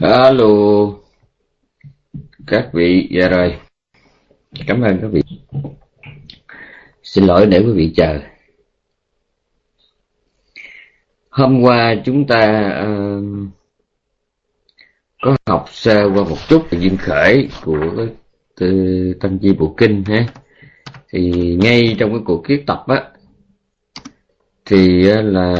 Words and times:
Alo. 0.00 0.46
Các 2.46 2.70
vị 2.72 3.08
dạ 3.10 3.28
rồi. 3.28 3.58
Cảm 4.66 4.80
ơn 4.80 4.98
các 5.02 5.08
vị. 5.08 5.22
Xin 7.02 7.24
lỗi 7.24 7.46
để 7.46 7.58
quý 7.58 7.72
vị 7.72 7.92
chờ. 7.96 8.18
Hôm 11.30 11.62
qua 11.62 11.94
chúng 12.04 12.26
ta 12.26 12.72
uh, 12.82 13.24
có 15.22 15.36
học 15.46 15.64
sơ 15.70 16.10
qua 16.14 16.24
một 16.24 16.38
chút 16.48 16.70
về 16.70 16.78
duyên 16.78 16.96
khởi 16.96 17.48
của 17.64 18.06
từ 18.56 19.14
tâm 19.20 19.38
chi 19.38 19.52
bộ 19.58 19.74
kinh 19.76 20.04
ha. 20.06 20.26
Thì 21.08 21.30
ngay 21.60 21.96
trong 21.98 22.10
cái 22.10 22.20
cuộc 22.24 22.42
kiết 22.48 22.62
tập 22.66 22.84
á 22.86 23.04
thì 24.64 25.02
là 25.22 25.54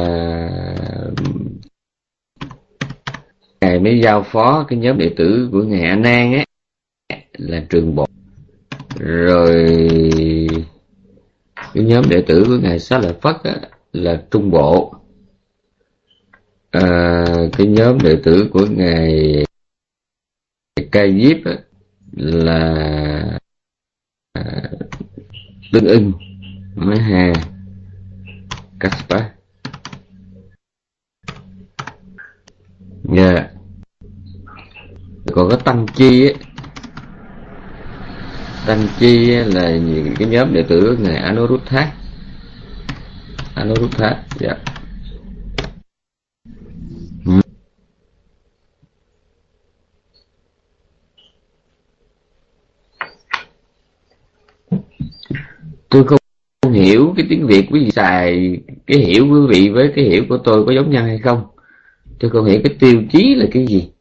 ngài 3.61 3.70
mới 3.83 3.99
giao 3.99 4.23
phó 4.23 4.65
cái 4.67 4.79
nhóm 4.79 4.97
đệ 4.97 5.09
tử 5.17 5.49
của 5.51 5.63
ngài 5.63 5.81
a 5.81 5.95
nan 5.95 6.33
á 6.33 6.43
là 7.37 7.65
trường 7.69 7.95
bộ. 7.95 8.07
Rồi 8.99 9.67
cái 11.73 11.83
nhóm 11.83 12.09
đệ 12.09 12.23
tử 12.27 12.43
của 12.47 12.57
ngài 12.57 12.79
xá 12.79 12.99
lợi 12.99 13.13
phất 13.21 13.35
á, 13.43 13.55
là 13.93 14.23
trung 14.31 14.51
bộ. 14.51 14.95
À, 16.71 17.25
cái 17.57 17.67
nhóm 17.67 17.97
đệ 18.03 18.15
tử 18.23 18.49
của 18.53 18.65
ngài 18.65 19.43
ca 20.91 21.07
diếp 21.07 21.37
á, 21.45 21.57
là 22.11 23.39
à, 24.33 24.43
tương 25.71 25.85
ưng 25.85 26.11
mới 26.75 26.97
hà 26.97 27.33
Kaspa 28.79 29.29
yeah 33.15 33.60
còn 35.31 35.49
có 35.49 35.55
tăng 35.55 35.85
chi 35.95 36.25
ấy. 36.25 36.35
tăng 38.65 38.87
chi 38.99 39.27
là 39.27 39.69
những 39.77 40.15
cái 40.19 40.27
nhóm 40.27 40.53
đệ 40.53 40.63
tử 40.63 40.97
ngài 41.01 41.15
anuruddha 41.15 41.91
anuruddha 43.55 44.23
dạ 44.39 44.47
yeah. 44.47 44.57
tôi 55.89 56.03
không 56.07 56.73
hiểu 56.73 57.13
cái 57.17 57.25
tiếng 57.29 57.47
việt 57.47 57.67
quý 57.71 57.83
vị 57.83 57.91
xài 57.91 58.57
cái 58.87 58.97
hiểu 58.97 59.27
quý 59.31 59.39
vị 59.49 59.69
với 59.69 59.91
cái 59.95 60.05
hiểu 60.05 60.23
của 60.29 60.37
tôi 60.37 60.65
có 60.65 60.71
giống 60.71 60.91
nhau 60.91 61.03
hay 61.03 61.17
không 61.17 61.43
tôi 62.19 62.31
không 62.31 62.45
hiểu 62.45 62.59
cái 62.63 62.75
tiêu 62.79 63.03
chí 63.11 63.35
là 63.35 63.45
cái 63.51 63.65
gì 63.67 63.91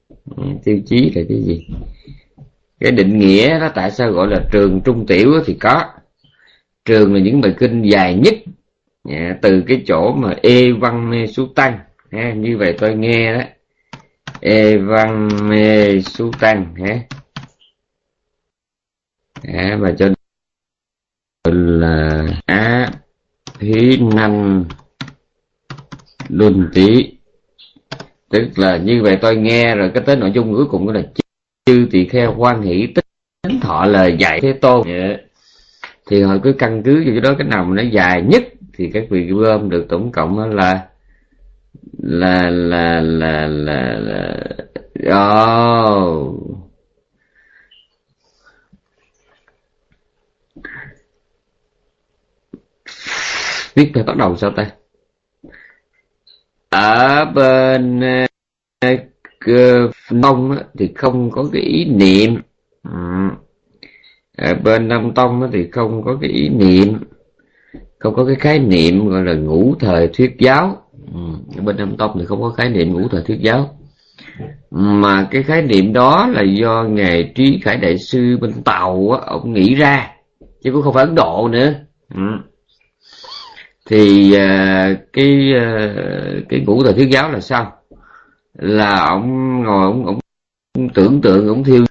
tiêu 0.65 0.81
chí 0.87 1.13
là 1.15 1.23
cái 1.29 1.43
gì? 1.43 1.67
Cái 2.81 2.93
định 2.93 3.19
nghĩa 3.19 3.59
nó 3.61 3.69
tại 3.75 3.91
sao 3.91 4.13
gọi 4.13 4.29
là 4.29 4.45
trường 4.53 4.81
trung 4.85 5.07
tiểu 5.07 5.33
thì 5.47 5.55
có. 5.55 5.85
Trường 6.85 7.15
là 7.15 7.21
những 7.21 7.41
bài 7.41 7.55
kinh 7.59 7.83
dài 7.83 8.15
nhất 8.15 8.35
dạ, 9.05 9.37
từ 9.43 9.63
cái 9.67 9.83
chỗ 9.87 10.13
mà 10.13 10.35
ê 10.43 10.73
văn 10.73 11.11
mê 11.11 11.27
su 11.27 11.47
tăng 11.55 11.79
ha, 12.13 12.33
như 12.33 12.57
vậy 12.59 12.77
tôi 12.79 12.95
nghe 12.95 13.35
đó. 13.35 13.43
Ê 14.41 14.77
văn 14.77 15.29
mê 15.49 16.01
su 16.01 16.33
tăng 16.41 16.75
ha. 16.75 17.01
À, 19.43 19.79
cho 19.99 20.09
là 21.45 22.27
á 22.47 22.91
hí 23.61 23.97
năng 24.15 24.65
luân 26.29 26.71
tí 26.75 27.20
tức 28.31 28.49
là 28.57 28.77
như 28.77 29.03
vậy 29.03 29.19
tôi 29.21 29.37
nghe 29.37 29.75
rồi 29.77 29.91
cái 29.95 30.03
tới 30.07 30.17
nội 30.17 30.33
dung 30.35 30.55
cuối 30.55 30.67
cùng 30.71 30.89
là 30.89 31.03
chư 31.67 31.87
tỳ 31.91 32.09
kheo 32.09 32.35
quan 32.39 32.63
hỷ 32.63 32.87
tính 32.87 33.61
thọ 33.61 33.85
lời 33.85 34.17
dạy 34.19 34.41
thế 34.41 34.53
tôn. 34.53 34.89
Dạ. 34.89 35.17
Thì 36.07 36.23
họ 36.23 36.37
cứ 36.43 36.53
căn 36.53 36.83
cứ 36.83 37.05
vô 37.07 37.21
đó 37.21 37.35
cái 37.39 37.49
nào 37.49 37.65
mà 37.65 37.75
nó 37.77 37.83
dài 37.83 38.23
nhất 38.23 38.43
thì 38.77 38.91
các 38.95 39.05
vị 39.11 39.27
gom 39.27 39.71
được 39.71 39.87
tổng 39.89 40.13
cộng 40.13 40.39
là 40.39 40.87
là 41.99 42.51
là 42.51 43.01
là 43.01 43.47
là, 43.47 43.99
là... 43.99 44.37
Oh. 45.09 46.37
viết 53.75 53.91
phải 53.95 54.03
bắt 54.03 54.17
đầu 54.17 54.37
sao 54.37 54.51
ta? 54.51 54.71
Ở 56.71 57.25
bên 57.25 58.01
uh, 58.01 58.31
thì 60.79 60.93
không 60.95 61.31
có 61.31 61.49
cái 61.53 61.63
ý 61.63 61.85
niệm. 61.85 62.37
Ở 64.37 64.55
bên 64.55 64.89
nam 64.89 65.13
tông 65.15 65.51
thì 65.53 65.71
không 65.71 66.03
có 66.05 66.19
cái 66.21 66.31
ý 66.31 66.49
niệm. 66.49 66.99
Không 67.99 68.15
có 68.15 68.25
cái 68.25 68.35
khái 68.35 68.59
niệm 68.59 69.09
gọi 69.09 69.25
là 69.25 69.35
ngũ 69.35 69.75
thời 69.81 70.09
thuyết 70.09 70.37
giáo. 70.39 70.83
Ở 71.57 71.63
bên 71.63 71.77
nam 71.77 71.97
tông 71.97 72.17
thì 72.19 72.25
không 72.27 72.43
có 72.43 72.51
khái 72.51 72.69
niệm 72.69 72.93
ngũ 72.93 73.09
thời 73.09 73.23
thuyết 73.23 73.41
giáo. 73.41 73.79
Mà 74.71 75.29
cái 75.31 75.43
khái 75.43 75.63
niệm 75.63 75.93
đó 75.93 76.29
là 76.33 76.43
do 76.43 76.83
ngài 76.83 77.33
trí 77.35 77.61
khải 77.63 77.77
đại 77.77 77.99
sư 77.99 78.39
bên 78.41 78.63
tàu 78.63 79.11
á, 79.11 79.21
ông 79.27 79.53
nghĩ 79.53 79.75
ra 79.75 80.11
chứ 80.65 80.73
cũng 80.73 80.83
không 80.83 80.95
phải 80.95 81.05
ấn 81.05 81.15
độ 81.15 81.49
nữa. 81.53 81.75
Ừ 82.15 82.23
thì 83.91 84.33
uh, 84.35 84.99
cái 85.13 85.53
uh, 85.57 86.49
cái 86.49 86.61
ngũ 86.67 86.83
thời 86.85 86.93
thuyết 86.93 87.09
giáo 87.11 87.33
là 87.33 87.41
sao? 87.41 87.77
Là 88.55 89.07
ông 89.07 89.63
ngồi 89.63 89.85
ông, 89.85 90.07
ông 90.07 90.89
tưởng 90.95 91.21
tượng 91.21 91.49
ông 91.49 91.65
thiêu. 91.65 91.85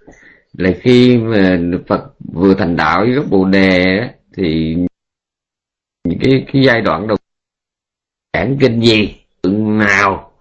Là 0.58 0.72
khi 0.82 1.18
mà 1.18 1.60
Phật 1.88 2.02
vừa 2.34 2.54
thành 2.54 2.76
đạo 2.76 3.00
với 3.00 3.14
gốc 3.14 3.26
bồ 3.30 3.46
đề 3.46 4.10
thì 4.38 4.76
những 6.08 6.20
cái 6.20 6.46
cái 6.54 6.64
giai 6.64 6.82
đoạn 6.82 7.08
đầu 7.08 7.18
giảng 8.34 8.58
kinh 8.60 8.80
gì 8.80 9.16
tượng 9.42 9.78
nào 9.78 10.32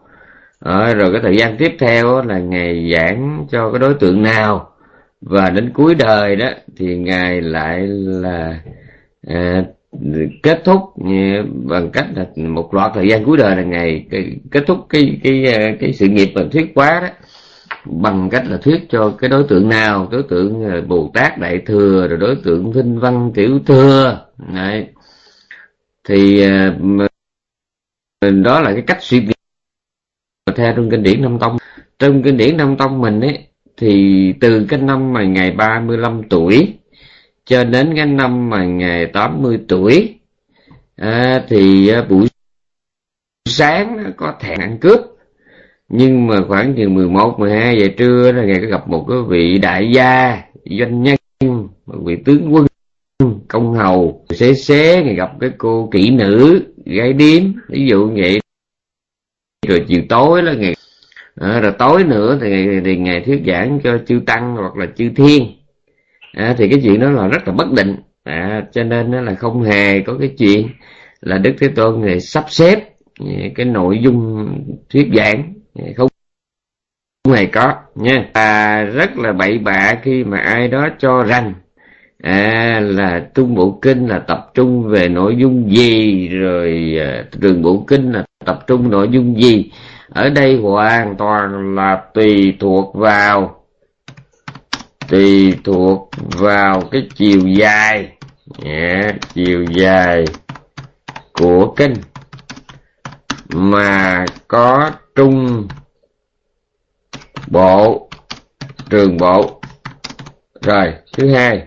à, 0.61 0.95
rồi 0.95 1.13
cái 1.13 1.21
thời 1.23 1.37
gian 1.37 1.57
tiếp 1.59 1.77
theo 1.79 2.23
là 2.23 2.39
ngài 2.39 2.93
giảng 2.93 3.47
cho 3.51 3.71
cái 3.71 3.79
đối 3.79 3.95
tượng 3.95 4.23
nào. 4.23 4.75
Và 5.21 5.51
đến 5.51 5.71
cuối 5.75 5.95
đời 5.95 6.37
đó 6.37 6.51
thì 6.77 6.99
ngài 6.99 7.41
lại 7.41 7.87
là 7.87 8.61
à, 9.27 9.65
kết 10.43 10.63
thúc 10.65 10.81
bằng 11.65 11.91
cách 11.93 12.07
là 12.15 12.27
một 12.37 12.75
loạt 12.75 12.91
thời 12.95 13.09
gian 13.09 13.25
cuối 13.25 13.37
đời 13.37 13.57
là 13.57 13.63
ngày 13.63 14.07
kết 14.51 14.65
thúc 14.67 14.87
cái 14.89 15.21
cái 15.25 15.53
ờ, 15.53 15.61
cái 15.81 15.93
sự 15.93 16.09
nghiệp 16.09 16.33
mình 16.35 16.51
thuyết 16.51 16.73
quá 16.75 17.01
đó, 17.01 17.09
bằng 17.85 18.31
cách 18.31 18.45
là 18.47 18.57
thuyết 18.57 18.87
cho 18.91 19.15
cái 19.19 19.31
đối 19.31 19.45
tượng 19.49 19.69
nào, 19.69 20.09
đối 20.11 20.23
tượng 20.23 20.65
ờ, 20.65 20.81
bồ 20.81 21.11
tát 21.15 21.39
đại 21.39 21.59
thừa, 21.67 22.07
rồi 22.09 22.19
đối 22.19 22.37
tượng 22.45 22.73
vinh 22.73 23.01
văn 23.01 23.31
tiểu 23.35 23.61
thừa, 23.67 24.27
Đấy. 24.55 24.87
thì 26.09 26.43
ờ, 26.43 28.31
đó 28.31 28.61
là 28.61 28.73
cái 28.73 28.83
cách 28.87 28.99
suy 29.01 29.21
nghĩ 29.21 29.33
theo 30.57 30.73
trong 30.77 30.91
kinh 30.91 31.03
điển 31.03 31.23
năm 31.23 31.39
tông 31.39 31.57
trong 31.99 32.23
kinh 32.23 32.37
điển 32.37 32.57
năm 32.57 32.77
tông 32.77 33.01
mình 33.01 33.21
ấy, 33.21 33.47
thì 33.77 34.35
từ 34.41 34.67
cái 34.69 34.81
năm 34.81 35.13
mà 35.13 35.25
ngày 35.25 35.51
35 35.51 36.23
tuổi 36.31 36.79
cho 37.49 37.65
đến 37.65 37.93
cái 37.97 38.07
năm 38.07 38.51
mà 38.51 38.65
ngày 38.65 39.07
80 39.07 39.59
tuổi 39.69 40.15
à, 40.97 41.45
thì 41.49 41.91
buổi 42.09 42.29
sáng 43.49 44.13
có 44.17 44.35
thẹn 44.41 44.61
ăn 44.61 44.79
cướp. 44.79 45.01
Nhưng 45.89 46.27
mà 46.27 46.37
khoảng 46.49 46.75
chừng 46.77 46.95
11, 46.95 47.39
12 47.39 47.79
giờ 47.81 47.89
trưa 47.97 48.33
là 48.33 48.45
ngày 48.45 48.59
có 48.63 48.67
gặp 48.69 48.89
một 48.89 49.07
cái 49.09 49.19
vị 49.29 49.59
đại 49.59 49.91
gia 49.95 50.43
doanh 50.65 51.03
nhân 51.03 51.17
một 51.47 51.97
vị 52.05 52.17
tướng 52.25 52.55
quân 52.55 52.67
công 53.49 53.75
hầu. 53.75 54.27
Xế 54.31 54.55
xế 54.55 55.03
ngày 55.05 55.15
gặp 55.15 55.31
cái 55.41 55.51
cô 55.59 55.89
kỹ 55.93 56.11
nữ 56.11 56.63
gái 56.85 57.13
điếm. 57.13 57.43
Ví 57.69 57.87
dụ 57.87 58.11
vậy. 58.17 58.41
Rồi 59.69 59.85
chiều 59.89 60.03
tối 60.09 60.43
là 60.43 60.53
ngày 60.53 60.75
à, 61.35 61.61
rồi 61.61 61.73
tối 61.79 62.05
nữa 62.05 62.39
thì, 62.41 62.81
thì 62.85 62.97
ngày 62.97 63.23
thuyết 63.27 63.43
giảng 63.47 63.81
cho 63.85 63.99
chư 64.07 64.21
tăng 64.27 64.57
hoặc 64.57 64.77
là 64.77 64.87
chư 64.97 65.11
thiên 65.17 65.58
à, 66.33 66.55
thì 66.59 66.69
cái 66.69 66.81
chuyện 66.83 67.01
đó 67.01 67.11
là 67.11 67.29
rất 67.29 67.49
là 67.49 67.53
bất 67.55 67.73
định. 67.73 67.97
À, 68.25 68.67
cho 68.73 68.85
nên 68.85 69.11
nó 69.11 69.21
là 69.21 69.35
không 69.35 69.63
hề 69.63 70.01
có 70.01 70.17
cái 70.21 70.35
chuyện 70.39 70.69
là 71.21 71.39
đức 71.39 71.55
thế 71.61 71.69
tôn 71.69 72.01
này 72.01 72.21
sắp 72.21 72.45
xếp 72.49 72.89
ừ, 73.21 73.27
cái 73.55 73.67
nội 73.67 73.99
dung 74.03 74.49
thuyết 74.91 75.09
giảng 75.15 75.55
ừ, 75.75 75.85
không 75.97 76.09
không 77.25 77.35
hề 77.35 77.47
có 77.47 77.75
nha. 77.95 78.31
Và 78.35 78.83
rất 78.83 79.19
là 79.19 79.33
bậy 79.33 79.59
bạ 79.59 79.95
khi 80.03 80.25
mà 80.25 80.39
ai 80.39 80.69
đó 80.69 80.89
cho 80.99 81.23
rằng 81.23 81.55
à, 82.23 82.81
là 82.85 83.29
trung 83.35 83.55
bộ 83.55 83.79
kinh 83.83 84.07
là 84.07 84.19
tập 84.19 84.51
trung 84.55 84.89
về 84.89 85.09
nội 85.09 85.37
dung 85.37 85.71
gì 85.71 86.29
rồi 86.29 86.97
à, 87.01 87.25
trường 87.41 87.63
bộ 87.63 87.85
kinh 87.89 88.13
là 88.13 88.25
tập 88.45 88.65
trung 88.67 88.91
nội 88.91 89.09
dung 89.11 89.41
gì. 89.43 89.71
Ở 90.09 90.31
đây 90.31 90.57
hoàn 90.57 91.17
toàn 91.17 91.75
là 91.75 92.03
tùy 92.15 92.57
thuộc 92.61 92.95
vào 92.95 93.58
tùy 95.09 95.59
thuộc 95.65 96.11
vào 96.39 96.81
cái 96.91 97.09
chiều 97.15 97.41
dài. 97.47 98.13
Yeah, 98.65 99.15
chiều 99.35 99.65
dài 99.65 100.25
của 101.33 101.75
kinh 101.77 101.95
mà 103.49 104.25
có 104.49 104.91
trung 105.15 105.69
bộ 107.51 108.11
trường 108.91 109.17
bộ. 109.17 109.61
Rồi 110.63 110.95
thứ 111.13 111.35
hai 111.35 111.67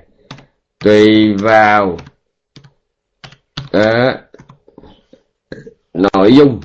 tùy 0.80 1.34
vào 1.34 1.98
uh, 3.78 4.16
nội 5.94 6.36
dung. 6.36 6.62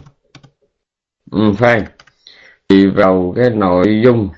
Ừ, 1.31 1.53
phải. 1.59 1.85
Tùy 2.69 2.91
vào 2.91 3.35
cái 3.37 3.51
nội 3.51 4.01
dung 4.05 4.29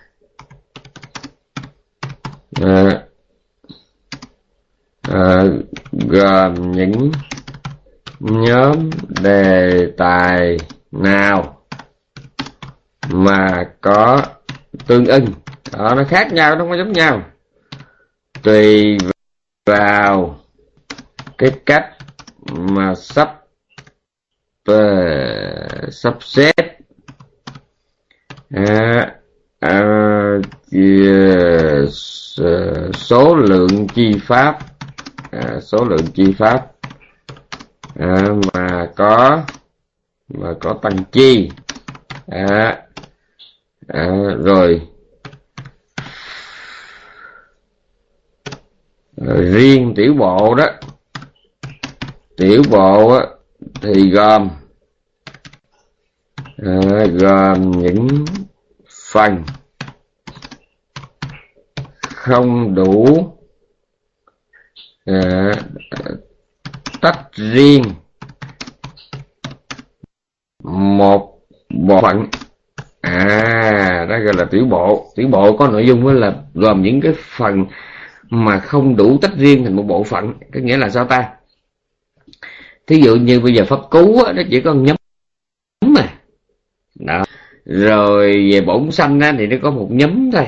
à, 5.03 5.45
gồm 5.93 6.73
những 6.73 7.13
nhóm 8.21 8.91
đề 9.23 9.87
tài 9.97 10.57
nào 10.93 11.63
mà 13.09 13.65
có 13.81 14.23
tương 14.87 15.07
ưng? 15.07 15.27
Đó 15.73 15.95
nó 15.97 16.05
khác 16.09 16.33
nhau 16.33 16.55
nó 16.55 16.61
không 16.61 16.71
có 16.71 16.77
giống 16.77 16.93
nhau. 16.93 17.23
Tùy 18.43 18.99
vào 19.67 20.41
cái 21.39 21.51
cách 21.67 21.87
mà 22.53 22.95
sắp 22.95 23.41
uh, 24.71 25.93
sắp 25.93 26.17
xếp. 26.21 26.79
Uh, 28.57 29.09
uh, 29.67 30.08
Ờ, 30.73 31.87
số 32.93 33.37
lượng 33.37 33.87
chi 33.95 34.13
pháp 34.27 34.59
à, 35.31 35.61
số 35.61 35.85
lượng 35.85 36.07
chi 36.15 36.33
pháp 36.39 36.67
à, 37.99 38.25
mà 38.55 38.89
có 38.97 39.43
mà 40.29 40.55
có 40.61 40.75
tăng 40.83 41.05
chi. 41.13 41.51
À, 42.27 42.83
à, 43.87 44.07
rồi. 44.45 44.83
Riêng 49.37 49.93
tiểu 49.97 50.15
bộ 50.15 50.55
đó 50.55 50.67
tiểu 52.37 52.63
bộ 52.71 53.11
á, 53.11 53.27
thì 53.83 54.11
gồm 54.11 54.49
à, 56.57 57.07
gồm 57.13 57.71
những 57.71 58.25
phần 59.13 59.45
không 62.29 62.75
đủ 62.75 63.07
uh, 65.11 65.57
tách 67.01 67.33
riêng 67.33 67.83
một 70.65 71.41
bộ 71.71 72.01
phận. 72.01 72.27
À 73.01 74.07
đó 74.09 74.19
gọi 74.19 74.35
là 74.37 74.45
tiểu 74.45 74.65
bộ. 74.65 75.13
Tiểu 75.17 75.29
bộ 75.29 75.57
có 75.57 75.69
nội 75.69 75.87
dung 75.87 76.07
là 76.07 76.43
gồm 76.55 76.83
những 76.83 77.01
cái 77.01 77.13
phần 77.19 77.65
mà 78.31 78.59
không 78.59 78.97
đủ 78.97 79.19
tách 79.23 79.37
riêng 79.37 79.65
thành 79.65 79.77
một 79.77 79.83
bộ 79.83 80.05
phận 80.05 80.33
có 80.53 80.61
nghĩa 80.61 80.77
là 80.77 80.89
sao 80.89 81.05
ta? 81.05 81.29
Thí 82.87 83.01
dụ 83.01 83.17
như 83.17 83.41
bây 83.41 83.55
giờ 83.55 83.65
pháp 83.65 83.81
cú 83.91 84.23
á, 84.23 84.33
nó 84.33 84.43
chỉ 84.51 84.61
có 84.61 84.75
nhóm 84.75 84.97
mà. 85.87 86.15
Đó. 86.95 87.25
Rồi 87.65 88.51
về 88.53 88.61
bổn 88.61 88.91
sanh 88.91 89.21
á, 89.21 89.35
thì 89.39 89.47
nó 89.47 89.57
có 89.63 89.71
một 89.71 89.89
nhóm 89.91 90.31
thôi. 90.31 90.47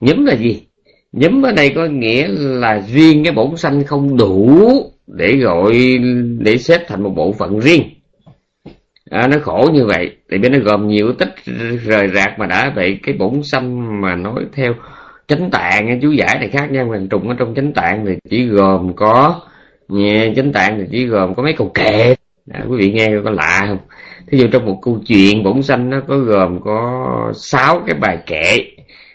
Nhóm 0.00 0.26
là 0.26 0.36
gì? 0.36 0.66
Nhấm 1.12 1.42
ở 1.42 1.52
đây 1.52 1.72
có 1.74 1.86
nghĩa 1.86 2.28
là 2.28 2.82
riêng 2.92 3.24
cái 3.24 3.32
bổn 3.32 3.56
sanh 3.56 3.84
không 3.84 4.16
đủ 4.16 4.60
để 5.06 5.36
gọi 5.36 5.98
để 6.38 6.58
xếp 6.58 6.84
thành 6.88 7.02
một 7.02 7.12
bộ 7.16 7.32
phận 7.32 7.60
riêng. 7.60 7.82
À, 9.10 9.26
nó 9.26 9.36
khổ 9.42 9.70
như 9.72 9.86
vậy 9.86 10.16
tại 10.30 10.38
vì 10.38 10.48
nó 10.48 10.58
gồm 10.58 10.88
nhiều 10.88 11.12
tích 11.12 11.34
rời 11.84 12.08
rạc 12.14 12.38
mà 12.38 12.46
đã. 12.46 12.72
Vậy 12.76 12.98
cái 13.02 13.14
bổn 13.18 13.42
sanh 13.42 14.00
mà 14.00 14.16
nói 14.16 14.44
theo 14.52 14.74
chánh 15.28 15.50
tạng 15.50 16.00
chú 16.02 16.10
giải 16.10 16.38
này 16.38 16.48
khác 16.48 16.70
nhau 16.70 16.86
hoàng 16.86 17.08
trùng 17.08 17.28
ở 17.28 17.34
trong 17.38 17.54
chánh 17.54 17.72
tạng 17.72 18.06
thì 18.06 18.12
chỉ 18.30 18.44
gồm 18.44 18.92
có 18.96 19.40
nghe 19.88 20.32
chánh 20.36 20.52
tạng 20.52 20.78
thì 20.78 20.84
chỉ 20.90 21.06
gồm 21.06 21.34
có 21.34 21.42
mấy 21.42 21.52
câu 21.52 21.70
kệ. 21.74 22.14
À, 22.50 22.64
quý 22.68 22.76
vị 22.76 22.92
nghe 22.92 23.10
có 23.24 23.30
lạ 23.30 23.64
không? 23.68 23.78
Thí 24.30 24.38
dụ 24.38 24.46
trong 24.52 24.64
một 24.64 24.78
câu 24.82 25.00
chuyện 25.06 25.42
bổn 25.42 25.62
sanh 25.62 25.90
nó 25.90 26.00
có 26.08 26.18
gồm 26.18 26.60
có 26.60 27.32
sáu 27.34 27.82
cái 27.86 27.94
bài 27.94 28.18
kệ 28.26 28.64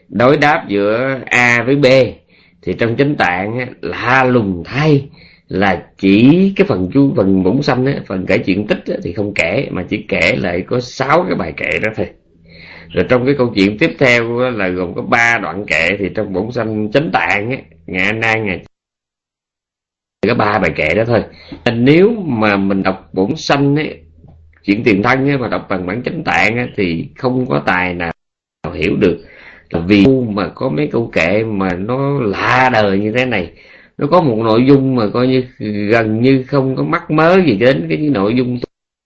đối 0.09 0.37
đáp 0.37 0.65
giữa 0.67 1.19
a 1.25 1.63
với 1.65 1.75
b 1.75 1.85
thì 2.61 2.73
trong 2.73 2.95
chánh 2.97 3.15
tạng 3.15 3.73
lạ 3.81 4.23
lùng 4.23 4.63
thay 4.65 5.09
là 5.47 5.85
chỉ 5.97 6.53
cái 6.55 6.67
phần 6.67 6.89
chú 6.93 7.13
phần 7.15 7.43
bổn 7.43 7.61
sanh 7.61 7.85
á, 7.85 7.93
phần 8.07 8.25
kể 8.25 8.37
chuyện 8.37 8.67
tích 8.67 8.83
á, 8.87 8.95
thì 9.03 9.13
không 9.13 9.33
kể 9.33 9.67
mà 9.71 9.85
chỉ 9.89 10.05
kể 10.07 10.35
lại 10.37 10.63
có 10.67 10.79
sáu 10.79 11.25
cái 11.27 11.35
bài 11.35 11.53
kệ 11.57 11.79
đó 11.79 11.91
thôi. 11.95 12.09
Rồi 12.89 13.05
trong 13.09 13.25
cái 13.25 13.35
câu 13.37 13.51
chuyện 13.55 13.77
tiếp 13.77 13.95
theo 13.99 14.39
á, 14.39 14.49
là 14.49 14.67
gồm 14.67 14.93
có 14.95 15.01
ba 15.01 15.37
đoạn 15.37 15.65
kệ 15.65 15.89
thì 15.99 16.09
trong 16.15 16.33
bổn 16.33 16.51
sanh 16.51 16.91
chánh 16.91 17.09
tạng 17.11 17.51
á, 17.51 17.57
ngày 17.87 18.13
nan 18.13 18.45
ngày 18.45 18.63
có 20.27 20.35
ba 20.35 20.59
bài 20.59 20.71
kệ 20.75 20.95
đó 20.95 21.03
thôi. 21.05 21.23
Nếu 21.73 22.11
mà 22.11 22.57
mình 22.57 22.83
đọc 22.83 23.09
bổn 23.13 23.35
sanh 23.35 23.75
ấy, 23.75 24.01
chuyện 24.63 24.83
tiền 24.83 25.03
thân 25.03 25.29
ấy, 25.29 25.37
mà 25.37 25.47
đọc 25.47 25.65
bằng 25.69 25.85
bản 25.85 26.03
chánh 26.03 26.23
tạng 26.23 26.57
ấy, 26.57 26.67
thì 26.77 27.09
không 27.17 27.45
có 27.49 27.63
tài 27.65 27.93
nào 27.93 28.11
hiểu 28.73 28.95
được 28.95 29.25
vì 29.79 30.05
mà 30.29 30.47
có 30.55 30.69
mấy 30.69 30.87
câu 30.91 31.09
kệ 31.13 31.43
mà 31.43 31.69
nó 31.73 32.19
lạ 32.19 32.69
đời 32.73 32.99
như 32.99 33.11
thế 33.11 33.25
này. 33.25 33.51
Nó 33.97 34.07
có 34.07 34.21
một 34.21 34.37
nội 34.37 34.65
dung 34.67 34.95
mà 34.95 35.07
coi 35.13 35.27
như 35.27 35.43
gần 35.89 36.21
như 36.21 36.43
không 36.47 36.75
có 36.75 36.83
mắc 36.83 37.11
mớ 37.11 37.35
gì 37.45 37.57
đến 37.57 37.85
cái 37.89 37.97
nội 37.97 38.35
dung 38.35 38.59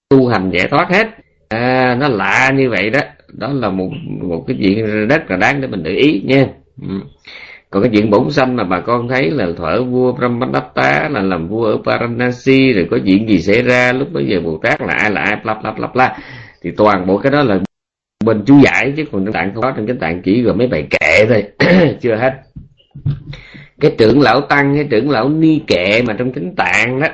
tu 0.09 0.27
hành 0.27 0.51
giải 0.51 0.67
thoát 0.67 0.89
hết. 0.89 1.07
À, 1.49 1.95
nó 1.99 2.07
lạ 2.07 2.51
như 2.55 2.69
vậy 2.69 2.89
đó. 2.89 2.99
Đó 3.33 3.53
là 3.53 3.69
một 3.69 3.89
một 4.21 4.43
cái 4.47 4.57
chuyện 4.59 5.07
rất 5.07 5.31
là 5.31 5.37
đáng 5.37 5.61
để 5.61 5.67
mình 5.67 5.83
để 5.83 5.91
ý 5.91 6.21
nha. 6.25 6.47
Ừ. 6.81 6.99
còn 7.69 7.83
cái 7.83 7.91
chuyện 7.93 8.09
bổn 8.09 8.31
sanh 8.31 8.55
mà 8.55 8.63
bà 8.63 8.79
con 8.79 9.07
thấy 9.07 9.31
là 9.31 9.47
thuở 9.57 9.83
vua 9.83 10.11
Brahmadatta 10.13 11.09
là 11.09 11.21
làm 11.21 11.47
vua 11.47 11.65
ở 11.65 11.77
Paranasi 11.85 12.73
rồi 12.73 12.87
có 12.91 12.97
chuyện 13.05 13.29
gì 13.29 13.41
xảy 13.41 13.61
ra 13.63 13.93
lúc 13.93 14.07
bây 14.13 14.27
giờ 14.27 14.41
Bồ 14.41 14.59
Tát 14.63 14.81
là 14.81 14.93
ai 14.93 15.11
là 15.11 15.21
ai 15.21 15.35
bla 15.43 15.53
bla 15.53 15.71
bla 15.71 15.87
bla. 15.87 16.17
Thì 16.61 16.71
toàn 16.77 17.07
bộ 17.07 17.17
cái 17.17 17.31
đó 17.31 17.43
là 17.43 17.59
bên 18.25 18.43
chú 18.45 18.59
giải, 18.63 18.93
chứ 18.97 19.03
còn 19.11 19.25
trong 19.25 19.33
tạng 19.33 19.53
không 19.53 19.63
có 19.63 19.71
trong 19.71 19.87
cái 19.87 19.95
tạng 19.99 20.21
chỉ 20.21 20.41
gồm 20.41 20.57
mấy 20.57 20.67
bài 20.67 20.87
kệ 20.89 21.25
thôi. 21.25 21.43
Chưa 22.01 22.15
hết. 22.15 22.33
Cái 23.81 23.95
trưởng 23.97 24.21
lão 24.21 24.41
tăng 24.41 24.75
hay 24.75 24.83
trưởng 24.83 25.09
lão 25.09 25.29
ni 25.29 25.61
kệ 25.67 26.01
mà 26.01 26.13
trong 26.13 26.33
chính 26.33 26.55
tạng 26.55 26.99
đó, 26.99 27.07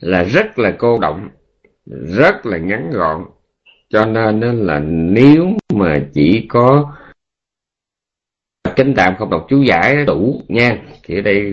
là 0.00 0.22
rất 0.22 0.58
là 0.58 0.70
cô 0.78 0.98
động, 0.98 1.28
rất 1.86 2.46
là 2.46 2.58
ngắn 2.58 2.90
gọn. 2.90 3.24
Cho 3.90 4.04
nên 4.04 4.40
là 4.40 4.78
nếu 4.88 5.46
mà 5.74 5.98
chỉ 6.14 6.46
có 6.48 6.92
kinh 8.76 8.94
tạm 8.94 9.14
không 9.18 9.30
đọc 9.30 9.46
chú 9.50 9.62
giải 9.62 10.04
đủ 10.04 10.42
nha. 10.48 10.78
Thì 11.06 11.18
ở 11.18 11.20
đây 11.20 11.52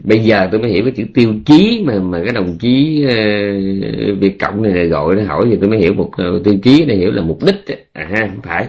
bây 0.00 0.18
giờ 0.18 0.48
tôi 0.52 0.60
mới 0.60 0.70
hiểu 0.70 0.84
cái 0.84 0.92
chữ 0.96 1.04
tiêu 1.14 1.34
chí 1.46 1.82
mà 1.86 1.98
mà 1.98 2.20
cái 2.24 2.32
đồng 2.32 2.58
chí 2.60 3.04
uh, 3.06 4.20
việt 4.20 4.38
cộng 4.40 4.62
này, 4.62 4.72
này 4.72 4.86
gọi 4.86 5.16
nó 5.16 5.22
hỏi 5.22 5.46
thì 5.50 5.56
tôi 5.60 5.70
mới 5.70 5.78
hiểu 5.78 5.94
một 5.94 6.10
uh, 6.36 6.44
tiêu 6.44 6.54
chí 6.62 6.84
này 6.84 6.96
hiểu 6.96 7.10
là 7.12 7.22
mục 7.22 7.38
đích 7.46 7.86
à 7.92 8.08
ha 8.10 8.20
không 8.20 8.42
phải. 8.42 8.66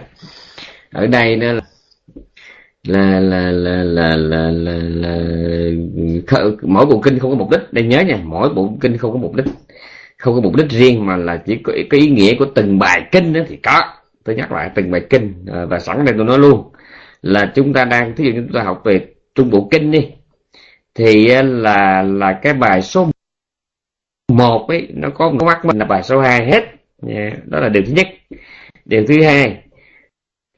Ở 0.92 1.06
đây 1.06 1.36
nó 1.36 1.52
là 1.52 3.20
là 3.20 3.20
là 3.20 3.50
là 3.50 3.82
là 3.82 4.16
là, 4.16 4.50
là, 4.50 4.78
là 4.82 5.18
mỗi 6.62 6.86
bộ 6.86 7.00
kinh 7.00 7.18
không 7.18 7.30
có 7.30 7.36
mục 7.36 7.50
đích. 7.50 7.72
Đây 7.72 7.84
nhớ 7.84 8.00
nha 8.00 8.18
mỗi 8.24 8.48
bộ 8.54 8.76
kinh 8.80 8.96
không 8.96 9.12
có 9.12 9.18
mục 9.18 9.34
đích. 9.34 9.46
Không 10.18 10.34
có 10.34 10.40
mục 10.40 10.56
đích 10.56 10.70
riêng 10.70 11.06
mà 11.06 11.16
là 11.16 11.36
chỉ 11.36 11.56
có 11.56 11.72
cái 11.90 12.00
ý 12.00 12.10
nghĩa 12.10 12.34
của 12.34 12.46
từng 12.54 12.78
bài 12.78 13.06
kinh 13.12 13.32
đó 13.32 13.40
thì 13.48 13.56
có. 13.56 13.82
Tôi 14.24 14.34
nhắc 14.36 14.52
lại 14.52 14.70
từng 14.74 14.90
bài 14.90 15.00
kinh 15.10 15.32
à, 15.52 15.64
và 15.64 15.78
sẵn 15.78 16.04
đây 16.04 16.14
tôi 16.16 16.24
nói 16.24 16.38
luôn 16.38 16.64
là 17.26 17.52
chúng 17.54 17.72
ta 17.72 17.84
đang 17.84 18.16
thí 18.16 18.24
dụ 18.24 18.30
chúng 18.36 18.52
ta 18.52 18.62
học 18.62 18.82
về 18.84 19.06
trung 19.34 19.50
bộ 19.50 19.68
kinh 19.70 19.90
đi, 19.90 20.06
thì 20.94 21.28
à, 21.30 21.42
là 21.42 22.02
là 22.02 22.38
cái 22.42 22.54
bài 22.54 22.82
số 22.82 23.10
một 24.32 24.68
ấy, 24.68 24.88
nó 24.94 25.10
có 25.10 25.30
một 25.30 25.44
mắt 25.46 25.64
mình 25.64 25.78
là 25.78 25.84
bài 25.84 26.02
số 26.02 26.20
2 26.20 26.46
hết. 26.46 26.64
Đó 27.44 27.60
là 27.60 27.68
điều 27.68 27.82
thứ 27.86 27.92
nhất. 27.92 28.06
Điều 28.84 29.04
thứ 29.06 29.22
hai 29.22 29.56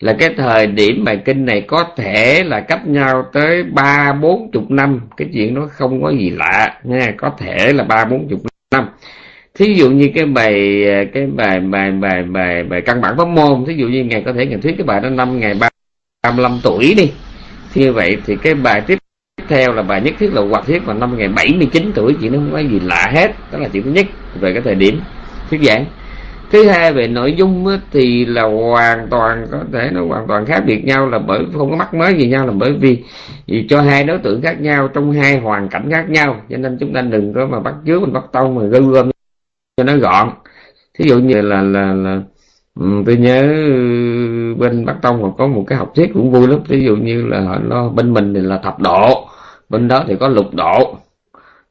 là 0.01 0.17
cái 0.19 0.35
thời 0.37 0.67
điểm 0.67 1.05
bài 1.05 1.23
kinh 1.25 1.45
này 1.45 1.65
có 1.69 1.85
thể 1.97 2.45
là 2.45 2.61
cách 2.61 2.87
nhau 2.87 3.25
tới 3.33 3.63
ba, 3.63 4.13
bốn 4.13 4.51
chục 4.53 4.71
năm. 4.71 5.01
Cái 5.17 5.29
chuyện 5.33 5.55
nó 5.55 5.67
không 5.71 6.03
có 6.03 6.11
gì 6.11 6.31
lạ, 6.31 6.81
nha, 6.85 7.15
có 7.17 7.31
thể 7.39 7.73
là 7.73 7.85
ba, 7.85 8.05
bốn 8.05 8.29
chục 8.29 8.41
năm. 8.73 8.89
Thí 9.55 9.75
dụ 9.75 9.91
như 9.91 10.11
cái 10.15 10.27
bài 10.27 10.85
à, 10.89 11.05
cái 11.15 11.27
bài 11.27 11.61
bài 11.61 11.91
bài 11.91 12.23
bài 12.23 12.63
bài 12.63 12.81
căn 12.87 13.01
bản 13.01 13.15
pháp 13.19 13.29
môn, 13.29 13.65
thí 13.67 13.75
dụ 13.75 13.89
như 13.89 14.05
ngày 14.05 14.23
có 14.27 14.33
thể 14.33 14.47
ngày 14.47 14.59
thuyết 14.63 14.75
cái 14.79 14.87
bài 14.87 15.01
đó 15.01 15.09
năm, 15.11 15.41
ngày 15.41 15.55
ba 15.61 15.69
35 16.23 16.61
tuổi 16.63 16.95
đi. 16.97 17.13
Thì 17.73 17.81
như 17.81 17.93
vậy 17.93 18.17
thì 18.27 18.37
cái 18.37 18.55
bài 18.55 18.81
tiếp 18.87 18.99
theo 19.49 19.73
là 19.73 19.83
bài 19.83 20.01
nhất 20.01 20.15
thiết 20.19 20.33
là 20.33 20.43
hoạt 20.43 20.67
thiết 20.67 20.85
vào 20.85 20.97
năm 20.97 21.19
ngày 21.19 21.29
79 21.29 21.93
tuổi 21.95 22.17
chuyện 22.21 22.33
nó 22.33 22.39
không 22.39 22.53
có 22.53 22.59
gì 22.59 22.81
lạ 22.81 23.11
hết 23.15 23.35
đó 23.53 23.59
là 23.59 23.69
chuyện 23.69 23.83
thứ 23.83 23.91
nhất 23.91 24.07
về 24.41 24.53
cái 24.53 24.63
thời 24.63 24.75
điểm 24.75 25.01
thuyết 25.51 25.61
giảng. 25.63 25.85
Thứ 26.51 26.69
hai 26.69 26.93
về 26.93 27.09
nội 27.09 27.33
dung 27.33 27.67
thì 27.93 28.25
là 28.25 28.43
hoàn 28.43 29.09
toàn 29.11 29.47
có 29.51 29.59
thể 29.73 29.91
nó 29.93 30.05
hoàn 30.07 30.27
toàn 30.27 30.47
khác 30.47 30.63
biệt 30.67 30.85
nhau 30.85 31.09
là 31.09 31.19
bởi 31.19 31.39
không 31.53 31.71
có 31.71 31.77
mắc 31.77 31.95
mới 31.95 32.15
gì 32.15 32.29
nhau 32.29 32.47
là 32.47 32.53
bởi 32.53 32.73
vì, 32.73 33.03
vì 33.47 33.67
cho 33.69 33.83
hai 33.83 34.05
đối 34.05 34.19
tượng 34.19 34.43
khác 34.43 34.61
nhau 34.61 34.89
trong 34.89 35.13
hai 35.13 35.39
hoàn 35.39 35.69
cảnh 35.69 35.91
khác 35.91 36.11
nhau. 36.11 36.41
Cho 36.51 36.57
nên 36.57 36.77
chúng 36.81 36.93
ta 36.93 37.01
đừng 37.01 37.35
có 37.35 37.47
mà 37.47 37.61
bắt 37.61 37.75
trước 37.87 38.03
mình 38.03 38.13
bắt 38.13 38.25
tông 38.33 38.55
mà 38.55 38.63
gư 38.63 38.81
gom 38.81 39.11
cho 39.77 39.85
nó 39.85 39.97
gọn. 39.97 40.31
Thí 40.99 41.09
dụ 41.09 41.19
như 41.19 41.41
là 41.41 41.63
là 41.63 41.93
là 41.95 42.21
Ừ, 42.79 43.03
tôi 43.07 43.17
nhớ 43.17 43.43
ừ, 43.43 44.55
bên 44.59 44.85
bắc 44.85 44.97
tông 45.03 45.23
còn 45.23 45.37
có 45.39 45.47
một 45.47 45.65
cái 45.67 45.79
học 45.79 45.93
thuyết 45.95 46.11
cũng 46.15 46.31
vui 46.31 46.49
lắm. 46.49 46.61
Ví 46.69 46.85
dụ 46.85 46.97
như 46.97 47.27
là 47.27 47.41
họ 47.41 47.59
nó 47.59 47.89
bên 47.89 48.13
mình 48.15 48.35
thì 48.35 48.41
là 48.41 48.59
thập 48.59 48.81
độ 48.81 49.29
bên 49.69 49.89
đó 49.89 50.05
thì 50.09 50.15
có 50.21 50.29
lục 50.29 50.55
độ. 50.55 50.97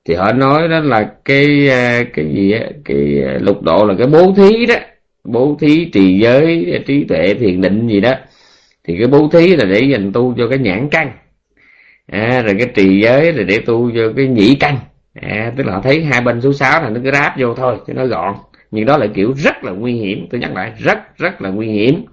Thì 0.06 0.14
họ 0.16 0.34
nói 0.34 0.68
đó 0.68 0.80
là 0.80 1.12
cái 1.26 1.70
à, 1.70 2.04
cái 2.14 2.26
gì 2.36 2.52
á 2.52 2.62
cái 2.86 3.24
à, 3.28 3.38
lục 3.42 3.62
độ 3.64 3.86
là 3.86 3.94
cái 3.98 4.08
bố 4.08 4.34
thí 4.38 4.66
đó. 4.66 4.76
Bố 5.24 5.58
thí 5.60 5.86
trì 5.94 6.20
giới 6.20 6.82
trí 6.88 7.04
tuệ 7.04 7.34
thiền 7.34 7.62
định 7.62 7.88
gì 7.88 8.02
đó. 8.02 8.14
Thì 8.84 8.98
cái 8.98 9.08
bố 9.08 9.30
thí 9.34 9.56
là 9.56 9.66
để 9.66 9.82
dành 9.82 10.12
tu 10.14 10.36
cho 10.38 10.48
cái 10.50 10.60
nhãn 10.60 10.90
căn. 10.90 11.12
À, 12.08 12.42
rồi 12.46 12.56
cái 12.60 12.68
trì 12.76 13.00
giới 13.02 13.34
là 13.34 13.44
để 13.44 13.60
tu 13.66 13.92
cho 13.96 14.14
cái 14.18 14.28
nhĩ 14.28 14.56
căn. 14.56 14.78
À, 15.22 15.54
tức 15.58 15.66
là 15.66 15.74
họ 15.74 15.82
thấy 15.84 16.04
hai 16.06 16.22
bên 16.22 16.42
số 16.42 16.54
6 16.54 16.82
là 16.84 16.90
nó 16.90 17.00
cứ 17.04 17.12
ráp 17.12 17.40
vô 17.40 17.54
thôi 17.54 17.78
cho 17.88 17.94
nó 17.94 18.06
gọn 18.06 18.34
nhưng 18.72 18.86
đó 18.86 18.98
là 18.98 19.08
kiểu 19.08 19.34
rất 19.38 19.64
là 19.64 19.72
nguy 19.72 19.94
hiểm. 19.94 20.28
Tôi 20.30 20.42
nhắc 20.42 20.54
lại 20.56 20.72
rất 20.78 21.18
rất 21.18 21.42
là 21.42 21.50
nguy 21.50 21.68
hiểm. 21.68 22.06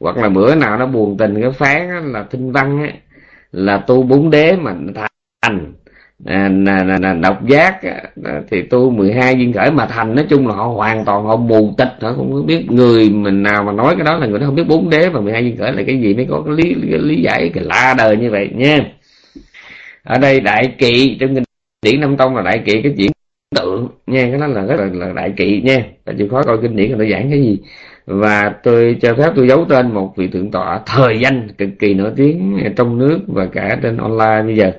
Hoặc 0.00 0.16
là 0.16 0.28
bữa 0.28 0.54
nào 0.54 0.78
nó 0.78 0.86
buồn 0.86 1.16
tình 1.18 1.40
cái 1.40 1.50
phán 1.50 2.12
là 2.12 2.24
thinh 2.30 2.52
văn 2.52 2.82
á, 2.82 2.92
là 3.52 3.78
tu 3.78 4.02
bốn 4.02 4.30
đế 4.30 4.56
mà 4.56 4.74
thành. 5.42 5.72
À, 6.26 6.48
là, 6.48 6.84
là, 6.84 6.98
là 6.98 7.14
độc 7.14 7.46
giác 7.48 7.82
à, 8.24 8.40
thì 8.50 8.62
tu 8.62 8.90
12 8.90 9.34
viên 9.34 9.52
khởi 9.52 9.70
mà 9.70 9.86
thành. 9.86 10.14
Nói 10.14 10.26
chung 10.30 10.48
là 10.48 10.54
họ 10.54 10.64
hoàn 10.64 11.04
toàn 11.04 11.24
họ 11.24 11.36
mù 11.36 11.74
tịch 11.78 11.92
họ 12.00 12.12
không 12.16 12.46
biết 12.46 12.70
người 12.70 13.10
mình 13.10 13.42
nào 13.42 13.64
mà 13.64 13.72
nói 13.72 13.94
cái 13.96 14.04
đó 14.04 14.18
là 14.18 14.26
người 14.26 14.38
đó 14.38 14.46
không 14.46 14.54
biết 14.54 14.68
bốn 14.68 14.90
đế 14.90 15.08
và 15.08 15.20
12 15.20 15.42
viên 15.42 15.56
khởi 15.56 15.72
là 15.72 15.82
cái 15.86 16.00
gì 16.00 16.14
mới 16.14 16.26
có 16.30 16.42
cái 16.46 16.54
lý 16.56 16.74
cái 16.90 16.98
lý 16.98 17.22
giải 17.22 17.50
cái 17.54 17.64
la 17.64 17.94
đời 17.98 18.16
như 18.16 18.30
vậy 18.30 18.50
nha. 18.54 18.78
Ở 20.02 20.18
đây 20.18 20.40
đại 20.40 20.74
kỵ 20.78 21.16
trong 21.20 21.34
kinh 21.34 21.44
điển 21.82 22.00
năm 22.00 22.16
tông 22.16 22.36
là 22.36 22.42
đại 22.42 22.62
kỵ 22.66 22.82
cái 22.82 22.94
chuyện 22.98 23.10
tượng 23.54 23.88
nha 24.06 24.28
cái 24.30 24.40
đó 24.40 24.46
là 24.46 24.64
rất 24.64 24.76
là, 24.76 24.88
là 24.92 25.12
đại 25.12 25.32
kỵ 25.36 25.62
nha. 25.64 25.84
Và 26.04 26.12
chịu 26.18 26.28
khó 26.28 26.42
coi 26.42 26.58
kinh 26.62 26.76
điển 26.76 26.88
người 26.88 26.98
ta 27.06 27.12
giảng 27.12 27.30
cái 27.30 27.42
gì. 27.42 27.58
Và 28.06 28.54
tôi 28.62 28.96
cho 29.00 29.14
phép 29.14 29.30
tôi 29.36 29.48
giấu 29.48 29.64
tên 29.68 29.94
một 29.94 30.12
vị 30.16 30.28
thượng 30.28 30.50
tọa 30.50 30.80
thời 30.86 31.20
danh 31.20 31.48
cực 31.58 31.68
kỳ 31.78 31.94
nổi 31.94 32.10
tiếng 32.16 32.58
trong 32.76 32.98
nước 32.98 33.18
và 33.26 33.46
cả 33.46 33.78
trên 33.82 33.96
online 33.96 34.42
bây 34.44 34.56
giờ 34.56 34.72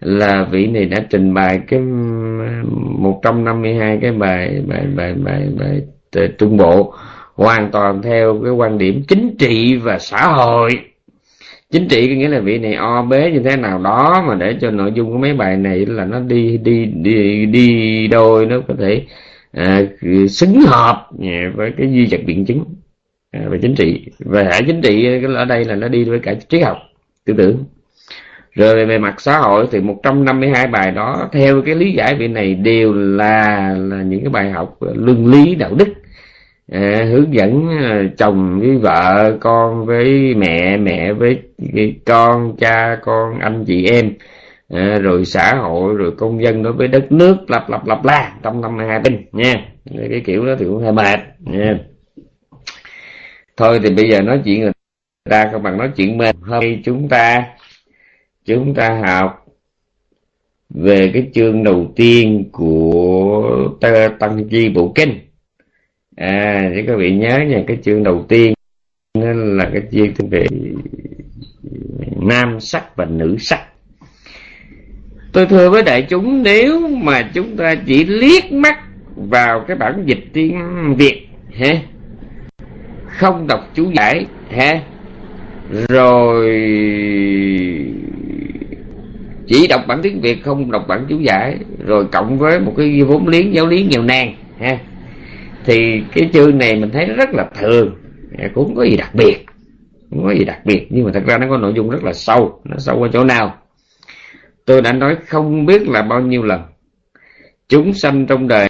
là 0.00 0.46
vị 0.50 0.66
này 0.66 0.84
đã 0.84 0.98
trình 1.10 1.34
bày 1.34 1.60
cái 1.68 1.80
152 1.80 3.98
cái 4.02 4.12
bài 4.12 4.62
bài 4.66 4.86
bài 4.96 5.14
bài, 5.14 5.48
bài, 5.54 5.82
bài 6.12 6.28
trung 6.38 6.56
bộ 6.56 6.94
hoàn 7.34 7.70
toàn 7.70 8.02
theo 8.02 8.40
cái 8.44 8.52
quan 8.52 8.78
điểm 8.78 9.02
chính 9.08 9.36
trị 9.38 9.76
và 9.76 9.98
xã 9.98 10.26
hội 10.26 10.70
chính 11.76 11.88
trị 11.88 12.08
có 12.08 12.14
nghĩa 12.14 12.28
là 12.28 12.40
vị 12.40 12.58
này 12.58 12.74
o 12.74 13.02
bế 13.02 13.30
như 13.30 13.40
thế 13.40 13.56
nào 13.56 13.78
đó 13.78 14.24
mà 14.26 14.34
để 14.34 14.56
cho 14.60 14.70
nội 14.70 14.92
dung 14.94 15.12
của 15.12 15.18
mấy 15.18 15.34
bài 15.34 15.56
này 15.56 15.86
là 15.86 16.04
nó 16.04 16.20
đi 16.20 16.56
đi 16.56 16.84
đi 16.84 17.46
đi 17.46 18.08
đôi 18.08 18.46
nó 18.46 18.60
có 18.68 18.74
thể 18.78 19.02
à, 19.52 19.82
xứng 20.28 20.60
hợp 20.60 21.08
à, 21.22 21.52
với 21.54 21.72
cái 21.78 21.92
duy 21.92 22.06
vật 22.10 22.20
biện 22.26 22.44
chứng 22.46 22.64
à, 23.30 23.40
về 23.48 23.58
chính 23.62 23.74
trị. 23.74 24.06
Về 24.18 24.44
hệ 24.44 24.62
chính 24.66 24.80
trị 24.80 25.06
ở 25.36 25.44
đây 25.44 25.64
là 25.64 25.74
nó 25.74 25.88
đi 25.88 26.04
với 26.04 26.18
cả 26.18 26.34
triết 26.48 26.62
học 26.62 26.78
tư 27.24 27.34
tưởng. 27.38 27.64
Rồi 28.54 28.86
về 28.86 28.98
mặt 28.98 29.20
xã 29.20 29.38
hội 29.38 29.66
thì 29.70 29.80
152 29.80 30.66
bài 30.66 30.90
đó 30.90 31.28
theo 31.32 31.62
cái 31.62 31.74
lý 31.74 31.92
giải 31.92 32.14
vị 32.14 32.28
này 32.28 32.54
đều 32.54 32.92
là, 32.92 33.74
là 33.78 34.02
những 34.02 34.20
cái 34.20 34.30
bài 34.30 34.50
học 34.50 34.78
luân 34.80 35.26
lý 35.26 35.54
đạo 35.54 35.74
đức 35.74 35.88
à, 36.72 37.06
hướng 37.10 37.34
dẫn 37.34 37.68
à, 37.68 38.02
chồng 38.18 38.60
với 38.60 38.76
vợ 38.76 39.36
con 39.40 39.86
với 39.86 40.34
mẹ 40.34 40.76
mẹ 40.76 41.12
với 41.12 42.00
con 42.06 42.56
cha 42.58 42.98
con 43.02 43.38
anh 43.38 43.64
chị 43.66 43.86
em. 43.86 44.12
À, 44.68 44.98
rồi 45.02 45.24
xã 45.24 45.54
hội 45.54 45.94
rồi 45.94 46.12
công 46.18 46.42
dân 46.42 46.62
đối 46.62 46.72
với 46.72 46.88
đất 46.88 47.12
nước 47.12 47.36
lặp 47.50 47.70
lặp 47.70 47.86
lặp 47.86 48.04
la 48.04 48.32
trong 48.42 48.60
năm 48.60 48.78
hai 48.78 49.00
binh 49.00 49.26
nha. 49.32 49.54
Cái 50.10 50.22
kiểu 50.24 50.46
đó 50.46 50.52
thì 50.58 50.64
cũng 50.64 50.82
hơi 50.82 50.92
mệt 50.92 51.20
nha. 51.40 51.78
Thôi 53.56 53.80
thì 53.82 53.90
bây 53.90 54.10
giờ 54.10 54.22
nói 54.22 54.40
chuyện 54.44 54.60
người 54.60 54.72
ta 55.30 55.48
không 55.52 55.62
bằng 55.62 55.78
nói 55.78 55.90
chuyện 55.96 56.18
mệt 56.18 56.36
hôm 56.40 56.64
chúng 56.84 57.08
ta 57.08 57.44
chúng 58.44 58.74
ta 58.74 59.00
học 59.06 59.46
về 60.70 61.10
cái 61.14 61.30
chương 61.34 61.64
đầu 61.64 61.92
tiên 61.96 62.48
của 62.52 63.68
tăng 64.20 64.48
chi 64.48 64.68
bộ 64.68 64.92
kinh 64.94 65.25
à 66.16 66.70
thì 66.74 66.82
các 66.86 66.96
vị 66.98 67.12
nhớ 67.12 67.38
nha, 67.48 67.62
cái 67.66 67.76
chương 67.82 68.02
đầu 68.02 68.24
tiên 68.28 68.54
là 69.34 69.70
cái 69.72 69.82
chương 69.92 70.28
về 70.30 70.46
nam 72.20 72.60
sắc 72.60 72.96
và 72.96 73.04
nữ 73.04 73.36
sắc. 73.38 73.60
Tôi 75.32 75.46
thưa 75.46 75.70
với 75.70 75.82
đại 75.82 76.02
chúng, 76.02 76.42
nếu 76.42 76.88
mà 76.88 77.30
chúng 77.34 77.56
ta 77.56 77.74
chỉ 77.86 78.04
liếc 78.04 78.52
mắt 78.52 78.78
vào 79.16 79.64
cái 79.68 79.76
bản 79.76 80.02
dịch 80.06 80.24
tiếng 80.32 80.56
việt 80.96 81.26
ha 81.54 81.74
không 83.06 83.46
đọc 83.46 83.70
chú 83.74 83.90
giải 83.90 84.26
ha 84.50 84.80
rồi 85.88 86.46
chỉ 89.46 89.66
đọc 89.66 89.80
bản 89.86 90.00
tiếng 90.02 90.20
việt, 90.20 90.42
không 90.44 90.70
đọc 90.70 90.84
bản 90.88 91.06
chú 91.08 91.18
giải, 91.18 91.58
rồi 91.86 92.06
cộng 92.12 92.38
với 92.38 92.60
một 92.60 92.74
cái 92.76 93.02
vốn 93.02 93.28
liếng, 93.28 93.54
giáo 93.54 93.66
lý 93.66 93.82
nghèo 93.82 94.02
nàn 94.02 94.34
ha 94.60 94.78
thì 95.66 96.02
cái 96.12 96.30
chương 96.32 96.58
này 96.58 96.76
mình 96.76 96.90
thấy 96.92 97.06
rất 97.06 97.28
là 97.32 97.50
thường 97.54 97.96
cũng 98.54 98.64
không 98.64 98.74
có 98.76 98.84
gì 98.84 98.96
đặc 98.96 99.14
biệt 99.14 99.44
không 100.10 100.24
có 100.24 100.34
gì 100.34 100.44
đặc 100.44 100.60
biệt 100.64 100.86
nhưng 100.90 101.04
mà 101.04 101.10
thật 101.14 101.22
ra 101.26 101.38
nó 101.38 101.46
có 101.50 101.58
nội 101.58 101.72
dung 101.76 101.90
rất 101.90 102.04
là 102.04 102.12
sâu 102.12 102.60
nó 102.64 102.76
sâu 102.78 103.02
ở 103.02 103.08
chỗ 103.12 103.24
nào? 103.24 103.58
Tôi 104.64 104.82
đã 104.82 104.92
nói 104.92 105.16
không 105.26 105.66
biết 105.66 105.88
là 105.88 106.02
bao 106.02 106.20
nhiêu 106.20 106.42
lần 106.42 106.62
chúng 107.68 107.92
sanh 107.92 108.26
trong 108.26 108.48
đời 108.48 108.68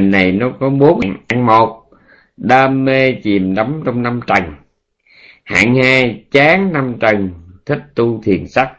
này 0.00 0.32
nó 0.32 0.50
có 0.60 0.70
bốn 0.70 1.00
hạng 1.00 1.46
một 1.46 1.84
đam 2.36 2.84
mê 2.84 3.12
chìm 3.12 3.54
đắm 3.54 3.82
trong 3.84 4.02
năm 4.02 4.20
trần. 4.26 4.42
Hạng 5.44 5.74
hai 5.82 6.24
chán 6.30 6.72
năm 6.72 6.94
trần 7.00 7.30
thích 7.66 7.82
tu 7.94 8.22
thiền 8.22 8.46
sắc. 8.46 8.72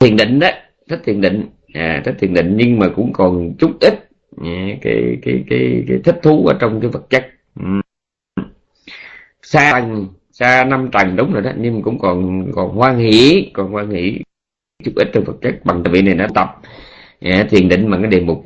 Thiền 0.00 0.16
định 0.16 0.38
đó 0.38 0.48
thích 0.88 1.00
thiền 1.04 1.20
định 1.20 1.48
à, 1.74 2.02
thích 2.04 2.14
thiền 2.18 2.34
định 2.34 2.54
nhưng 2.56 2.78
mà 2.78 2.88
cũng 2.96 3.12
còn 3.12 3.54
chút 3.58 3.70
ít 3.80 4.11
cái, 4.80 5.18
cái 5.22 5.44
cái 5.50 5.84
cái 5.88 5.98
thích 6.04 6.20
thú 6.22 6.46
ở 6.46 6.56
trong 6.60 6.80
cái 6.80 6.90
vật 6.90 7.10
chất. 7.10 7.26
Xa 9.42 9.70
xa 9.70 9.82
xa 10.32 10.64
năm 10.64 10.88
trần 10.92 11.16
đúng 11.16 11.32
rồi 11.32 11.42
đó 11.42 11.50
nhưng 11.58 11.82
cũng 11.82 11.98
còn 11.98 12.46
còn 12.52 12.76
hoan 12.76 12.98
hỷ 12.98 13.50
còn 13.54 13.72
hoan 13.72 13.90
hỷ 13.90 14.18
chút 14.84 14.92
ít 14.96 15.08
trong 15.12 15.24
vật 15.24 15.36
chất 15.42 15.64
bằng 15.64 15.82
vị 15.82 16.02
này 16.02 16.14
nó 16.14 16.26
tập. 16.34 16.60
Yeah, 17.20 17.50
thiền 17.50 17.68
định 17.68 17.90
bằng 17.90 18.02
cái 18.02 18.10
đề 18.10 18.20
mục 18.20 18.44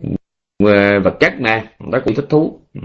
ờ, 0.65 1.01
vật 1.01 1.17
chất 1.21 1.41
mà 1.41 1.65
nó 1.81 2.01
cũng 2.05 2.15
thích 2.15 2.27
thú. 2.29 2.61
Ừ. 2.75 2.81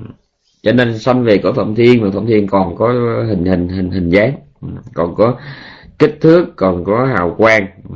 Cho 0.62 0.72
nên 0.72 1.00
sanh 1.00 1.24
về 1.24 1.38
cõi 1.38 1.54
phạm 1.54 1.76
thiên 1.76 2.02
mà 2.02 2.12
phạm 2.14 2.26
thiên 2.26 2.48
còn 2.48 2.76
có 2.76 2.94
hình 3.28 3.46
hình 3.46 3.68
hình 3.68 3.92
hình 3.92 4.10
dáng. 4.10 4.34
Ừ. 4.62 4.68
Còn 4.94 5.16
có 5.16 5.40
kích 6.00 6.18
thước 6.22 6.46
còn 6.56 6.84
có 6.86 7.06
hào 7.06 7.36
quang. 7.38 7.68
Ừ 7.90 7.96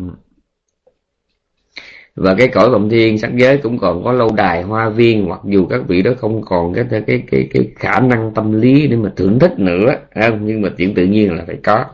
và 2.16 2.36
cái 2.36 2.48
cõi 2.48 2.70
vọng 2.70 2.90
thiên 2.90 3.18
sắc 3.18 3.36
giới 3.36 3.58
cũng 3.58 3.80
còn 3.80 4.04
có 4.04 4.12
lâu 4.12 4.30
đài 4.36 4.64
hoa 4.64 4.90
viên 4.90 5.30
mặc 5.30 5.40
dù 5.46 5.68
các 5.68 5.82
vị 5.88 6.02
đó 6.02 6.12
không 6.18 6.42
còn 6.46 6.74
cái 6.74 6.86
cái 6.90 7.24
cái 7.32 7.48
cái 7.54 7.72
khả 7.76 8.00
năng 8.00 8.34
tâm 8.34 8.62
lý 8.62 8.88
để 8.88 8.98
mà 8.98 9.12
thưởng 9.16 9.40
thức 9.40 9.60
nữa 9.60 9.96
không? 10.16 10.46
Nhưng 10.46 10.62
mà 10.62 10.70
chuyện 10.78 10.96
tự 10.96 11.06
nhiên 11.06 11.34
là 11.34 11.44
phải 11.48 11.58
có. 11.64 11.86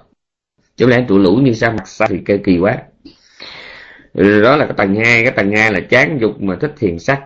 Chỗ 0.75 0.87
lẽ 0.87 1.05
tụ 1.07 1.17
lũ 1.17 1.35
như 1.35 1.53
sao 1.53 1.71
mặt 1.71 1.87
sao 1.87 2.07
thì 2.11 2.17
kê 2.25 2.37
kỳ 2.37 2.57
quá. 2.57 2.77
Đó 4.13 4.55
là 4.55 4.65
cái 4.65 4.73
tầng 4.77 4.95
hai 4.95 5.23
cái 5.23 5.31
tầng 5.31 5.51
hai 5.51 5.73
là 5.73 5.79
chán 5.79 6.17
dục 6.21 6.41
mà 6.41 6.55
thích 6.55 6.73
thiền 6.79 6.99
sắc. 6.99 7.21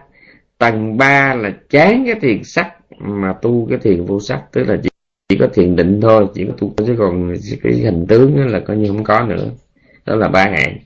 Tầng 0.57 0.97
ba 0.97 1.33
là 1.33 1.53
chán 1.69 2.03
cái 2.05 2.15
thiền 2.21 2.43
sắc 2.43 2.73
mà 2.99 3.33
tu 3.41 3.67
cái 3.69 3.77
thiền 3.81 4.05
vô 4.05 4.19
sắc 4.19 4.41
tức 4.51 4.63
là 4.67 4.77
chỉ, 4.83 4.89
chỉ 5.29 5.37
có 5.37 5.47
thiền 5.53 5.75
định 5.75 6.01
thôi 6.01 6.27
chỉ 6.33 6.45
có 6.45 6.53
tu 6.57 6.73
chứ 6.77 6.95
còn 6.97 7.33
cái 7.63 7.73
hình 7.73 8.05
tướng 8.07 8.47
là 8.47 8.59
coi 8.59 8.77
như 8.77 8.87
không 8.87 9.03
có 9.03 9.23
nữa. 9.23 9.45
Đó 10.05 10.15
là 10.15 10.27
ba 10.27 10.43
hạng 10.43 10.77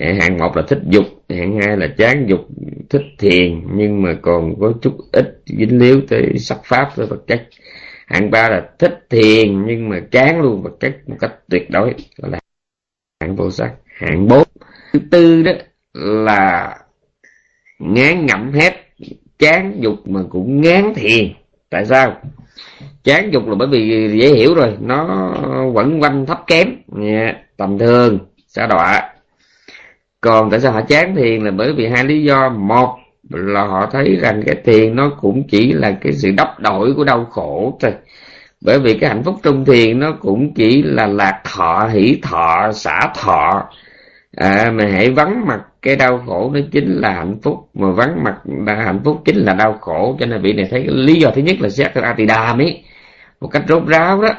hạng 0.00 0.38
một 0.38 0.56
là 0.56 0.62
thích 0.68 0.82
dục, 0.88 1.04
hạng 1.28 1.60
hai 1.60 1.76
là 1.76 1.86
chán 1.98 2.26
dục, 2.28 2.40
thích 2.90 3.04
thiền, 3.18 3.62
nhưng 3.74 4.02
mà 4.02 4.14
còn 4.22 4.60
có 4.60 4.72
chút 4.82 4.96
ít 5.12 5.42
dính 5.46 5.78
líu 5.78 6.00
tới 6.08 6.38
sắc 6.38 6.58
pháp 6.64 6.90
tới 6.96 7.06
vật 7.06 7.24
chất 7.26 7.48
hạng 8.06 8.30
ba 8.30 8.48
là 8.48 8.68
thích 8.78 9.06
thiền, 9.10 9.66
nhưng 9.66 9.88
mà 9.88 10.00
chán 10.10 10.40
luôn 10.40 10.62
vật 10.62 10.76
chất 10.80 11.08
một 11.08 11.16
cách 11.20 11.32
tuyệt 11.50 11.70
đối, 11.70 11.94
gọi 12.16 12.30
là 12.30 12.38
hạng 13.20 13.36
vô 13.36 13.50
sắc. 13.50 13.72
Hạng 13.94 14.28
bốn, 14.28 14.42
thứ 14.92 15.00
tư 15.10 15.42
đó 15.42 15.52
là 15.94 16.76
ngán 17.78 18.26
ngẩm 18.26 18.52
hết 18.52 18.72
chán 19.38 19.76
dục 19.80 20.08
mà 20.08 20.20
cũng 20.30 20.60
ngán 20.60 20.94
thiền. 20.94 21.32
Tại 21.70 21.84
sao? 21.86 22.20
Chán 23.04 23.30
dục 23.32 23.48
là 23.48 23.54
bởi 23.58 23.68
vì 23.68 24.10
dễ 24.20 24.28
hiểu 24.34 24.54
rồi, 24.54 24.76
nó 24.80 25.32
quẩn 25.74 26.00
quanh 26.00 26.26
thấp 26.26 26.40
kém 26.46 26.68
tầm 27.56 27.78
thường 27.78 28.18
xa 28.46 28.66
đọa 28.66 29.12
còn 30.26 30.50
tại 30.50 30.60
sao 30.60 30.72
họ 30.72 30.80
chán 30.80 31.14
thiền 31.16 31.44
là 31.44 31.50
bởi 31.50 31.72
vì 31.72 31.86
hai 31.86 32.04
lý 32.04 32.22
do. 32.22 32.48
Một 32.48 32.96
là 33.30 33.64
họ 33.64 33.88
thấy 33.92 34.16
rằng 34.20 34.42
cái 34.46 34.56
thiền 34.64 34.96
nó 34.96 35.10
cũng 35.20 35.42
chỉ 35.48 35.72
là 35.72 35.96
cái 36.00 36.12
sự 36.12 36.30
đắp 36.36 36.60
đổi 36.60 36.94
của 36.96 37.04
đau 37.04 37.24
khổ 37.24 37.78
thôi. 37.80 37.92
Bởi 38.64 38.78
vì 38.78 38.98
cái 38.98 39.10
hạnh 39.10 39.22
phúc 39.24 39.34
trong 39.42 39.64
thiền 39.64 40.00
nó 40.00 40.12
cũng 40.20 40.54
chỉ 40.54 40.82
là 40.82 41.06
lạc 41.06 41.40
thọ 41.44 41.88
hỷ 41.92 42.18
thọ 42.22 42.72
xả 42.72 43.00
thọ. 43.14 43.68
À, 44.36 44.70
mà 44.74 44.84
hãy 44.92 45.10
vắng 45.10 45.46
mặt 45.46 45.60
cái 45.82 45.96
đau 45.96 46.22
khổ 46.26 46.50
nó 46.54 46.60
chính 46.72 47.00
là 47.00 47.10
hạnh 47.12 47.36
phúc. 47.42 47.56
Mà 47.74 47.90
vắng 47.90 48.24
mặt 48.24 48.36
là 48.66 48.74
hạnh 48.74 49.00
phúc 49.04 49.22
chính 49.24 49.36
là 49.36 49.54
đau 49.54 49.78
khổ. 49.80 50.16
Cho 50.20 50.26
nên 50.26 50.42
vị 50.42 50.52
này 50.52 50.66
thấy 50.70 50.84
lý 50.88 51.14
do 51.14 51.30
thứ 51.30 51.42
nhất 51.42 51.56
là 51.60 51.68
xét 51.68 51.94
ra 51.94 52.14
thì 52.18 52.26
đàm 52.26 52.58
ấy. 52.58 52.84
Một 53.40 53.48
cách 53.48 53.62
rốt 53.68 53.82
ráo 53.86 54.22
đó 54.22 54.34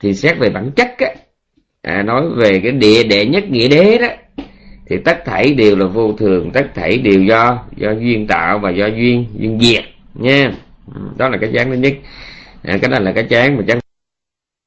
thì 0.00 0.14
xét 0.14 0.38
về 0.38 0.50
bản 0.50 0.70
chất 0.76 0.88
á 0.98 1.08
à, 1.82 2.02
nói 2.02 2.22
về 2.36 2.60
cái 2.62 2.72
địa 2.72 3.02
đệ 3.02 3.26
nhất 3.26 3.44
nghĩa 3.50 3.68
đế 3.68 3.98
đó 3.98 4.08
thì 4.88 4.96
tất 5.04 5.22
thảy 5.24 5.54
đều 5.54 5.76
là 5.76 5.86
vô 5.86 6.12
thường 6.12 6.50
tất 6.50 6.66
thảy 6.74 6.98
đều 6.98 7.22
do 7.22 7.64
do 7.76 7.90
duyên 7.90 8.26
tạo 8.26 8.58
và 8.58 8.70
do 8.70 8.86
duyên 8.86 9.26
duyên 9.38 9.60
diệt 9.60 9.84
nha. 10.14 10.52
Ừ, 10.94 11.00
đó 11.16 11.28
là 11.28 11.38
cái 11.40 11.50
chán 11.54 11.70
thứ 11.70 11.76
nhất. 11.76 11.94
À, 12.62 12.78
cái 12.82 12.90
đó 12.90 12.98
là 12.98 13.12
cái 13.12 13.24
chán 13.24 13.56
mà 13.56 13.62
chán 13.66 13.78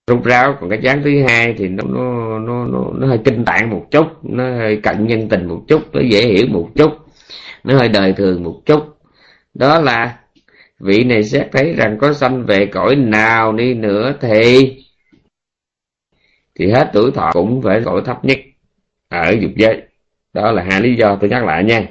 rút 0.08 0.26
ráo. 0.26 0.58
Còn 0.60 0.70
cái 0.70 0.80
chán 0.84 1.02
thứ 1.04 1.24
hai 1.28 1.56
thì 1.58 1.68
nó 1.68 1.84
nó 1.88 2.40
nó 2.40 2.66
nó, 2.66 2.92
nó 2.94 3.08
hơi 3.08 3.20
kinh 3.26 3.46
tạng 3.46 3.70
một 3.70 3.88
chút 3.92 4.08
nó 4.24 4.44
hơi 4.44 4.80
cận 4.84 5.08
nhân 5.08 5.30
tình 5.30 5.48
một 5.48 5.64
chút 5.68 5.82
nó 5.94 6.02
dễ 6.02 6.22
hiểu 6.28 6.48
một 6.50 6.70
chút 6.76 6.92
nó 7.64 7.78
hơi 7.78 7.90
đời 7.90 8.14
thường 8.14 8.44
một 8.44 8.62
chút. 8.66 8.98
Đó 9.54 9.80
là 9.82 10.18
vị 10.80 11.04
này 11.04 11.24
xét 11.24 11.48
thấy 11.52 11.74
rằng 11.74 11.98
có 12.02 12.14
sanh 12.14 12.46
về 12.46 12.66
cõi 12.66 12.96
nào 12.96 13.54
đi 13.54 13.74
nữa 13.74 14.16
thì 14.22 14.74
thì 16.56 16.72
hết 16.72 16.90
tuổi 16.94 17.12
thọ 17.12 17.30
cũng 17.34 17.62
phải 17.62 17.82
cõi 17.86 18.02
thấp 18.06 18.26
nhất 18.26 18.38
ở 19.10 19.32
dục 19.42 19.52
giới 19.56 19.82
đó 20.34 20.52
là 20.52 20.64
hai 20.70 20.82
lý 20.82 20.96
do 20.96 21.16
tôi 21.16 21.30
nhắc 21.30 21.46
lại 21.46 21.64
nha. 21.64 21.84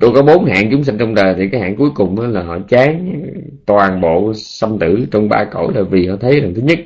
Tôi 0.00 0.12
có 0.14 0.22
bốn 0.22 0.44
hạng 0.44 0.70
chúng 0.70 0.84
sinh 0.84 0.98
trong 0.98 1.14
đời, 1.14 1.34
thì 1.38 1.48
cái 1.48 1.60
hạng 1.60 1.76
cuối 1.76 1.90
cùng 1.94 2.16
đó 2.16 2.26
là 2.26 2.42
họ 2.42 2.58
chán 2.68 3.22
toàn 3.66 4.00
bộ 4.00 4.32
sâm 4.34 4.78
tử 4.78 5.06
trong 5.10 5.28
ba 5.28 5.44
cõi 5.44 5.66
là 5.74 5.82
vì 5.82 6.06
họ 6.06 6.16
thấy 6.20 6.40
rằng 6.40 6.54
thứ 6.54 6.62
nhất, 6.62 6.78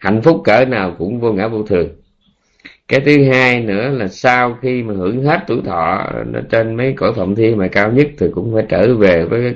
hạnh 0.00 0.22
phúc 0.22 0.40
cỡ 0.44 0.64
nào 0.64 0.94
cũng 0.98 1.20
vô 1.20 1.32
ngã 1.32 1.48
vô 1.48 1.62
thường. 1.62 1.88
Cái 2.88 3.00
thứ 3.00 3.24
hai 3.24 3.60
nữa 3.60 3.88
là 3.88 4.08
sau 4.08 4.58
khi 4.62 4.82
mà 4.82 4.94
hưởng 4.94 5.24
hết 5.24 5.40
tuổi 5.46 5.60
thọ 5.64 6.12
nó 6.26 6.40
trên 6.50 6.76
mấy 6.76 6.92
cõi 6.92 7.12
phạm 7.16 7.34
thiên 7.34 7.56
mà 7.56 7.68
cao 7.68 7.92
nhất 7.92 8.08
thì 8.18 8.26
cũng 8.34 8.54
phải 8.54 8.64
trở 8.68 8.94
về 8.94 9.24
với 9.24 9.40
cái 9.42 9.54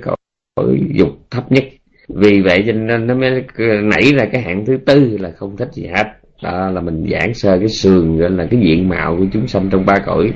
cõi 0.56 0.80
dục 0.94 1.18
thấp 1.30 1.52
nhất. 1.52 1.64
Vì 2.08 2.40
vậy 2.40 2.64
cho 2.66 2.72
nên 2.72 3.06
nó 3.06 3.14
mới 3.14 3.44
nảy 3.82 4.12
ra 4.18 4.24
cái 4.32 4.42
hạng 4.42 4.66
thứ 4.66 4.78
tư 4.86 5.16
là 5.20 5.30
không 5.30 5.56
thích 5.56 5.68
gì 5.72 5.86
hết 5.86 6.19
đó, 6.42 6.70
là 6.70 6.80
mình 6.80 7.06
giảng 7.10 7.34
sơ 7.34 7.58
cái 7.58 7.68
sườn, 7.68 8.18
gọi 8.18 8.30
là 8.30 8.46
cái 8.50 8.60
diện 8.60 8.88
mạo 8.88 9.16
của 9.16 9.24
chúng 9.32 9.48
sanh 9.48 9.70
trong 9.70 9.86
ba 9.86 9.98
cõi. 9.98 10.32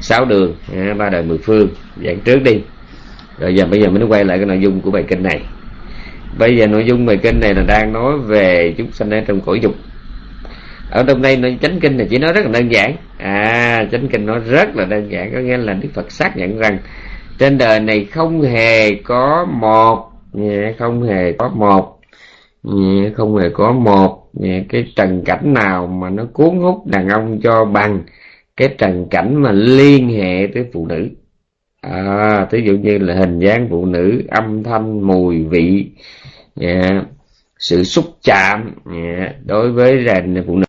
Sáu 0.00 0.24
đường 0.24 0.54
ba 0.98 1.08
đời 1.08 1.22
mười 1.22 1.38
phương. 1.38 1.68
Giảng 2.04 2.20
trước 2.20 2.42
đi. 2.42 2.60
Rồi 3.38 3.54
giờ 3.54 3.66
bây 3.70 3.80
giờ 3.80 3.90
mình 3.90 4.08
quay 4.08 4.24
lại 4.24 4.38
cái 4.38 4.46
nội 4.46 4.60
dung 4.60 4.80
của 4.80 4.90
bài 4.90 5.04
kinh 5.08 5.22
này. 5.22 5.40
Bây 6.38 6.56
giờ 6.56 6.66
nội 6.66 6.84
dung 6.84 7.06
bài 7.06 7.18
kinh 7.22 7.40
này 7.40 7.54
là 7.54 7.62
đang 7.68 7.92
nói 7.92 8.18
về 8.18 8.74
chúng 8.78 8.92
sanh 8.92 9.10
ở 9.10 9.20
trong 9.26 9.40
cõi 9.40 9.60
dục. 9.62 9.74
Ở 10.90 11.04
trong 11.08 11.22
đây 11.22 11.36
nó 11.36 11.48
chánh 11.60 11.80
kinh 11.80 11.98
là 11.98 12.04
chỉ 12.10 12.18
nói 12.18 12.32
rất 12.32 12.44
là 12.44 12.50
đơn 12.52 12.72
giản. 12.72 12.96
À 13.18 13.84
chánh 13.92 14.08
kinh 14.08 14.26
nói 14.26 14.40
rất 14.50 14.76
là 14.76 14.84
đơn 14.84 15.08
giản, 15.10 15.32
có 15.32 15.38
nghĩa 15.38 15.56
là 15.56 15.72
đức 15.72 15.88
phật 15.94 16.12
xác 16.12 16.36
nhận 16.36 16.58
rằng 16.58 16.78
trên 17.38 17.58
đời 17.58 17.80
này 17.80 18.04
không 18.04 18.42
hề 18.42 18.94
có 18.94 19.46
một 19.60 20.12
không 20.78 21.02
hề 21.02 21.32
có 21.32 21.48
một 21.48 21.97
không 23.14 23.36
hề 23.36 23.48
có 23.54 23.72
một 23.72 24.30
cái 24.68 24.92
trần 24.96 25.22
cảnh 25.24 25.54
nào 25.54 25.86
mà 25.86 26.10
nó 26.10 26.24
cuốn 26.32 26.56
hút 26.56 26.86
đàn 26.86 27.08
ông 27.08 27.40
cho 27.42 27.64
bằng 27.64 28.02
cái 28.56 28.74
trần 28.78 29.06
cảnh 29.10 29.42
mà 29.42 29.52
liên 29.52 30.08
hệ 30.08 30.48
tới 30.54 30.64
phụ 30.72 30.86
nữ? 30.86 31.08
À, 31.80 32.46
thí 32.50 32.58
dụ 32.66 32.72
như 32.72 32.98
là 32.98 33.14
hình 33.14 33.38
dáng 33.38 33.66
phụ 33.70 33.86
nữ 33.86 34.22
âm 34.28 34.62
thanh 34.62 35.00
mùi 35.06 35.44
vị 35.44 35.90
yeah, 36.60 37.04
sự 37.58 37.84
xúc 37.84 38.04
chạm 38.22 38.74
yeah, 38.92 39.36
đối 39.46 39.72
với 39.72 40.04
đàn 40.04 40.44
phụ 40.46 40.56
nữ 40.56 40.64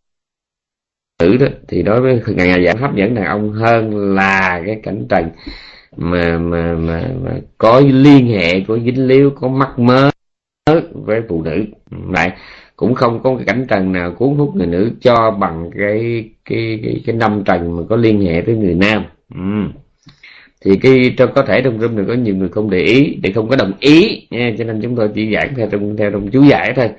nữ 1.20 1.38
đó 1.38 1.48
thì 1.68 1.84
đối 1.84 2.02
với 2.02 2.22
ngày 2.28 2.66
giảm 2.66 2.78
hấp 2.78 2.96
dẫn 2.96 3.16
đàn 3.16 3.26
ông 3.26 3.52
hơn 3.52 4.16
là 4.16 4.62
cái 4.66 4.80
cảnh 4.84 5.06
trần 5.10 5.30
mà 5.98 6.38
mà 6.38 6.76
mà, 6.76 7.04
mà 7.24 7.32
có 7.58 7.80
liên 7.80 8.28
hệ 8.28 8.60
có 8.68 8.78
dính 8.80 9.08
líu 9.08 9.32
có 9.36 9.48
mắc 9.48 9.80
mớ 9.80 10.10
với 10.94 11.22
phụ 11.30 11.44
nữ. 11.44 11.66
Lại 12.10 12.32
cũng 12.76 12.94
không 12.96 13.20
có 13.24 13.36
cái 13.36 13.46
cảnh 13.46 13.66
trần 13.70 13.92
nào 13.92 14.12
cuốn 14.12 14.36
hút 14.36 14.56
người 14.56 14.68
nữ 14.68 14.92
cho 15.02 15.32
bằng 15.32 15.70
cái 15.78 16.30
cái 16.46 16.80
cái, 16.84 17.02
cái 17.06 17.16
năm 17.16 17.44
trần 17.46 17.76
mà 17.78 17.84
có 17.90 17.96
liên 17.96 18.22
hệ 18.22 18.42
với 18.42 18.56
người 18.56 18.76
nam. 18.76 19.04
Ừ. 19.36 19.42
thì 20.66 20.78
cái 20.82 21.14
cho 21.18 21.28
có 21.28 21.42
thể 21.42 21.62
trong 21.62 21.80
room 21.80 21.96
này 21.96 22.06
có 22.08 22.14
nhiều 22.14 22.36
người 22.36 22.50
không 22.50 22.70
để 22.70 22.80
ý 22.80 23.18
để 23.24 23.32
không 23.32 23.48
có 23.50 23.56
đồng 23.56 23.74
ý 23.80 24.28
nha 24.32 24.54
cho 24.58 24.64
nên 24.64 24.82
chúng 24.82 24.96
tôi 24.96 25.10
chỉ 25.16 25.34
giảng 25.34 25.56
theo 25.56 25.68
trong 25.72 25.98
theo 25.98 26.12
trong 26.12 26.32
chú 26.32 26.44
giải 26.44 26.74
thôi. 26.76 26.90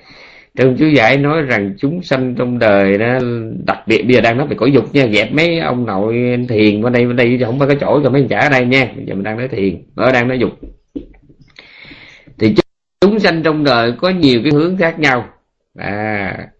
Trong 0.57 0.77
chú 0.77 0.87
giải 0.89 1.17
nói 1.17 1.43
rằng 1.43 1.75
chúng 1.79 2.03
sanh 2.03 2.35
trong 2.35 2.59
đời 2.59 2.99
đó 2.99 3.19
đặc 3.67 3.79
biệt 3.87 4.03
bây 4.03 4.15
giờ 4.15 4.21
đang 4.21 4.39
nói 4.39 4.47
về 4.47 4.57
cõi 4.57 4.73
dục 4.73 4.85
nha 4.95 5.07
dẹp 5.13 5.33
mấy 5.33 5.59
ông 5.59 5.87
nội 5.87 6.15
thiền 6.49 6.83
qua 6.83 6.91
đây 6.91 7.05
qua 7.07 7.13
đây 7.13 7.39
không 7.45 7.59
phải 7.59 7.69
có 7.69 7.75
chỗ 7.81 8.01
cho 8.05 8.11
mấy 8.11 8.27
trả 8.31 8.39
ở 8.39 8.49
đây 8.49 8.67
nha. 8.67 8.93
Bây 8.97 9.05
giờ 9.07 9.15
mình 9.15 9.25
đang 9.25 9.37
nói 9.39 9.49
thiền 9.49 9.83
ở 9.95 10.13
đang 10.13 10.29
nói 10.29 10.39
dục 10.39 10.51
chúng 13.01 13.21
sanh 13.21 13.43
trong 13.43 13.65
đời 13.65 13.93
có 13.99 14.09
nhiều 14.09 14.41
cái 14.45 14.53
hướng 14.53 14.77
khác 14.77 14.99
nhau. 14.99 15.29
À 15.79 16.51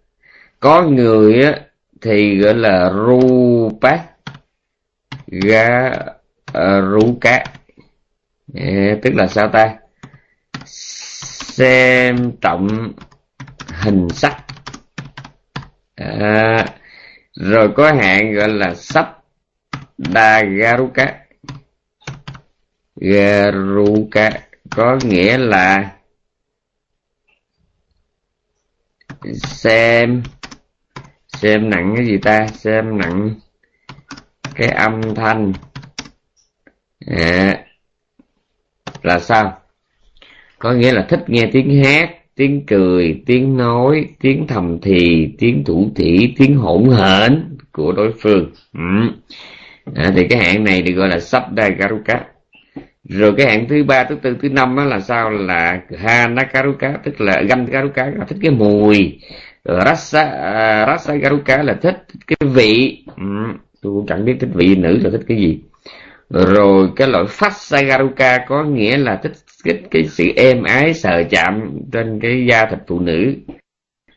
có 0.61 0.83
người 0.83 1.43
á, 1.43 1.61
thì 2.01 2.39
gọi 2.39 2.55
là 2.55 2.91
rupa 3.07 3.99
ga 5.27 5.91
ờ, 6.53 6.83
ruka. 6.91 7.45
À, 8.55 8.97
tức 9.03 9.15
là 9.15 9.27
sao 9.27 9.49
ta? 9.49 9.75
Xem 10.65 12.33
trọng 12.41 12.93
hình 13.69 14.09
sắc. 14.09 14.37
À, 15.95 16.67
rồi 17.35 17.69
có 17.77 17.93
hạn 17.93 18.35
gọi 18.35 18.49
là 18.49 18.75
sắp 18.75 19.23
đa 19.99 20.43
garuka 20.43 21.15
garuka 22.97 24.31
có 24.71 24.99
nghĩa 25.05 25.39
là 25.39 25.93
xem. 29.35 30.23
Xem 31.29 31.71
nặng 31.71 31.95
cái 31.97 32.07
gì 32.07 32.19
ta? 32.19 32.47
Xem 32.47 32.99
nặng 32.99 33.35
cái 34.55 34.69
âm 34.69 35.15
thanh. 35.15 35.53
À, 37.07 37.65
là 39.03 39.19
sao? 39.19 39.59
Có 40.59 40.73
nghĩa 40.73 40.93
là 40.93 41.07
thích 41.09 41.21
nghe 41.27 41.51
tiếng 41.53 41.85
hát 41.85 42.11
tiếng 42.35 42.67
cười 42.67 43.23
tiếng 43.27 43.57
nói 43.57 44.09
tiếng 44.21 44.47
thầm 44.47 44.79
thì 44.83 45.29
tiếng 45.39 45.65
thủ 45.65 45.91
thỉ 45.97 46.35
tiếng 46.37 46.57
hỗn 46.57 46.91
hển 46.91 47.57
của 47.73 47.93
đối 47.93 48.13
phương. 48.21 48.51
Ừ. 48.73 48.81
à, 49.95 50.13
thì 50.17 50.27
cái 50.29 50.39
hạng 50.39 50.65
này 50.65 50.83
thì 50.87 50.93
gọi 50.93 51.09
là 51.09 51.21
sắp 51.21 51.53
đai 51.53 51.71
garuka 51.71 52.25
rồi 53.09 53.35
cái 53.37 53.47
hạng 53.47 53.69
thứ 53.69 53.85
ba 53.85 54.05
thứ 54.05 54.15
tư 54.23 54.37
thứ 54.43 54.49
năm 54.49 54.77
đó 54.77 54.85
là 54.85 55.01
sao? 55.01 55.31
Là 55.31 55.81
hanakaruka 55.99 56.99
tức 57.05 57.21
là 57.21 57.43
ganh 57.49 57.67
garuka 57.67 58.07
là 58.07 58.25
thích 58.25 58.39
cái 58.43 58.51
mùi. 58.51 59.21
Rasa 59.65 60.23
à, 60.23 60.83
uh, 60.83 60.89
rasa 60.89 61.15
garuka 61.15 61.63
là 61.63 61.75
thích, 61.83 62.05
thích 62.09 62.21
cái 62.27 62.49
vị. 62.51 63.05
Ừ, 63.17 63.23
tôi 63.83 63.93
cũng 63.93 64.07
chẳng 64.07 64.25
biết 64.25 64.37
thích 64.41 64.51
vị 64.55 64.77
nữ 64.77 64.99
là 65.03 65.11
thích 65.11 65.25
cái 65.29 65.37
gì. 65.39 65.61
Rồi 66.31 66.91
cái 66.97 67.09
loại 67.09 67.25
phát 67.29 67.53
sagaruka 67.53 68.39
có 68.49 68.65
nghĩa 68.65 68.97
là 68.97 69.17
thích 69.23 69.33
cái, 69.65 69.83
cái 69.91 70.05
sự 70.09 70.25
êm 70.37 70.63
ái 70.63 70.95
sờ 70.95 71.23
chạm 71.31 71.79
trên 71.93 72.21
cái 72.23 72.47
da 72.51 72.67
thịt 72.67 72.79
phụ 72.87 73.01
nữ. 73.01 73.35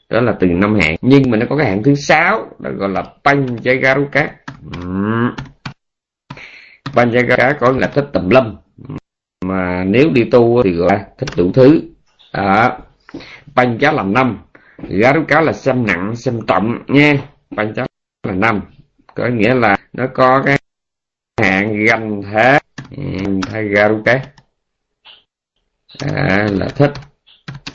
Đó 0.10 0.22
là 0.22 0.36
từng 0.40 0.60
năm 0.60 0.80
hạng. 0.82 0.96
Nhưng 1.02 1.24
mà 1.32 1.38
nó 1.38 1.46
có 1.50 1.58
cái 1.58 1.66
hạng 1.70 1.84
thứ 1.84 1.96
sáu 1.96 2.48
đó 2.60 2.70
gọi 2.78 2.90
là 2.90 3.04
panchagaruka 3.24 4.32
ừ. 4.76 4.88
panchagaruka 6.94 7.54
có 7.60 7.74
nghĩa 7.74 7.80
là 7.80 7.88
thích 7.88 8.10
tầm 8.14 8.30
lâm 8.30 8.56
mà 9.54 9.84
nếu 9.84 10.10
đi 10.10 10.24
tu 10.24 10.64
thì 10.64 10.72
gọi 10.72 10.90
là 10.92 11.08
thích 11.18 11.30
đủ 11.38 11.52
thứ. 11.54 11.82
Banh 12.34 12.80
pancha 13.56 13.92
là 13.92 14.04
năm 14.04 14.42
garuka 14.90 15.42
là 15.42 15.54
xem 15.54 15.86
nặng 15.86 16.16
xem 16.16 16.40
trọng 16.48 16.84
nha. 16.88 17.14
Pancha 17.58 17.86
là 18.24 18.34
năm 18.34 18.62
có 19.16 19.28
nghĩa 19.28 19.54
là 19.54 19.78
nó 19.94 20.08
có 20.14 20.42
cái 20.46 20.58
hạn 21.42 21.86
ganh 21.86 22.22
thế 22.32 22.60
thay 23.42 23.68
garuka 23.68 24.22
à, 26.00 26.48
là 26.52 26.68
thích 26.76 26.94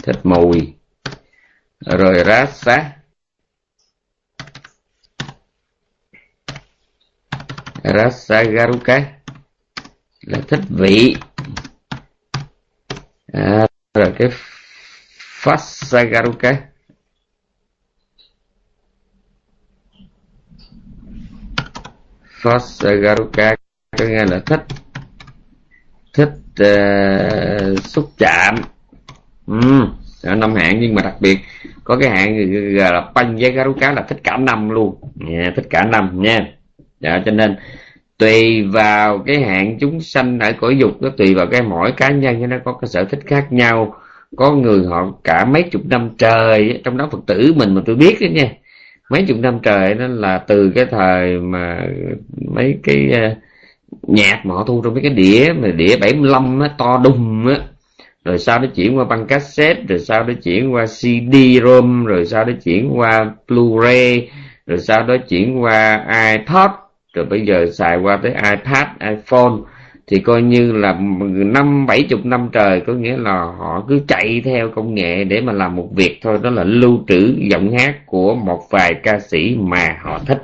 thích 0.02 0.20
mùi. 0.24 0.74
Rồi 1.80 2.24
rasa 2.26 2.92
rasa 7.84 8.42
garuka 8.42 9.02
là 10.20 10.38
thích 10.48 10.60
vị 10.68 11.16
à, 13.32 13.66
rồi 13.94 14.12
cái 14.18 14.28
Fasagaruke 15.42 16.56
Fasagaruka 22.42 23.56
có 23.98 24.04
nghĩa 24.04 24.24
là 24.24 24.40
thích. 24.46 24.64
Thích 26.14 26.32
uh, 26.62 27.84
xúc 27.84 28.12
chạm. 28.18 28.54
Ừ, 29.46 29.86
năm 30.22 30.54
hạng 30.54 30.80
nhưng 30.80 30.94
mà 30.94 31.02
đặc 31.02 31.14
biệt 31.20 31.38
có 31.84 31.96
cái 32.00 32.10
hạng 32.10 32.36
gọi 32.74 32.92
là 32.92 33.10
banh 33.14 33.36
với 33.36 33.52
garuka 33.52 33.92
là 33.92 34.02
thích 34.02 34.20
cả 34.24 34.36
năm 34.36 34.70
luôn. 34.70 35.00
Yeah, 35.28 35.56
thích 35.56 35.66
cả 35.70 35.84
năm 35.84 36.22
nha. 36.22 36.46
Dạ, 37.00 37.22
cho 37.24 37.30
nên 37.30 37.56
tùy 38.18 38.62
vào 38.62 39.18
cái 39.26 39.40
hạn 39.40 39.78
chúng 39.80 40.00
sanh 40.00 40.38
ở 40.38 40.52
cõi 40.60 40.76
dục 40.78 41.02
nó 41.02 41.08
tùy 41.16 41.34
vào 41.34 41.46
cái 41.46 41.62
mỗi 41.62 41.92
cá 41.92 42.10
nhân 42.10 42.48
nó 42.48 42.56
có 42.64 42.72
cái 42.72 42.88
sở 42.88 43.04
thích 43.04 43.20
khác 43.26 43.52
nhau. 43.52 43.94
Có 44.36 44.52
người 44.52 44.84
họ 44.86 45.12
cả 45.24 45.44
mấy 45.44 45.62
chục 45.62 45.82
năm 45.86 46.10
trời 46.18 46.80
trong 46.84 46.96
đó 46.96 47.08
phật 47.12 47.18
tử 47.26 47.52
mình 47.56 47.74
mà 47.74 47.82
tôi 47.86 47.96
biết 47.96 48.16
đó 48.20 48.26
nha 48.32 48.48
mấy 49.10 49.24
chục 49.28 49.38
năm 49.38 49.58
trời 49.62 49.94
đó 49.94 50.06
là 50.06 50.38
từ 50.38 50.70
cái 50.74 50.86
thời 50.90 51.40
mà 51.40 51.86
mấy 52.54 52.78
cái 52.82 53.10
ờ, 53.12 53.34
nhạc 54.02 54.46
mà 54.46 54.54
họ 54.54 54.64
thu 54.64 54.82
trong 54.84 54.94
mấy 54.94 55.02
cái 55.02 55.12
đĩa 55.12 55.52
mà 55.58 55.68
đĩa 55.68 55.96
75 55.96 56.60
á, 56.60 56.70
to 56.78 57.00
đùng 57.04 57.46
á. 57.48 57.56
Rồi 58.24 58.38
sau 58.38 58.58
đó 58.58 58.66
chuyển 58.74 58.98
qua 58.98 59.04
băng 59.04 59.26
cassette 59.26 59.82
rồi 59.88 59.98
sau 59.98 60.24
đó 60.24 60.34
chuyển 60.42 60.74
qua 60.74 60.86
CD 60.86 61.34
ROM 61.64 62.04
rồi 62.04 62.26
sau 62.26 62.44
đó 62.44 62.52
chuyển 62.64 62.98
qua 62.98 63.32
Blu-ray 63.48 64.26
rồi 64.66 64.78
sau 64.78 65.02
đó 65.02 65.16
chuyển 65.28 65.62
qua 65.62 66.06
iPod 66.32 66.70
rồi 67.18 67.26
bây 67.26 67.46
giờ 67.46 67.66
xài 67.72 67.98
qua 67.98 68.18
tới 68.22 68.32
iPad, 68.32 68.86
iPhone 69.00 69.52
thì 70.06 70.18
coi 70.18 70.42
như 70.42 70.72
là 70.72 70.98
năm, 71.30 71.86
bảy 71.86 72.02
chục 72.02 72.20
năm 72.24 72.48
trời, 72.52 72.80
có 72.86 72.92
nghĩa 72.92 73.16
là 73.16 73.32
họ 73.32 73.84
cứ 73.88 74.00
chạy 74.08 74.42
theo 74.44 74.70
công 74.74 74.94
nghệ 74.94 75.24
để 75.24 75.40
mà 75.40 75.52
làm 75.52 75.76
một 75.76 75.88
việc 75.94 76.18
thôi. 76.22 76.38
Đó 76.42 76.50
là 76.50 76.64
lưu 76.64 76.98
trữ 77.08 77.34
giọng 77.50 77.78
hát 77.78 78.06
của 78.06 78.34
một 78.34 78.60
vài 78.70 78.94
ca 79.02 79.18
sĩ 79.18 79.56
mà 79.60 79.96
họ 80.02 80.18
thích. 80.26 80.40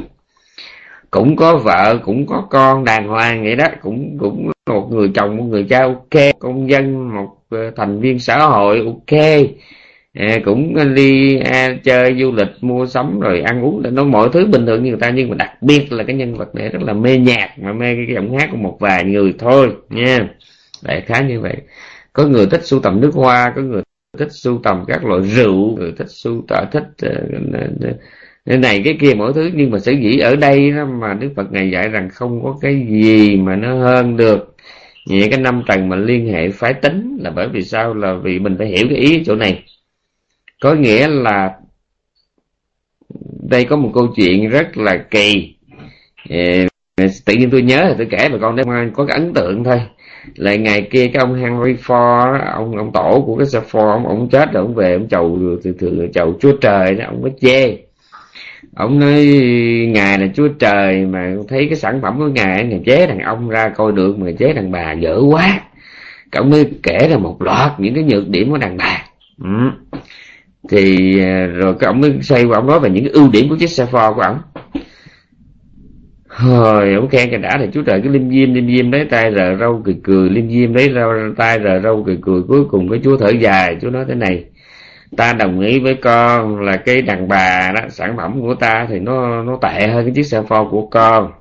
Cũng 1.10 1.37
có 1.37 1.56
vợ, 1.56 1.98
cũng 2.04 2.26
có 2.26 2.46
con, 2.50 2.84
đàng 2.84 3.08
hoàng 3.08 3.44
vậy 3.44 3.56
đó. 3.56 3.66
Cũng 3.82 4.18
cũng 4.20 4.50
một 4.70 4.88
người 4.92 5.10
chồng, 5.14 5.37
một 5.37 5.44
người 5.44 5.66
cha, 5.70 5.82
ok. 5.82 6.22
Công 6.38 6.70
dân, 6.70 7.14
một 7.14 7.37
ờ, 7.50 7.70
thành 7.76 8.00
viên 8.00 8.18
xã 8.18 8.38
hội, 8.38 8.82
ok 8.87 9.20
à, 10.14 10.38
cũng 10.44 10.94
đi 10.94 11.38
à, 11.38 11.77
chơi 11.85 12.16
du 12.20 12.33
lịch 12.33 12.48
mua 12.61 12.87
sắm 12.87 13.20
rồi 13.20 13.40
ăn 13.40 13.64
uống 13.64 13.81
là 13.85 13.90
nó 13.90 14.05
mọi 14.05 14.29
thứ 14.33 14.46
bình 14.46 14.66
thường 14.66 14.83
như 14.85 14.90
người 14.90 15.00
ta 15.00 15.11
nhưng 15.11 15.29
mà 15.31 15.37
đặc 15.37 15.62
biệt 15.62 15.92
là 15.92 16.05
cái 16.05 16.16
nhân 16.16 16.35
vật 16.37 16.55
này 16.55 16.68
rất 16.68 16.83
là 16.83 16.92
mê 16.92 17.18
nhạc 17.18 17.59
mà 17.59 17.72
mê 17.72 17.94
cái 17.94 18.14
giọng 18.14 18.38
hát 18.38 18.48
của 18.50 18.57
một 18.57 18.77
vài 18.81 19.05
người 19.05 19.35
thôi 19.38 19.68
nha. 19.90 20.29
Đại 20.83 21.00
khá 21.00 21.20
như 21.20 21.40
vậy. 21.40 21.57
Có 22.12 22.27
người 22.27 22.46
thích 22.46 22.64
sưu 22.64 22.81
tầm 22.81 23.00
nước 23.00 23.14
hoa 23.14 23.53
có 23.57 23.62
người 23.62 23.83
thích 24.18 24.33
sưu 24.33 24.61
tầm 24.62 24.85
các 24.88 25.05
loại 25.05 25.22
rượu 25.22 25.77
người 25.77 25.92
thích 25.98 26.11
sưu 26.11 26.44
tả 26.48 26.57
à, 26.57 26.68
thích 26.72 26.85
ờ, 27.03 27.11
cái 28.46 28.59
này 28.59 28.83
cái 28.85 28.96
kia 29.00 29.14
mỗi 29.14 29.33
thứ. 29.33 29.50
Nhưng 29.55 29.70
mà 29.70 29.79
sở 29.79 29.92
dĩ 29.92 30.18
ở 30.18 30.37
đây 30.37 30.70
đó 30.70 30.85
mà 30.85 31.14
đức 31.14 31.31
phật 31.37 31.53
ngài 31.53 31.70
dạy 31.70 31.88
rằng 31.88 32.09
không 32.12 32.42
có 32.44 32.59
cái 32.61 32.87
gì 32.88 33.37
mà 33.37 33.57
nó 33.57 33.74
hơn 33.74 34.16
được 34.16 34.57
những 35.07 35.31
cái 35.31 35.40
năm 35.40 35.62
trần 35.68 35.88
mà 35.88 35.96
liên 35.96 36.27
hệ 36.33 36.50
phái 36.50 36.74
tính 36.74 37.18
là 37.20 37.31
bởi 37.31 37.48
vì 37.48 37.62
sao? 37.62 37.94
Là 37.94 38.14
vì 38.22 38.38
mình 38.38 38.57
phải 38.59 38.66
hiểu 38.68 38.87
cái 38.90 38.98
ý 38.98 39.22
chỗ 39.27 39.35
này 39.35 39.62
có 40.64 40.74
nghĩa 40.74 41.09
là 41.09 41.50
đây 43.48 43.64
có 43.64 43.77
một 43.77 43.90
câu 43.94 44.07
chuyện 44.16 44.48
rất 44.48 44.77
là 44.77 44.96
kỳ. 45.11 45.55
Tự 47.24 47.35
nhiên 47.35 47.50
tôi 47.50 47.62
nhớ 47.62 47.85
thì 47.88 47.94
tôi 47.98 48.07
kể 48.11 48.29
bà 48.29 48.38
con 48.40 48.57
để 48.57 48.64
có 48.94 49.07
cái 49.07 49.18
ấn 49.18 49.35
tượng 49.35 49.64
thôi. 49.64 49.81
Là 50.35 50.55
ngày 50.55 50.88
kia 50.90 51.09
cái 51.09 51.20
ông 51.20 51.35
Henry 51.35 51.72
Ford 51.72 52.40
ông 52.55 52.77
ông 52.77 52.92
tổ 52.92 53.22
của 53.27 53.37
cái 53.37 53.46
xe 53.46 53.61
Ford 53.70 53.90
ông, 53.90 54.07
ông 54.07 54.29
chết 54.29 54.53
rồi 54.53 54.64
ông 54.64 54.74
về 54.74 54.92
ông 54.92 55.09
chầu 55.09 55.38
từ 55.64 55.72
từ 55.79 56.09
chầu 56.14 56.37
chúa 56.40 56.53
trời 56.61 56.94
đó 56.94 57.05
ông 57.07 57.22
mới 57.22 57.33
chê. 57.40 57.77
Ông 58.74 58.98
nói 58.98 59.24
ngài 59.88 60.18
là 60.18 60.27
chúa 60.35 60.48
trời 60.48 61.07
mà 61.07 61.35
thấy 61.48 61.66
cái 61.66 61.77
sản 61.77 62.00
phẩm 62.03 62.18
của 62.18 62.29
ngài 62.29 62.64
ngài 62.64 62.81
chế 62.87 63.07
đàn 63.07 63.18
ông 63.18 63.48
ra 63.48 63.68
coi 63.68 63.92
được 63.92 64.18
mà 64.18 64.31
chế 64.38 64.53
đàn 64.53 64.72
bà 64.72 64.92
dở 64.92 65.20
quá. 65.31 65.61
Ông 66.33 66.50
mới 66.50 66.70
kể 66.83 67.09
ra 67.11 67.16
một 67.16 67.42
loạt 67.42 67.81
những 67.81 67.94
cái 67.94 68.05
nhược 68.05 68.29
điểm 68.29 68.50
của 68.50 68.59
đàn 68.59 68.77
bà. 68.77 69.05
Ừ 69.44 69.50
thì 70.70 71.18
à, 71.20 71.46
rồi 71.46 71.74
cái 71.81 71.87
ông 71.87 72.00
mới 72.00 72.18
xoay 72.22 72.44
qua 72.44 72.59
ông 72.59 72.66
nói 72.66 72.81
về 72.81 72.90
những 72.90 73.05
cái 73.05 73.12
ưu 73.12 73.31
điểm 73.31 73.48
của 73.48 73.57
chiếc 73.57 73.70
xe 73.70 73.85
Ford 73.85 74.14
của 74.14 74.20
ông. 74.20 74.38
Hồi 76.29 76.94
ông 76.94 77.09
khen 77.09 77.31
cái 77.31 77.38
đã 77.38 77.57
thì 77.61 77.66
chú 77.72 77.83
trời, 77.83 78.00
cái 78.00 78.12
lim 78.12 78.31
diêm 78.31 78.55
lim 78.55 78.66
diêm 78.77 78.92
lấy 78.92 79.05
tay 79.05 79.33
rờ 79.37 79.57
râu 79.61 79.83
cười 79.85 79.96
cười 80.05 80.31
lim 80.31 80.50
diêm 80.50 80.74
lấy 80.74 80.92
rau 80.94 81.12
tay 81.37 81.59
rờ 81.64 81.81
râu 81.81 82.05
cười 82.07 82.18
cười, 82.22 82.42
cuối 82.48 82.64
cùng 82.70 82.88
cái 82.90 83.00
chú 83.05 83.16
thở 83.16 83.31
dài 83.31 83.77
chú 83.81 83.90
nói 83.90 84.05
thế 84.09 84.14
này, 84.14 84.44
ta 85.16 85.33
đồng 85.33 85.61
ý 85.61 85.81
với 85.81 85.94
con 85.94 86.61
là 86.61 86.77
cái 86.77 87.03
đàn 87.03 87.29
bà 87.29 87.72
đó, 87.74 87.81
sản 87.88 88.16
phẩm 88.16 88.40
của 88.40 88.55
ta 88.55 88.87
thì 88.90 88.98
nó 88.98 89.42
nó 89.42 89.59
tệ 89.62 89.88
hơn 89.88 90.05
cái 90.05 90.14
chiếc 90.14 90.22
xe 90.22 90.40
Ford 90.40 90.70
của 90.70 90.87
con 90.87 91.33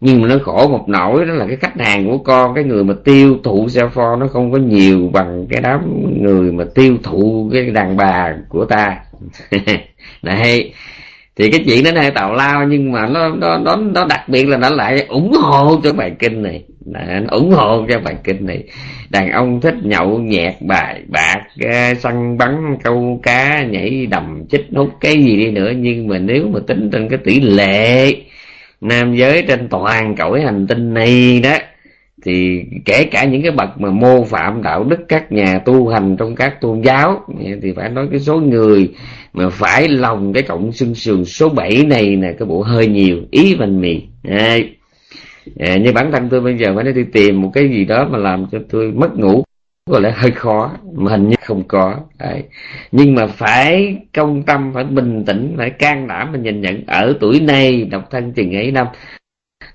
nhưng 0.00 0.22
mà 0.22 0.28
nó 0.28 0.38
khổ 0.42 0.68
một 0.68 0.88
nỗi, 0.88 1.24
đó 1.26 1.34
là 1.34 1.46
cái 1.46 1.56
khách 1.56 1.80
hàng 1.80 2.06
của 2.06 2.18
con, 2.18 2.54
cái 2.54 2.64
người 2.64 2.84
mà 2.84 2.94
tiêu 3.04 3.36
thụ 3.44 3.68
xe 3.68 3.82
pho 3.94 4.16
nó 4.16 4.26
không 4.26 4.52
có 4.52 4.58
nhiều 4.58 5.10
bằng 5.12 5.46
cái 5.50 5.60
đám 5.60 5.80
người 6.22 6.52
mà 6.52 6.64
tiêu 6.74 6.96
thụ 7.02 7.50
cái 7.52 7.70
đàn 7.70 7.96
bà 7.96 8.34
của 8.48 8.64
ta. 8.64 8.96
Đấy. 10.22 10.72
Thì 11.36 11.50
cái 11.50 11.64
chuyện 11.66 11.84
đó 11.84 11.90
này 11.92 12.10
tào 12.10 12.34
lao, 12.34 12.64
nhưng 12.68 12.92
mà 12.92 13.06
nó 13.06 13.28
nó 13.28 13.58
nó 13.58 13.76
nó 13.76 14.06
đặc 14.06 14.28
biệt 14.28 14.48
là 14.48 14.56
nó 14.56 14.70
lại 14.70 15.04
ủng 15.08 15.32
hộ 15.32 15.80
cho 15.84 15.92
bài 15.92 16.12
kinh 16.18 16.42
này. 16.42 16.64
Nó 16.86 17.00
ủng 17.30 17.50
hộ 17.50 17.86
cho 17.88 18.00
bài 18.00 18.14
kinh 18.24 18.46
này. 18.46 18.62
Đàn 19.10 19.30
ông 19.30 19.60
thích 19.60 19.74
nhậu 19.82 20.18
nhẹt 20.18 20.54
bài 20.60 21.02
bạc 21.08 21.38
ờ, 21.60 21.94
săn 21.94 22.38
bắn 22.38 22.76
câu 22.84 23.20
cá, 23.22 23.64
nhảy 23.64 24.06
đầm, 24.06 24.44
chích 24.50 24.66
hút 24.74 24.90
cái 25.00 25.22
gì 25.22 25.36
đi 25.36 25.50
nữa. 25.50 25.72
Nhưng 25.76 26.08
mà 26.08 26.18
nếu 26.18 26.48
mà 26.48 26.60
tính 26.66 26.90
trên 26.92 27.08
cái 27.08 27.18
tỷ 27.24 27.40
lệ 27.40 28.14
nam 28.80 29.14
giới 29.14 29.42
trên 29.42 29.68
toàn 29.68 30.16
cõi 30.16 30.40
hành 30.40 30.66
tinh 30.66 30.94
này 30.94 31.40
đó 31.40 31.56
thì 32.24 32.64
kể 32.84 33.04
cả 33.04 33.24
những 33.24 33.42
cái 33.42 33.50
bậc 33.50 33.80
mà 33.80 33.90
mô 33.90 34.24
phạm 34.24 34.62
đạo 34.62 34.84
đức 34.84 35.00
các 35.08 35.32
nhà 35.32 35.58
tu 35.58 35.88
hành 35.88 36.16
trong 36.16 36.34
các 36.34 36.60
tôn 36.60 36.80
giáo 36.80 37.20
thì 37.62 37.72
phải 37.76 37.88
nói 37.88 38.08
cái 38.10 38.20
số 38.20 38.40
người 38.40 38.90
mà 39.32 39.50
phải 39.50 39.88
lòng 39.88 40.32
cái 40.32 40.42
cộng 40.42 40.72
xương 40.72 40.94
sườn 40.94 41.24
số 41.24 41.48
7 41.48 41.84
này 41.86 42.16
là 42.16 42.32
cái 42.38 42.46
bộ 42.46 42.62
hơi 42.62 42.86
nhiều 42.86 43.16
ý 43.30 43.54
văn 43.54 43.80
mì. 43.80 44.02
À, 45.58 45.76
như 45.76 45.92
bản 45.92 46.12
thân 46.12 46.28
tôi 46.30 46.40
bây 46.40 46.58
giờ 46.58 46.74
phải 46.74 46.92
đi 46.92 47.04
tìm 47.12 47.42
một 47.42 47.50
cái 47.54 47.68
gì 47.68 47.84
đó 47.84 48.08
mà 48.10 48.18
làm 48.18 48.46
cho 48.52 48.58
tôi 48.70 48.92
mất 48.92 49.16
ngủ 49.16 49.44
có 49.90 49.98
lẽ 50.00 50.12
hơi 50.16 50.30
khó, 50.30 50.70
mà 50.92 51.10
hình 51.10 51.28
như 51.28 51.36
không 51.40 51.62
có. 51.68 51.96
Đấy. 52.18 52.42
nhưng 52.92 53.14
mà 53.14 53.26
phải 53.26 53.96
công 54.14 54.42
tâm, 54.42 54.70
phải 54.74 54.84
bình 54.84 55.24
tĩnh, 55.24 55.54
phải 55.56 55.70
can 55.70 56.08
đảm 56.08 56.32
mà 56.32 56.38
nhìn 56.38 56.60
nhận. 56.60 56.82
Ở 56.86 57.14
tuổi 57.20 57.40
này, 57.40 57.84
độc 57.84 58.10
thân 58.10 58.32
chừng 58.32 58.56
ấy 58.56 58.70
năm, 58.70 58.86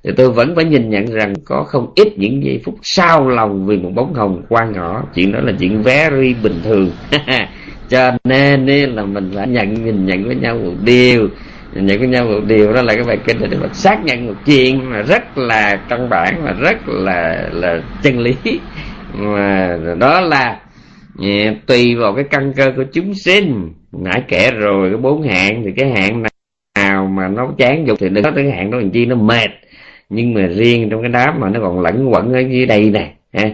thì 0.04 0.12
tôi 0.18 0.32
vẫn 0.32 0.56
phải 0.56 0.66
nhìn 0.66 0.90
nhận 0.90 1.06
rằng 1.06 1.34
có 1.46 1.64
không 1.64 1.92
ít 1.96 2.08
những 2.18 2.44
giây 2.44 2.62
phút 2.66 2.76
sao 2.82 3.30
lòng 3.30 3.66
vì 3.66 3.78
một 3.78 3.92
bóng 3.96 4.14
hồng 4.14 4.42
qua 4.50 4.66
ngõ 4.66 5.04
chuyện 5.16 5.32
đó 5.32 5.40
là 5.40 5.54
chuyện 5.60 5.84
very 5.84 6.34
bình 6.34 6.60
thường. 6.64 6.92
Cho 7.90 8.12
nên 8.24 8.66
là 8.66 9.04
mình 9.06 9.32
phải 9.36 9.48
nhận, 9.48 9.86
nhìn 9.86 10.06
nhận 10.06 10.26
với 10.26 10.36
nhau 10.36 10.58
một 10.64 10.76
điều. 10.84 11.28
Nhìn 11.76 11.86
nhận 11.86 12.00
với 12.00 12.08
nhau 12.08 12.26
một 12.26 12.42
điều, 12.48 12.74
đó 12.74 12.82
là 12.82 12.94
cái 12.94 13.04
bài 13.04 13.18
kinh 13.28 13.38
để 13.40 13.58
mình 13.58 13.74
xác 13.74 14.06
nhận 14.06 14.28
một 14.28 14.36
chuyện 14.46 14.90
mà 14.90 15.02
rất 15.02 15.38
là 15.38 15.76
căn 15.90 16.10
bản 16.10 16.42
và 16.44 16.52
rất 16.52 16.78
là 16.88 17.50
là 17.52 17.82
chân 18.04 18.20
lý 18.20 18.36
mà 19.14 19.78
đó 20.00 20.22
là 20.22 20.62
yeah, 21.22 21.56
tùy 21.68 21.96
vào 21.96 22.16
cái 22.16 22.24
căn 22.24 22.54
cơ 22.56 22.72
của 22.76 22.84
chúng 22.94 23.14
sinh. 23.14 23.74
Nãy 23.92 24.24
kể 24.28 24.52
rồi 24.52 24.90
cái 24.90 24.98
bốn 24.98 25.22
hạn 25.22 25.62
thì 25.66 25.72
cái 25.78 25.90
hạn 25.90 26.24
nào 26.76 27.06
mà 27.06 27.28
nó 27.28 27.52
chán 27.58 27.88
dục 27.88 27.98
thì 28.02 28.10
đừng 28.10 28.24
có 28.24 28.32
cái 28.36 28.52
hạn 28.52 28.72
đó 28.72 28.78
làm 28.78 28.90
chi 28.90 29.06
nó 29.06 29.16
mệt. 29.16 29.50
Nhưng 30.10 30.34
mà 30.34 30.48
riêng 30.48 30.90
trong 30.90 31.02
cái 31.02 31.12
đám 31.12 31.40
mà 31.40 31.50
nó 31.50 31.60
còn 31.60 31.82
lẫn 31.82 32.10
quẩn 32.14 32.34
ở 32.34 32.40
dưới 32.40 32.66
đây 32.66 32.90
nè 32.90 33.14
ha. 33.34 33.50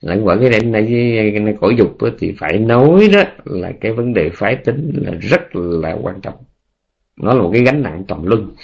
Lẫn 0.00 0.26
quẩn 0.26 0.40
cái 0.40 0.50
đây 0.50 0.60
này 0.60 0.86
dưới 0.86 1.32
cõi 1.60 1.74
dục 1.78 1.96
thì 2.18 2.34
phải 2.38 2.58
nói 2.58 3.08
đó 3.12 3.22
là 3.44 3.72
cái 3.80 3.92
vấn 3.92 4.14
đề 4.14 4.30
phái 4.30 4.56
tính 4.56 4.92
là 4.94 5.12
rất 5.20 5.56
là 5.56 5.96
quan 6.02 6.20
trọng. 6.20 6.34
Nó 7.20 7.34
là 7.34 7.42
một 7.42 7.50
cái 7.52 7.62
gánh 7.62 7.82
nặng 7.82 8.04
trầm 8.08 8.26
luân. 8.26 8.54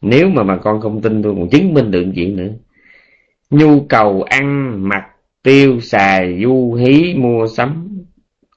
Nếu 0.00 0.28
mà 0.28 0.42
bà 0.42 0.56
con 0.56 0.80
không 0.80 1.02
tin 1.02 1.22
tôi 1.22 1.34
còn 1.34 1.48
chứng 1.48 1.74
minh 1.74 1.90
được 1.90 2.04
chuyện 2.14 2.36
nữa. 2.36 2.48
Nhu 3.50 3.80
cầu 3.80 4.22
ăn 4.22 4.72
mặc 4.88 5.02
tiêu 5.42 5.80
xài 5.80 6.42
du 6.42 6.74
hí 6.74 7.14
mua 7.14 7.46
sắm. 7.46 7.84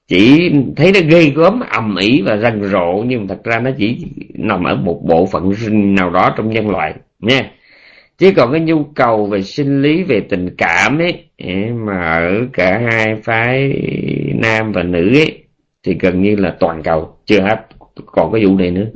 Chỉ 0.08 0.52
thấy 0.76 0.92
nó 0.94 1.00
ghê 1.10 1.32
gớm, 1.36 1.60
ầm 1.70 1.96
ĩ 1.96 2.22
và 2.22 2.38
rần 2.38 2.64
rộ, 2.64 3.04
nhưng 3.08 3.28
thật 3.28 3.44
ra 3.44 3.60
nó 3.60 3.72
chỉ 3.78 4.06
nằm 4.34 4.64
ở 4.64 4.76
một 4.76 5.02
bộ 5.06 5.26
phận 5.26 5.52
nào 5.96 6.10
đó 6.10 6.34
trong 6.38 6.50
nhân 6.50 6.70
loại, 6.70 6.94
nha. 7.20 7.52
Chứ 8.18 8.32
còn 8.36 8.52
cái 8.52 8.62
nhu 8.62 8.84
cầu 8.84 9.26
về 9.26 9.42
sinh 9.42 9.82
lý, 9.82 10.04
về 10.04 10.22
tình 10.30 10.50
cảm 10.58 11.00
ấy 11.00 11.24
mà 11.74 12.18
ở 12.18 12.46
cả 12.54 12.82
hai 12.92 13.16
phái 13.24 13.74
nam 14.36 14.72
và 14.72 14.84
nữ 14.84 15.20
ấy, 15.20 15.44
thì 15.84 15.96
gần 16.00 16.22
như 16.22 16.36
là 16.36 16.56
toàn 16.60 16.84
cầu, 16.84 17.18
chưa 17.26 17.42
hết. 17.42 17.68
Còn 18.06 18.32
cái 18.34 18.46
vụ 18.46 18.58
này 18.58 18.72
nữa 18.72 18.88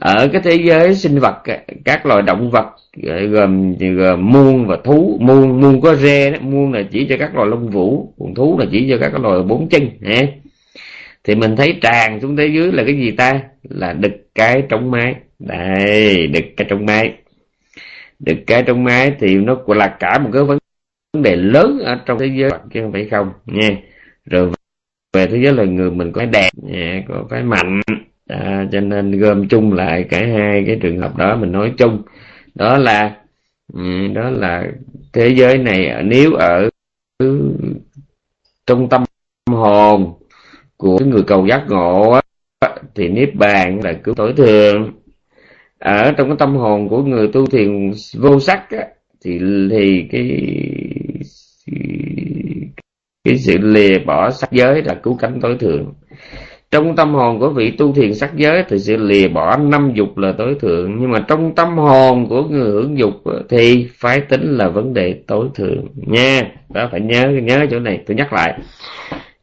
ở 0.00 0.28
cái 0.32 0.40
thế 0.44 0.54
giới 0.54 0.94
sinh 0.94 1.18
vật 1.18 1.42
các 1.84 2.06
loài 2.06 2.22
động 2.22 2.50
vật 2.50 2.66
gồm, 3.30 3.74
gồm 3.78 4.32
muôn 4.32 4.66
và 4.66 4.76
thú 4.84 5.18
muôn 5.20 5.60
muôn 5.60 5.80
có 5.80 5.94
rê 5.94 6.30
đó 6.30 6.38
muôn 6.40 6.72
là 6.72 6.82
chỉ 6.90 7.06
cho 7.10 7.16
các 7.18 7.34
loài 7.34 7.48
lông 7.48 7.70
vũ 7.70 8.14
còn 8.18 8.34
thú 8.34 8.58
là 8.58 8.66
chỉ 8.70 8.86
cho 8.90 8.98
các 9.00 9.20
loài 9.20 9.42
bốn 9.42 9.68
chân 9.68 9.82
ha 10.02 10.22
thì 11.24 11.34
mình 11.34 11.56
thấy 11.56 11.78
tràn 11.80 12.20
xuống 12.20 12.36
thế 12.36 12.46
giới 12.46 12.72
là 12.72 12.84
cái 12.84 12.96
gì 12.96 13.10
ta? 13.10 13.40
Là 13.62 13.92
đực 13.92 14.12
cái 14.34 14.62
trong 14.68 14.90
mái. 14.90 15.14
Đây 15.38 16.26
đực 16.26 16.44
cái 16.56 16.66
trong 16.70 16.86
mái. 16.86 17.12
Đực 18.18 18.36
cái 18.46 18.62
trong 18.62 18.84
mái 18.84 19.12
thì 19.20 19.34
nó 19.34 19.56
là 19.66 19.96
cả 20.00 20.18
một 20.18 20.30
cái 20.32 20.42
vấn 20.44 20.58
đề 21.22 21.36
lớn 21.36 21.78
ở 21.84 22.00
trong 22.06 22.18
thế 22.18 22.26
giới 22.26 22.50
chứ 22.74 22.80
không 22.82 22.92
phải 22.92 23.08
không 23.10 23.32
nha. 23.46 23.68
Rồi 24.24 24.50
về 25.12 25.26
thế 25.26 25.38
giới 25.44 25.52
là 25.52 25.64
người 25.64 25.90
mình 25.90 26.12
có 26.12 26.18
cái 26.18 26.26
đẹp 26.26 26.50
nha, 26.62 27.04
có 27.08 27.24
cái 27.30 27.42
mạnh 27.42 27.80
à, 28.28 28.66
cho 28.72 28.80
nên 28.80 29.18
gom 29.18 29.48
chung 29.48 29.72
lại 29.72 30.06
cả 30.10 30.18
hai 30.18 30.64
cái 30.66 30.78
trường 30.82 30.98
hợp 30.98 31.16
đó 31.16 31.36
mình 31.36 31.52
nói 31.52 31.72
chung. 31.78 32.02
Đó 32.54 32.78
là 32.78 33.16
ừ, 33.72 34.08
đó 34.14 34.30
là 34.30 34.64
thế 35.12 35.28
giới 35.28 35.58
này 35.58 36.02
nếu 36.04 36.32
ở 36.32 36.68
trong 38.66 38.88
tâm 38.88 39.04
hồn 39.50 40.14
của 40.76 40.98
người 40.98 41.22
cầu 41.26 41.46
giác 41.46 41.64
ngộ 41.68 42.20
thì 42.94 43.08
niết 43.08 43.34
bàn 43.34 43.80
là 43.84 43.92
cứu 43.92 44.14
tối 44.14 44.34
thường 44.36 44.92
ở 45.78 46.12
trong 46.12 46.28
cái 46.28 46.36
tâm 46.38 46.56
hồn 46.56 46.88
của 46.88 47.02
người 47.02 47.28
tu 47.32 47.46
thiền 47.46 47.92
vô 48.14 48.40
sắc 48.40 48.70
á, 48.70 48.86
thì 49.24 49.40
thì 49.70 50.08
cái 50.12 50.42
cái 53.24 53.38
sự 53.38 53.58
lìa 53.58 53.98
bỏ 54.06 54.30
sắc 54.30 54.52
giới 54.52 54.82
là 54.82 54.94
cứu 55.02 55.16
cánh 55.16 55.40
tối 55.40 55.56
thượng 55.60 55.94
trong 56.70 56.96
tâm 56.96 57.14
hồn 57.14 57.38
của 57.38 57.50
vị 57.50 57.70
tu 57.70 57.92
thiền 57.92 58.14
sắc 58.14 58.36
giới 58.36 58.64
thì 58.68 58.78
sẽ 58.78 58.96
lìa 58.96 59.28
bỏ 59.28 59.56
năm 59.56 59.92
dục 59.94 60.18
là 60.18 60.32
tối 60.38 60.56
thượng. 60.60 60.96
Nhưng 61.00 61.10
mà 61.10 61.24
trong 61.28 61.54
tâm 61.54 61.78
hồn 61.78 62.28
của 62.28 62.42
người 62.42 62.70
hưởng 62.70 62.98
dục 62.98 63.14
thì 63.48 63.88
phái 63.94 64.20
tính 64.20 64.56
là 64.56 64.68
vấn 64.68 64.94
đề 64.94 65.22
tối 65.26 65.46
thượng. 65.54 65.86
Nha 65.94 66.42
đó 66.74 66.88
phải 66.90 67.00
nhớ 67.00 67.28
nhớ 67.42 67.66
chỗ 67.70 67.78
này, 67.78 68.00
tôi 68.06 68.16
nhắc 68.16 68.32
lại. 68.32 68.60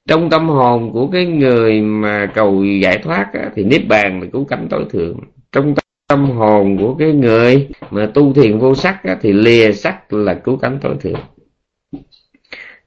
Trong 0.07 0.29
tâm 0.29 0.49
hồn 0.49 0.91
của 0.93 1.07
cái 1.07 1.25
người 1.25 1.81
mà 1.81 2.31
cầu 2.35 2.63
giải 2.63 2.97
thoát 3.03 3.25
thì 3.55 3.63
niết 3.63 3.87
bàn 3.87 4.21
là 4.21 4.27
cứu 4.33 4.45
cánh 4.45 4.67
tối 4.69 4.85
thượng. 4.89 5.19
Trong 5.51 5.73
tâm 6.09 6.29
hồn 6.29 6.77
của 6.77 6.95
cái 6.95 7.11
người 7.11 7.67
mà 7.91 8.11
tu 8.13 8.33
thiền 8.33 8.59
vô 8.59 8.75
sắc 8.75 9.01
thì 9.21 9.33
lìa 9.33 9.71
sắc 9.71 10.13
là 10.13 10.33
cứu 10.33 10.57
cánh 10.57 10.79
tối 10.81 10.95
thượng. 11.01 11.19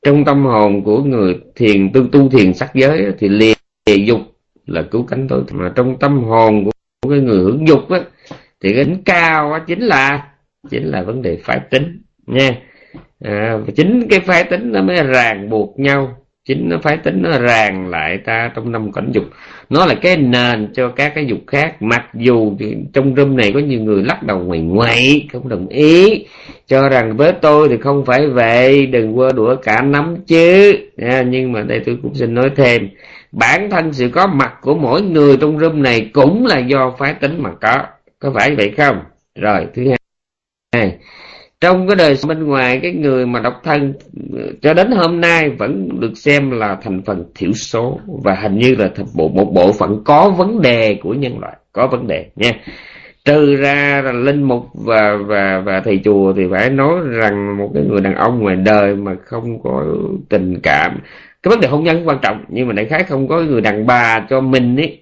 Trong 0.02 0.24
tâm 0.24 0.44
hồn 0.44 0.84
của 0.84 1.02
người 1.02 1.38
thiền, 1.56 1.92
tu 1.92 2.06
tu 2.12 2.28
thiền 2.28 2.54
sắc 2.54 2.74
giới 2.74 3.12
thì 3.18 3.28
lìa 3.28 3.54
dục 3.96 4.20
là 4.68 4.82
cứu 4.82 5.02
cánh 5.02 5.28
tối 5.28 5.42
mà 5.52 5.72
trong 5.74 5.98
tâm 5.98 6.24
hồn 6.24 6.64
của 6.64 7.10
cái 7.10 7.20
người 7.20 7.38
hưởng 7.38 7.68
dục 7.68 7.90
á, 7.90 8.00
thì 8.62 8.74
cái 8.74 8.84
đỉnh 8.84 9.02
cao 9.04 9.52
á, 9.52 9.60
chính 9.66 9.80
là 9.80 10.26
chính 10.70 10.84
là 10.84 11.02
vấn 11.02 11.22
đề 11.22 11.38
phái 11.44 11.60
tính 11.70 12.02
nha. 12.26 12.50
À, 13.24 13.58
chính 13.76 14.06
cái 14.10 14.20
phái 14.20 14.44
tính 14.44 14.72
nó 14.72 14.82
mới 14.82 15.02
ràng 15.02 15.50
buộc 15.50 15.78
nhau. 15.78 16.16
Chính 16.48 16.68
nó 16.68 16.78
phái 16.82 16.96
tính 16.96 17.22
nó 17.22 17.38
ràng 17.38 17.88
lại 17.88 18.18
ta 18.18 18.50
trong 18.54 18.72
năm 18.72 18.92
cảnh 18.92 19.10
dục. 19.12 19.24
Nó 19.70 19.86
là 19.86 19.94
cái 19.94 20.16
nền 20.16 20.68
cho 20.72 20.88
các 20.88 21.12
cái 21.14 21.26
dục 21.26 21.38
khác. 21.46 21.82
Mặc 21.82 22.04
dù 22.14 22.56
trong 22.92 23.14
room 23.16 23.36
này 23.36 23.52
có 23.52 23.60
nhiều 23.60 23.80
người 23.80 24.02
lắc 24.02 24.22
đầu 24.22 24.38
ngoài 24.38 24.60
ngoại 24.60 25.28
không 25.32 25.48
đồng 25.48 25.68
ý. 25.68 26.26
Cho 26.66 26.88
rằng 26.88 27.16
với 27.16 27.32
tôi 27.32 27.68
thì 27.68 27.76
không 27.76 28.04
phải 28.04 28.26
vậy 28.26 28.86
đừng 28.86 29.14
quơ 29.14 29.32
đũa 29.32 29.56
cả 29.56 29.82
nắm 29.82 30.16
chứ. 30.26 30.78
À, 30.96 31.22
nhưng 31.22 31.52
mà 31.52 31.62
đây 31.62 31.80
tôi 31.86 31.98
cũng 32.02 32.14
xin 32.14 32.34
nói 32.34 32.50
thêm 32.56 32.88
bản 33.32 33.70
thân 33.70 33.92
sự 33.92 34.08
có 34.08 34.26
mặt 34.26 34.54
của 34.60 34.74
mỗi 34.74 35.02
người 35.02 35.36
trong 35.36 35.58
room 35.58 35.82
này 35.82 36.10
cũng 36.12 36.46
là 36.46 36.58
do 36.58 36.94
phái 36.98 37.14
tính 37.14 37.42
mà 37.42 37.50
có. 37.60 37.82
Có 38.18 38.32
phải 38.34 38.54
vậy 38.56 38.74
không? 38.76 38.96
Rồi, 39.34 39.66
thứ 39.74 39.82
hai. 40.72 40.98
Trong 41.60 41.86
cái 41.86 41.96
đời 41.96 42.16
bên 42.28 42.44
ngoài, 42.44 42.80
cái 42.82 42.92
người 42.92 43.26
mà 43.26 43.40
độc 43.40 43.60
thân, 43.64 43.94
cho 44.62 44.74
đến 44.74 44.90
hôm 44.90 45.20
nay 45.20 45.50
vẫn 45.50 46.00
được 46.00 46.12
xem 46.14 46.50
là 46.50 46.76
thành 46.82 47.02
phần 47.06 47.24
thiểu 47.34 47.52
số 47.52 48.00
và 48.24 48.34
hình 48.34 48.58
như 48.58 48.74
là 48.74 48.90
bộ, 49.14 49.28
một 49.28 49.52
bộ 49.54 49.72
phận 49.72 50.02
có 50.04 50.30
vấn 50.30 50.62
đề 50.62 50.98
của 51.02 51.14
nhân 51.14 51.38
loại, 51.38 51.56
có 51.72 51.86
vấn 51.86 52.06
đề, 52.06 52.26
nha. 52.36 52.52
Trừ 53.24 53.56
ra 53.56 54.02
là 54.04 54.12
linh 54.12 54.42
mục 54.42 54.66
và 54.74 55.16
và 55.26 55.62
và 55.64 55.80
thầy 55.84 56.00
chùa 56.04 56.32
thì 56.32 56.42
phải 56.50 56.70
nói 56.70 57.00
rằng 57.10 57.58
một 57.58 57.70
cái 57.74 57.82
người 57.88 58.00
đàn 58.00 58.14
ông 58.14 58.40
ngoài 58.40 58.56
đời 58.56 58.94
mà 58.96 59.14
không 59.24 59.62
có 59.62 59.84
tình 60.28 60.60
cảm 60.62 61.00
cái 61.42 61.50
vấn 61.50 61.60
đề 61.60 61.68
hôn 61.68 61.84
nhân 61.84 62.08
quan 62.08 62.18
trọng, 62.22 62.44
nhưng 62.48 62.66
mà 62.66 62.72
đại 62.72 62.84
khái 62.84 63.04
không 63.04 63.28
có 63.28 63.42
người 63.42 63.60
đàn 63.60 63.86
bà 63.86 64.26
cho 64.30 64.40
mình 64.40 64.76
ấy 64.76 65.00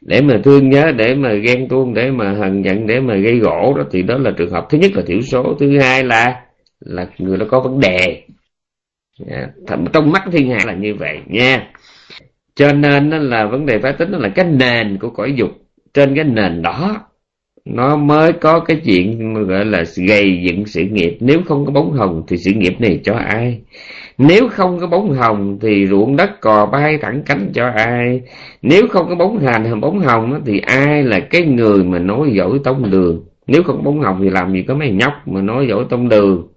để 0.00 0.20
mà 0.20 0.40
thương 0.44 0.70
nhớ, 0.70 0.92
để 0.96 1.14
mà 1.14 1.32
ghen 1.32 1.68
tuông, 1.68 1.94
để 1.94 2.10
mà 2.10 2.32
hận 2.32 2.62
giận, 2.62 2.86
để 2.86 3.00
mà 3.00 3.14
gây 3.14 3.38
gỗ 3.38 3.74
đó, 3.76 3.84
thì 3.90 4.02
đó 4.02 4.18
là 4.18 4.30
trường 4.30 4.50
hợp 4.50 4.66
thứ 4.70 4.78
nhất 4.78 4.90
là 4.94 5.02
thiểu 5.06 5.20
số. 5.20 5.56
Thứ 5.60 5.78
hai 5.78 6.04
là 6.04 6.40
là 6.80 7.06
người 7.18 7.36
đó 7.38 7.46
có 7.50 7.60
vấn 7.60 7.80
đề. 7.80 8.22
Dạ. 9.26 9.46
Trong 9.92 10.12
mắt 10.12 10.22
thiên 10.32 10.50
hạ 10.50 10.58
là 10.66 10.74
như 10.74 10.94
vậy, 10.94 11.18
nha. 11.26 11.70
Cho 12.54 12.72
nên 12.72 13.10
đó 13.10 13.18
là 13.18 13.46
vấn 13.46 13.66
đề 13.66 13.78
phái 13.78 13.92
tính 13.92 14.12
đó 14.12 14.18
là 14.18 14.28
cái 14.28 14.44
nền 14.44 14.98
của 14.98 15.10
cõi 15.10 15.32
dục. 15.36 15.50
Trên 15.94 16.14
cái 16.14 16.24
nền 16.24 16.62
đó, 16.62 16.96
nó 17.64 17.96
mới 17.96 18.32
có 18.32 18.60
cái 18.60 18.80
chuyện 18.84 19.34
gọi 19.34 19.64
là 19.64 19.84
gây 20.08 20.42
dựng 20.42 20.66
sự 20.66 20.82
nghiệp. 20.82 21.16
Nếu 21.20 21.42
không 21.46 21.66
có 21.66 21.72
bóng 21.72 21.92
hồng 21.92 22.22
thì 22.28 22.36
sự 22.36 22.52
nghiệp 22.52 22.80
này 22.80 23.00
cho 23.04 23.14
ai? 23.14 23.60
Nếu 24.22 24.48
không 24.48 24.80
có 24.80 24.86
bóng 24.86 25.12
hồng 25.12 25.58
thì 25.60 25.86
ruộng 25.86 26.16
đất 26.16 26.40
cò 26.40 26.66
bay 26.66 26.98
thẳng 27.02 27.22
cánh 27.26 27.50
cho 27.54 27.68
ai. 27.68 28.22
Nếu 28.62 28.88
không 28.90 29.08
có 29.08 29.14
bóng 29.14 29.38
hành 29.38 29.64
hay 29.64 29.74
bóng 29.74 30.00
hồng 30.00 30.42
thì 30.46 30.58
ai 30.60 31.02
là 31.02 31.20
cái 31.20 31.42
người 31.42 31.84
mà 31.84 31.98
nói 31.98 32.32
dỗi 32.36 32.60
tông 32.64 32.90
đường? 32.90 33.24
Nếu 33.46 33.62
không 33.62 33.76
có 33.76 33.82
bóng 33.82 34.00
hồng 34.00 34.20
thì 34.22 34.30
làm 34.30 34.52
gì 34.52 34.62
có 34.62 34.74
mấy 34.74 34.90
nhóc 34.90 35.12
mà 35.26 35.40
nói 35.40 35.66
dỗi 35.70 35.86
tông 35.90 36.08
đường? 36.08 36.48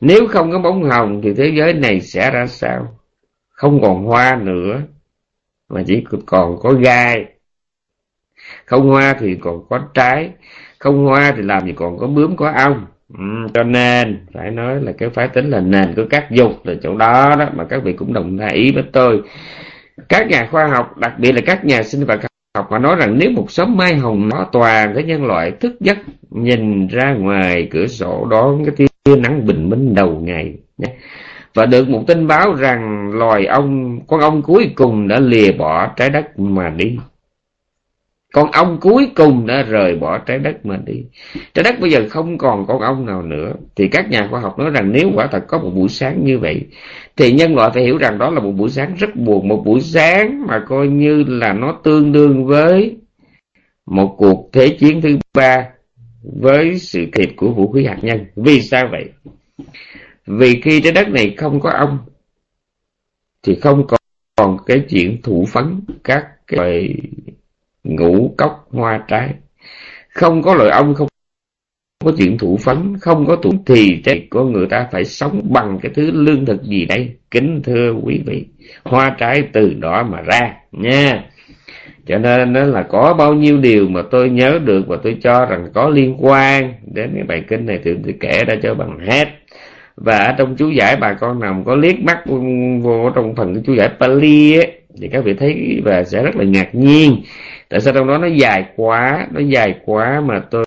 Nếu 0.00 0.26
không 0.28 0.52
có 0.52 0.58
bóng 0.58 0.82
hồng 0.82 1.20
thì 1.22 1.34
thế 1.34 1.52
giới 1.56 1.74
này 1.74 2.00
sẽ 2.00 2.30
ra 2.30 2.46
sao? 2.46 2.98
Không 3.48 3.80
còn 3.82 4.04
hoa 4.04 4.40
nữa, 4.42 4.80
mà 5.68 5.82
chỉ 5.86 6.04
còn 6.26 6.58
có 6.60 6.72
gai. 6.72 7.24
Không 8.64 8.88
hoa 8.88 9.16
thì 9.20 9.36
còn 9.40 9.66
có 9.68 9.78
trái, 9.94 10.30
không 10.78 11.04
hoa 11.04 11.32
thì 11.36 11.42
làm 11.42 11.66
gì 11.66 11.72
còn 11.76 11.98
có 11.98 12.06
bướm 12.06 12.36
có 12.36 12.52
ong 12.56 12.86
ừ, 13.18 13.24
cho 13.54 13.62
nên 13.62 14.26
phải 14.34 14.50
nói 14.50 14.82
là 14.82 14.92
cái 14.92 15.10
phái 15.10 15.28
tính 15.28 15.50
là 15.50 15.60
nền 15.60 15.94
của 15.94 16.04
các 16.10 16.30
dục 16.30 16.66
là 16.66 16.74
chỗ 16.82 16.96
đó 16.96 17.36
đó 17.38 17.46
mà 17.54 17.64
các 17.64 17.82
vị 17.82 17.92
cũng 17.92 18.12
đồng 18.12 18.38
ý 18.38 18.72
với 18.72 18.84
tôi. 18.92 19.22
Các 20.08 20.26
nhà 20.28 20.48
khoa 20.50 20.66
học 20.66 20.98
đặc 20.98 21.12
biệt 21.18 21.32
là 21.32 21.40
các 21.46 21.64
nhà 21.64 21.82
sinh 21.82 22.04
vật 22.04 22.20
học 22.54 22.66
họ 22.70 22.78
nói 22.78 22.96
rằng 22.96 23.18
nếu 23.18 23.30
một 23.30 23.50
sớm 23.50 23.76
mai 23.76 23.96
hồng 23.96 24.28
nó 24.28 24.46
toàn 24.52 24.92
cái 24.94 25.04
nhân 25.04 25.24
loại 25.24 25.50
thức 25.50 25.76
giấc 25.80 25.98
nhìn 26.30 26.86
ra 26.86 27.14
ngoài 27.14 27.68
cửa 27.70 27.86
sổ 27.86 28.26
đón 28.30 28.64
cái 28.64 28.88
tia 29.04 29.16
nắng 29.16 29.46
bình 29.46 29.70
minh 29.70 29.94
đầu 29.94 30.20
ngày 30.24 30.54
và 31.54 31.66
được 31.66 31.88
một 31.88 32.04
tin 32.06 32.26
báo 32.26 32.54
rằng 32.54 33.10
loài 33.12 33.46
ong 33.46 34.00
con 34.06 34.20
ong 34.20 34.42
cuối 34.42 34.70
cùng 34.74 35.08
đã 35.08 35.20
lìa 35.20 35.52
bỏ 35.52 35.86
trái 35.96 36.10
đất 36.10 36.38
mà 36.38 36.70
đi 36.70 36.98
con 38.34 38.50
ong 38.50 38.78
cuối 38.80 39.10
cùng 39.14 39.46
đã 39.46 39.62
rời 39.62 39.96
bỏ 39.96 40.18
trái 40.18 40.38
đất 40.38 40.66
mà 40.66 40.76
đi. 40.86 41.04
Trái 41.54 41.62
đất 41.62 41.80
bây 41.80 41.90
giờ 41.90 42.06
không 42.10 42.38
còn 42.38 42.66
con 42.66 42.80
ong 42.80 43.06
nào 43.06 43.22
nữa. 43.22 43.52
Thì 43.76 43.88
các 43.88 44.10
nhà 44.10 44.26
khoa 44.30 44.40
học 44.40 44.58
nói 44.58 44.70
rằng 44.70 44.92
nếu 44.92 45.10
quả 45.14 45.28
thật 45.32 45.44
có 45.48 45.58
một 45.58 45.70
buổi 45.74 45.88
sáng 45.88 46.24
như 46.24 46.38
vậy, 46.38 46.66
thì 47.16 47.32
nhân 47.32 47.54
loại 47.54 47.70
phải 47.74 47.82
hiểu 47.82 47.98
rằng 47.98 48.18
đó 48.18 48.30
là 48.30 48.40
một 48.40 48.50
buổi 48.50 48.70
sáng 48.70 48.94
rất 48.98 49.16
buồn, 49.16 49.48
một 49.48 49.62
buổi 49.64 49.80
sáng 49.80 50.46
mà 50.46 50.64
coi 50.68 50.88
như 50.88 51.24
là 51.28 51.52
nó 51.52 51.80
tương 51.84 52.12
đương 52.12 52.46
với 52.46 52.96
một 53.86 54.14
cuộc 54.18 54.50
thế 54.52 54.68
chiến 54.68 55.00
thứ 55.00 55.18
ba 55.34 55.68
với 56.22 56.78
sự 56.78 57.06
kịp 57.12 57.28
của 57.36 57.50
vũ 57.50 57.72
khí 57.72 57.84
hạt 57.84 57.98
nhân. 58.02 58.24
Vì 58.36 58.60
sao 58.60 58.88
vậy? 58.90 59.04
Vì 60.26 60.60
khi 60.60 60.80
trái 60.80 60.92
đất 60.92 61.08
này 61.08 61.34
không 61.36 61.60
có 61.60 61.70
ong, 61.70 61.98
thì 63.42 63.54
không 63.54 63.86
còn 64.36 64.56
cái 64.66 64.82
chuyện 64.88 65.22
thủ 65.22 65.44
phấn 65.52 65.80
các 66.04 66.26
cái 66.46 66.94
ngũ 67.84 68.34
cốc 68.38 68.68
hoa 68.70 69.04
trái. 69.08 69.28
Không 70.08 70.42
có 70.42 70.54
loại 70.54 70.70
ong 70.70 70.94
không 70.94 71.08
có 72.04 72.12
chuyện 72.18 72.38
thủ 72.38 72.56
phấn 72.56 72.96
không 73.00 73.26
có 73.26 73.36
thủ 73.36 73.50
thì 73.66 74.02
trái 74.04 74.26
của 74.30 74.44
người 74.44 74.66
ta 74.66 74.86
phải 74.92 75.04
sống 75.04 75.42
bằng 75.50 75.78
cái 75.82 75.92
thứ 75.94 76.10
lương 76.10 76.46
thực 76.46 76.62
gì 76.62 76.84
đây? 76.84 77.10
Kính 77.30 77.60
thưa 77.64 77.92
quý 78.02 78.20
vị 78.26 78.46
hoa 78.84 79.16
trái 79.18 79.42
từ 79.52 79.74
đó 79.74 80.02
mà 80.02 80.20
ra 80.20 80.54
nha. 80.72 81.24
Cho 82.06 82.18
nên 82.18 82.52
đó 82.52 82.64
là 82.64 82.82
có 82.82 83.14
bao 83.18 83.34
nhiêu 83.34 83.58
điều 83.58 83.88
mà 83.88 84.02
tôi 84.10 84.30
nhớ 84.30 84.58
được 84.64 84.84
và 84.88 84.96
tôi 85.02 85.16
cho 85.22 85.44
rằng 85.44 85.68
có 85.74 85.88
liên 85.88 86.16
quan 86.18 86.74
đến 86.94 87.10
cái 87.14 87.24
bài 87.24 87.42
kinh 87.48 87.66
này 87.66 87.80
thì 87.84 87.90
tôi 88.04 88.14
kể 88.20 88.44
ra 88.46 88.54
cho 88.62 88.74
bằng 88.74 88.98
hết. 88.98 89.28
Và 89.96 90.18
ở 90.18 90.34
trong 90.38 90.56
chú 90.56 90.70
giải 90.70 90.96
bà 90.96 91.12
con 91.12 91.40
nào 91.40 91.62
có 91.66 91.74
liếc 91.74 92.00
mắt 92.00 92.18
vô 92.82 93.10
trong 93.14 93.34
phần 93.36 93.62
chú 93.66 93.74
giải 93.74 93.88
Pali 94.00 94.58
ấy, 94.58 94.72
thì 95.00 95.08
các 95.08 95.24
vị 95.24 95.34
thấy 95.34 95.80
và 95.84 96.04
sẽ 96.04 96.22
rất 96.22 96.36
là 96.36 96.44
ngạc 96.44 96.74
nhiên 96.74 97.22
tại 97.74 97.80
sao 97.80 97.94
trong 97.94 98.06
đó 98.08 98.18
nó 98.18 98.26
dài 98.26 98.64
quá, 98.76 99.28
nó 99.32 99.40
dài 99.40 99.80
quá 99.84 100.20
mà 100.20 100.42
tôi 100.50 100.64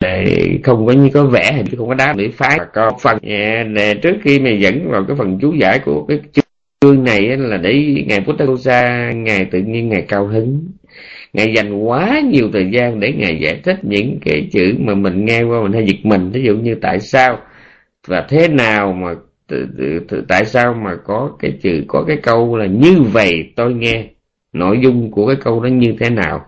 để 0.00 0.48
không 0.64 0.86
có 0.86 0.92
như 0.92 1.10
có 1.14 1.24
vẻ, 1.24 1.52
hình 1.52 1.66
không 1.78 1.88
có 1.88 1.94
đá 1.94 2.12
để 2.12 2.28
phá. 2.34 2.58
Có 2.74 2.92
phần 3.02 3.18
để 3.74 3.94
trước 4.02 4.16
khi 4.22 4.40
mà 4.40 4.50
dẫn 4.50 4.90
vào 4.90 5.04
cái 5.08 5.16
phần 5.16 5.38
chú 5.42 5.52
giải 5.52 5.78
của 5.84 6.06
cái 6.08 6.20
chương 6.80 7.04
này 7.04 7.36
là 7.36 7.56
để 7.56 8.04
ngài 8.06 8.20
Buddha 8.20 9.12
ngài 9.12 9.44
tự 9.44 9.58
nhiên, 9.58 9.88
ngài 9.88 10.02
cao 10.08 10.26
hứng. 10.26 10.68
Ngài 11.32 11.52
dành 11.54 11.74
quá 11.78 12.20
nhiều 12.20 12.50
thời 12.52 12.70
gian 12.72 13.00
để 13.00 13.12
ngài 13.12 13.38
giải 13.40 13.60
thích 13.64 13.78
những 13.82 14.18
cái 14.24 14.48
chữ 14.52 14.74
mà 14.78 14.94
mình 14.94 15.24
nghe 15.24 15.42
qua 15.42 15.62
mình 15.62 15.72
hay 15.72 15.86
giật 15.86 15.96
mình. 16.02 16.30
Ví 16.30 16.42
dụ 16.42 16.56
như 16.56 16.74
tại 16.82 17.00
sao 17.00 17.38
và 18.06 18.26
thế 18.28 18.48
nào 18.48 18.92
mà 18.92 19.14
tại 20.28 20.44
sao 20.46 20.74
mà 20.74 20.96
có 21.04 21.36
cái 21.38 21.58
chữ 21.62 21.84
có 21.88 22.04
cái 22.08 22.16
câu 22.22 22.56
là 22.56 22.66
như 22.66 23.02
vậy? 23.02 23.52
Tôi 23.56 23.74
nghe 23.74 24.04
nội 24.52 24.78
dung 24.82 25.10
của 25.10 25.26
cái 25.26 25.36
câu 25.44 25.60
đó 25.60 25.68
như 25.68 25.94
thế 26.00 26.10
nào? 26.10 26.46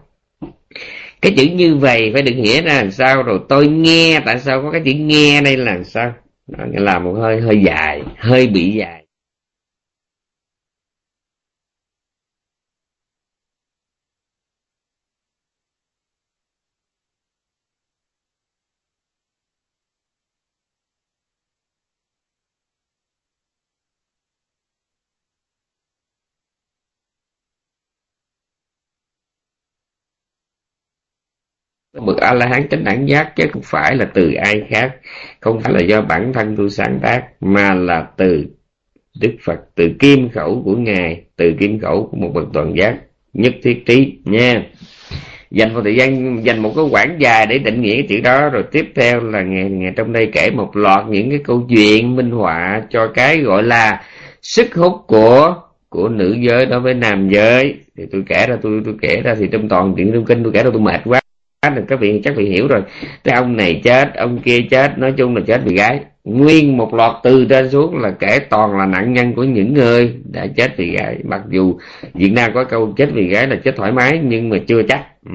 Cái 1.23 1.33
chữ 1.37 1.45
như 1.55 1.77
vậy 1.77 2.11
phải 2.13 2.23
được 2.23 2.33
nghĩa 2.37 2.63
ra 2.63 2.75
làm 2.75 2.91
sao? 2.91 3.23
Rồi 3.23 3.41
tôi 3.49 3.69
nghe 3.69 4.21
tại 4.27 4.39
sao 4.41 4.63
có 4.63 4.71
cái 4.71 4.83
chữ 4.85 4.93
nghe 4.93 5.41
đây 5.41 5.57
là 5.57 5.73
làm 5.73 5.85
sao? 5.85 6.13
Đó, 6.47 6.65
là 6.73 6.99
một 6.99 7.13
hơi 7.13 7.41
hơi 7.41 7.63
dài 7.67 8.03
hơi 8.19 8.47
bị 8.47 8.73
dài 8.73 9.05
bậc 32.07 32.17
a 32.29 32.35
la 32.35 32.47
hán 32.47 32.69
chánh 32.69 32.85
đẳng 32.85 33.09
giác, 33.09 33.37
chứ 33.37 33.45
không 33.53 33.63
phải 33.65 33.97
là 33.97 34.05
từ 34.15 34.33
ai 34.33 34.63
khác. 34.71 34.91
Không 35.41 35.61
phải 35.61 35.73
là 35.73 35.81
do 35.81 36.01
bản 36.01 36.33
thân 36.33 36.57
tôi 36.57 36.71
sáng 36.71 36.99
tác, 37.03 37.23
mà 37.41 37.75
là 37.75 38.07
từ 38.17 38.47
đức 39.21 39.33
phật, 39.45 39.61
từ 39.75 39.91
kim 39.99 40.29
khẩu 40.31 40.63
của 40.65 40.77
ngài, 40.77 41.23
từ 41.37 41.53
kim 41.61 41.81
khẩu 41.81 42.09
của 42.11 42.17
một 42.17 42.31
bậc 42.35 42.45
toàn 42.53 42.77
giác 42.77 42.97
nhất 43.33 43.53
thiết 43.63 43.87
trí, 43.87 44.19
nha. 44.25 44.63
Dành 45.51 45.75
một 45.75 45.81
thời 45.85 45.97
gian, 45.97 46.45
dành 46.45 46.63
một 46.63 46.73
cái 46.77 46.85
quãng 46.91 47.17
dài 47.19 47.47
để 47.47 47.59
định 47.59 47.83
nghĩa 47.83 47.95
cái 47.95 48.07
chữ 48.09 48.21
đó, 48.21 48.49
rồi 48.49 48.65
tiếp 48.73 48.87
theo 48.95 49.21
là 49.21 49.43
ngày 49.43 49.71
ngày 49.71 49.93
trong 49.97 50.13
đây 50.13 50.29
kể 50.33 50.51
một 50.51 50.77
loạt 50.77 51.07
những 51.09 51.31
cái 51.31 51.39
câu 51.45 51.67
chuyện 51.69 52.17
minh 52.17 52.31
họa 52.31 52.83
cho 52.91 53.09
cái 53.15 53.39
gọi 53.39 53.63
là 53.63 54.03
sức 54.43 54.75
hút 54.75 54.93
của 55.07 55.55
của 55.89 56.09
nữ 56.09 56.37
giới 56.49 56.67
đối 56.67 56.81
với 56.81 56.95
nam 56.95 57.29
giới. 57.31 57.75
Thì 57.97 58.05
tôi 58.13 58.23
kể 58.29 58.47
ra, 58.49 58.57
tôi 58.63 58.83
tôi 58.85 58.95
kể 59.03 59.21
ra 59.25 59.35
thì 59.39 59.49
trong 59.53 59.69
toàn 59.69 59.95
chuyện 59.97 60.11
trong 60.13 60.25
kinh 60.25 60.43
tôi 60.43 60.53
kể 60.53 60.63
ra 60.63 60.71
tôi 60.73 60.83
mệt 60.83 61.01
quá 61.05 61.21
thì 61.77 61.83
các 61.89 62.01
vị 62.01 62.21
chắc 62.25 62.37
vị 62.37 62.45
hiểu 62.51 62.69
rồi. 62.69 62.83
Cái 63.25 63.35
ông 63.35 63.57
này 63.57 63.81
chết, 63.85 64.15
ông 64.15 64.39
kia 64.39 64.59
chết, 64.71 64.99
nói 64.99 65.13
chung 65.17 65.37
là 65.37 65.43
chết 65.47 65.61
vì 65.65 65.77
gái. 65.77 66.01
Nguyên 66.25 66.77
một 66.77 66.95
loạt 66.95 67.13
từ 67.23 67.47
trên 67.51 67.71
xuống 67.71 67.99
là 67.99 68.11
kể 68.11 68.39
toàn 68.51 68.79
là 68.79 68.87
nạn 68.87 69.13
nhân 69.13 69.35
của 69.35 69.45
những 69.45 69.75
người 69.75 70.15
đã 70.33 70.47
chết 70.57 70.77
vì 70.77 70.91
gái. 70.91 71.17
Mặc 71.25 71.41
dù 71.49 71.79
việt 72.15 72.33
nam 72.33 72.51
có 72.55 72.65
câu 72.65 72.93
chết 72.97 73.09
vì 73.13 73.29
gái 73.29 73.47
là 73.47 73.57
chết 73.65 73.77
thoải 73.77 73.93
mái, 73.93 74.21
nhưng 74.25 74.49
mà 74.49 74.57
chưa 74.67 74.83
chắc. 74.83 75.05
Ừ. 75.27 75.33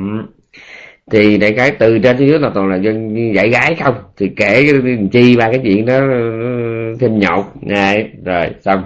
thì 1.12 1.38
đại 1.38 1.54
cái 1.54 1.72
từ 1.72 2.00
trên 2.00 2.18
xuống 2.18 2.42
là 2.42 2.52
toàn 2.54 2.70
là 2.70 2.76
dân 2.76 3.16
dạy 3.36 3.50
gái 3.50 3.76
không? 3.84 3.96
Thì 4.18 4.30
kể 4.36 4.68
chi 5.12 5.36
ba 5.38 5.52
cái 5.52 5.60
chuyện 5.64 5.86
đó 5.86 5.98
ừ, 5.98 6.96
thêm 7.00 7.20
nhột. 7.20 7.46
Này, 7.62 8.10
rồi, 8.26 8.46
xong. 8.62 8.84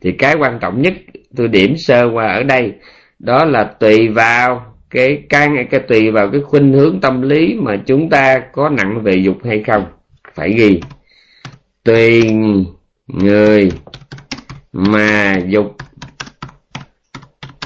Thì 0.00 0.12
cái 0.12 0.34
quan 0.34 0.58
trọng 0.60 0.82
nhất, 0.82 0.92
tôi 1.36 1.48
điểm 1.48 1.74
sơ 1.76 2.10
qua 2.14 2.26
ở 2.26 2.42
đây, 2.42 2.72
đó 3.18 3.44
là 3.44 3.64
tùy 3.64 4.08
vào 4.08 4.69
cái 4.90 5.22
căn 5.28 5.66
cái 5.70 5.80
tùy 5.80 6.10
vào 6.10 6.30
cái 6.30 6.40
khuynh 6.40 6.72
hướng 6.72 7.00
tâm 7.00 7.22
lý 7.22 7.54
mà 7.54 7.76
chúng 7.86 8.10
ta 8.10 8.42
có 8.52 8.68
nặng 8.68 9.02
về 9.02 9.14
dục 9.16 9.38
hay 9.44 9.62
không. 9.66 9.84
Phải 10.34 10.52
ghi. 10.52 10.80
Tùy 11.84 12.32
người 13.06 13.70
mà 14.72 15.38
dục 15.46 15.76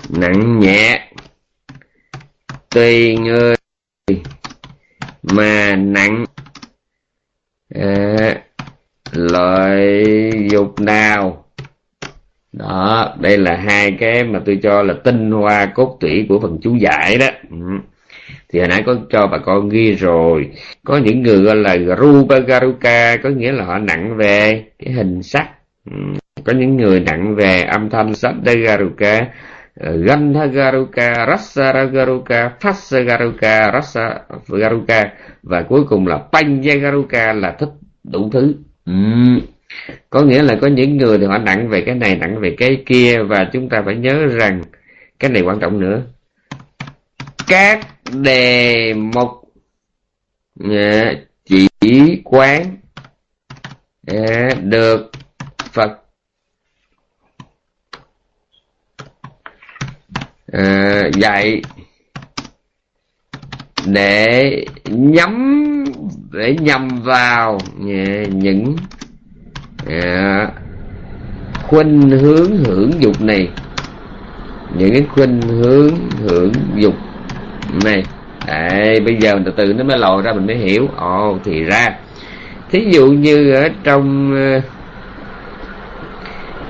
nặng 0.09 0.61
nhẹ. 0.61 1.11
Tùy 2.71 3.17
người 3.17 3.55
mà 5.23 5.77
nặng 5.77 6.25
ờ, 7.75 8.17
à, 8.17 8.43
loại 9.13 10.05
dục 10.51 10.81
nào 10.81 11.44
đó 12.59 13.15
đây 13.21 13.39
là 13.39 13.57
hai 13.57 13.97
cái 14.01 14.25
mà 14.25 14.41
tôi 14.47 14.59
cho 14.63 14.83
là 14.83 14.95
tinh 15.05 15.31
hoa 15.31 15.67
cốt 15.67 15.97
tủy 16.01 16.27
của 16.29 16.41
phần 16.41 16.59
chú 16.63 16.77
giải 16.77 17.19
đó 17.19 17.27
ừ. 17.51 17.57
thì 18.53 18.59
hồi 18.59 18.69
nãy 18.69 18.83
có 18.87 18.97
cho 19.11 19.27
bà 19.27 19.39
con 19.39 19.69
ghi 19.69 19.95
rồi 19.95 20.51
có 20.85 20.97
những 20.97 21.23
người 21.23 21.39
gọi 21.39 21.57
là 21.57 21.77
rupa 22.01 22.39
garuka 22.39 23.17
có 23.17 23.29
nghĩa 23.29 23.53
là 23.53 23.65
họ 23.65 23.79
nặng 23.79 24.17
về 24.17 24.65
cái 24.79 24.93
hình 24.93 25.23
sắc 25.23 25.49
ừ. 25.91 25.97
có 26.45 26.53
những 26.53 26.77
người 26.77 27.01
nặng 27.01 27.35
về 27.35 27.63
âm 27.63 27.91
thanh 27.91 28.15
sắc 28.15 28.35
garuka 28.45 29.27
ờ, 29.81 29.97
Gandha 29.97 30.47
Garuka, 30.47 31.27
Rasa 31.27 31.85
Garuka, 31.85 32.53
Phasa 32.61 33.01
Garuka, 33.01 33.73
Rasa 33.73 34.21
Garuka 34.49 35.11
và 35.43 35.63
cuối 35.63 35.85
cùng 35.89 36.07
là 36.07 36.19
Panya 36.33 36.75
Garuka 36.75 37.33
là 37.33 37.57
thích 37.59 37.71
đủ 38.05 38.31
thứ. 38.33 38.55
Ừ 38.85 38.93
có 40.11 40.23
nghĩa 40.23 40.43
là 40.43 40.59
có 40.61 40.67
những 40.67 40.97
người 40.97 41.19
thì 41.19 41.25
họ 41.27 41.39
nặng 41.39 41.69
về 41.69 41.83
cái 41.87 41.95
này, 41.95 42.17
nặng 42.17 42.41
về 42.41 42.55
cái 42.59 42.83
kia, 42.87 43.23
và 43.23 43.49
chúng 43.53 43.69
ta 43.69 43.83
phải 43.85 43.95
nhớ 43.97 44.27
rằng 44.27 44.63
cái 45.19 45.31
này 45.31 45.43
quan 45.43 45.61
trọng 45.61 45.81
nữa. 45.81 46.03
Các 47.47 47.87
đề 48.13 48.95
mục 48.95 49.29
ờ, 50.61 51.15
chỉ 51.45 52.21
quán 52.25 52.77
ờ, 54.07 54.49
được 54.63 55.11
Phật 55.73 55.99
ờ, 60.53 61.11
dạy 61.15 61.63
để 63.87 64.65
nhắm, 64.85 65.65
để 66.33 66.57
nhằm 66.61 66.89
vào 67.03 67.59
những 68.29 68.77
à, 69.89 70.49
khuynh 71.63 72.11
hướng 72.11 72.57
hưởng 72.65 72.91
dục 73.01 73.21
này. 73.21 73.49
Những 74.79 74.93
cái 74.93 75.03
khuynh 75.09 75.41
hướng 75.41 75.95
hưởng 76.23 76.53
dục 76.77 76.95
này. 77.85 78.03
Đấy, 78.47 79.01
bây 79.01 79.17
giờ 79.21 79.39
từ 79.45 79.53
từ 79.57 79.73
nó 79.73 79.85
mới 79.85 79.99
lòi 79.99 80.23
ra 80.23 80.33
mình 80.33 80.47
mới 80.47 80.57
hiểu. 80.57 80.89
Ồ 80.97 81.39
thì 81.45 81.63
ra. 81.63 81.91
Thí 82.71 82.87
dụ 82.91 83.07
như 83.07 83.53
ở 83.53 83.69
trong 83.85 84.35
ờ, 84.35 84.61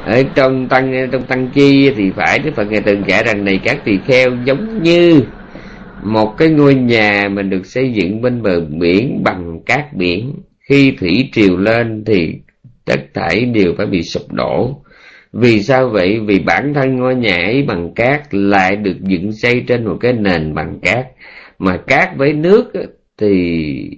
ở 0.07 0.23
trong 0.35 0.69
tăng 0.69 1.09
trong 1.13 1.23
tăng 1.23 1.49
chi 1.49 1.91
thì 1.97 2.11
phải 2.17 2.39
đức 2.39 2.51
phật 2.57 2.65
ngài 2.65 2.81
từng 2.81 3.03
kể 3.05 3.23
rằng 3.27 3.45
này 3.45 3.61
các 3.65 3.85
tỳ 3.85 3.99
kheo 4.07 4.31
giống 4.45 4.83
như 4.83 5.23
một 6.03 6.35
cái 6.39 6.49
ngôi 6.49 6.75
nhà 6.75 7.29
mình 7.33 7.51
được 7.51 7.67
xây 7.67 7.93
dựng 7.93 8.23
bên 8.23 8.43
bờ 8.43 8.61
biển 8.61 9.23
bằng 9.25 9.61
cát 9.67 9.93
biển. 9.93 10.33
Khi 10.61 10.97
thủy 11.01 11.29
triều 11.33 11.57
lên 11.57 12.05
thì 12.07 12.39
tất 12.85 13.01
thảy 13.15 13.45
đều 13.45 13.75
phải 13.77 13.87
bị 13.87 14.03
sụp 14.03 14.33
đổ. 14.33 14.83
Vì 15.33 15.63
sao 15.63 15.89
vậy? 15.89 16.21
Vì 16.27 16.39
bản 16.39 16.75
thân 16.75 16.97
ngôi 16.97 17.15
nhà 17.15 17.37
ấy 17.37 17.63
bằng 17.63 17.95
cát 17.95 18.35
lại 18.35 18.77
được 18.77 18.97
dựng 19.01 19.33
xây 19.33 19.65
trên 19.69 19.85
một 19.85 19.97
cái 20.01 20.13
nền 20.13 20.55
bằng 20.55 20.79
cát. 20.83 21.07
Mà 21.59 21.77
cát 21.87 22.17
với 22.17 22.33
nước 22.33 22.73
thì 23.19 23.91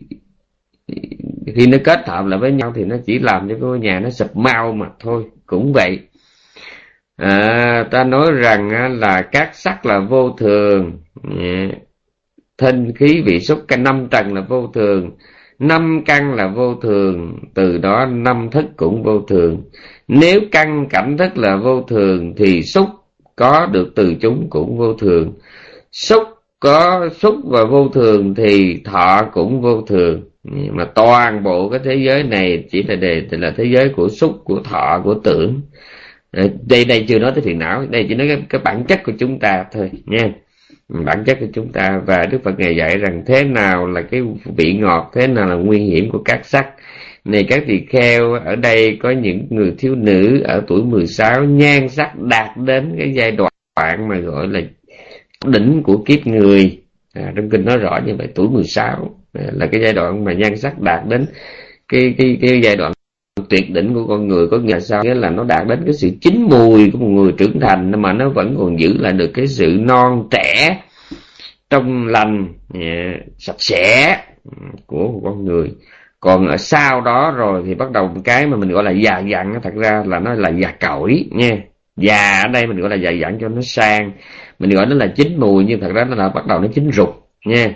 khi 1.56 1.66
nó 1.66 1.78
kết 1.84 2.08
hợp 2.08 2.26
lại 2.26 2.40
với 2.40 2.52
nhau 2.52 2.72
thì 2.76 2.84
nó 2.84 2.96
chỉ 3.06 3.18
làm 3.18 3.48
cho 3.48 3.54
ngôi 3.60 3.78
nhà 3.78 4.00
nó 4.00 4.10
sụp 4.10 4.36
mau 4.36 4.72
mà 4.72 4.86
thôi. 5.00 5.24
Cũng 5.46 5.72
vậy. 5.72 5.98
À, 7.16 7.84
ta 7.90 8.04
nói 8.04 8.32
rằng 8.32 8.98
là 8.98 9.22
cát 9.22 9.56
sắt 9.56 9.86
là 9.86 10.00
vô 10.00 10.30
thường. 10.30 10.98
Dạ. 11.24 11.68
Thân 12.58 12.92
khí 12.94 13.22
vị 13.26 13.40
xúc 13.40 13.64
cái 13.68 13.78
năm 13.78 14.08
trần 14.10 14.34
là 14.34 14.40
vô 14.40 14.66
thường 14.74 15.10
năm 15.58 16.02
căn 16.06 16.34
là 16.34 16.46
vô 16.46 16.74
thường 16.74 17.38
từ 17.54 17.78
đó 17.78 18.06
năm 18.06 18.48
thức 18.50 18.64
cũng 18.76 19.02
vô 19.02 19.20
thường. 19.20 19.62
Nếu 20.08 20.40
căn 20.52 20.86
cảnh 20.90 21.16
thức 21.18 21.38
là 21.38 21.56
vô 21.56 21.82
thường 21.82 22.34
thì 22.36 22.62
xúc 22.62 22.86
có 23.36 23.66
được 23.66 23.92
từ 23.94 24.14
chúng 24.20 24.46
cũng 24.50 24.78
vô 24.78 24.94
thường. 24.94 25.32
Xúc 25.92 26.22
có 26.60 27.08
xúc 27.12 27.34
và 27.44 27.64
vô 27.64 27.88
thường 27.88 28.34
thì 28.34 28.80
thọ 28.84 29.22
cũng 29.32 29.60
vô 29.60 29.82
thường. 29.82 30.22
Mà 30.70 30.84
toàn 30.94 31.42
bộ 31.42 31.68
cái 31.68 31.80
thế 31.84 31.94
giới 32.06 32.22
này 32.22 32.64
chỉ 32.70 32.82
là 32.82 32.94
đề 32.96 33.22
là 33.30 33.54
thế 33.56 33.64
giới 33.64 33.88
của 33.88 34.08
xúc 34.08 34.32
của 34.44 34.60
thọ 34.60 35.00
của 35.04 35.14
tưởng. 35.14 35.60
Đây 36.66 36.84
đây 36.84 37.04
chưa 37.08 37.18
nói 37.18 37.32
tới 37.34 37.42
phiền 37.44 37.58
não 37.58 37.86
đây 37.90 38.06
chỉ 38.08 38.14
nói 38.14 38.28
cái, 38.28 38.42
cái 38.48 38.60
bản 38.64 38.84
chất 38.84 39.02
của 39.04 39.12
chúng 39.18 39.38
ta 39.38 39.64
thôi 39.72 39.90
nha 40.06 40.32
bản 40.88 41.24
chất 41.26 41.36
của 41.40 41.46
chúng 41.52 41.72
ta 41.72 42.00
và 42.06 42.26
Đức 42.30 42.38
Phật 42.44 42.58
ngài 42.58 42.76
dạy 42.76 42.98
rằng 42.98 43.22
thế 43.26 43.44
nào 43.44 43.86
là 43.86 44.02
cái 44.02 44.20
vị 44.56 44.72
ngọt 44.72 45.10
thế 45.14 45.26
nào 45.26 45.46
là 45.46 45.54
nguy 45.54 45.78
hiểm 45.78 46.10
của 46.10 46.22
các 46.24 46.46
sắc. 46.46 46.66
Này 47.24 47.46
các 47.48 47.64
tỳ 47.66 47.80
kheo 47.88 48.32
ở 48.32 48.56
đây 48.56 48.98
có 49.02 49.10
những 49.10 49.46
người 49.50 49.74
thiếu 49.78 49.94
nữ 49.94 50.42
ở 50.44 50.62
tuổi 50.66 50.82
16 50.82 51.44
nhan 51.44 51.88
sắc 51.88 52.18
đạt 52.18 52.56
đến 52.56 52.94
cái 52.98 53.12
giai 53.14 53.30
đoạn 53.30 54.08
mà 54.08 54.16
gọi 54.18 54.48
là 54.48 54.60
đỉnh 55.46 55.82
của 55.82 56.02
kiếp 56.06 56.26
người. 56.26 56.82
À, 57.14 57.32
trong 57.36 57.50
kinh 57.50 57.64
nói 57.64 57.78
rõ 57.78 58.00
như 58.06 58.14
vậy 58.16 58.28
tuổi 58.34 58.48
16 58.48 59.16
à, 59.32 59.44
là 59.52 59.66
cái 59.72 59.80
giai 59.82 59.92
đoạn 59.92 60.24
mà 60.24 60.32
nhan 60.32 60.56
sắc 60.56 60.80
đạt 60.80 61.08
đến 61.08 61.26
cái 61.88 62.14
cái 62.18 62.38
cái 62.40 62.60
giai 62.62 62.76
đoạn 62.76 62.92
tuyệt 63.48 63.70
đỉnh 63.70 63.94
của 63.94 64.06
con 64.06 64.28
người 64.28 64.48
có 64.48 64.58
nghĩa 64.58 64.80
sao? 64.80 65.04
Nghĩa 65.04 65.14
là 65.14 65.30
nó 65.30 65.44
đạt 65.44 65.66
đến 65.66 65.82
cái 65.84 65.94
sự 65.94 66.10
chín 66.20 66.46
mùi 66.50 66.90
của 66.90 66.98
một 66.98 67.08
người 67.08 67.32
trưởng 67.32 67.60
thành 67.60 68.02
mà 68.02 68.12
nó 68.12 68.28
vẫn 68.28 68.56
còn 68.58 68.80
giữ 68.80 68.96
lại 68.98 69.12
được 69.12 69.30
cái 69.34 69.46
sự 69.46 69.78
non 69.80 70.28
trẻ 70.30 70.82
trong 71.70 72.06
lành 72.06 72.48
à, 72.74 73.14
sạch 73.38 73.56
sẽ 73.58 74.16
của 74.86 75.08
một 75.08 75.20
con 75.24 75.44
người. 75.44 75.72
Còn 76.20 76.46
ở 76.46 76.56
sau 76.56 77.00
đó 77.00 77.34
rồi 77.36 77.62
thì 77.66 77.74
bắt 77.74 77.90
đầu 77.90 78.10
cái 78.24 78.46
mà 78.46 78.56
mình 78.56 78.70
gọi 78.70 78.84
là 78.84 78.90
già 78.90 79.18
dặn 79.18 79.60
thật 79.62 79.74
ra 79.74 80.02
là 80.06 80.18
nó 80.18 80.34
là 80.34 80.48
già 80.48 80.72
cõi 80.80 81.24
nha. 81.30 81.58
Già 81.96 82.42
ở 82.46 82.48
đây 82.48 82.66
mình 82.66 82.80
gọi 82.80 82.90
là 82.90 82.96
già 82.96 83.10
dặn 83.10 83.38
cho 83.40 83.48
nó 83.48 83.60
sang. 83.60 84.12
Mình 84.58 84.70
gọi 84.70 84.86
nó 84.86 84.94
là 84.94 85.06
chín 85.06 85.36
mùi 85.38 85.64
nhưng 85.64 85.80
thật 85.80 85.92
ra 85.94 86.04
nó 86.04 86.16
là 86.16 86.28
bắt 86.28 86.46
đầu 86.46 86.60
nó 86.60 86.68
chín 86.74 86.92
rụt 86.92 87.08
nha. 87.46 87.66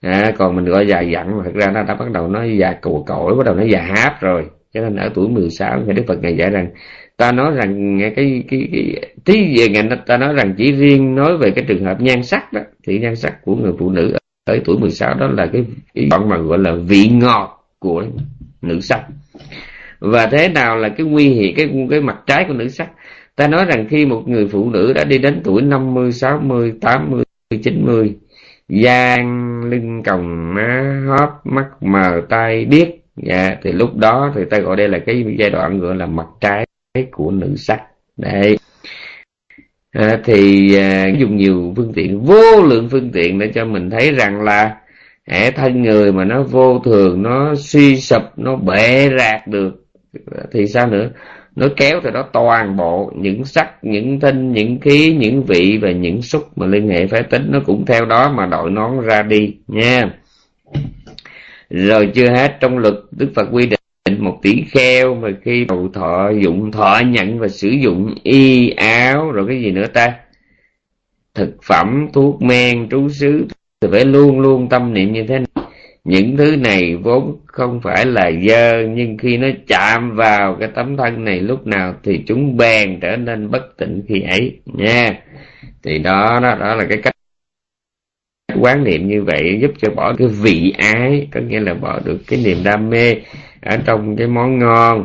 À, 0.00 0.32
còn 0.38 0.56
mình 0.56 0.64
gọi 0.64 0.86
già 0.86 1.00
dặn 1.00 1.40
thật 1.44 1.54
ra 1.54 1.66
nó 1.70 1.82
đã 1.82 1.94
bắt 1.94 2.10
đầu 2.10 2.28
nó 2.28 2.44
già 2.44 2.72
cù 2.72 3.04
cõi 3.06 3.34
bắt 3.34 3.46
đầu 3.46 3.54
nó 3.54 3.62
già 3.62 3.80
háp 3.80 4.20
rồi 4.20 4.44
cho 4.74 4.80
nên 4.80 4.96
ở 4.96 5.10
tuổi 5.14 5.28
16 5.28 5.80
ngài 5.80 5.94
Đức 5.94 6.04
Phật 6.06 6.22
ngài 6.22 6.36
dạy 6.36 6.50
rằng 6.50 6.68
ta 7.16 7.32
nói 7.32 7.52
rằng 7.54 7.98
cái 8.00 8.12
cái 8.16 8.44
cái, 8.50 8.68
cái 8.72 9.14
tí 9.24 9.58
về 9.58 9.68
ngài 9.68 9.98
ta 10.06 10.16
nói 10.16 10.34
rằng 10.34 10.54
chỉ 10.58 10.72
riêng 10.72 11.14
nói 11.14 11.36
về 11.36 11.50
cái 11.50 11.64
trường 11.68 11.84
hợp 11.84 12.00
nhan 12.00 12.22
sắc 12.22 12.52
đó 12.52 12.60
thì 12.86 12.98
nhan 12.98 13.16
sắc 13.16 13.44
của 13.44 13.56
người 13.56 13.72
phụ 13.78 13.90
nữ 13.90 14.14
ở 14.44 14.58
tuổi 14.64 14.78
16 14.78 15.14
đó 15.14 15.26
là 15.26 15.46
cái, 15.46 15.64
cái 15.94 16.06
bọn 16.10 16.28
mà 16.28 16.36
gọi 16.36 16.58
là 16.58 16.74
vị 16.74 17.08
ngọt 17.08 17.64
của 17.78 18.04
nữ 18.62 18.80
sắc. 18.80 19.06
Và 20.00 20.26
thế 20.26 20.48
nào 20.48 20.76
là 20.76 20.88
cái 20.88 21.06
nguy 21.06 21.28
hiểm 21.28 21.54
cái 21.56 21.86
cái 21.90 22.00
mặt 22.00 22.16
trái 22.26 22.44
của 22.48 22.54
nữ 22.54 22.68
sắc? 22.68 22.88
Ta 23.36 23.48
nói 23.48 23.64
rằng 23.64 23.86
khi 23.90 24.06
một 24.06 24.28
người 24.28 24.48
phụ 24.48 24.70
nữ 24.70 24.92
đã 24.92 25.04
đi 25.04 25.18
đến 25.18 25.40
tuổi 25.44 25.62
50, 25.62 26.12
60, 26.12 26.72
80, 26.80 27.24
90 27.62 28.14
gian 28.68 29.60
lưng 29.70 30.02
còng 30.02 30.54
má 30.54 31.02
hóp 31.08 31.46
mắt 31.46 31.66
mờ 31.80 32.20
tai 32.28 32.64
điếc 32.64 32.88
dạ 33.22 33.56
thì 33.62 33.72
lúc 33.72 33.96
đó 33.96 34.32
thì 34.34 34.40
ta 34.50 34.58
gọi 34.58 34.76
đây 34.76 34.88
là 34.88 34.98
cái 34.98 35.24
giai 35.38 35.50
đoạn 35.50 35.78
gọi 35.78 35.96
là 35.96 36.06
mặt 36.06 36.26
trái 36.40 36.66
của 37.12 37.30
nữ 37.30 37.54
sắc. 37.56 37.80
Đấy. 38.16 38.58
À, 39.92 40.20
thì 40.24 40.74
à, 40.76 41.06
dùng 41.18 41.36
nhiều 41.36 41.72
phương 41.76 41.92
tiện 41.94 42.20
vô 42.20 42.62
lượng 42.62 42.88
phương 42.90 43.10
tiện 43.12 43.38
để 43.38 43.52
cho 43.54 43.64
mình 43.64 43.90
thấy 43.90 44.12
rằng 44.12 44.42
là 44.42 44.76
hệ 45.28 45.50
thân 45.50 45.82
người 45.82 46.12
mà 46.12 46.24
nó 46.24 46.42
vô 46.42 46.78
thường 46.84 47.22
nó 47.22 47.54
suy 47.54 47.96
sụp 47.96 48.22
nó 48.36 48.56
bể 48.56 49.08
rạc 49.18 49.46
được 49.46 49.84
thì 50.52 50.66
sao 50.66 50.86
nữa? 50.86 51.10
Nó 51.56 51.66
kéo 51.76 52.00
từ 52.04 52.10
đó 52.10 52.28
toàn 52.32 52.76
bộ 52.76 53.12
những 53.16 53.44
sắc 53.44 53.70
những 53.82 54.20
tinh 54.20 54.52
những 54.52 54.80
khí 54.80 55.16
những 55.18 55.42
vị 55.42 55.78
và 55.82 55.90
những 55.90 56.22
xúc 56.22 56.42
mà 56.56 56.66
liên 56.66 56.88
hệ 56.88 57.06
phái 57.06 57.22
tính 57.22 57.46
nó 57.50 57.60
cũng 57.66 57.86
theo 57.86 58.04
đó 58.04 58.32
mà 58.36 58.46
đội 58.46 58.70
nón 58.70 59.00
ra 59.00 59.22
đi 59.22 59.56
nha 59.66 60.17
rồi 61.70 62.10
chưa 62.14 62.30
hết 62.30 62.56
trong 62.60 62.78
luật, 62.78 62.94
đức 63.10 63.32
phật 63.34 63.48
quy 63.52 63.66
định 63.66 63.78
một 64.18 64.38
tỷ 64.42 64.64
kheo 64.70 65.14
mà 65.14 65.28
khi 65.44 65.64
đầu 65.64 65.90
thọ, 65.94 66.30
dụng 66.30 66.72
thọ, 66.72 67.00
nhận 67.06 67.38
và 67.38 67.48
sử 67.48 67.68
dụng 67.68 68.14
y 68.22 68.70
áo, 68.70 69.30
rồi 69.32 69.46
cái 69.48 69.62
gì 69.62 69.70
nữa 69.70 69.86
ta? 69.86 70.14
Thực 71.34 71.56
phẩm, 71.62 72.08
thuốc 72.12 72.42
men, 72.42 72.88
trú 72.88 73.08
xứ, 73.08 73.46
thì 73.80 73.88
phải 73.92 74.04
luôn 74.04 74.40
luôn 74.40 74.68
tâm 74.68 74.94
niệm 74.94 75.12
như 75.12 75.24
thế 75.28 75.38
này. 75.38 75.64
Những 76.04 76.36
thứ 76.36 76.56
này 76.56 76.96
vốn 76.96 77.40
không 77.46 77.80
phải 77.80 78.06
là 78.06 78.30
dơ, 78.48 78.82
nhưng 78.82 79.18
khi 79.18 79.36
nó 79.36 79.48
chạm 79.66 80.16
vào 80.16 80.56
cái 80.60 80.68
tấm 80.74 80.96
thân 80.96 81.24
này 81.24 81.40
lúc 81.40 81.66
nào 81.66 81.94
thì 82.02 82.22
chúng 82.26 82.56
bèn 82.56 83.00
trở 83.00 83.16
nên 83.16 83.50
bất 83.50 83.76
tịnh 83.78 84.02
khi 84.08 84.20
ấy 84.20 84.60
nha. 84.66 85.20
Thì 85.82 85.98
đó 85.98 86.40
đó 86.42 86.56
đó 86.60 86.74
là 86.74 86.86
cái 86.88 86.98
cách 87.02 87.14
quán 88.60 88.84
niệm 88.84 89.08
như 89.08 89.22
vậy 89.22 89.58
giúp 89.62 89.70
cho 89.78 89.90
bỏ 89.90 90.14
cái 90.18 90.28
vị 90.28 90.72
ái, 90.78 91.28
có 91.32 91.40
nghĩa 91.40 91.60
là 91.60 91.74
bỏ 91.74 92.00
được 92.04 92.18
cái 92.26 92.40
niềm 92.44 92.56
đam 92.64 92.90
mê 92.90 93.14
ở 93.62 93.76
trong 93.86 94.16
cái 94.16 94.26
món 94.26 94.58
ngon. 94.58 95.04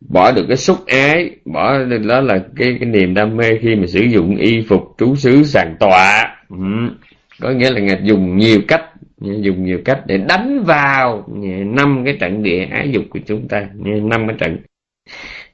Bỏ 0.00 0.32
được 0.32 0.44
cái 0.48 0.56
xúc 0.56 0.78
ái, 0.86 1.30
bỏ 1.44 1.78
đó 2.08 2.20
là 2.20 2.38
cái 2.56 2.76
cái 2.80 2.88
niềm 2.88 3.14
đam 3.14 3.36
mê 3.36 3.58
khi 3.62 3.74
mà 3.76 3.86
sử 3.86 4.00
dụng 4.00 4.36
y 4.36 4.60
phục, 4.68 4.94
trú 4.98 5.16
xứ, 5.16 5.42
sàn 5.42 5.76
tọa. 5.80 6.36
Ừ. 6.48 6.56
có 7.40 7.50
nghĩa 7.50 7.70
là 7.70 7.80
ngài 7.80 8.00
dùng 8.02 8.36
nhiều 8.36 8.60
cách 8.68 8.84
dùng 9.20 9.64
nhiều 9.64 9.78
cách 9.84 10.00
để 10.06 10.18
đánh 10.28 10.64
vào 10.66 11.28
năm 11.66 12.02
cái 12.04 12.16
trận 12.20 12.42
địa 12.42 12.66
ái 12.70 12.90
dục 12.90 13.04
của 13.10 13.18
chúng 13.26 13.48
ta. 13.48 13.68
Năm 14.02 14.26
cái 14.28 14.36
trận, 14.40 14.58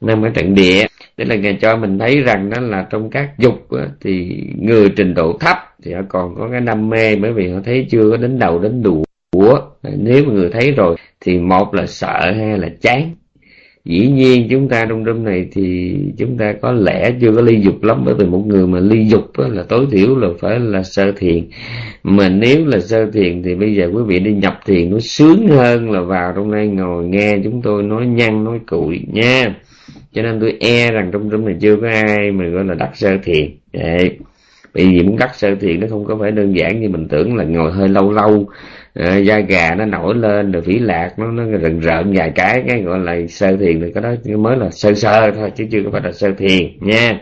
năm 0.01 0.23
cái 0.23 0.33
trận 0.35 0.55
địa. 0.55 0.87
Tức 1.17 1.25
là 1.25 1.35
ngài 1.35 1.59
cho 1.61 1.77
mình 1.77 1.99
thấy 1.99 2.21
rằng 2.21 2.51
đó 2.51 2.61
là 2.61 2.87
trong 2.91 3.11
các 3.11 3.31
dục 3.39 3.69
thì 4.01 4.43
người 4.59 4.89
trình 4.97 5.15
độ 5.15 5.39
thấp 5.41 5.57
thì 5.85 5.93
họ 5.93 6.01
còn 6.09 6.35
có 6.35 6.49
cái 6.53 6.61
đam 6.61 6.89
mê, 6.89 7.17
bởi 7.17 7.33
vì 7.33 7.49
họ 7.49 7.61
thấy 7.65 7.87
chưa 7.91 8.11
có 8.11 8.17
đến 8.17 8.39
đầu 8.39 8.59
đến 8.59 8.83
đũa. 8.83 9.61
Nếu 9.99 10.25
mà 10.25 10.33
người 10.33 10.51
thấy 10.53 10.73
rồi, 10.73 10.97
thì 11.21 11.39
một 11.39 11.75
là 11.75 11.87
sợ 11.87 12.33
hay 12.37 12.59
là 12.59 12.69
chán. 12.81 13.11
Dĩ 13.85 14.09
nhiên 14.09 14.49
chúng 14.51 14.69
ta 14.69 14.87
trong 14.89 15.05
đêm 15.05 15.25
này 15.25 15.47
thì 15.53 15.97
chúng 16.19 16.37
ta 16.39 16.55
có 16.63 16.73
lẽ 16.73 17.15
chưa 17.21 17.33
có 17.33 17.41
ly 17.41 17.61
dục 17.61 17.83
lắm, 17.83 18.03
bởi 18.05 18.15
vì 18.15 18.27
một 18.27 18.45
người 18.47 18.67
mà 18.67 18.81
ly 18.81 19.05
dục 19.05 19.25
là 19.37 19.63
tối 19.69 19.87
thiểu 19.91 20.17
là 20.17 20.29
phải 20.41 20.61
là 20.61 20.83
sơ 20.83 21.13
thiền. 21.13 21.45
Mà 22.03 22.29
nếu 22.29 22.67
là 22.67 22.81
sơ 22.81 23.11
thiền 23.11 23.43
thì 23.43 23.55
bây 23.55 23.75
giờ 23.75 23.91
quý 23.95 24.03
vị 24.07 24.19
đi 24.19 24.33
nhập 24.33 24.61
thiền 24.67 24.91
nó 24.91 24.99
sướng 25.01 25.49
hơn 25.49 25.91
là 25.91 26.01
vào 26.01 26.33
trong 26.37 26.53
đây 26.53 26.69
ngồi 26.69 27.05
nghe 27.05 27.39
chúng 27.45 27.63
tôi 27.63 27.83
nói 27.83 28.07
nhăn, 28.07 28.45
nói 28.45 28.59
cụi 28.67 29.01
nha. 29.13 29.55
Cho 30.13 30.23
nên 30.23 30.41
tôi 30.41 30.57
e 30.61 30.91
rằng 30.91 31.11
trong 31.13 31.31
đêm 31.31 31.45
này 31.45 31.57
chưa 31.61 31.77
có 31.77 31.89
ai 31.89 32.31
mà 32.31 32.49
gọi 32.49 32.65
là 32.65 32.75
đặt 32.75 32.91
sơ 32.95 33.17
thiền. 33.23 33.51
Đấy 33.73 34.19
bởi 34.75 34.87
vì 34.87 35.03
muốn 35.03 35.19
đắc 35.19 35.35
sơ 35.35 35.55
thiền 35.55 35.81
nó 35.81 35.87
không 35.91 36.05
có 36.05 36.17
phải 36.21 36.31
đơn 36.31 36.57
giản 36.57 36.81
như 36.81 36.89
mình 36.89 37.09
tưởng 37.09 37.37
là 37.37 37.45
ngồi 37.45 37.73
hơi 37.73 37.89
lâu 37.89 38.13
lâu 38.13 38.49
à, 38.95 39.17
da 39.17 39.39
gà 39.41 39.75
nó 39.75 39.85
nổi 39.85 40.15
lên 40.15 40.53
rồi 40.53 40.63
phỉ 40.63 40.79
lạc 40.79 41.19
nó 41.19 41.31
nó 41.31 41.59
rần 41.63 41.81
rợn 41.81 42.13
vài 42.13 42.33
cái 42.35 42.65
cái 42.69 42.83
gọi 42.83 42.99
là 42.99 43.27
sơ 43.29 43.57
thiền 43.57 43.81
thì 43.81 43.87
cái 43.95 44.03
đó 44.03 44.37
mới 44.39 44.57
là 44.57 44.71
sơ 44.71 44.95
sơ 44.95 45.31
thôi 45.31 45.51
chứ 45.57 45.65
chưa 45.71 45.83
có 45.85 45.91
phải 45.91 46.01
là 46.05 46.13
sơ 46.13 46.33
thiền 46.39 46.79
nha. 46.81 47.21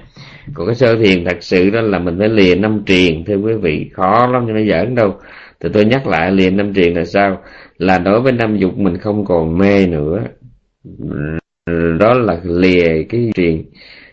Còn 0.54 0.66
cái 0.66 0.74
sơ 0.74 0.96
thiền 0.96 1.24
thật 1.24 1.36
sự 1.40 1.70
đó 1.70 1.80
là 1.80 1.98
mình 1.98 2.18
phải 2.18 2.28
lìa 2.28 2.54
năm 2.54 2.82
triền 2.86 3.24
thưa 3.24 3.36
quý 3.36 3.54
vị 3.54 3.90
khó 3.92 4.26
lắm 4.26 4.44
cho 4.46 4.52
nó 4.52 4.60
giỡn 4.70 4.94
đâu. 4.94 5.14
Thì 5.60 5.68
tôi 5.72 5.84
nhắc 5.84 6.06
lại 6.06 6.32
lìa 6.32 6.50
năm 6.50 6.74
triền 6.74 6.96
là 6.96 7.04
sao? 7.04 7.42
Là 7.78 7.98
đối 7.98 8.20
với 8.20 8.32
năm 8.32 8.56
dục 8.56 8.78
mình 8.78 8.98
không 8.98 9.24
còn 9.24 9.58
mê 9.58 9.86
nữa. 9.86 10.20
Đó 11.98 12.14
là 12.14 12.40
lìa 12.44 13.02
cái 13.08 13.30
triền 13.34 13.64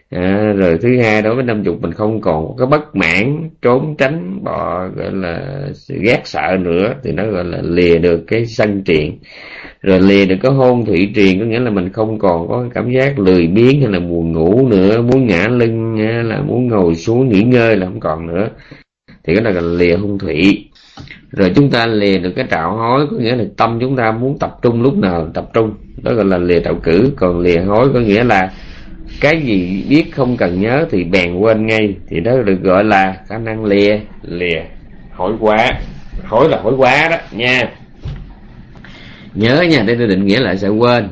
à, 0.10 0.53
rồi 0.57 0.78
thứ 0.82 0.97
hai 1.01 1.22
đối 1.22 1.36
với 1.36 1.43
năm 1.43 1.64
dục 1.64 1.82
mình 1.82 1.91
không 1.91 2.22
còn 2.22 2.55
có 2.57 2.66
bất 2.66 2.95
mãn 2.95 3.49
trốn 3.62 3.95
tránh 3.97 4.43
bỏ 4.43 4.88
gọi 4.95 5.12
là 5.12 5.68
ghét 5.89 6.22
sợ 6.24 6.57
nữa 6.60 6.93
thì 7.03 7.12
nó 7.12 7.24
gọi 7.32 7.43
là 7.43 7.62
lìa 7.64 7.97
được 7.97 8.24
cái 8.28 8.45
sân 8.45 8.84
triền 8.84 9.20
rồi 9.82 9.99
lìa 9.99 10.26
được 10.26 10.36
cái 10.41 10.51
hôn 10.51 10.86
thủy 10.86 11.12
triền 11.16 11.39
có 11.39 11.45
nghĩa 11.45 11.60
là 11.60 11.72
mình 11.72 11.89
không 11.93 12.20
còn 12.20 12.47
có 12.47 12.66
cảm 12.74 12.91
giác 12.91 13.20
lười 13.20 13.47
biếng 13.47 13.82
hay 13.82 13.91
là 13.91 13.99
buồn 13.99 14.32
ngủ 14.32 14.68
nữa 14.68 15.01
muốn 15.01 15.28
ngã 15.28 15.47
lưng 15.47 15.97
hay 15.97 16.24
là 16.24 16.41
muốn 16.41 16.68
ngồi 16.68 16.95
xuống 16.95 17.30
nghỉ 17.30 17.41
ngơi 17.41 17.76
là 17.76 17.86
không 17.86 17.99
còn 17.99 18.28
nữa. 18.28 18.49
Thì 19.24 19.34
cái 19.36 19.43
này 19.43 19.53
là 19.53 19.62
lìa 19.62 19.95
hôn 19.95 20.20
thủy. 20.20 20.70
Rồi 21.32 21.51
chúng 21.55 21.70
ta 21.70 21.86
lìa 21.88 22.18
được 22.18 22.32
cái 22.36 22.45
trạo 22.51 22.78
hối 22.78 23.07
có 23.12 23.18
nghĩa 23.18 23.36
là 23.36 23.43
tâm 23.57 23.78
chúng 23.82 23.95
ta 23.95 24.12
muốn 24.12 24.39
tập 24.39 24.57
trung 24.62 24.82
lúc 24.82 24.97
nào 24.97 25.30
tập 25.34 25.49
trung. 25.53 25.74
Đó 26.03 26.14
gọi 26.14 26.26
là 26.26 26.38
lìa 26.38 26.60
trạo 26.60 26.76
cử. 26.84 27.12
Còn 27.16 27.39
lìa 27.39 27.60
hối 27.60 27.89
có 27.93 27.99
nghĩa 27.99 28.24
là 28.24 28.51
cái 29.22 29.42
gì 29.42 29.86
biết 29.90 30.06
không 30.12 30.38
cần 30.38 30.62
nhớ 30.62 30.86
thì 30.92 31.04
bèn 31.04 31.36
quên 31.36 31.66
ngay. 31.66 31.96
Thì 32.08 32.20
đó 32.20 32.32
được 32.46 32.62
gọi 32.62 32.84
là 32.84 33.16
khả 33.28 33.38
năng 33.38 33.66
lìa 33.66 34.00
lìa, 34.24 34.62
hỏi 35.12 35.34
quá. 35.40 35.70
Hỏi 36.24 36.50
là 36.50 36.62
hỏi 36.62 36.74
quá 36.78 37.08
đó, 37.12 37.18
nha. 37.32 37.72
Nhớ 39.34 39.62
nha 39.62 39.84
đây 39.88 39.96
tôi 39.96 40.08
định 40.08 40.26
nghĩa 40.26 40.40
lại 40.40 40.58
sẽ 40.58 40.68
quên. 40.68 41.10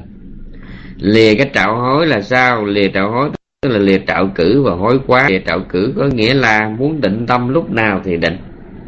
Lìa 0.97 1.35
cái 1.35 1.49
trạo 1.53 1.75
hối 1.75 2.07
là 2.07 2.21
sao? 2.21 2.65
Lìa 2.65 2.87
trạo 2.93 3.11
hối 3.11 3.29
tức 3.61 3.69
là 3.69 3.79
lìa 3.79 3.99
trạo 4.07 4.29
cử 4.35 4.63
và 4.63 4.71
hối 4.71 4.99
quá. 5.07 5.27
Lìa 5.29 5.39
trạo 5.45 5.59
cử 5.69 5.93
có 5.97 6.05
nghĩa 6.05 6.33
là 6.33 6.69
muốn 6.79 7.01
định 7.01 7.25
tâm 7.27 7.49
lúc 7.49 7.71
nào 7.71 8.01
thì 8.03 8.17
định, 8.17 8.37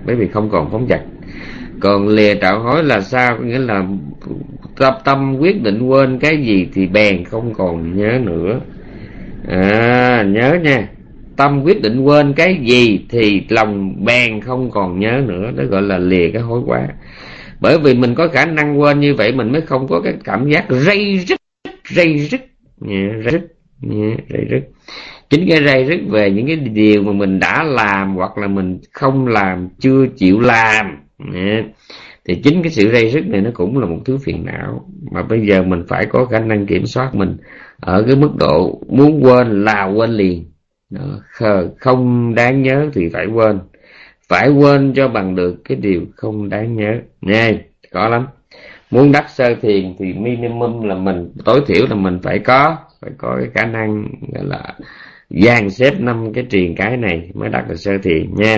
bởi 0.05 0.15
vì 0.15 0.27
không 0.27 0.49
còn 0.49 0.71
phóng 0.71 0.87
dật. 0.89 1.01
Còn 1.79 2.07
lìa 2.07 2.35
trạo 2.41 2.59
hối 2.59 2.83
là 2.83 3.01
sao? 3.01 3.35
Có 3.37 3.43
nghĩa 3.43 3.59
là 3.59 3.83
tập 4.77 5.01
tâm 5.05 5.37
quyết 5.39 5.63
định 5.63 5.81
quên 5.81 6.19
cái 6.19 6.37
gì 6.37 6.67
thì 6.73 6.87
bèn 6.87 7.25
không 7.25 7.53
còn 7.53 7.97
nhớ 7.97 8.19
nữa 8.23 8.59
à, 9.47 10.23
nhớ 10.27 10.57
nha. 10.63 10.87
Tâm 11.35 11.63
quyết 11.63 11.81
định 11.81 12.01
quên 12.01 12.33
cái 12.33 12.57
gì 12.63 13.05
thì 13.09 13.45
lòng 13.49 14.05
bèn 14.05 14.41
không 14.41 14.71
còn 14.71 14.99
nhớ 14.99 15.21
nữa. 15.27 15.51
Đó 15.55 15.63
gọi 15.63 15.81
là 15.81 15.97
lìa 15.97 16.29
cái 16.33 16.41
hối 16.41 16.61
quá. 16.65 16.87
Bởi 17.61 17.77
vì 17.83 17.93
mình 17.93 18.15
có 18.15 18.27
khả 18.27 18.45
năng 18.45 18.79
quên 18.79 18.99
như 18.99 19.15
vậy 19.15 19.31
mình 19.31 19.51
mới 19.51 19.61
không 19.61 19.87
có 19.87 20.01
cái 20.01 20.13
cảm 20.23 20.49
giác 20.49 20.65
rây 20.69 21.17
rứt 21.17 21.39
rây 21.89 22.17
rứt. 22.17 22.41
Yeah, 22.89 23.11
rây 23.23 23.31
rứt 23.31 23.41
yeah, 23.91 24.19
rây 24.29 24.45
rứt. 24.49 24.61
Chính 25.29 25.45
cái 25.49 25.63
rây 25.65 25.85
rứt 25.85 25.99
về 26.09 26.31
những 26.31 26.47
cái 26.47 26.55
điều 26.55 27.03
mà 27.03 27.11
mình 27.11 27.39
đã 27.39 27.63
làm 27.63 28.15
hoặc 28.15 28.37
là 28.37 28.47
mình 28.47 28.79
không 28.91 29.27
làm 29.27 29.69
chưa 29.79 30.05
chịu 30.17 30.39
làm. 30.39 30.97
Yeah. 31.33 31.65
thì 32.25 32.35
chính 32.35 32.61
cái 32.63 32.71
sự 32.71 32.91
rây 32.91 33.09
rứt 33.09 33.27
này 33.27 33.41
nó 33.41 33.49
cũng 33.53 33.77
là 33.79 33.85
một 33.85 33.99
thứ 34.05 34.17
phiền 34.17 34.45
não. 34.45 34.85
Mà 35.11 35.23
bây 35.23 35.47
giờ 35.47 35.63
mình 35.63 35.83
phải 35.87 36.05
có 36.05 36.25
khả 36.25 36.39
năng 36.39 36.65
kiểm 36.65 36.85
soát 36.85 37.15
mình 37.15 37.37
ở 37.81 38.03
cái 38.07 38.15
mức 38.15 38.31
độ 38.35 38.81
muốn 38.87 39.23
quên 39.23 39.63
là 39.63 39.85
quên 39.85 40.09
liền. 40.09 40.51
Không 41.79 42.35
đáng 42.35 42.61
nhớ 42.61 42.89
thì 42.93 43.09
phải 43.13 43.25
quên. 43.25 43.59
Phải 44.29 44.49
quên 44.49 44.93
cho 44.95 45.07
bằng 45.07 45.35
được 45.35 45.55
cái 45.65 45.77
điều 45.81 46.01
không 46.15 46.49
đáng 46.49 46.75
nhớ. 46.75 46.99
Nha 47.21 47.51
có 47.91 48.07
lắm. 48.07 48.27
Muốn 48.91 49.11
đắc 49.11 49.29
sơ 49.29 49.55
thiền 49.55 49.95
thì 49.99 50.13
minimum 50.13 50.81
là 50.81 50.95
mình, 50.95 51.31
tối 51.45 51.61
thiểu 51.67 51.85
là 51.89 51.95
mình 51.95 52.19
phải 52.23 52.39
có 52.39 52.77
phải 53.01 53.11
có 53.17 53.35
cái 53.39 53.49
khả 53.53 53.65
năng, 53.65 54.07
gọi 54.33 54.45
là, 54.45 54.73
dàn 55.29 55.69
xếp 55.69 55.93
năm 55.99 56.33
cái 56.33 56.45
truyền 56.49 56.75
cái 56.75 56.97
này 56.97 57.29
mới 57.33 57.49
đắc 57.49 57.65
được 57.69 57.75
sơ 57.75 57.97
thiền. 57.97 58.35
Nha 58.35 58.57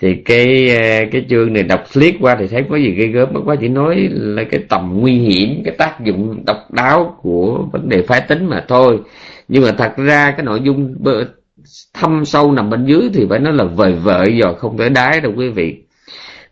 thì 0.00 0.14
cái 0.24 0.76
ờ, 0.76 1.06
cái 1.12 1.26
chương 1.30 1.52
này 1.52 1.62
đọc 1.62 1.84
liếc 1.94 2.14
qua 2.20 2.36
thì 2.38 2.46
thấy 2.46 2.64
có 2.70 2.76
gì 2.76 2.90
gây 2.90 3.08
gớm 3.08 3.28
quá 3.44 3.56
chỉ 3.60 3.68
nói 3.68 4.08
là 4.10 4.44
cái 4.50 4.60
tầm 4.68 4.92
nguy 5.00 5.12
hiểm, 5.18 5.62
cái 5.64 5.74
tác 5.78 6.04
dụng 6.04 6.44
độc 6.46 6.56
đáo 6.72 7.18
của 7.22 7.66
vấn 7.72 7.88
đề 7.88 8.02
phái 8.02 8.20
tính 8.20 8.46
mà 8.46 8.64
thôi. 8.68 9.00
Nhưng 9.48 9.62
mà 9.62 9.72
thật 9.78 9.92
ra 9.96 10.30
cái 10.30 10.44
nội 10.44 10.60
dung 10.60 10.94
thâm 11.94 12.24
sâu 12.24 12.52
nằm 12.52 12.70
bên 12.70 12.86
dưới 12.86 13.10
thì 13.14 13.26
phải 13.30 13.38
nói 13.38 13.52
là 13.52 13.64
vời 13.64 13.92
vợi 13.92 14.36
giờ 14.36 14.54
không 14.54 14.78
thể 14.78 14.88
đái 14.88 15.20
đâu 15.20 15.32
quý 15.36 15.48
vị. 15.48 15.82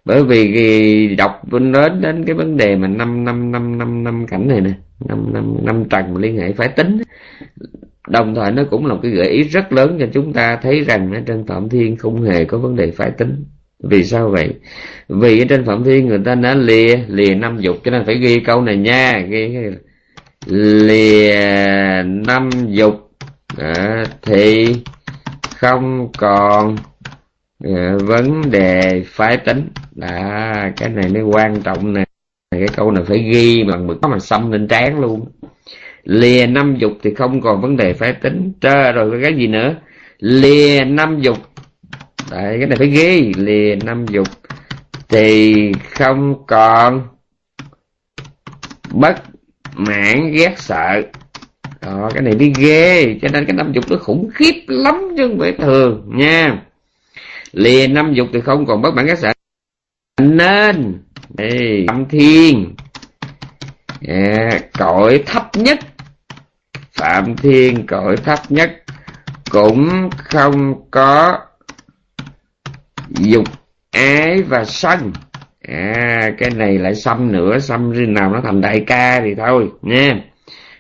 Bởi 0.05 0.25
vì 0.25 1.17
đọc 1.17 1.53
đến 1.53 1.73
đến 2.01 2.25
cái 2.27 2.35
vấn 2.35 2.57
đề 2.57 2.77
mà 2.77 2.89
năm 2.89 3.25
năm 3.25 3.53
năm 3.53 3.79
năm 3.79 4.05
năm 4.05 4.27
cảnh 4.27 4.49
này 4.49 4.61
nè, 4.61 4.71
năm 5.09 5.33
năm 5.33 5.57
năm 5.63 5.85
trần 5.91 6.17
liên 6.17 6.39
hệ 6.39 6.53
phái 6.53 6.69
tính 6.69 7.03
đồng 8.09 8.35
thời 8.35 8.53
nó 8.53 8.63
cũng 8.71 8.87
là 8.87 8.95
một 8.95 9.01
cái 9.03 9.13
gợi 9.13 9.29
ý 9.29 9.43
rất 9.43 9.73
lớn 9.73 9.97
cho 10.01 10.07
chúng 10.13 10.33
ta 10.33 10.59
thấy 10.63 10.81
rằng 10.81 11.13
ở 11.13 11.21
trên 11.27 11.47
phạm 11.47 11.69
thiên 11.69 11.97
không 11.97 12.23
hề 12.23 12.45
có 12.45 12.59
vấn 12.59 12.77
đề 12.77 12.91
phái 12.91 13.11
tính. 13.11 13.45
Vì 13.83 14.05
sao 14.05 14.31
vậy? 14.31 14.55
Vì 15.09 15.41
ở 15.41 15.45
trên 15.49 15.65
phạm 15.65 15.85
thiên 15.85 16.07
người 16.07 16.21
ta 16.25 16.35
đã 16.35 16.55
lìa 16.55 16.97
lìa 17.09 17.35
năm 17.35 17.59
dục 17.61 17.77
cho 17.85 17.91
nên 17.91 18.05
phải 18.07 18.19
ghi 18.19 18.41
câu 18.41 18.63
này 18.63 18.77
nha. 18.77 19.19
Ghi 19.29 19.57
lìa 20.47 22.03
năm 22.05 22.51
dục. 22.69 23.11
À, 23.59 24.05
thì 24.23 24.75
không 25.57 26.13
còn 26.19 26.77
à, 27.65 27.97
vấn 28.01 28.51
đề 28.51 29.03
phái 29.07 29.37
tính. 29.37 29.69
Đã 29.93 30.73
cái 30.77 30.89
này 30.89 31.09
mới 31.09 31.23
quan 31.23 31.63
trọng 31.63 31.93
nè. 31.93 32.05
Cái 32.51 32.69
câu 32.77 32.91
này 32.91 33.05
phải 33.05 33.19
ghi 33.33 33.65
bằng 33.71 33.87
mực 33.87 34.03
mà 34.03 34.19
xâm 34.19 34.51
lên 34.53 34.69
trán 34.69 35.01
luôn 35.01 35.27
lìa 36.05 36.47
năm 36.47 36.77
dục 36.77 36.93
thì 37.03 37.15
không 37.15 37.41
còn 37.41 37.61
vấn 37.61 37.77
đề 37.77 37.93
phải 37.93 38.13
tính. 38.13 38.53
Trơ 38.61 38.93
rồi 38.93 39.21
cái 39.23 39.35
gì 39.35 39.47
nữa? 39.47 39.75
Lìa 40.19 40.85
năm 40.85 41.21
dục. 41.21 41.39
Đấy, 42.31 42.57
cái 42.59 42.67
này 42.69 42.79
phải 42.79 42.89
ghi. 42.89 43.33
Lìa 43.37 43.77
năm 43.85 44.07
dục 44.07 44.29
thì 45.09 45.73
không 45.91 46.47
còn 46.47 47.09
bất 48.91 49.23
mãn 49.75 50.31
ghét 50.33 50.55
sợ. 50.57 51.03
Đó, 51.81 52.11
cái 52.15 52.23
này 52.23 52.35
đi 52.35 52.53
ghê 52.59 53.19
cho 53.23 53.29
nên 53.33 53.45
cái 53.45 53.57
năm 53.57 53.73
dục 53.73 53.85
nó 53.91 53.97
khủng 53.97 54.31
khiếp 54.35 54.65
lắm 54.67 54.95
chứ 55.17 55.29
không 55.29 55.39
phải 55.39 55.53
thường 55.53 56.11
nha. 56.15 56.63
Lìa 57.53 57.87
năm 57.87 58.15
dục 58.15 58.29
thì 58.33 58.41
không 58.41 58.67
còn 58.67 58.83
bất 58.83 58.95
mãn 58.95 59.07
ghét 59.07 59.19
sợ. 59.19 59.33
Nên 60.21 61.03
tâm 61.87 62.05
thiên. 62.11 62.75
Yeah, 64.09 64.73
cõi 64.73 65.23
thấp 65.27 65.51
nhất 65.55 65.79
phạm 67.05 67.37
thiên 67.37 67.87
cõi 67.87 68.17
thấp 68.17 68.39
nhất 68.49 68.71
cũng 69.51 70.11
không 70.17 70.75
có 70.91 71.39
dục 73.11 73.45
ái 73.91 74.43
và 74.43 74.65
sân 74.65 75.13
à 75.69 76.31
cái 76.39 76.51
này 76.51 76.79
lại 76.79 76.95
xâm 76.95 77.33
nữa 77.33 77.59
xâm 77.59 77.91
riêng 77.91 78.15
nào 78.15 78.31
nó 78.31 78.41
thành 78.45 78.61
đại 78.61 78.85
ca 78.87 79.21
thì 79.21 79.35
thôi, 79.35 79.69
nha. 79.83 80.21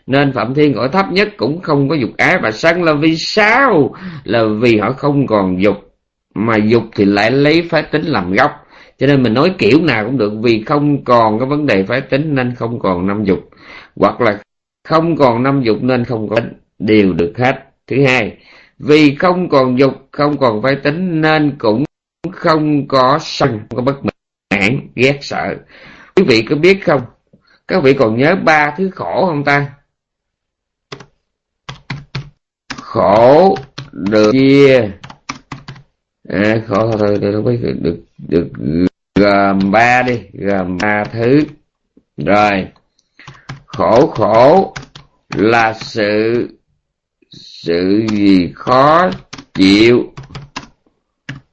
Nên 0.06 0.32
phạm 0.32 0.54
thiên 0.54 0.74
cõi 0.74 0.88
thấp 0.92 1.06
nhất 1.12 1.28
cũng 1.36 1.62
không 1.62 1.88
có 1.88 1.94
dục 1.94 2.10
ái 2.16 2.38
và 2.42 2.50
sân 2.50 2.82
là 2.82 2.92
vì 2.94 3.16
sao? 3.16 3.94
Là 4.24 4.44
vì 4.60 4.78
họ 4.78 4.92
không 4.92 5.26
còn 5.26 5.62
dục, 5.62 5.76
mà 6.34 6.56
dục 6.56 6.82
thì 6.96 7.04
lại 7.04 7.30
lấy 7.30 7.62
phái 7.70 7.82
tính 7.82 8.02
làm 8.02 8.32
gốc. 8.32 8.50
Cho 8.98 9.06
nên 9.06 9.22
mình 9.22 9.34
nói 9.34 9.54
kiểu 9.58 9.80
nào 9.82 10.04
cũng 10.04 10.18
được, 10.18 10.32
vì 10.42 10.62
không 10.62 11.04
còn 11.04 11.38
cái 11.38 11.48
vấn 11.48 11.66
đề 11.66 11.82
phái 11.82 12.00
tính 12.00 12.34
nên 12.34 12.54
không 12.54 12.78
còn 12.78 13.06
năm 13.06 13.24
dục. 13.24 13.38
Hoặc 13.96 14.20
là 14.20 14.38
không 14.84 15.16
còn 15.16 15.42
năm 15.42 15.62
dục 15.62 15.76
nên 15.82 16.04
không 16.04 16.28
có 16.28 16.36
đều 16.78 17.12
được 17.12 17.32
hết. 17.36 17.64
Thứ 17.86 17.96
hai 18.06 18.36
vì 18.78 19.14
không 19.14 19.48
còn 19.48 19.78
dục 19.78 20.08
không 20.12 20.38
còn 20.38 20.62
phải 20.62 20.76
tính 20.76 21.20
nên 21.20 21.56
cũng 21.58 21.84
không 22.32 22.88
có 22.88 23.18
sân 23.22 23.58
không 23.58 23.76
có 23.76 23.82
bất 23.82 23.96
mãn 24.50 24.88
ghét 24.94 25.18
sợ. 25.20 25.56
Quý 26.16 26.24
vị 26.24 26.42
có 26.50 26.56
biết 26.56 26.84
không? 26.84 27.02
Các 27.68 27.82
vị 27.82 27.94
còn 27.94 28.18
nhớ 28.18 28.34
ba 28.44 28.74
thứ 28.78 28.90
khổ 28.90 29.26
không 29.26 29.44
ta? 29.44 29.70
Khổ 32.76 33.56
được 33.92 34.32
chia. 34.32 34.88
À, 36.28 36.62
khổ 36.66 36.90
thôi 36.98 37.18
tôi 37.20 37.56
được 37.56 37.72
được 37.80 37.98
được 38.28 38.48
gồm 39.14 39.70
ba 39.70 40.02
đi 40.02 40.20
gồm 40.32 40.78
ba 40.82 41.04
thứ. 41.04 41.40
Rồi 42.16 42.66
khổ 43.76 44.06
khổ 44.06 44.74
là 45.34 45.72
sự 45.72 46.48
sự 47.30 48.06
gì 48.10 48.52
khó 48.54 49.10
chịu 49.54 50.12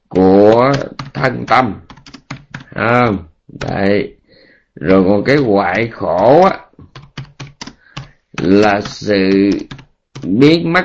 của 0.08 0.72
thân 1.14 1.44
tâm. 1.46 1.80
À, 2.74 3.02
đấy 3.48 4.14
rồi 4.74 5.04
còn 5.08 5.24
cái 5.24 5.36
hoại 5.36 5.88
khổ 5.92 6.42
á 6.42 6.58
là 8.38 8.80
sự 8.80 9.50
biến 10.22 10.72
mất 10.72 10.84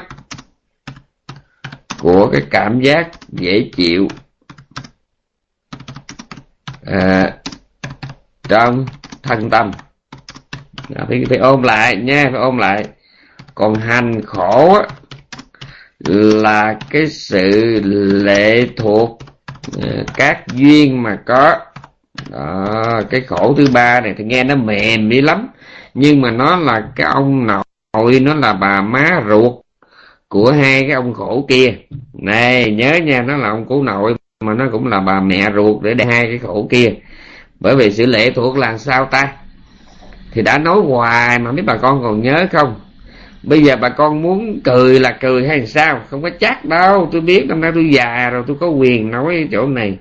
của 2.00 2.30
cái 2.32 2.42
cảm 2.52 2.82
giác 2.82 3.10
dễ 3.30 3.70
chịu. 3.76 4.08
À, 6.86 7.38
trong 8.44 8.86
thân 9.24 9.50
tâm 9.50 9.72
à, 10.96 11.06
phải, 11.08 11.24
phải 11.30 11.38
ôm 11.38 11.64
lại 11.64 11.96
nha 11.96 12.30
phải 12.32 12.42
ôm 12.42 12.58
lại. 12.58 12.86
Còn 13.56 13.76
hành 13.76 14.22
khổ 14.26 14.74
á, 14.74 14.82
là 16.44 16.76
cái 16.90 17.08
sự 17.08 17.80
lệ 18.24 18.68
thuộc 18.78 19.20
ờ, 19.82 20.04
các 20.16 20.48
duyên 20.48 21.04
mà 21.04 21.18
có. 21.26 21.56
Đó, 22.32 23.02
cái 23.10 23.22
khổ 23.22 23.54
thứ 23.58 23.68
ba 23.74 24.02
này 24.02 24.14
thì 24.18 24.24
nghe 24.24 24.44
nó 24.44 24.56
mềm 24.56 25.10
đi 25.10 25.22
lắm. 25.22 25.48
Nhưng 25.94 26.22
mà 26.22 26.32
nó 26.32 26.56
là 26.56 26.84
cái 26.96 27.08
ông 27.08 27.48
nội 27.48 28.20
nó 28.22 28.34
là 28.34 28.54
bà 28.54 28.82
má 28.82 29.24
ruột 29.30 29.54
của 30.28 30.52
hai 30.52 30.82
cái 30.82 30.92
ông 30.92 31.14
khổ 31.14 31.46
kia. 31.50 31.74
Này 32.14 32.72
nhớ 32.72 32.94
nha 33.04 33.22
nó 33.22 33.38
là 33.38 33.50
ông 33.50 33.66
cố 33.70 33.84
nội 33.84 34.16
mà 34.44 34.54
nó 34.54 34.66
cũng 34.72 34.88
là 34.88 35.00
bà 35.00 35.20
mẹ 35.20 35.52
ruột 35.56 35.82
để 35.82 36.06
hai 36.06 36.24
cái 36.24 36.38
khổ 36.38 36.68
kia. 36.72 36.94
Bởi 37.60 37.76
vì 37.76 37.92
sự 37.92 38.06
lệ 38.06 38.32
thuộc 38.32 38.58
là 38.58 38.78
sao 38.78 39.06
ta? 39.06 39.34
Thì 40.38 40.44
đã 40.44 40.58
nói 40.58 40.80
hoài 40.88 41.40
mà 41.40 41.52
mấy 41.52 41.62
bà 41.62 41.78
con 41.78 42.02
còn 42.04 42.22
nhớ 42.22 42.48
không? 42.52 42.76
Bây 43.44 43.64
giờ 43.64 43.76
bà 43.82 43.90
con 43.90 44.22
muốn 44.22 44.60
cười 44.64 45.00
là 45.00 45.18
cười 45.22 45.48
hay 45.48 45.68
sao? 45.68 46.02
Không 46.10 46.22
có 46.22 46.30
chắc 46.40 46.66
đâu, 46.66 47.10
tôi 47.12 47.22
biết 47.22 47.46
năm 47.48 47.62
nay 47.62 47.72
tôi 47.76 47.90
già 47.90 48.30
rồi, 48.30 48.44
tôi 48.48 48.58
có 48.60 48.68
quyền 48.68 49.12
nói 49.12 49.48
chỗ 49.52 49.68
này. 49.68 49.98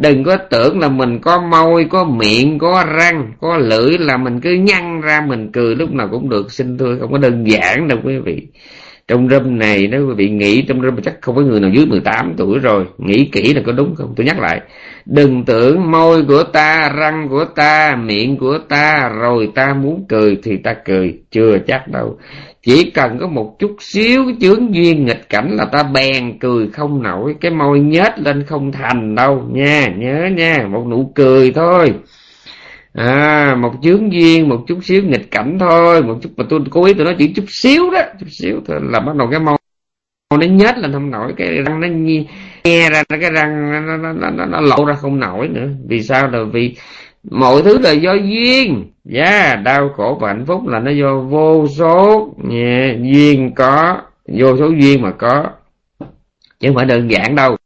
Đừng 0.00 0.24
có 0.24 0.36
tưởng 0.36 0.80
là 0.80 0.88
mình 0.88 1.18
có 1.18 1.40
môi, 1.40 1.84
có 1.90 2.04
miệng, 2.04 2.58
có 2.58 2.84
răng, 2.96 3.32
có 3.40 3.56
lưỡi 3.56 3.98
là 3.98 4.16
mình 4.16 4.40
cứ 4.40 4.50
nhăn 4.50 5.00
ra 5.00 5.20
mình 5.28 5.52
cười 5.52 5.74
lúc 5.74 5.92
nào 5.92 6.08
cũng 6.10 6.28
được. 6.28 6.52
Xin 6.52 6.78
thưa 6.78 6.96
không 7.00 7.12
có 7.12 7.18
đơn 7.18 7.44
giản 7.50 7.88
đâu 7.88 7.98
quý 8.04 8.18
vị 8.18 8.46
trong 9.08 9.28
râm 9.28 9.58
này, 9.58 9.88
nếu 9.90 10.08
quý 10.08 10.14
vị 10.16 10.30
nghĩ 10.30 10.62
trong 10.62 10.82
râm 10.82 11.02
chắc 11.02 11.14
không 11.20 11.36
có 11.36 11.42
người 11.42 11.60
nào 11.60 11.70
dưới 11.70 11.86
18 11.86 12.34
tuổi 12.36 12.58
rồi, 12.58 12.84
nghĩ 12.98 13.28
kỹ 13.32 13.54
là 13.54 13.62
có 13.66 13.72
đúng 13.72 13.94
không? 13.94 14.12
Tôi 14.16 14.26
nhắc 14.26 14.40
lại. 14.40 14.60
Đừng 15.06 15.44
tưởng 15.44 15.90
môi 15.90 16.24
của 16.24 16.42
ta, 16.42 16.92
răng 16.96 17.28
của 17.28 17.44
ta, 17.44 17.96
miệng 17.96 18.36
của 18.36 18.58
ta, 18.68 19.08
rồi 19.08 19.50
ta 19.54 19.74
muốn 19.74 20.04
cười 20.08 20.38
thì 20.42 20.56
ta 20.56 20.74
cười, 20.84 21.18
chưa 21.30 21.58
chắc 21.66 21.88
đâu. 21.88 22.18
Chỉ 22.62 22.90
cần 22.90 23.18
có 23.20 23.28
một 23.28 23.56
chút 23.58 23.76
xíu 23.80 24.24
cái 24.24 24.36
chướng 24.40 24.74
duyên 24.74 25.06
nghịch 25.06 25.28
cảnh 25.28 25.56
là 25.56 25.64
ta 25.64 25.82
bèn 25.82 26.38
cười 26.38 26.68
không 26.68 27.02
nổi, 27.02 27.34
cái 27.40 27.50
môi 27.50 27.80
nhếch 27.80 28.12
lên 28.24 28.42
không 28.42 28.72
thành 28.72 29.14
đâu. 29.14 29.48
Nha, 29.52 29.86
nhớ 29.96 30.28
nha, 30.36 30.66
một 30.70 30.86
nụ 30.90 31.12
cười 31.14 31.52
thôi 31.52 31.92
à 32.94 33.56
một 33.60 33.72
chướng 33.82 34.12
duyên 34.12 34.48
một 34.48 34.64
chút 34.66 34.78
xíu 34.82 35.02
nghịch 35.02 35.30
cảnh 35.30 35.56
thôi 35.60 36.02
một 36.02 36.18
chút 36.22 36.30
mà 36.36 36.44
tôi 36.48 36.60
cố 36.70 36.84
ý 36.84 36.94
tôi 36.94 37.04
nói 37.04 37.16
chỉ 37.18 37.32
chút 37.32 37.44
xíu 37.48 37.90
đó 37.90 38.00
chút 38.20 38.26
xíu 38.30 38.60
thôi 38.66 38.80
là 38.82 39.00
bắt 39.00 39.16
đầu 39.16 39.28
cái 39.30 39.40
môi 39.40 39.58
nó 40.30 40.46
nhếch 40.46 40.78
lên 40.78 40.92
không 40.92 41.10
nổi 41.10 41.32
cái 41.36 41.62
răng 41.62 41.80
nó 41.80 41.88
nghe 42.64 42.90
ra 42.90 43.02
cái 43.08 43.30
răng 43.30 43.72
nó, 43.86 43.96
nó, 43.96 44.12
nó, 44.12 44.30
nó, 44.30 44.46
nó 44.46 44.60
lộ 44.60 44.84
ra 44.84 44.94
không 44.94 45.20
nổi 45.20 45.48
nữa. 45.48 45.68
Vì 45.88 46.02
sao? 46.02 46.30
Là 46.30 46.44
vì 46.52 46.76
mọi 47.30 47.62
thứ 47.62 47.78
là 47.78 47.90
do 47.90 48.14
duyên. 48.14 48.90
Yeah, 49.12 49.62
đau 49.62 49.88
khổ 49.96 50.18
và 50.20 50.28
hạnh 50.28 50.44
phúc 50.46 50.66
là 50.66 50.80
nó 50.80 50.90
do 50.90 51.16
vô 51.16 51.66
số 51.68 52.28
yeah, 52.50 52.96
duyên 53.02 53.54
có 53.54 53.96
vô 54.26 54.56
số 54.56 54.68
duyên 54.68 55.02
mà 55.02 55.10
có. 55.10 55.44
Chứ 56.60 56.68
không 56.68 56.74
phải 56.74 56.84
đơn 56.84 57.10
giản 57.10 57.36
đâu. 57.36 57.56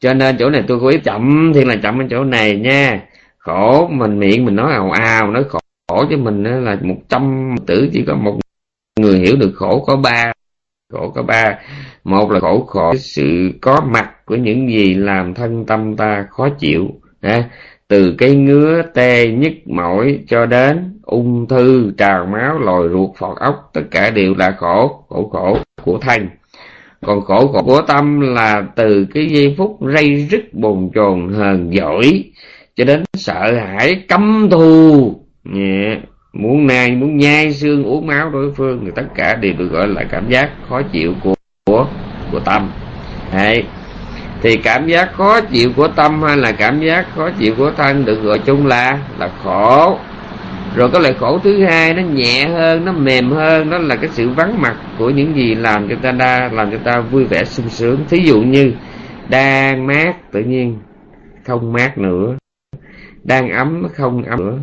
Cho 0.00 0.14
nên 0.14 0.36
chỗ 0.38 0.50
này 0.50 0.64
tôi 0.68 0.78
cố 0.80 0.88
ý 0.88 0.98
chậm 0.98 1.52
thì 1.54 1.64
là 1.64 1.76
chậm 1.82 2.00
ở 2.00 2.04
chỗ 2.10 2.24
này 2.24 2.56
nha 2.56 3.00
khổ 3.46 3.88
mình 3.88 4.18
miệng 4.18 4.44
mình 4.44 4.56
nói 4.56 4.72
ào 4.72 4.90
ào 4.90 5.30
nói 5.30 5.44
khổ, 5.48 5.58
khổ 5.88 6.04
cho 6.10 6.16
mình 6.16 6.42
là 6.42 6.76
một 6.82 6.96
trăm 7.08 7.54
tử 7.66 7.88
chỉ 7.92 8.04
có 8.06 8.14
một 8.14 8.38
người 9.00 9.18
hiểu 9.18 9.36
được 9.36 9.52
khổ 9.54 9.84
có 9.86 9.96
ba 9.96 10.32
khổ 10.92 11.12
có 11.14 11.22
ba. 11.22 11.58
Một 12.04 12.30
là 12.30 12.40
khổ 12.40 12.64
khổ 12.66 12.94
sự 12.96 13.50
có 13.60 13.80
mặt 13.90 14.10
của 14.24 14.36
những 14.36 14.68
gì 14.68 14.94
làm 14.94 15.34
thân 15.34 15.64
tâm 15.66 15.96
ta 15.96 16.26
khó 16.30 16.48
chịu 16.48 16.86
ha. 17.22 17.50
Từ 17.88 18.14
cái 18.18 18.34
ngứa 18.34 18.82
tê 18.94 19.28
nhức 19.28 19.52
mỏi 19.66 20.18
cho 20.28 20.46
đến 20.46 21.00
ung 21.02 21.46
thư 21.48 21.92
trào 21.98 22.26
máu 22.26 22.58
lòi 22.58 22.88
ruột 22.88 23.10
phọt 23.16 23.38
ốc 23.38 23.70
tất 23.72 23.82
cả 23.90 24.10
đều 24.10 24.34
là 24.38 24.54
khổ 24.58 25.04
khổ 25.08 25.28
khổ 25.32 25.58
của 25.82 25.98
thân. 25.98 26.28
Còn 27.06 27.20
khổ 27.20 27.46
khổ 27.52 27.62
của 27.62 27.82
tâm 27.88 28.20
là 28.20 28.62
từ 28.76 29.06
cái 29.14 29.26
giây 29.26 29.54
phút 29.58 29.78
rây 29.94 30.26
rứt 30.30 30.54
bồn 30.54 30.90
chồn 30.94 31.32
hờn 31.32 31.74
giỏi 31.74 32.24
cho 32.76 32.84
đến 32.84 33.04
sợ 33.14 33.54
hãi 33.54 34.02
căm 34.08 34.48
thù. 34.50 35.14
Yeah. 35.54 35.98
muốn 36.32 36.66
nai 36.66 36.90
muốn 36.90 37.16
nhai 37.16 37.52
xương 37.52 37.84
uống 37.84 38.06
máu 38.06 38.30
đối 38.30 38.52
phương 38.52 38.82
thì 38.84 38.90
tất 38.94 39.06
cả 39.14 39.34
đều 39.34 39.52
được 39.58 39.68
gọi 39.68 39.88
là 39.88 40.04
cảm 40.04 40.28
giác 40.28 40.50
khó 40.68 40.82
chịu 40.82 41.14
của 41.22 41.34
của, 41.66 41.86
của 42.32 42.40
tâm. 42.40 42.70
Đấy. 43.32 43.64
Thì 44.42 44.56
cảm 44.56 44.86
giác 44.86 45.12
khó 45.12 45.40
chịu 45.40 45.72
của 45.76 45.88
tâm 45.88 46.22
hay 46.22 46.36
là 46.36 46.52
cảm 46.52 46.80
giác 46.80 47.06
khó 47.14 47.30
chịu 47.30 47.54
của 47.58 47.70
thân 47.76 48.04
được 48.04 48.22
gọi 48.22 48.38
chung 48.38 48.66
là 48.66 48.98
là 49.18 49.30
khổ. 49.44 49.98
Rồi 50.76 50.90
có 50.90 50.98
loại 50.98 51.14
khổ 51.14 51.38
thứ 51.44 51.64
hai 51.64 51.94
nó 51.94 52.02
nhẹ 52.02 52.46
hơn 52.46 52.84
nó 52.84 52.92
mềm 52.92 53.30
hơn 53.30 53.70
đó 53.70 53.78
là 53.78 53.96
cái 53.96 54.10
sự 54.12 54.28
vắng 54.28 54.62
mặt 54.62 54.76
của 54.98 55.10
những 55.10 55.36
gì 55.36 55.54
làm 55.54 55.88
cho 55.88 55.94
ta 56.02 56.12
đa 56.12 56.50
làm 56.52 56.70
cho 56.70 56.78
ta 56.84 57.00
vui 57.00 57.24
vẻ 57.24 57.44
sung 57.44 57.68
sướng. 57.68 58.04
Thí 58.08 58.18
dụ 58.18 58.40
như 58.40 58.72
đang 59.28 59.86
mát 59.86 60.32
tự 60.32 60.40
nhiên 60.40 60.78
không 61.44 61.72
mát 61.72 61.98
nữa 61.98 62.36
đang 63.26 63.50
ấm 63.50 63.82
nó 63.82 63.88
không 63.94 64.22
ấm 64.22 64.38
nữa. 64.38 64.58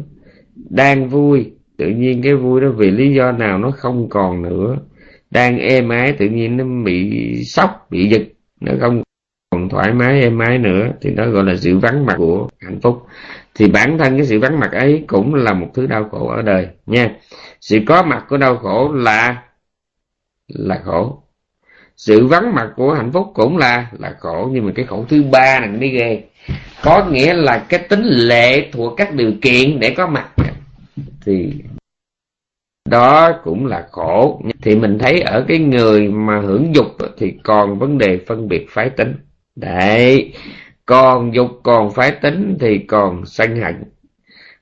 Đang 0.70 1.10
vui, 1.10 1.52
tự 1.78 1.88
nhiên 1.90 2.22
cái 2.22 2.36
vui 2.36 2.62
đó 2.62 2.68
vì 2.70 2.92
lý 2.92 3.14
do 3.14 3.32
nào 3.32 3.58
nó 3.58 3.72
không 3.72 4.10
còn 4.10 4.42
nữa. 4.42 4.78
Đang 5.32 5.58
êm 5.58 5.90
ái, 5.90 6.14
tự 6.14 6.30
nhiên 6.30 6.58
nó 6.58 6.64
bị 6.86 7.34
sốc, 7.44 7.88
bị 7.90 8.08
giật. 8.08 8.22
Nó 8.62 8.72
không 8.82 9.04
còn 9.52 9.70
thoải 9.70 9.94
mái, 9.94 10.22
êm 10.22 10.40
ái 10.40 10.58
nữa. 10.58 10.88
Thì 11.02 11.10
đó 11.16 11.30
gọi 11.30 11.44
là 11.44 11.56
sự 11.56 11.78
vắng 11.78 12.06
mặt 12.06 12.16
của 12.18 12.48
hạnh 12.60 12.80
phúc. 12.82 13.04
Thì 13.56 13.68
bản 13.68 13.98
thân 13.98 14.18
cái 14.18 14.26
sự 14.26 14.40
vắng 14.40 14.60
mặt 14.60 14.72
ấy 14.72 15.04
cũng 15.08 15.36
là 15.36 15.54
một 15.54 15.68
thứ 15.74 15.88
đau 15.88 16.10
khổ 16.10 16.28
ở 16.28 16.42
đời, 16.42 16.68
nha. 16.86 17.16
Sự 17.62 17.80
có 17.86 18.04
mặt 18.04 18.26
của 18.30 18.38
đau 18.38 18.58
khổ 18.58 18.92
là 18.94 19.44
là 20.48 20.82
khổ. 20.86 21.24
Sự 21.96 22.28
vắng 22.28 22.56
mặt 22.56 22.74
của 22.76 22.94
hạnh 22.94 23.12
phúc 23.12 23.28
cũng 23.34 23.58
là 23.58 23.92
là 24.00 24.16
khổ. 24.20 24.50
Nhưng 24.54 24.66
mà 24.66 24.72
cái 24.76 24.86
khổ 24.86 25.06
thứ 25.10 25.24
ba 25.32 25.60
này 25.60 25.70
mới 25.70 25.90
ghê 25.90 26.24
có 26.84 27.06
nghĩa 27.06 27.34
là 27.34 27.66
cái 27.70 27.80
tính 27.90 28.04
lệ 28.04 28.70
thuộc 28.72 28.94
các 28.98 29.14
điều 29.14 29.32
kiện 29.42 29.80
để 29.80 29.90
có 29.98 30.08
mặt. 30.08 30.30
Thì 31.26 31.54
đó 32.90 33.32
cũng 33.44 33.66
là 33.66 33.88
khổ. 33.92 34.42
Thì 34.62 34.76
mình 34.76 35.00
thấy 35.00 35.22
ở 35.22 35.46
cái 35.48 35.60
người 35.60 36.08
mà 36.08 36.40
hưởng 36.40 36.76
dục 36.76 36.86
thì 37.18 37.34
còn 37.44 37.80
vấn 37.80 37.98
đề 37.98 38.20
phân 38.28 38.48
biệt 38.48 38.66
phái 38.70 38.90
tính. 38.90 39.16
Đấy, 39.56 40.34
còn 40.86 41.34
dục, 41.34 41.50
còn 41.64 41.92
phái 41.92 42.12
tính 42.12 42.58
thì 42.60 42.78
còn 42.78 43.26
sân 43.26 43.62
hận. 43.62 43.84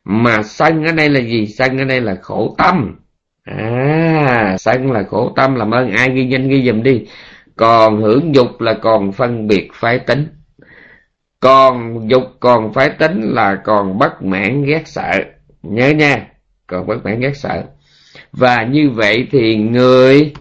Mà 0.04 0.44
sân 0.44 0.86
ở 0.86 0.92
đây 0.92 1.10
là 1.10 1.20
gì? 1.20 1.48
Sân 1.48 1.78
ở 1.78 1.84
đây 1.84 2.02
là 2.02 2.16
khổ 2.22 2.56
tâm. 2.58 2.96
À 3.44 4.56
sân 4.60 4.92
là 4.92 5.04
khổ 5.04 5.34
tâm, 5.36 5.56
làm 5.56 5.72
ơn 5.72 5.92
ai 5.92 6.10
ghi 6.10 6.26
nhanh 6.26 6.50
ghi 6.50 6.64
dùm 6.68 6.84
đi. 6.84 7.06
Còn 7.56 8.02
hưởng 8.02 8.36
dục 8.36 8.62
là 8.62 8.74
còn 8.74 9.12
phân 9.12 9.48
biệt 9.48 9.70
phái 9.74 10.00
tính 10.00 10.28
còn 11.42 12.00
dục 12.10 12.24
còn 12.40 12.74
phải 12.74 12.90
tính 12.90 13.22
là 13.22 13.56
còn 13.56 13.98
bất 13.98 14.24
mãn 14.24 14.64
ghét 14.64 14.82
sợ. 14.86 15.12
Nhớ 15.64 15.90
nha 15.90 16.28
còn 16.68 16.88
bất 16.88 17.06
mãn 17.06 17.20
ghét 17.20 17.34
sợ. 17.36 17.64
Và 18.32 18.64
như 18.64 18.90
vậy 18.90 19.28
thì 19.32 19.56
người 19.56 20.34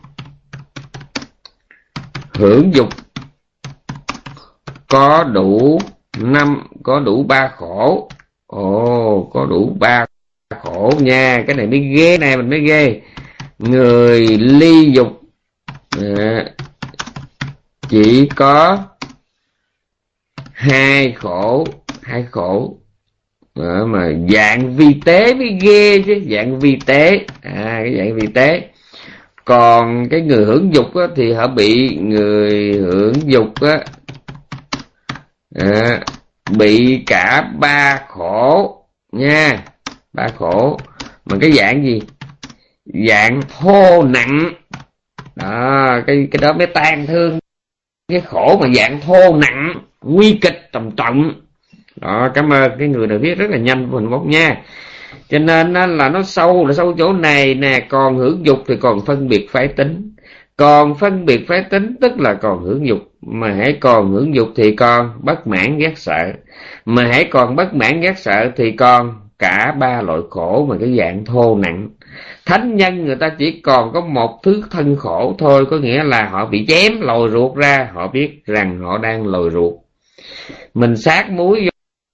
hưởng 2.34 2.74
dục 2.74 2.88
có 4.88 5.24
đủ 5.24 5.80
năm 6.18 6.66
có 6.82 7.00
đủ 7.00 7.22
ba 7.22 7.48
khổ. 7.48 8.08
Ồ 8.46 9.30
có 9.32 9.46
đủ 9.46 9.76
ba 9.80 10.06
khổ 10.62 10.92
nha. 10.98 11.44
Cái 11.46 11.56
này 11.56 11.66
mới 11.66 11.80
ghê 11.80 12.18
này 12.18 12.36
mình 12.36 12.50
mới 12.50 12.60
ghê. 12.60 13.00
Người 13.58 14.26
ly 14.38 14.90
dục 14.90 15.20
à, 16.00 16.44
chỉ 17.88 18.28
có 18.36 18.78
hai 20.60 21.12
khổ 21.12 21.64
hai 22.02 22.24
khổ. 22.30 22.76
Đó 23.54 23.86
mà 23.86 24.08
dạng 24.28 24.76
vi 24.76 25.00
tế 25.04 25.34
mới 25.34 25.58
ghê 25.60 26.02
chứ 26.06 26.20
dạng 26.30 26.58
vi 26.60 26.78
tế. 26.86 27.20
À 27.42 27.80
cái 27.84 27.94
dạng 27.98 28.14
vi 28.14 28.26
tế. 28.34 28.68
Còn 29.44 30.08
cái 30.08 30.20
người 30.20 30.44
hưởng 30.44 30.74
dục 30.74 30.94
á, 30.94 31.06
thì 31.16 31.32
họ 31.32 31.46
bị 31.46 31.96
người 31.96 32.72
hưởng 32.72 33.12
dục 33.24 33.60
á, 33.60 33.84
à, 35.54 36.00
bị 36.58 37.02
cả 37.06 37.50
ba 37.58 38.00
khổ 38.08 38.76
nha 39.12 39.64
ba 40.12 40.28
khổ. 40.36 40.78
Mà 41.24 41.36
cái 41.40 41.52
dạng 41.52 41.84
gì? 41.84 42.02
Dạng 43.08 43.40
thô 43.58 44.02
nặng. 44.02 44.52
Đó 45.36 45.98
cái 46.06 46.28
cái 46.30 46.38
đó 46.42 46.52
mới 46.52 46.66
tan 46.66 47.06
thương. 47.06 47.38
Cái 48.08 48.20
khổ 48.20 48.58
mà 48.60 48.68
dạng 48.74 49.00
thô 49.00 49.36
nặng 49.36 49.74
nguy 50.04 50.38
kịch 50.42 50.68
trầm 50.72 50.90
trọng. 50.90 51.32
Đó, 51.96 52.28
cảm 52.34 52.52
ơn 52.52 52.70
cái 52.78 52.88
người 52.88 53.06
đã 53.06 53.16
viết 53.16 53.38
rất 53.38 53.50
là 53.50 53.56
nhanh 53.56 53.88
của 53.90 54.00
mình 54.00 54.10
bốc 54.10 54.26
nha. 54.26 54.62
Cho 55.28 55.38
nên 55.38 55.72
là 55.72 56.08
nó 56.08 56.22
sâu, 56.22 56.66
là 56.66 56.74
sâu 56.74 56.94
chỗ 56.98 57.12
này 57.12 57.54
nè, 57.54 57.86
còn 57.88 58.16
hưởng 58.16 58.46
dục 58.46 58.58
thì 58.66 58.76
còn 58.76 59.00
phân 59.06 59.28
biệt 59.28 59.48
phái 59.50 59.68
tính. 59.68 60.14
Còn 60.56 60.94
phân 60.94 61.26
biệt 61.26 61.48
phái 61.48 61.62
tính 61.62 61.96
tức 62.00 62.20
là 62.20 62.34
còn 62.34 62.62
hưởng 62.62 62.86
dục. 62.86 62.98
Mà 63.22 63.52
hãy 63.52 63.72
còn 63.80 64.12
hưởng 64.12 64.34
dục 64.34 64.48
thì 64.56 64.76
còn 64.76 65.12
bất 65.22 65.46
mãn 65.46 65.78
ghét 65.78 65.92
sợ. 65.98 66.32
Mà 66.84 67.06
hãy 67.12 67.24
còn 67.24 67.56
bất 67.56 67.74
mãn 67.74 68.00
ghét 68.00 68.18
sợ 68.18 68.50
thì 68.56 68.72
còn 68.72 69.14
cả 69.38 69.74
ba 69.78 70.02
loại 70.02 70.20
khổ 70.30 70.66
mà 70.68 70.76
cái 70.80 70.96
dạng 70.98 71.24
thô 71.24 71.56
nặng. 71.56 71.88
Thánh 72.46 72.76
nhân 72.76 73.04
người 73.04 73.16
ta 73.16 73.28
chỉ 73.38 73.60
còn 73.60 73.92
có 73.92 74.00
một 74.00 74.40
thứ 74.42 74.62
thân 74.70 74.96
khổ 74.96 75.34
thôi, 75.38 75.66
có 75.70 75.76
nghĩa 75.76 76.04
là 76.04 76.28
họ 76.28 76.46
bị 76.46 76.66
chém 76.66 77.00
lồi 77.00 77.30
ruột 77.30 77.56
ra, 77.56 77.88
họ 77.94 78.08
biết 78.08 78.46
rằng 78.46 78.80
họ 78.80 78.98
đang 78.98 79.26
lồi 79.26 79.50
ruột 79.50 79.74
mình 80.74 80.96
sát 80.96 81.30
muối 81.30 81.68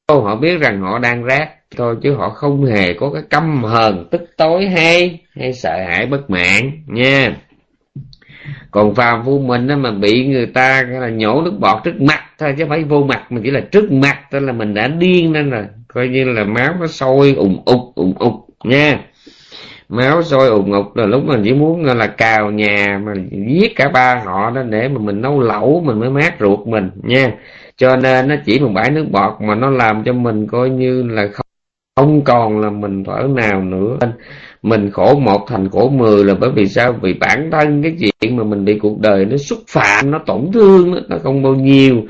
vô, 0.08 0.20
họ 0.20 0.36
biết 0.36 0.60
rằng 0.60 0.80
họ 0.80 0.98
đang 0.98 1.24
rác. 1.24 1.48
Thôi 1.76 1.96
chứ 2.02 2.14
họ 2.14 2.28
không 2.28 2.64
hề 2.64 2.94
có 2.94 3.10
cái 3.10 3.22
căm 3.30 3.64
hờn, 3.64 4.08
tức 4.10 4.20
tối 4.36 4.66
hay 4.66 5.20
hay 5.36 5.52
sợ 5.52 5.76
hãi 5.86 6.06
bất 6.06 6.30
mãn, 6.30 6.70
nha. 6.86 7.36
Còn 8.70 8.94
phàm 8.94 9.24
phu 9.24 9.38
mình 9.38 9.66
đó 9.66 9.76
mà 9.76 9.90
bị 9.90 10.26
người 10.26 10.46
ta 10.46 10.82
là 10.88 11.08
nhổ 11.08 11.42
nước 11.42 11.54
bọt 11.60 11.84
trước 11.84 12.00
mặt 12.00 12.20
thôi, 12.38 12.54
chứ 12.58 12.64
phải 12.68 12.84
vô 12.84 13.02
mặt 13.02 13.32
mà 13.32 13.40
chỉ 13.44 13.50
là 13.50 13.60
trước 13.60 13.92
mặt 13.92 14.18
thôi 14.30 14.40
là 14.40 14.52
mình 14.52 14.74
đã 14.74 14.88
điên 14.88 15.32
lên 15.32 15.50
rồi. 15.50 15.64
Coi 15.88 16.08
như 16.08 16.24
là 16.24 16.44
máu 16.44 16.74
nó 16.80 16.86
sôi 16.86 17.34
ủng 17.34 17.62
ục 17.64 17.80
ủng 17.94 18.14
ục 18.18 18.32
nha. 18.64 19.00
Máu 19.88 20.22
sôi 20.22 20.48
ủng 20.48 20.72
ục 20.72 20.96
là 20.96 21.06
lúc 21.06 21.24
mình 21.24 21.42
chỉ 21.44 21.52
muốn 21.52 21.84
là, 21.84 22.06
cào 22.06 22.50
nhà 22.50 23.00
mà 23.04 23.12
giết 23.48 23.76
cả 23.76 23.88
ba 23.88 24.22
họ 24.24 24.50
đó 24.50 24.62
để 24.62 24.88
mà 24.88 24.98
mình 25.00 25.20
nấu 25.20 25.40
lẩu, 25.40 25.82
mình 25.86 26.00
mới 26.00 26.10
mát 26.10 26.34
ruột 26.40 26.66
mình, 26.66 26.90
nha 27.02 27.32
cho 27.76 27.96
nên 27.96 28.28
nó 28.28 28.34
chỉ 28.46 28.58
một 28.58 28.70
bãi 28.74 28.90
nước 28.90 29.06
bọt 29.10 29.40
mà 29.40 29.54
nó 29.54 29.70
làm 29.70 30.04
cho 30.04 30.12
mình 30.12 30.46
coi 30.46 30.70
như 30.70 31.02
là 31.02 31.28
không, 31.32 31.46
không 31.96 32.24
còn 32.24 32.60
là 32.60 32.70
mình 32.70 33.04
thở 33.04 33.28
nào 33.34 33.62
nữa. 33.62 33.98
Mình 34.62 34.90
khổ 34.90 35.18
một 35.18 35.46
thành 35.48 35.68
khổ 35.68 35.88
mười 35.88 36.24
là 36.24 36.34
bởi 36.34 36.50
vì 36.50 36.68
sao? 36.68 36.92
Vì 36.92 37.14
bản 37.14 37.50
thân 37.50 37.82
cái 37.82 37.96
chuyện 37.98 38.36
mà 38.36 38.44
mình 38.44 38.64
bị 38.64 38.78
cuộc 38.78 39.00
đời 39.00 39.24
nó 39.24 39.36
xúc 39.36 39.58
phạm 39.68 40.10
nó 40.10 40.18
tổn 40.18 40.50
thương 40.52 40.90
nó, 40.90 41.00
nó 41.08 41.16
không 41.22 41.42
bao 41.42 41.54
nhiêu. 41.54 42.02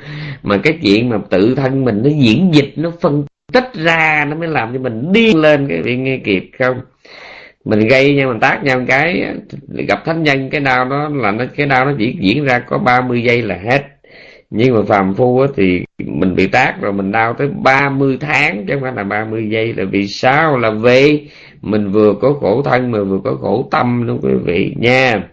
Mà 0.42 0.56
cái 0.56 0.78
chuyện 0.82 1.08
mà 1.08 1.18
tự 1.30 1.54
thân 1.54 1.84
mình 1.84 2.02
nó 2.04 2.10
diễn 2.10 2.54
dịch 2.54 2.72
nó 2.76 2.92
phân 3.00 3.24
tích 3.52 3.74
ra 3.74 4.26
nó 4.28 4.36
mới 4.36 4.48
làm 4.48 4.72
cho 4.72 4.78
mình 4.78 5.12
điên 5.12 5.36
lên. 5.40 5.68
Cái 5.68 5.82
bị 5.82 5.96
nghe 5.96 6.18
kịp 6.24 6.50
không? 6.58 6.80
Mình 7.64 7.88
gây 7.88 8.14
nhau 8.14 8.28
mình 8.28 8.40
tác 8.40 8.64
nhau 8.64 8.78
một 8.78 8.84
cái 8.88 9.24
gặp 9.88 10.04
thánh 10.04 10.22
nhân 10.22 10.50
cái 10.50 10.60
đau 10.60 10.84
đó 10.84 11.10
là 11.14 11.30
nó 11.30 11.44
cái 11.56 11.66
đau 11.66 11.84
nó 11.84 11.92
chỉ 11.98 12.16
diễn 12.20 12.44
ra 12.44 12.58
có 12.58 12.78
30 12.78 13.22
giây 13.22 13.42
là 13.42 13.58
hết 13.64 13.82
nhưng 14.56 14.74
mà 14.74 14.82
phàm 14.88 15.14
phu 15.14 15.40
á, 15.40 15.48
thì 15.56 15.84
mình 15.98 16.34
bị 16.34 16.46
tác 16.46 16.74
rồi 16.80 16.92
mình 16.92 17.12
đau 17.12 17.34
tới 17.34 17.48
30 17.48 18.18
tháng 18.20 18.64
chứ 18.66 18.74
không 18.74 18.82
phải 18.82 18.92
là 18.92 19.04
30 19.04 19.48
giây 19.50 19.74
là 19.74 19.84
vì 19.84 20.06
sao? 20.06 20.58
Là 20.58 20.70
vì 20.70 21.28
mình 21.62 21.90
vừa 21.90 22.14
có 22.20 22.32
khổ 22.40 22.62
thân 22.62 22.90
mà 22.90 23.02
vừa 23.02 23.18
có 23.24 23.34
khổ 23.40 23.68
tâm 23.70 24.06
luôn 24.06 24.20
quý 24.22 24.32
vị 24.44 24.74
nha. 24.78 25.28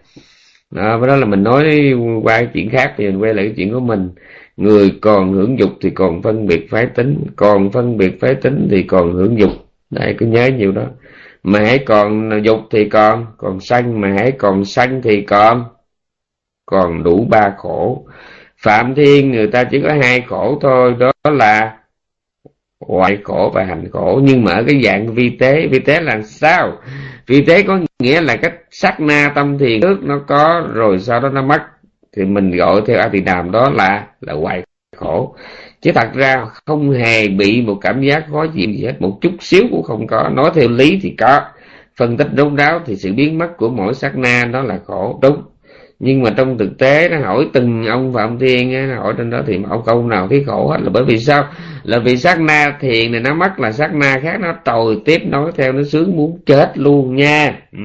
Đó, 0.70 1.00
đó 1.06 1.16
là 1.16 1.26
mình 1.26 1.42
nói 1.42 1.92
qua 2.22 2.38
cái 2.38 2.48
chuyện 2.54 2.70
khác 2.70 2.94
thì 2.96 3.06
mình 3.06 3.22
quay 3.22 3.34
lại 3.34 3.44
cái 3.44 3.54
chuyện 3.56 3.72
của 3.72 3.80
mình. 3.80 4.10
Người 4.56 4.92
còn 5.00 5.32
hưởng 5.32 5.58
dục 5.58 5.70
thì 5.80 5.90
còn 5.90 6.22
phân 6.22 6.46
biệt 6.46 6.70
phái 6.70 6.86
tính 6.86 7.24
còn 7.36 7.70
phân 7.70 7.96
biệt 7.96 8.20
phái 8.20 8.34
tính 8.34 8.68
thì 8.70 8.82
còn 8.82 9.12
hưởng 9.12 9.38
dục. 9.38 9.50
Đây 9.90 10.14
cứ 10.18 10.26
nhớ 10.26 10.46
nhiều 10.58 10.72
đó. 10.72 10.84
Mà 11.42 11.60
hãy 11.60 11.78
còn 11.78 12.30
dục 12.44 12.58
thì 12.70 12.88
còn 12.88 13.26
còn 13.38 13.60
sanh 13.60 14.00
mà 14.00 14.14
hãy 14.18 14.32
còn 14.32 14.64
sanh 14.64 15.02
thì 15.02 15.20
còn. 15.22 15.64
Còn 16.66 17.02
đủ 17.02 17.26
ba 17.30 17.54
khổ 17.58 18.06
phạm 18.64 18.94
thiên, 18.94 19.32
người 19.32 19.46
ta 19.46 19.64
chỉ 19.64 19.80
có 19.80 19.94
hai 20.02 20.20
khổ 20.20 20.58
thôi, 20.60 20.94
đó 20.98 21.12
là 21.24 21.76
ngoại 22.88 23.18
khổ 23.24 23.50
và 23.54 23.64
hành 23.64 23.88
khổ. 23.92 24.20
Nhưng 24.22 24.44
mà 24.44 24.52
ở 24.52 24.64
cái 24.66 24.82
dạng 24.82 25.14
vi 25.14 25.30
tế 25.30 25.66
vi 25.66 25.78
tế 25.78 26.00
là 26.00 26.22
sao? 26.22 26.72
Vi 27.26 27.44
tế 27.44 27.62
có 27.62 27.78
nghĩa 27.98 28.20
là 28.20 28.36
cái 28.36 28.50
sát 28.70 29.00
na 29.00 29.32
tâm 29.34 29.58
thiền 29.58 29.80
trước 29.80 29.98
nó 30.02 30.20
có, 30.26 30.68
rồi 30.74 30.98
sau 30.98 31.20
đó 31.20 31.28
nó 31.28 31.42
mất. 31.42 31.62
Thì 32.16 32.24
mình 32.24 32.50
gọi 32.50 32.82
theo 32.86 32.98
a 32.98 33.08
tỳ 33.08 33.20
đàm 33.20 33.50
đó 33.50 33.70
là 33.70 34.06
là 34.20 34.32
ngoại 34.32 34.62
khổ. 34.96 35.36
Chứ 35.80 35.92
thật 35.94 36.08
ra 36.14 36.46
không 36.66 36.90
hề 36.90 37.28
bị 37.28 37.62
một 37.62 37.78
cảm 37.80 38.02
giác 38.02 38.24
khó 38.32 38.46
chịu 38.46 38.70
gì 38.70 38.84
hết. 38.84 38.94
Một 39.00 39.18
chút 39.20 39.32
xíu 39.40 39.62
cũng 39.70 39.82
không 39.82 40.06
có. 40.06 40.28
Nói 40.28 40.50
theo 40.54 40.68
lý 40.68 40.98
thì 41.02 41.14
có. 41.18 41.40
Phân 41.96 42.16
tích 42.16 42.28
đúng 42.34 42.56
đáo 42.56 42.80
thì 42.86 42.96
sự 42.96 43.12
biến 43.12 43.38
mất 43.38 43.56
của 43.56 43.68
mỗi 43.68 43.94
sát 43.94 44.16
na 44.16 44.44
đó 44.52 44.62
là 44.62 44.78
khổ. 44.84 45.18
Đúng 45.22 45.42
nhưng 46.04 46.22
mà 46.22 46.30
trong 46.36 46.58
thực 46.58 46.78
tế 46.78 47.08
nó 47.08 47.18
hỏi 47.18 47.48
từng 47.52 47.86
ông 47.86 48.12
phạm 48.12 48.38
thiên 48.38 48.74
á, 48.74 48.86
nó 48.90 49.02
hỏi 49.02 49.14
trên 49.18 49.30
đó 49.30 49.42
thì 49.46 49.58
ông 49.70 49.82
câu 49.86 50.06
nào 50.06 50.28
thấy 50.28 50.44
khổ 50.46 50.68
hết 50.68 50.78
là 50.82 50.90
bởi 50.90 51.04
vì 51.04 51.18
sao? 51.18 51.48
Là 51.82 51.98
vì 51.98 52.16
sát 52.16 52.40
na 52.40 52.76
thiền 52.80 53.12
này 53.12 53.20
nó 53.20 53.34
mất 53.34 53.60
là 53.60 53.72
sát 53.72 53.94
na 53.94 54.20
khác 54.22 54.40
nó 54.40 54.52
tồi 54.64 55.02
tiếp 55.04 55.20
nói 55.26 55.52
theo 55.56 55.72
nó 55.72 55.82
sướng 55.82 56.16
muốn 56.16 56.38
chết 56.46 56.78
luôn 56.78 57.16
nha. 57.16 57.58
Ừ. 57.72 57.78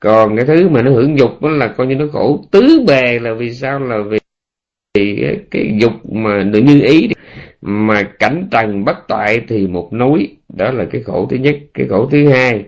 còn 0.00 0.36
cái 0.36 0.46
thứ 0.46 0.68
mà 0.68 0.82
nó 0.82 0.90
hưởng 0.90 1.18
dục 1.18 1.42
đó 1.42 1.48
là 1.48 1.66
coi 1.68 1.86
như 1.86 1.94
nó 1.94 2.06
khổ. 2.12 2.44
Tứ 2.50 2.84
bề 2.86 3.18
là 3.18 3.32
vì 3.34 3.54
sao? 3.54 3.78
Là 3.78 3.98
vì 4.10 4.18
cái, 4.94 5.36
cái 5.50 5.74
dục 5.80 5.92
mà 6.12 6.42
được 6.42 6.60
như 6.60 6.80
ý 6.82 7.08
mà 7.62 8.02
cảnh 8.02 8.48
trần 8.50 8.84
bất 8.84 9.08
toại 9.08 9.40
thì 9.48 9.66
một 9.66 9.92
núi 9.92 10.36
đó 10.56 10.70
là 10.70 10.84
cái 10.84 11.02
khổ 11.02 11.26
thứ 11.30 11.36
nhất. 11.36 11.56
Cái 11.74 11.86
khổ 11.90 12.08
thứ 12.10 12.28
hai 12.28 12.64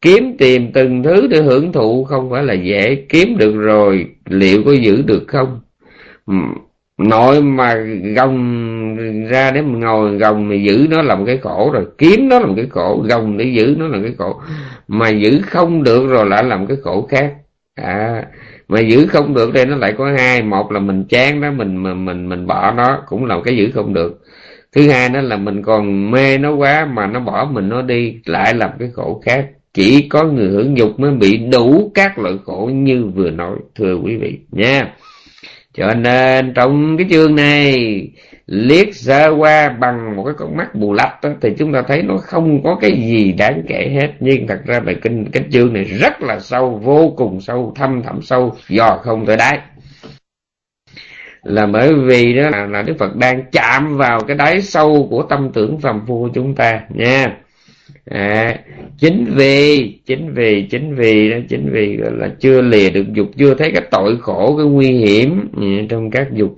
kiếm 0.00 0.36
tìm 0.38 0.72
từng 0.72 1.02
thứ 1.02 1.26
để 1.26 1.42
hưởng 1.42 1.72
thụ, 1.72 2.04
không 2.04 2.30
phải 2.30 2.42
là 2.42 2.54
dễ. 2.54 2.94
Kiếm 3.08 3.36
được 3.38 3.56
rồi, 3.56 4.06
liệu 4.24 4.62
có 4.66 4.72
giữ 4.72 5.02
được 5.02 5.24
không? 5.28 5.60
Nội 6.98 7.42
mà 7.42 7.74
gồng 8.16 9.26
ra 9.28 9.50
để 9.50 9.62
mình 9.62 9.80
ngồi 9.80 10.16
gồng 10.16 10.48
mà 10.48 10.54
giữ 10.54 10.86
nó 10.90 11.02
làm 11.02 11.26
cái 11.26 11.38
khổ 11.38 11.70
rồi. 11.74 11.86
Kiếm 11.98 12.28
nó 12.28 12.38
làm 12.38 12.56
cái 12.56 12.66
khổ, 12.70 13.04
gồng 13.08 13.36
để 13.36 13.44
giữ 13.44 13.74
nó 13.78 13.88
làm 13.88 14.02
cái 14.02 14.12
khổ. 14.18 14.40
Mà 14.88 15.08
giữ 15.08 15.40
không 15.46 15.82
được 15.82 16.08
rồi 16.08 16.26
lại 16.26 16.44
làm 16.44 16.66
cái 16.66 16.76
khổ 16.82 17.08
khác. 17.10 17.34
À 17.74 18.24
mà 18.68 18.80
giữ 18.80 19.06
không 19.06 19.34
được 19.34 19.52
đây 19.52 19.66
nó 19.66 19.76
lại 19.76 19.94
có 19.98 20.12
hai. 20.18 20.42
Một 20.42 20.72
là 20.72 20.80
mình 20.80 21.04
chán 21.08 21.40
đó 21.40 21.50
mình 21.50 21.82
mình 21.82 22.04
mình 22.04 22.28
mình 22.28 22.46
bỏ 22.46 22.72
nó, 22.76 23.02
cũng 23.08 23.24
là 23.24 23.40
cái 23.44 23.56
giữ 23.56 23.70
không 23.74 23.94
được. 23.94 24.20
Thứ 24.72 24.90
hai 24.90 25.08
đó 25.08 25.20
là 25.20 25.36
mình 25.36 25.62
còn 25.62 26.10
mê 26.10 26.38
nó 26.38 26.54
quá 26.54 26.84
mà 26.84 27.06
nó 27.06 27.20
bỏ 27.20 27.48
mình 27.52 27.68
nó 27.68 27.82
đi, 27.82 28.16
lại 28.26 28.54
làm 28.54 28.70
cái 28.78 28.90
khổ 28.94 29.22
khác 29.24 29.46
chỉ 29.74 30.08
có 30.08 30.24
người 30.24 30.48
hưởng 30.48 30.78
dục 30.78 31.00
mới 31.00 31.10
bị 31.10 31.36
đủ 31.36 31.90
các 31.94 32.18
loại 32.18 32.34
khổ 32.44 32.70
như 32.72 33.06
vừa 33.14 33.30
nói 33.30 33.56
thưa 33.74 33.96
quý 33.96 34.16
vị 34.16 34.38
nha. 34.50 34.94
Cho 35.74 35.94
nên 35.94 36.52
trong 36.54 36.96
cái 36.96 37.06
chương 37.10 37.34
này 37.34 38.08
liếc 38.46 38.94
sơ 38.94 39.34
qua 39.38 39.68
bằng 39.68 40.16
một 40.16 40.24
cái 40.24 40.34
con 40.38 40.56
mắt 40.56 40.74
bù 40.74 40.92
lấp 40.92 41.18
đó, 41.22 41.30
thì 41.40 41.50
chúng 41.58 41.72
ta 41.72 41.82
thấy 41.82 42.02
nó 42.02 42.16
không 42.16 42.62
có 42.62 42.78
cái 42.80 42.90
gì 42.90 43.32
đáng 43.32 43.62
kể 43.68 43.90
hết. 44.00 44.12
Nhưng 44.20 44.46
thật 44.46 44.60
ra 44.66 44.80
bài 44.80 44.96
kinh 45.02 45.30
cái 45.32 45.42
chương 45.52 45.72
này 45.72 45.84
rất 45.84 46.22
là 46.22 46.38
sâu 46.40 46.80
vô 46.84 47.14
cùng 47.16 47.40
sâu 47.40 47.72
thâm 47.76 48.02
thẳm 48.02 48.22
sâu 48.22 48.54
dò 48.68 49.00
không 49.02 49.26
tới 49.26 49.36
đáy. 49.36 49.58
Là 51.42 51.66
bởi 51.66 51.94
vì 51.94 52.34
đó 52.34 52.50
là, 52.50 52.66
là 52.66 52.82
Đức 52.82 52.94
Phật 52.98 53.16
đang 53.16 53.42
chạm 53.52 53.96
vào 53.96 54.20
cái 54.20 54.36
đáy 54.36 54.62
sâu 54.62 55.08
của 55.10 55.22
tâm 55.22 55.50
tưởng 55.54 55.80
phàm 55.80 56.06
phu 56.06 56.22
của 56.22 56.30
chúng 56.34 56.54
ta 56.54 56.80
nha 56.94 57.36
à, 58.10 58.58
chính 58.98 59.34
vì 59.36 59.92
chính 60.06 60.34
vì 60.34 60.66
chính 60.70 60.94
vì 60.94 61.30
đó 61.30 61.36
chính 61.48 61.72
vì 61.72 61.96
là 61.96 62.28
chưa 62.40 62.60
lìa 62.60 62.90
được 62.90 63.12
dục 63.12 63.30
chưa 63.38 63.54
thấy 63.54 63.70
cái 63.74 63.82
tội 63.90 64.16
khổ 64.20 64.56
cái 64.56 64.66
nguy 64.66 64.88
hiểm 64.92 65.48
ừ, 65.56 65.66
trong 65.88 66.10
các 66.10 66.28
dục. 66.32 66.56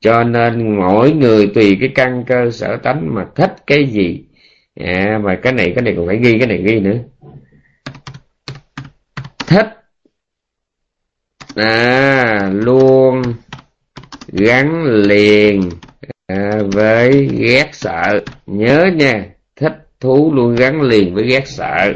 Cho 0.00 0.24
nên 0.24 0.76
mỗi 0.76 1.12
người 1.12 1.46
tùy 1.54 1.76
cái 1.80 1.90
căn 1.94 2.24
cơ 2.26 2.50
sở 2.50 2.76
tánh 2.76 3.14
mà 3.14 3.26
thích 3.36 3.54
cái 3.66 3.86
gì. 3.86 4.24
À, 4.80 5.20
mà 5.24 5.38
cái 5.42 5.52
này 5.52 5.72
cái 5.74 5.82
này 5.82 5.94
còn 5.96 6.06
phải 6.06 6.16
ghi 6.16 6.38
cái 6.38 6.46
này 6.48 6.62
ghi 6.62 6.80
nữa. 6.80 6.98
Thích. 9.46 9.66
À, 11.56 12.50
luôn 12.52 13.22
gắn 14.32 14.84
liền 14.84 15.62
à, 16.26 16.62
với 16.72 17.28
ghét 17.38 17.68
sợ. 17.72 18.20
Nhớ 18.46 18.90
nha 18.94 19.24
thú 20.00 20.32
luôn 20.34 20.54
gắn 20.54 20.82
liền 20.82 21.14
với 21.14 21.24
ghét 21.26 21.48
sợ. 21.48 21.92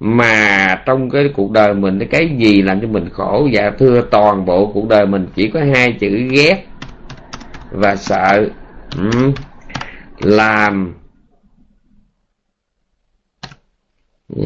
Mà 0.00 0.66
trong 0.86 1.10
cái 1.10 1.30
cuộc 1.34 1.50
đời 1.50 1.74
mình 1.74 1.98
cái 2.10 2.30
gì 2.38 2.62
làm 2.62 2.80
cho 2.80 2.88
mình 2.88 3.08
khổ? 3.12 3.48
Dạ 3.52 3.70
thưa 3.78 4.02
toàn 4.10 4.44
bộ 4.44 4.70
cuộc 4.74 4.88
đời 4.88 5.06
mình 5.06 5.26
chỉ 5.34 5.50
có 5.54 5.60
hai 5.74 5.96
chữ 6.00 6.08
ghét 6.30 6.66
và 7.70 7.96
sợ. 7.96 8.48
Ừ. 8.98 9.32
làm. 10.20 10.94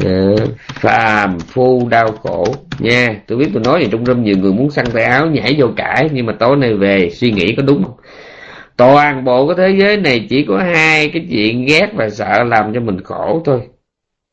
Yeah. 0.01 0.39
Phàm, 0.57 1.39
phu, 1.39 1.87
đau 1.89 2.11
khổ. 2.11 2.45
Nha, 2.79 3.21
tôi 3.27 3.37
biết 3.37 3.49
tôi 3.53 3.63
nói 3.63 3.81
gì 3.83 3.89
trong 3.91 4.05
râm 4.05 4.23
nhiều 4.23 4.35
người 4.37 4.53
muốn 4.53 4.69
săn 4.71 4.85
tay 4.93 5.03
áo 5.03 5.27
nhảy 5.27 5.55
vô 5.57 5.67
cãi, 5.75 6.09
nhưng 6.13 6.25
mà 6.25 6.33
tối 6.39 6.55
nay 6.57 6.73
về, 6.73 7.09
suy 7.09 7.31
nghĩ 7.31 7.55
có 7.57 7.63
đúng 7.63 7.83
không? 7.83 7.95
Toàn 8.77 9.23
bộ 9.23 9.47
cái 9.47 9.55
thế 9.57 9.75
giới 9.79 9.97
này 9.97 10.27
chỉ 10.29 10.45
có 10.45 10.57
hai 10.57 11.09
cái 11.09 11.27
chuyện 11.29 11.65
ghét 11.65 11.87
và 11.93 12.09
sợ 12.09 12.43
làm 12.43 12.73
cho 12.73 12.79
mình 12.79 13.03
khổ 13.03 13.41
thôi. 13.45 13.61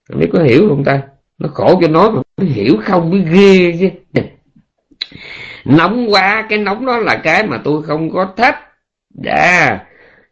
Không 0.09 0.21
biết 0.21 0.29
có 0.33 0.43
hiểu 0.43 0.69
không 0.69 0.85
ta? 0.85 1.03
Nó 1.39 1.49
khổ 1.49 1.79
cho 1.81 1.89
nó, 1.89 2.11
mà 2.11 2.23
nó 2.37 2.45
hiểu 2.45 2.77
không 2.85 3.11
mới 3.11 3.21
ghê 3.21 3.79
chứ. 3.81 4.21
Nóng 5.65 6.13
quá 6.13 6.47
cái 6.49 6.59
nóng 6.59 6.87
đó 6.87 6.99
là 6.99 7.17
cái 7.17 7.47
mà 7.47 7.61
tôi 7.65 7.83
không 7.83 8.11
có 8.11 8.33
thích. 8.37 8.55
Dạ 9.25 9.79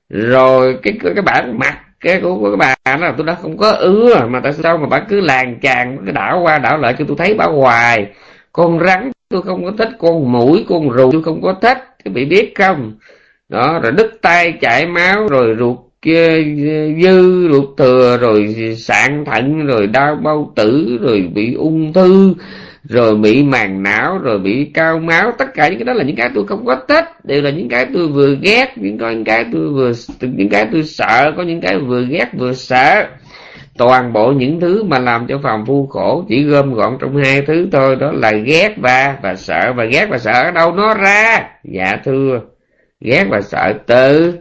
rồi 0.09 0.79
cái 0.83 0.99
cái 1.03 1.23
bản 1.23 1.59
mặt 1.59 1.79
cái 2.01 2.21
của, 2.21 2.39
của 2.39 2.57
cái 2.57 2.75
bà 2.87 2.97
đó 2.97 3.13
tôi 3.17 3.27
đã 3.27 3.35
không 3.35 3.57
có 3.57 3.71
ưa. 3.71 4.27
Mà 4.27 4.41
tại 4.41 4.53
sao 4.53 4.79
mà 4.79 4.87
bà 4.87 5.01
cứ 5.01 5.21
làng 5.21 5.59
chàng 5.61 5.99
cái 6.05 6.13
đảo 6.13 6.41
qua 6.43 6.59
đảo 6.59 6.79
lại 6.79 6.95
cho 6.99 7.05
tôi 7.09 7.17
thấy 7.17 7.35
bà 7.35 7.45
hoài? 7.45 8.07
Con 8.53 8.81
rắn 8.85 9.13
tôi 9.29 9.43
không 9.43 9.65
có 9.65 9.73
thích 9.79 9.91
con 9.99 10.33
mũi 10.33 10.67
con 10.69 10.91
rùa 10.97 11.13
tôi 11.13 11.23
không 11.23 11.43
có 11.43 11.55
thích. 11.63 11.79
Cái 12.05 12.15
bị 12.15 12.25
biết 12.25 12.53
không? 12.55 12.99
Đó 13.49 13.81
rồi 13.83 13.93
đứt 13.93 14.19
tay 14.23 14.53
chảy 14.61 14.87
máu 14.87 15.29
rồi 15.29 15.57
ruột 15.59 15.79
dư 17.03 17.49
ruột 17.53 17.77
thừa 17.77 18.19
rồi 18.21 18.75
sạn 18.79 19.25
thận 19.25 19.67
rồi 19.67 19.87
đau 19.87 20.15
bao 20.15 20.53
tử 20.57 20.99
rồi 21.01 21.31
bị 21.35 21.55
ung 21.55 21.93
thư 21.93 22.35
rồi 22.85 23.17
bị 23.17 23.43
màng 23.43 23.83
não 23.83 24.19
rồi 24.19 24.39
bị 24.39 24.65
cao 24.75 24.99
máu. 24.99 25.33
Tất 25.39 25.55
cả 25.55 25.69
những 25.69 25.79
cái 25.79 25.85
đó 25.85 25.93
là 25.93 26.05
những 26.05 26.17
cái 26.17 26.31
tôi 26.35 26.47
không 26.47 26.67
có 26.67 26.77
thích. 26.89 27.05
Đều 27.25 27.43
là 27.43 27.51
những 27.51 27.69
cái 27.69 27.87
tôi 27.95 28.09
vừa 28.09 28.37
ghét 28.43 28.79
những 28.79 28.99
cái, 28.99 29.15
những 29.15 29.25
cái 29.25 29.45
tôi 29.53 29.69
vừa 29.69 29.93
những 30.21 30.49
cái 30.49 30.67
tôi 30.73 30.85
sợ 30.85 31.33
có 31.37 31.43
những 31.43 31.61
cái 31.61 31.79
vừa 31.79 32.05
ghét 32.05 32.27
vừa 32.39 32.53
sợ. 32.53 33.07
Toàn 33.79 34.13
bộ 34.13 34.33
những 34.33 34.61
thứ 34.61 34.85
mà 34.85 34.99
làm 34.99 35.27
cho 35.27 35.41
phàm 35.43 35.67
phu 35.67 35.87
khổ 35.87 36.25
chỉ 36.29 36.43
gom 36.43 36.75
gọn 36.75 36.97
trong 37.01 37.17
hai 37.17 37.43
thứ 37.43 37.69
thôi 37.73 37.97
đó 37.97 38.13
là 38.13 38.33
ghét 38.33 38.75
và 38.77 39.17
và 39.23 39.35
sợ. 39.35 39.73
Và 39.77 39.85
ghét 39.85 40.07
và 40.11 40.19
sợ 40.19 40.33
ở 40.33 40.51
đâu 40.51 40.73
nó 40.73 40.95
ra? 40.95 41.51
Dạ 41.65 41.97
thưa 42.05 42.41
ghét 43.01 43.25
và 43.31 43.41
sợ 43.41 43.75
từ. 43.87 44.39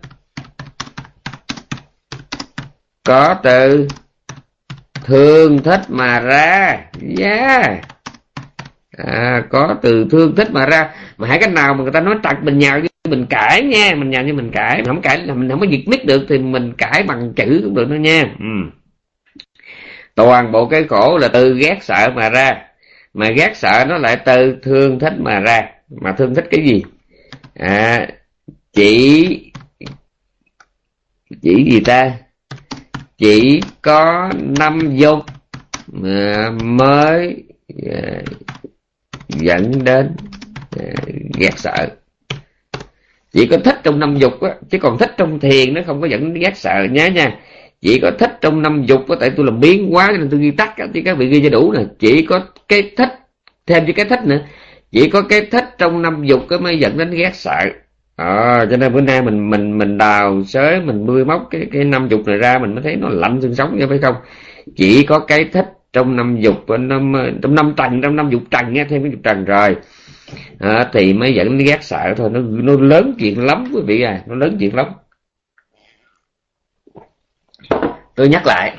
Có 3.03 3.33
từ. 3.43 3.87
Thương 4.93 5.63
thích 5.63 5.81
mà 5.89 6.19
ra. 6.19 6.79
Yeah. 7.19 7.81
À, 8.97 9.43
có 9.49 9.75
từ 9.81 10.07
thương 10.11 10.35
thích 10.35 10.51
mà 10.51 10.65
ra. 10.65 10.89
Mà 11.17 11.27
hãy 11.27 11.39
cách 11.39 11.51
nào 11.51 11.73
mà 11.73 11.83
người 11.83 11.91
ta 11.91 12.01
nói 12.01 12.15
trật 12.23 12.43
mình 12.43 12.59
nhào 12.59 12.79
như 12.79 12.87
mình 13.09 13.25
cãi 13.29 13.63
nha. 13.63 13.95
Mình 13.95 14.09
nhào 14.09 14.23
như 14.23 14.33
mình 14.33 14.51
cãi. 14.51 14.75
Mình 14.75 14.85
không 14.85 15.01
cãi 15.01 15.17
là 15.25 15.33
mình 15.33 15.49
không 15.49 15.59
có 15.59 15.65
diệt 15.71 15.87
mít 15.87 16.05
được 16.05 16.25
thì 16.29 16.37
mình 16.37 16.73
cãi 16.77 17.03
bằng 17.03 17.33
chữ 17.33 17.61
cũng 17.63 17.75
được 17.75 17.89
nữa 17.89 17.95
nha. 17.95 18.23
Ừ. 18.39 18.45
toàn 20.15 20.51
bộ 20.51 20.67
cái 20.67 20.83
khổ 20.83 21.17
là 21.17 21.27
từ 21.27 21.57
ghét 21.57 21.77
sợ 21.81 22.11
mà 22.15 22.29
ra. 22.29 22.55
Mà 23.13 23.29
ghét 23.29 23.51
sợ 23.55 23.85
nó 23.89 23.97
lại 23.97 24.17
từ 24.25 24.57
thương 24.63 24.99
thích 24.99 25.13
mà 25.19 25.39
ra. 25.39 25.69
Mà 26.01 26.11
thương 26.11 26.35
thích 26.35 26.47
cái 26.51 26.65
gì? 26.65 26.83
À, 27.55 28.07
chỉ 28.77 29.51
chỉ 31.41 31.71
gì 31.71 31.79
ta? 31.79 32.11
Chỉ 33.17 33.61
có 33.81 34.31
năm 34.59 34.95
dục 34.95 35.19
ờ, 36.03 36.51
mới 36.51 37.43
ờ, 37.91 38.21
dẫn 39.27 39.83
đến 39.83 40.15
ờ, 40.77 40.85
ghét 41.39 41.51
sợ. 41.55 41.87
Chỉ 43.33 43.47
có 43.47 43.57
thích 43.57 43.75
trong 43.83 43.99
năm 43.99 44.17
dục 44.17 44.41
á, 44.41 44.55
chứ 44.69 44.77
còn 44.81 44.97
thích 44.97 45.11
trong 45.17 45.39
thiền 45.39 45.73
nó 45.73 45.81
không 45.85 46.01
có 46.01 46.07
dẫn 46.07 46.21
đến 46.21 46.43
ghét 46.43 46.57
sợ 46.57 46.87
nhé 46.91 47.09
nha. 47.09 47.39
Chỉ 47.81 47.99
có 47.99 48.11
thích 48.19 48.37
trong 48.41 48.61
năm 48.61 48.83
dục 48.85 49.05
có 49.07 49.15
tại 49.19 49.29
tôi 49.29 49.45
làm 49.45 49.59
biến 49.59 49.95
quá 49.95 50.11
nên 50.11 50.29
tôi 50.29 50.39
ghi 50.39 50.51
tắt 50.51 50.73
chứ 50.93 51.01
các 51.05 51.17
vị 51.17 51.27
ghi 51.27 51.41
cho 51.43 51.49
đủ 51.49 51.71
nè. 51.71 51.81
Chỉ 51.99 52.25
có 52.25 52.45
cái 52.67 52.91
thích, 52.97 53.09
thêm 53.65 53.83
cho 53.87 53.93
cái 53.95 54.05
thích 54.05 54.23
nữa. 54.25 54.39
Chỉ 54.91 55.09
có 55.09 55.21
cái 55.21 55.41
thích 55.45 55.65
trong 55.77 56.01
năm 56.01 56.23
dục 56.25 56.41
cái 56.49 56.59
mới 56.59 56.79
dẫn 56.79 56.97
đến 56.97 57.11
ghét 57.11 57.35
sợ 57.35 57.65
à, 58.17 58.65
cho 58.71 58.77
nên 58.77 58.93
bữa 58.93 59.01
nay 59.01 59.21
mình 59.21 59.49
mình 59.49 59.77
mình 59.77 59.97
đào 59.97 60.43
sới 60.43 60.81
mình 60.81 61.05
nuôi 61.05 61.25
móc 61.25 61.47
cái 61.51 61.67
cái 61.71 61.83
năm 61.83 62.07
dục 62.07 62.21
này 62.25 62.37
ra 62.37 62.57
mình 62.57 62.75
mới 62.75 62.83
thấy 62.83 62.95
nó 62.95 63.09
lạnh 63.09 63.41
xương 63.41 63.55
sống 63.55 63.77
như 63.77 63.87
phải 63.87 63.99
không? 63.99 64.15
Chỉ 64.75 65.03
có 65.03 65.19
cái 65.19 65.45
thích 65.45 65.65
trong 65.93 66.15
năm 66.15 66.37
dục 66.39 66.69
năm 66.79 67.13
trong 67.41 67.55
năm 67.55 67.73
trần 67.77 68.01
trong 68.01 68.15
năm 68.15 68.29
dục 68.29 68.41
trần 68.51 68.73
nghe 68.73 68.85
thêm 68.85 69.03
cái 69.03 69.11
dục 69.11 69.21
trần 69.23 69.45
rồi. 69.45 69.75
À, 70.59 70.89
thì 70.93 71.13
mới 71.13 71.33
dẫn 71.33 71.57
đến 71.57 71.67
ghét 71.67 71.83
sợ 71.83 72.13
thôi 72.17 72.29
nó 72.33 72.39
nó 72.39 72.73
lớn 72.73 73.13
chuyện 73.19 73.45
lắm 73.45 73.65
quý 73.73 73.81
vị 73.85 74.01
à 74.01 74.21
nó 74.27 74.35
lớn 74.35 74.57
chuyện 74.59 74.75
lắm. 74.75 74.87
Tôi 78.15 78.29
nhắc 78.29 78.43
lại 78.45 78.77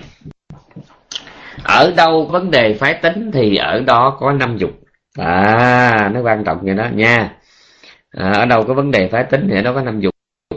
ở 1.62 1.92
đâu 1.96 2.24
vấn 2.24 2.50
đề 2.50 2.74
phái 2.74 2.94
tính 2.94 3.30
thì 3.32 3.56
ở 3.56 3.80
đó 3.80 4.16
có 4.20 4.32
năm 4.32 4.56
dục. 4.56 4.70
À 5.18 6.10
nó 6.14 6.20
quan 6.20 6.44
trọng 6.44 6.58
vậy 6.62 6.74
đó 6.74 6.86
nha 6.94 7.37
à, 8.10 8.32
ở 8.32 8.46
đâu 8.46 8.64
có 8.68 8.74
vấn 8.74 8.90
đề 8.90 9.08
phái 9.08 9.24
tính 9.24 9.46
thì 9.50 9.56
ở 9.56 9.62
đó 9.62 9.72
có 9.74 9.82
năm 9.82 10.00
dục. 10.00 10.14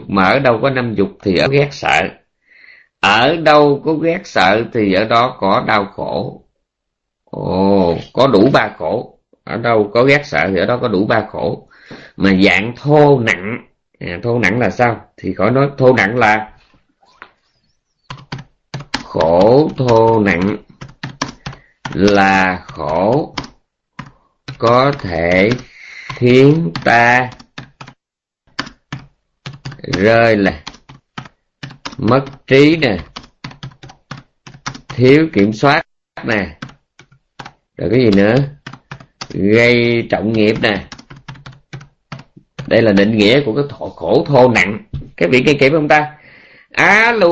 Mà 0.08 0.24
ở 0.24 0.38
đâu 0.38 0.58
có 0.62 0.70
năm 0.70 0.94
dục 0.94 1.08
thì 1.22 1.36
ở 1.36 1.48
ghét 1.48 1.68
sợ. 1.70 2.08
Ở 3.00 3.36
đâu 3.36 3.82
có 3.84 3.92
ghét 3.94 4.20
sợ 4.24 4.64
thì 4.72 4.92
ở 4.92 5.04
đó 5.04 5.36
có 5.40 5.64
đau 5.66 5.86
khổ. 5.96 6.42
Ồ 7.24 7.96
có 8.12 8.26
đủ 8.26 8.50
ba 8.52 8.70
khổ. 8.78 9.18
Ở 9.44 9.56
đâu 9.56 9.90
có 9.94 10.04
ghét 10.04 10.26
sợ 10.26 10.48
thì 10.48 10.58
ở 10.58 10.66
đó 10.66 10.78
có 10.82 10.88
đủ 10.88 11.06
ba 11.06 11.26
khổ. 11.30 11.68
Mà 12.16 12.30
dạng 12.42 12.74
thô 12.76 13.20
nặng. 13.20 13.58
À, 14.00 14.18
thô 14.22 14.38
nặng 14.38 14.58
là 14.58 14.70
sao? 14.70 15.00
Thì 15.16 15.34
khỏi 15.34 15.50
nói 15.50 15.70
thô 15.78 15.92
nặng 15.92 16.18
là 16.18 16.52
khổ 19.04 19.70
thô 19.76 20.20
nặng 20.20 20.56
là 21.92 22.62
khổ. 22.66 23.34
Có 24.58 24.92
thể 24.92 25.50
khiến 26.14 26.72
ta 26.84 27.30
rơi 29.82 30.36
nè 30.36 30.62
mất 31.98 32.24
trí 32.46 32.76
nè 32.76 32.98
thiếu 34.88 35.28
kiểm 35.32 35.52
soát 35.52 35.82
nè 36.24 36.58
rồi 37.76 37.90
cái 37.90 38.00
gì 38.00 38.10
nữa? 38.16 38.34
Gây 39.28 40.06
trọng 40.10 40.32
nghiệp 40.32 40.56
nè. 40.62 40.84
Đây 42.66 42.82
là 42.82 42.92
định 42.92 43.18
nghĩa 43.18 43.40
của 43.40 43.54
cái 43.54 43.64
thổ, 43.68 43.88
khổ 43.88 44.24
thô 44.28 44.48
nặng. 44.48 44.78
Cái 45.16 45.28
vị 45.28 45.42
cây 45.46 45.56
kịp 45.60 45.72
không 45.72 45.88
ta? 45.88 46.12
Á 46.70 46.86
alo 46.86 47.30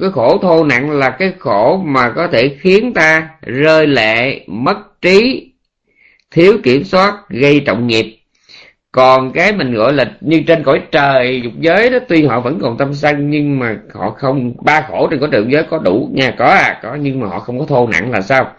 cái 0.00 0.10
khổ 0.12 0.38
thô 0.42 0.64
nặng 0.64 0.90
là 0.90 1.10
cái 1.18 1.32
khổ 1.38 1.82
mà 1.86 2.12
có 2.16 2.28
thể 2.32 2.56
khiến 2.60 2.94
ta 2.94 3.28
rơi 3.42 3.86
lệ 3.86 4.44
mất 4.46 4.76
trí 5.00 5.50
thiếu 6.30 6.58
kiểm 6.62 6.84
soát 6.84 7.14
gây 7.28 7.62
trọng 7.66 7.86
nghiệp 7.86 8.18
còn 8.94 9.32
cái 9.32 9.52
mình 9.52 9.74
gọi 9.74 9.92
là 9.92 10.10
như 10.20 10.42
trên 10.46 10.62
cõi 10.62 10.82
trời 10.90 11.40
dục 11.44 11.52
giới 11.60 11.90
đó 11.90 11.98
tuy 12.08 12.26
họ 12.26 12.40
vẫn 12.40 12.58
còn 12.62 12.76
tâm 12.78 12.94
sân 12.94 13.30
nhưng 13.30 13.58
mà 13.58 13.76
họ 13.94 14.10
không 14.10 14.52
ba 14.64 14.80
khổ 14.80 15.08
trên 15.10 15.20
cõi 15.20 15.28
trời 15.32 15.42
dục 15.42 15.50
giới 15.50 15.62
có 15.62 15.78
đủ 15.78 16.10
nha 16.12 16.34
có 16.38 16.44
à 16.44 16.80
có 16.82 16.94
nhưng 16.94 17.20
mà 17.20 17.28
họ 17.28 17.38
không 17.38 17.58
có 17.58 17.66
thô 17.68 17.86
nặng 17.86 18.10
là 18.10 18.20
sao? 18.20 18.52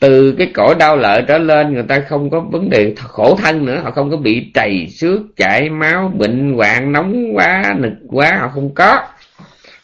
Từ 0.00 0.34
cái 0.38 0.50
cõi 0.54 0.74
đau 0.78 0.96
lợi 0.96 1.22
trở 1.28 1.38
lên 1.38 1.74
người 1.74 1.82
ta 1.82 2.00
không 2.08 2.30
có 2.30 2.40
vấn 2.40 2.70
đề 2.70 2.94
khổ 2.98 3.36
thân 3.42 3.64
nữa 3.64 3.80
họ 3.84 3.90
không 3.90 4.10
có 4.10 4.16
bị 4.16 4.50
trầy 4.54 4.86
xước 4.88 5.20
chảy 5.36 5.70
máu 5.70 6.12
bệnh 6.14 6.54
hoạn 6.54 6.92
nóng 6.92 7.36
quá 7.36 7.74
nực 7.78 7.92
quá 8.08 8.38
họ 8.40 8.48
không 8.54 8.74
có. 8.74 9.00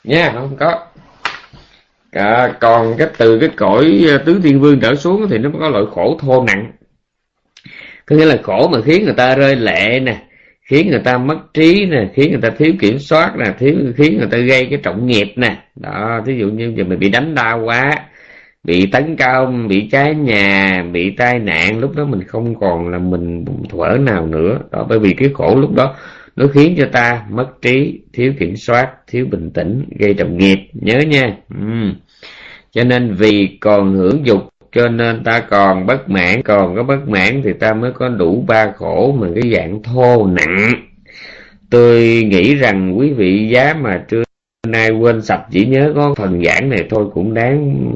Nha 0.05 0.33
không 0.35 0.57
có. 0.61 0.79
À, 2.11 2.53
còn 2.61 2.95
cái 2.99 3.09
từ 3.19 3.39
cái 3.39 3.49
cõi 3.57 4.05
ờ, 4.09 4.19
tứ 4.19 4.41
thiên 4.43 4.61
vương 4.61 4.81
trở 4.81 4.95
xuống 4.95 5.27
thì 5.31 5.39
nó 5.39 5.51
có 5.61 5.69
loại 5.69 5.85
khổ 5.95 6.19
thô 6.21 6.45
nặng 6.45 6.73
có 8.07 8.17
nghĩa 8.17 8.25
là 8.25 8.37
khổ 8.43 8.69
mà 8.73 8.81
khiến 8.85 9.05
người 9.05 9.15
ta 9.17 9.35
rơi 9.35 9.57
lệ 9.57 10.01
nè, 10.01 10.23
khiến 10.71 10.91
người 10.91 11.01
ta 11.05 11.19
mất 11.19 11.39
trí 11.55 11.87
nè, 11.87 12.09
khiến 12.15 12.31
người 12.31 12.41
ta 12.41 12.51
thiếu 12.51 12.73
kiểm 12.81 12.99
soát 12.99 13.33
nè, 13.39 13.45
thiếu, 13.59 13.75
khiến 13.97 14.19
người 14.19 14.29
ta 14.31 14.39
gây 14.39 14.67
cái 14.67 14.79
trọng 14.83 15.07
nghiệp 15.07 15.33
nè. 15.37 15.57
Đó, 15.77 16.21
thí 16.27 16.39
dụ 16.39 16.47
như 16.49 16.73
giờ 16.77 16.85
mình 16.85 16.99
bị 16.99 17.09
đánh 17.09 17.35
đau 17.35 17.63
quá, 17.65 17.91
bị 18.65 18.87
tấn 18.87 19.17
công, 19.17 19.69
bị 19.69 19.89
cháy 19.91 20.15
nhà, 20.15 20.85
bị 20.93 21.11
tai 21.11 21.39
nạn, 21.39 21.79
lúc 21.79 21.97
đó 21.97 22.05
mình 22.05 22.23
không 22.27 22.61
còn 22.61 22.89
là 22.89 22.99
mình 22.99 23.45
thuở 23.71 23.99
nào 24.01 24.27
nữa. 24.27 24.59
Đó, 24.73 24.87
bởi 24.89 24.99
vì 24.99 25.13
cái 25.13 25.29
khổ 25.35 25.57
lúc 25.61 25.75
đó 25.75 25.97
nó 26.37 26.47
khiến 26.55 26.75
cho 26.79 26.87
ta 26.93 27.25
mất 27.31 27.47
trí, 27.63 28.01
thiếu 28.13 28.33
kiểm 28.39 28.57
soát, 28.57 28.89
thiếu 29.07 29.27
bình 29.31 29.51
tĩnh, 29.55 29.85
gây 29.99 30.15
trọng 30.15 30.39
nghiệp. 30.39 30.59
Nhớ 30.73 30.99
nha. 30.99 31.37
Ừ. 31.61 31.93
cho 32.73 32.85
nên 32.85 33.15
vì 33.15 33.59
còn 33.61 33.95
hưởng 33.95 34.27
dục 34.27 34.52
cho 34.73 34.89
nên 34.89 35.25
ta 35.25 35.41
còn 35.41 35.87
bất 35.87 36.11
mãn, 36.11 36.43
còn 36.43 36.77
có 36.77 36.83
bất 36.83 37.09
mãn 37.09 37.43
thì 37.45 37.53
ta 37.53 37.75
mới 37.75 37.93
có 37.93 38.09
đủ 38.09 38.45
ba 38.49 38.73
khổ 38.77 39.17
mà 39.21 39.29
cái 39.35 39.53
dạng 39.53 39.83
thô 39.83 40.27
nặng. 40.27 40.73
Tôi 41.71 42.23
nghĩ 42.31 42.55
rằng 42.55 42.99
quý 42.99 43.13
vị 43.13 43.49
giá 43.49 43.75
mà 43.81 44.05
trưa 44.09 44.23
nay 44.69 44.91
quên 44.91 45.23
sạch 45.23 45.43
chỉ 45.51 45.67
nhớ 45.67 45.93
có 45.95 46.15
phần 46.15 46.45
giảng 46.45 46.69
này 46.69 46.87
thôi 46.91 47.07
cũng 47.15 47.35
đáng, 47.35 47.87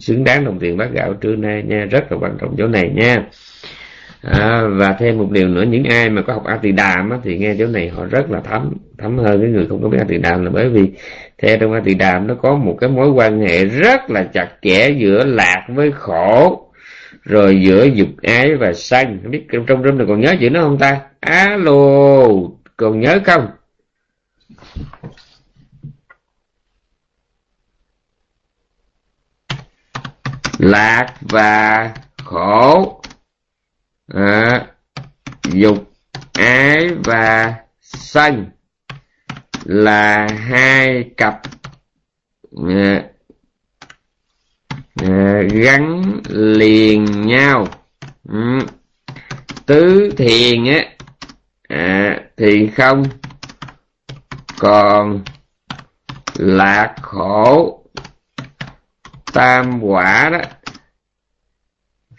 xứng 0.00 0.24
đáng 0.24 0.44
đồng 0.44 0.58
tiền 0.58 0.76
bát 0.76 0.92
gạo 0.92 1.14
trưa 1.14 1.36
nay 1.36 1.62
nha, 1.62 1.86
rất 1.90 2.12
là 2.12 2.18
quan 2.20 2.36
trọng 2.40 2.54
chỗ 2.58 2.66
này 2.66 2.90
nha 2.94 3.26
à, 4.24 4.62
và 4.70 4.92
thêm 4.98 5.18
một 5.18 5.30
điều 5.30 5.48
nữa 5.48 5.62
những 5.62 5.84
ai 5.84 6.10
mà 6.10 6.22
có 6.22 6.32
học 6.32 6.44
a 6.44 6.56
tỳ 6.62 6.72
đàm 6.72 7.10
á, 7.10 7.18
thì 7.24 7.38
nghe 7.38 7.54
chỗ 7.58 7.66
này 7.66 7.88
họ 7.88 8.04
rất 8.04 8.30
là 8.30 8.40
thấm 8.40 8.72
thấm 8.98 9.18
hơn 9.18 9.40
cái 9.40 9.50
người 9.50 9.66
không 9.68 9.82
có 9.82 9.88
biết 9.88 9.98
a 10.00 10.04
tỳ 10.08 10.18
đàm 10.18 10.44
là 10.44 10.50
bởi 10.50 10.68
vì 10.68 10.92
theo 11.38 11.58
trong 11.58 11.72
a 11.72 11.80
tỳ 11.84 11.94
đàm 11.94 12.26
nó 12.26 12.34
có 12.34 12.54
một 12.56 12.76
cái 12.80 12.90
mối 12.90 13.10
quan 13.10 13.40
hệ 13.40 13.64
rất 13.64 14.10
là 14.10 14.22
chặt 14.22 14.48
chẽ 14.62 14.90
giữa 14.90 15.24
lạc 15.24 15.66
với 15.68 15.92
khổ 15.92 16.60
rồi 17.22 17.60
giữa 17.60 17.84
dục 17.84 18.08
ái 18.22 18.54
và 18.54 18.72
sân 18.72 19.20
không 19.22 19.30
biết 19.30 19.46
trong 19.52 19.82
râm 19.84 19.98
này 19.98 20.06
còn 20.08 20.20
nhớ 20.20 20.34
chữ 20.40 20.50
nó 20.50 20.60
không 20.60 20.78
ta? 20.78 21.00
Alo 21.20 22.26
còn 22.76 23.00
nhớ 23.00 23.20
không? 23.24 23.48
Lạc 30.58 31.06
và 31.20 31.90
khổ 32.24 33.00
à, 34.08 34.66
dục 35.44 35.92
ái 36.32 36.88
và 37.04 37.54
sân 37.80 38.46
là 39.64 40.28
hai 40.28 41.10
cặp 41.16 41.40
à, 42.68 43.02
à, 45.02 45.42
gắn 45.52 46.02
liền 46.28 47.26
nhau. 47.26 47.66
Ừ. 48.28 48.58
tứ 49.66 50.12
thiền 50.16 50.64
á 50.64 50.84
à, 51.68 52.18
thì 52.36 52.70
không 52.76 53.02
còn 54.58 55.24
lạc 56.34 56.94
khổ. 57.02 57.80
Tam 59.32 59.80
quả 59.82 60.30
đó. 60.32 60.38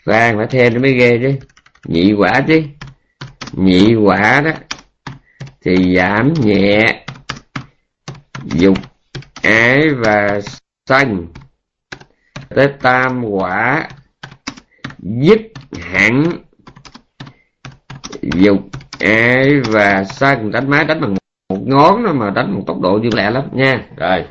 Vàng 0.06 0.38
phải 0.38 0.48
thêm 0.50 0.74
nó 0.74 0.80
mới 0.80 0.94
ghê 0.94 1.20
chứ 1.22 1.48
nhị 1.86 2.14
quả 2.14 2.42
chứ. 2.48 2.62
Nhị 3.52 3.96
quả 3.96 4.42
đó, 4.42 4.52
thì 5.62 5.96
giảm 5.96 6.34
nhẹ. 6.34 7.06
Dục 8.44 8.78
ái 9.44 9.82
và 9.90 10.40
sanh. 10.90 11.28
Tới 12.50 12.68
tam 12.82 13.26
quả, 13.26 13.90
dứt 15.00 15.42
hẳn. 15.82 16.24
Dục 18.22 18.60
ái 19.00 19.60
và 19.60 20.04
sân 20.04 20.52
đánh 20.52 20.70
máy 20.70 20.86
đánh 20.86 21.02
bằng 21.02 21.16
một 21.50 21.62
ngón 21.66 22.04
thôi 22.06 22.14
mà 22.14 22.30
đánh 22.30 22.52
một 22.52 22.64
tốc 22.68 22.80
độ 22.82 23.00
như 23.04 23.10
lẹ 23.14 23.32
lắm 23.32 23.44
nha. 23.52 23.86
Rồi. 23.98 24.26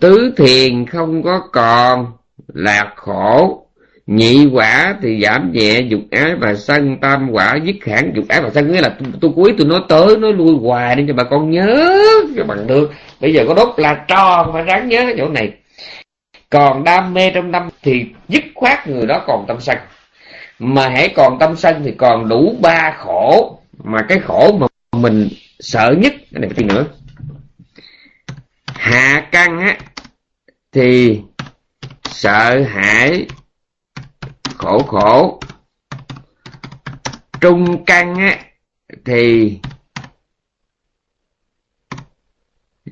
Tứ 0.00 0.34
thiền 0.36 0.86
không 0.86 1.22
có 1.22 1.48
còn 1.52 2.12
lạc 2.48 2.92
khổ 2.96 3.65
nhị 4.06 4.46
quả 4.52 4.94
thì 5.02 5.20
giảm 5.22 5.52
nhẹ 5.52 5.80
dục 5.80 6.00
ái 6.10 6.34
và 6.34 6.54
sân 6.54 6.96
tam 7.00 7.28
quả 7.32 7.58
dứt 7.64 7.76
hẳn 7.86 8.12
dục 8.14 8.24
ái 8.28 8.40
và 8.40 8.50
sân. 8.54 8.72
Nghĩa 8.72 8.80
là 8.80 8.96
tôi, 9.20 9.32
cuối 9.36 9.54
tôi 9.58 9.66
nói 9.66 9.80
tới 9.88 10.16
nói 10.16 10.32
lui 10.32 10.54
hoài 10.60 10.96
để 10.96 11.04
cho 11.08 11.14
bà 11.14 11.24
con 11.24 11.50
nhớ 11.50 11.94
cho 12.36 12.44
bằng 12.44 12.66
được. 12.66 12.92
Bây 13.20 13.34
giờ 13.34 13.44
có 13.48 13.54
đốt 13.54 13.68
là 13.76 14.04
tròn 14.08 14.52
mà 14.52 14.62
ráng 14.62 14.88
nhớ 14.88 15.12
chỗ 15.18 15.28
này. 15.28 15.52
Còn 16.50 16.84
đam 16.84 17.14
mê 17.14 17.30
trong 17.30 17.52
tâm 17.52 17.68
thì 17.82 18.04
dứt 18.28 18.44
khoát 18.54 18.88
người 18.88 19.06
đó 19.06 19.24
còn 19.26 19.44
tâm 19.48 19.56
sân. 19.60 19.78
Mà 20.58 20.88
hãy 20.88 21.12
còn 21.16 21.38
tâm 21.38 21.56
sân 21.56 21.82
thì 21.84 21.92
còn 21.98 22.28
đủ 22.28 22.56
ba 22.60 22.94
khổ. 22.98 23.58
Mà 23.84 24.02
cái 24.08 24.18
khổ 24.18 24.58
mà 24.60 24.66
mình 24.92 25.28
sợ 25.60 25.94
nhất 25.98 26.12
cái 26.32 26.40
này 26.40 26.50
cái 26.56 26.64
nữa. 26.64 26.84
Hạ 28.66 29.26
căn 29.32 29.60
á 29.60 29.76
thì 30.72 31.20
sợ 32.04 32.62
hãi 32.68 33.26
khổ 34.54 34.82
khổ. 34.82 35.40
Trung 37.40 37.84
căn 37.84 38.14
á 38.14 38.38
thì 39.04 39.58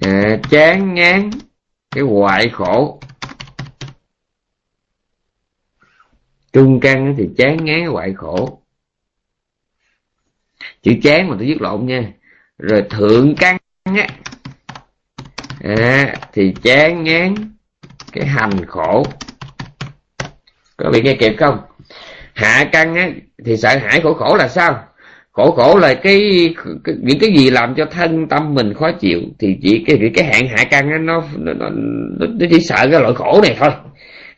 à, 0.01 0.39
chán 0.51 0.95
ngán 0.95 1.31
cái 1.91 2.05
hoại 2.05 2.49
khổ. 2.49 3.01
Trung 6.53 6.81
căn 6.81 7.15
thì 7.19 7.29
chán 7.37 7.65
ngán 7.65 7.87
hoại 7.87 8.15
khổ. 8.17 8.63
Chữ 10.83 10.93
chán 11.03 11.29
mà 11.29 11.37
tôi 11.39 11.47
viết 11.47 11.61
lộn 11.61 11.87
nha. 11.87 12.13
Rồi 12.59 12.85
thượng 12.91 13.35
căn 13.37 13.57
á 13.85 14.09
à, 15.61 16.15
thì 16.33 16.55
chán 16.63 17.05
ngán 17.05 17.35
cái 18.13 18.27
hành 18.27 18.67
khổ 18.67 19.05
có 20.77 20.91
bị 20.91 21.03
nghe 21.03 21.15
kịp 21.15 21.35
không? 21.39 21.59
Hạ 22.35 22.69
căn 22.73 22.95
á 22.95 23.09
thì 23.45 23.57
sợ 23.57 23.69
hãi 23.79 24.01
khổ 24.01 24.15
khổ 24.15 24.37
là 24.37 24.49
sao? 24.49 24.85
Khổ 25.33 25.51
khổ 25.51 25.79
là 25.79 25.95
cái, 25.95 26.55
cái 26.85 26.95
những 27.03 27.19
cái 27.19 27.31
gì 27.37 27.51
làm 27.51 27.75
cho 27.75 27.85
thân 27.85 28.29
tâm 28.29 28.55
mình 28.55 28.75
khó 28.75 28.93
chịu 28.93 29.21
thì 29.39 29.59
chỉ 29.63 29.85
cái 29.87 30.11
cái 30.15 30.25
hạn 30.25 30.49
hạ 30.49 30.65
căn 30.65 30.91
á 30.91 30.99
nó, 30.99 31.23
nó, 31.37 31.53
nó 31.53 31.69
nó 32.19 32.47
chỉ 32.51 32.61
sợ 32.61 32.89
cái 32.91 33.01
loại 33.01 33.15
khổ 33.15 33.41
này 33.43 33.57
thôi. 33.61 33.71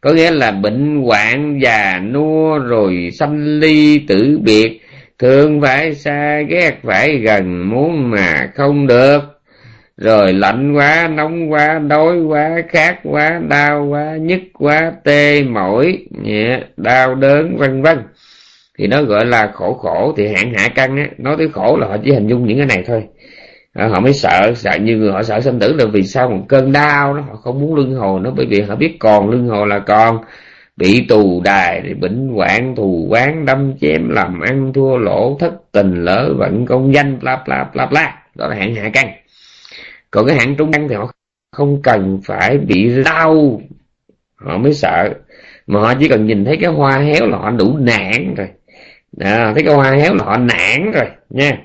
Có 0.01 0.13
nghĩa 0.13 0.31
là 0.31 0.51
bệnh 0.51 1.03
hoạn 1.03 1.59
già 1.63 2.01
nua 2.13 2.59
rồi 2.59 3.11
sanh 3.13 3.59
ly 3.59 3.99
tử 3.99 4.39
biệt 4.43 4.81
thương 5.19 5.61
phải 5.61 5.95
xa 5.95 6.41
ghét 6.49 6.73
phải 6.83 7.17
gần 7.17 7.71
muốn 7.71 8.11
mà 8.11 8.51
không 8.55 8.87
được 8.87 9.36
rồi 9.97 10.33
lạnh 10.33 10.73
quá 10.77 11.09
nóng 11.15 11.53
quá 11.53 11.79
đói 11.79 12.21
quá 12.21 12.63
khát 12.69 12.99
quá 13.03 13.41
đau 13.49 13.87
quá 13.91 14.17
nhức 14.21 14.41
quá 14.53 14.93
tê 15.05 15.43
mỏi 15.43 15.99
nhẹ 16.23 16.61
đau 16.77 17.15
đớn 17.15 17.57
vân 17.57 17.83
vân. 17.83 17.99
Thì 18.79 18.87
nó 18.87 19.03
gọi 19.03 19.27
là 19.27 19.51
khổ 19.55 19.75
khổ 19.75 20.15
thì 20.17 20.29
hạn 20.29 20.55
hạ 20.55 20.69
căn 20.69 20.97
á 20.97 21.07
nói 21.19 21.35
tới 21.39 21.49
khổ 21.53 21.77
là 21.81 21.87
họ 21.87 21.97
chỉ 22.05 22.13
hình 22.13 22.29
dung 22.29 22.47
những 22.47 22.59
cái 22.59 22.67
này 22.67 22.85
thôi. 22.87 23.05
À, 23.73 23.89
họ 23.89 24.01
mới 24.01 24.13
sợ 24.13 24.53
sợ 24.57 24.71
như 24.81 24.97
người 24.97 25.13
họ 25.13 25.23
sợ 25.23 25.41
sinh 25.41 25.59
tử 25.59 25.73
là 25.73 25.85
vì 25.93 26.03
sao 26.03 26.31
một 26.31 26.45
cơn 26.49 26.73
đau 26.73 27.15
nó 27.15 27.21
họ 27.21 27.35
không 27.37 27.61
muốn 27.61 27.75
luân 27.75 27.95
hồi 27.95 28.21
nó 28.21 28.31
bởi 28.37 28.47
vì 28.47 28.61
họ 28.61 28.77
biết 28.77 28.97
còn 28.99 29.31
luân 29.31 29.47
hồi 29.49 29.67
là 29.67 29.79
còn 29.79 30.19
bị 30.77 31.07
tù 31.09 31.41
đài 31.45 31.95
bệnh 32.01 32.29
hoạn 32.29 32.75
thù 32.77 33.07
quán 33.11 33.45
đâm 33.47 33.75
chém 33.81 34.09
làm 34.09 34.41
ăn 34.41 34.73
thua 34.73 34.97
lỗ 34.97 35.37
thất 35.41 35.53
tình 35.73 36.05
lỡ 36.05 36.35
vận 36.39 36.67
công 36.67 36.95
danh 36.95 37.19
bla 37.19 37.43
bla 37.47 37.67
bla 37.75 37.87
bla. 37.87 38.19
Đó 38.35 38.49
là 38.49 38.57
hạn 38.57 38.75
hạ 38.75 38.91
căn 38.93 39.07
còn 40.11 40.27
cái 40.27 40.37
hạng 40.37 40.57
trung 40.57 40.73
căn 40.73 40.89
thì 40.89 40.95
họ 40.95 41.13
không 41.53 41.83
cần 41.83 42.21
phải 42.25 42.59
bị 42.59 43.03
đau. 43.05 43.61
Họ 44.37 44.59
mới 44.59 44.75
sợ. 44.75 45.15
Mà 45.67 45.81
họ 45.81 45.95
chỉ 46.01 46.09
cần 46.09 46.27
nhìn 46.27 46.45
thấy 46.45 46.57
cái 46.61 46.71
hoa 46.71 46.99
héo 46.99 47.27
là 47.27 47.39
họ 47.39 47.51
đủ 47.51 47.77
nản 47.77 48.35
rồi. 48.37 48.49
À, 49.21 49.53
thấy 49.55 49.63
cái 49.63 49.75
hoa 49.75 49.91
héo 49.91 50.15
là 50.15 50.25
họ 50.25 50.37
nản 50.37 50.93
rồi 50.93 51.07
nha. 51.31 51.59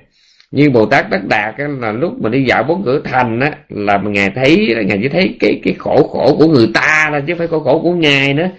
Như 0.52 0.70
bồ 0.70 0.86
tát 0.86 1.10
đắc 1.10 1.26
đạt 1.28 1.58
á, 1.58 1.68
là 1.80 1.92
lúc 1.92 2.22
mà 2.22 2.30
đi 2.30 2.44
dạo 2.44 2.64
bốn 2.64 2.84
cửa 2.86 3.02
thành 3.04 3.40
á 3.40 3.52
là 3.70 3.98
ngài 3.98 4.30
thấy 4.30 4.76
ngài 4.88 5.00
chỉ 5.02 5.10
thấy 5.10 5.38
cái 5.40 5.60
cái 5.64 5.74
khổ 5.80 6.08
khổ 6.08 6.36
của 6.40 6.48
người 6.48 6.68
ta 6.74 7.10
là 7.12 7.20
chứ 7.28 7.36
phải 7.38 7.48
khổ 7.48 7.60
khổ 7.60 7.80
của 7.84 7.92
ngài 7.94 8.34
nữa. 8.34 8.50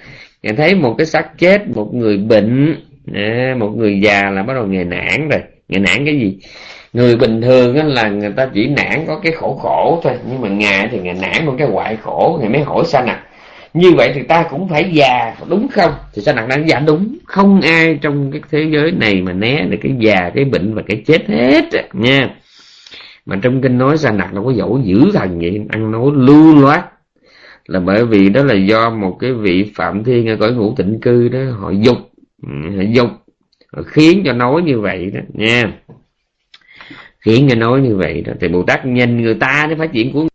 Ngài 0.43 0.55
thấy 0.55 0.75
một 0.75 0.95
cái 0.99 1.07
xác 1.07 1.39
chết 1.39 1.69
một 1.75 1.95
người 1.95 2.17
bệnh 2.19 2.77
à, 3.15 3.55
một 3.59 3.71
người 3.77 4.01
già 4.01 4.31
là 4.31 4.43
bắt 4.43 4.55
đầu 4.55 4.67
ngài 4.67 4.85
nản 4.85 5.29
rồi. 5.29 5.41
Ngài 5.69 5.81
nản 5.81 6.05
cái 6.05 6.19
gì? 6.21 6.39
Người 6.93 7.17
bình 7.17 7.43
thường 7.43 7.77
á, 7.77 7.85
là 7.85 8.09
người 8.09 8.33
ta 8.37 8.49
chỉ 8.55 8.69
nản 8.69 9.05
có 9.07 9.21
cái 9.23 9.33
khổ 9.33 9.59
khổ 9.63 10.01
thôi 10.03 10.13
nhưng 10.31 10.41
mà 10.41 10.49
ngài 10.49 10.89
thì 10.91 10.99
ngài 10.99 11.15
nản 11.15 11.47
một 11.47 11.55
cái 11.59 11.69
hoại 11.69 11.97
khổ 11.97 12.39
ngài 12.41 12.51
mới 12.51 12.63
hỏi 12.63 12.85
sao 12.87 13.05
nè 13.07 13.17
như 13.75 13.93
vậy 13.93 14.13
thì 14.15 14.23
ta 14.23 14.47
cũng 14.51 14.69
phải 14.69 14.91
già 14.93 15.35
đúng 15.49 15.69
không? 15.69 15.93
Thì 16.15 16.23
sao 16.23 16.35
nặng 16.35 16.49
đang 16.49 16.69
dạ 16.69 16.81
đúng 16.87 17.19
không 17.27 17.61
ai 17.61 17.99
trong 18.03 18.31
cái 18.33 18.41
thế 18.51 18.69
giới 18.73 18.93
này 18.93 19.23
mà 19.23 19.33
né 19.33 19.67
được 19.71 19.79
cái 19.83 19.93
già 19.99 20.31
cái 20.35 20.45
bệnh 20.45 20.75
và 20.75 20.83
cái 20.89 21.03
chết 21.07 21.29
hết 21.29 21.65
nha. 21.93 22.31
Mà 23.27 23.37
trong 23.43 23.63
kinh 23.63 23.79
nói 23.79 23.99
sa 23.99 24.13
nặc 24.13 24.35
nó 24.35 24.43
có 24.43 24.53
dỗ 24.53 24.79
dữ 24.85 25.11
thần 25.15 25.39
vậy 25.39 25.61
ăn 25.69 25.91
nói 25.91 26.11
lưu 26.15 26.61
loát. 26.61 26.85
Là 27.67 27.81
bởi 27.81 28.07
vì 28.07 28.29
đó 28.29 28.43
là 28.43 28.55
do 28.55 28.91
một 28.91 29.17
cái 29.21 29.33
vị 29.33 29.73
phạm 29.75 30.05
thiên 30.05 30.29
ở 30.29 30.37
cõi 30.37 30.53
ngũ 30.53 30.75
tịnh 30.77 31.01
cư 31.01 31.29
đó 31.29 31.41
họ 31.59 31.71
dục 31.71 31.97
ừ, 32.43 32.77
họ 32.77 32.83
dục 32.83 33.09
họ 33.73 33.83
khiến 33.87 34.23
cho 34.25 34.33
nói 34.33 34.63
như 34.63 34.81
vậy 34.81 35.11
đó 35.15 35.21
nha 35.33 35.73
khiến 37.25 37.47
cho 37.51 37.55
nói 37.55 37.81
như 37.81 37.97
vậy 37.97 38.23
đó. 38.27 38.33
Thì 38.41 38.49
bồ 38.49 38.63
tát 38.63 38.87
nhìn 38.87 39.23
người 39.23 39.35
ta 39.35 39.67
để 39.71 39.77
phát 39.77 39.93
triển 39.93 40.13
của 40.13 40.27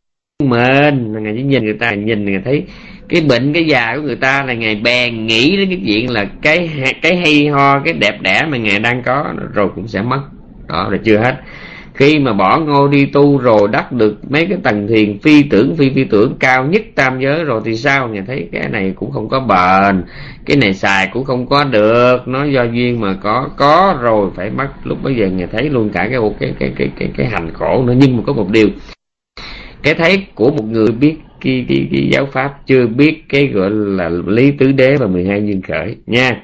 mình. 0.44 1.24
Ngài 1.24 1.34
chỉ 1.38 1.44
nhìn 1.44 1.66
người 1.66 1.78
ta, 1.80 1.94
nhìn 1.94 2.26
người 2.26 2.42
thấy 2.46 2.64
cái 3.10 3.22
bệnh, 3.22 3.54
cái 3.54 3.66
già 3.66 3.96
của 3.96 4.02
người 4.02 4.16
ta 4.16 4.44
là 4.44 4.54
ngài 4.54 4.76
bèn 4.76 5.28
nghĩ 5.28 5.58
đến 5.58 5.70
cái 5.70 5.82
chuyện 5.86 6.10
là 6.10 6.26
cái 6.42 6.70
cái 7.02 7.16
hay 7.16 7.48
ho, 7.48 7.80
cái 7.80 7.94
đẹp 7.94 8.22
đẽ 8.22 8.46
mà 8.50 8.58
ngài 8.58 8.80
đang 8.80 9.04
có, 9.04 9.34
rồi 9.54 9.70
cũng 9.76 9.88
sẽ 9.88 10.02
mất. 10.02 10.22
Đó 10.68 10.90
là 10.92 10.98
chưa 11.04 11.18
hết 11.18 11.36
khi 11.98 12.20
mà 12.20 12.34
bỏ 12.34 12.60
ngô 12.60 12.88
đi 12.88 13.06
tu 13.06 13.38
rồi 13.38 13.68
đắc 13.72 13.91
được 13.91 14.18
mấy 14.30 14.45
cái 14.45 14.58
tầng 14.64 14.88
thiền 14.88 15.20
phi 15.20 15.43
tưởng 15.43 15.76
phi 15.76 15.89
phi 15.95 16.04
tưởng 16.04 16.36
cao 16.39 16.66
nhất 16.66 16.82
tam 16.95 17.20
giới 17.20 17.43
rồi 17.43 17.62
thì 17.66 17.76
sao? 17.76 18.08
Nhà 18.08 18.24
thấy 18.28 18.50
cái 18.52 18.70
này 18.70 18.93
cũng 18.95 19.12
không 19.12 19.30
có 19.30 19.39
bền 19.39 20.04
cái 20.45 20.58
này 20.58 20.74
xài 20.74 21.10
cũng 21.14 21.24
không 21.24 21.48
có 21.48 21.64
được. 21.64 22.28
Nó 22.28 22.43
do 22.43 22.64
duyên 22.64 23.00
mà 23.00 23.14
có 23.14 23.50
có 23.58 23.98
rồi 24.02 24.30
phải 24.36 24.50
mất. 24.50 24.68
Lúc 24.84 25.04
bây 25.04 25.16
giờ 25.16 25.28
nhà 25.28 25.48
thấy 25.52 25.70
luôn 25.70 25.89
cả 25.89 26.08
cái 26.12 26.20
cái 26.39 26.54
cái 26.60 26.72
cái 26.76 26.91
cái, 27.00 27.10
cái 27.18 27.28
hành 27.28 27.54
khổ 27.54 27.84
nữa. 27.88 27.93
Nhưng 27.98 28.18
mà 28.18 28.24
có 28.28 28.34
một 28.34 28.50
điều 28.50 28.68
cái 29.84 29.93
thấy 29.93 30.26
của 30.36 30.52
một 30.52 30.64
người 30.64 30.91
biết 30.91 31.16
cái, 31.41 31.66
cái, 31.70 31.88
cái 31.91 32.10
giáo 32.12 32.26
pháp 32.26 32.54
chưa 32.68 32.88
biết 32.88 33.24
cái 33.30 33.48
gọi 33.48 33.70
là 33.72 34.10
lý 34.10 34.52
tứ 34.52 34.72
đế 34.72 34.95
và 34.95 35.08
12 35.08 35.41
duyên 35.45 35.62
khởi 35.62 35.95
nha 36.06 36.41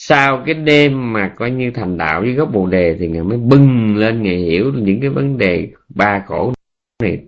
sau 0.00 0.42
cái 0.46 0.54
đêm 0.54 1.12
mà 1.12 1.28
coi 1.28 1.50
như 1.50 1.70
thành 1.70 1.98
đạo 1.98 2.20
với 2.20 2.32
gốc 2.32 2.52
bồ 2.52 2.66
đề 2.66 2.96
thì 2.98 3.08
ngài 3.08 3.22
mới 3.22 3.38
bừng 3.38 3.96
lên 3.96 4.22
ngài 4.22 4.36
hiểu 4.36 4.72
những 4.74 5.00
cái 5.00 5.10
vấn 5.10 5.38
đề 5.38 5.68
ba 5.88 6.24
khổ 6.26 6.52
này 7.02 7.18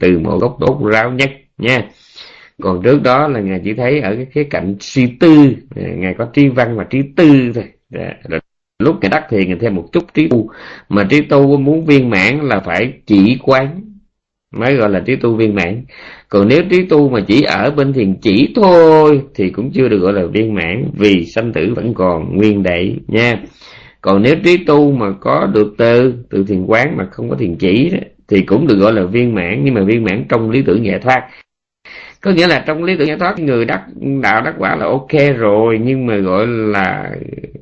từ 0.00 0.18
một 0.18 0.38
góc 0.40 0.56
tốt 0.60 0.84
ráo 0.92 1.12
nhất 1.12 1.30
nha. 1.58 1.88
Còn 2.62 2.82
trước 2.82 3.02
đó 3.02 3.28
là 3.28 3.40
ngài 3.40 3.60
chỉ 3.64 3.74
thấy 3.74 4.00
ở 4.00 4.14
cái 4.16 4.26
khía 4.30 4.44
cạnh 4.44 4.76
suy 4.80 5.06
tư, 5.20 5.54
ngài 5.74 6.14
có 6.14 6.24
trí 6.24 6.48
văn 6.48 6.76
và 6.76 6.84
trí 6.84 7.02
tư 7.16 7.52
thôi. 7.54 7.64
Dạ, 7.90 8.14
rồi 8.28 8.40
lúc 8.78 8.96
ngài 9.00 9.10
đắc 9.10 9.26
thì 9.30 9.46
ngài 9.46 9.58
thêm 9.60 9.74
một 9.74 9.88
chút 9.92 10.14
trí 10.14 10.28
tu. 10.28 10.50
Mà 10.88 11.06
trí 11.10 11.20
tu 11.20 11.56
muốn 11.56 11.86
viên 11.86 12.10
mãn 12.10 12.40
là 12.40 12.60
phải 12.60 12.92
chỉ 13.06 13.38
quán 13.42 13.80
mới 14.52 14.76
gọi 14.76 14.90
là 14.90 15.00
trí 15.00 15.16
tu 15.16 15.36
viên 15.36 15.54
mãn. 15.54 15.84
Còn 16.28 16.48
nếu 16.48 16.62
trí 16.70 16.84
tu 16.84 17.08
mà 17.08 17.20
chỉ 17.26 17.42
ở 17.42 17.70
bên 17.70 17.92
thiền 17.92 18.14
chỉ 18.20 18.52
thôi 18.56 19.22
thì 19.34 19.50
cũng 19.50 19.70
chưa 19.74 19.88
được 19.88 19.98
gọi 19.98 20.12
là 20.12 20.22
viên 20.32 20.54
mãn 20.54 20.90
vì 20.94 21.24
sanh 21.24 21.52
tử 21.52 21.72
vẫn 21.76 21.94
còn 21.94 22.36
nguyên 22.36 22.62
đệ 22.62 22.94
nha. 23.06 23.42
Còn 24.00 24.22
nếu 24.22 24.34
trí 24.44 24.56
tu 24.56 24.92
mà 24.92 25.06
có 25.20 25.46
được 25.54 25.74
từ 25.78 26.14
từ 26.30 26.44
thiền 26.44 26.64
quán 26.64 26.96
mà 26.96 27.06
không 27.10 27.30
có 27.30 27.36
thiền 27.36 27.56
chỉ 27.56 27.90
đó, 27.90 27.98
thì 28.28 28.42
cũng 28.42 28.66
được 28.66 28.78
gọi 28.78 28.92
là 28.92 29.02
viên 29.04 29.34
mãn 29.34 29.60
nhưng 29.64 29.74
mà 29.74 29.82
viên 29.82 30.04
mãn 30.04 30.24
trong 30.28 30.50
lý 30.50 30.62
tưởng 30.62 30.84
giải 30.84 30.98
thoát. 30.98 31.28
Có 32.20 32.30
nghĩa 32.30 32.46
là 32.46 32.64
trong 32.66 32.84
lý 32.84 32.96
tưởng 32.96 33.06
giải 33.06 33.18
thoát 33.18 33.38
người 33.38 33.64
đắc 33.64 33.82
đạo 34.22 34.42
đắc 34.44 34.54
quả 34.58 34.76
là 34.76 34.86
ok 34.86 35.36
rồi 35.36 35.80
nhưng 35.84 36.06
mà 36.06 36.16
gọi 36.16 36.46
là 36.46 37.10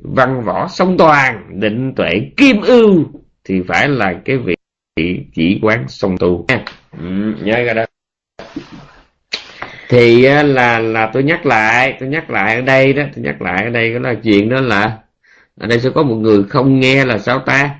văn 0.03 0.43
võ 0.45 0.67
song 0.67 0.97
toàn 0.97 1.59
định 1.59 1.93
tuệ 1.95 2.09
kim 2.37 2.61
ưu 2.61 3.05
thì 3.43 3.61
phải 3.67 3.89
là 3.89 4.13
cái 4.25 4.37
vị 4.37 4.55
chỉ 5.35 5.59
quán 5.61 5.85
song 5.87 6.17
tu. 6.17 6.45
Nha 6.47 6.65
ừ, 6.99 7.33
nhớ 7.43 7.63
ra 7.63 7.73
đó. 7.73 7.85
Thì 9.89 10.21
là 10.43 10.79
là 10.79 11.09
tôi 11.13 11.23
nhắc 11.23 11.45
lại 11.45 11.97
tôi 11.99 12.09
nhắc 12.09 12.29
lại 12.29 12.55
ở 12.55 12.61
đây 12.61 12.93
đó 12.93 13.03
tôi 13.15 13.23
nhắc 13.23 13.41
lại 13.41 13.63
ở 13.63 13.69
đây 13.69 13.93
đó 13.93 13.99
là 13.99 14.13
chuyện 14.23 14.49
đó 14.49 14.61
là 14.61 14.97
ở 15.59 15.67
đây 15.67 15.79
sẽ 15.79 15.89
có 15.89 16.03
một 16.03 16.15
người 16.15 16.43
không 16.43 16.79
nghe 16.79 17.05
là 17.05 17.17
sao 17.17 17.39
ta? 17.39 17.75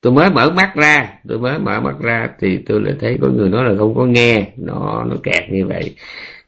Tôi 0.00 0.12
mới 0.12 0.30
mở 0.30 0.50
mắt 0.50 0.72
ra 0.74 1.08
tôi 1.28 1.38
mới 1.38 1.58
mở 1.58 1.80
mắt 1.80 1.94
ra 2.00 2.28
thì 2.40 2.58
tôi 2.66 2.80
lại 2.80 2.94
thấy 3.00 3.18
có 3.22 3.28
người 3.28 3.48
nói 3.48 3.64
là 3.64 3.78
không 3.78 3.94
có 3.94 4.04
nghe. 4.06 4.46
Nó 4.56 5.04
nó 5.08 5.16
kẹt 5.22 5.50
như 5.50 5.66
vậy. 5.66 5.94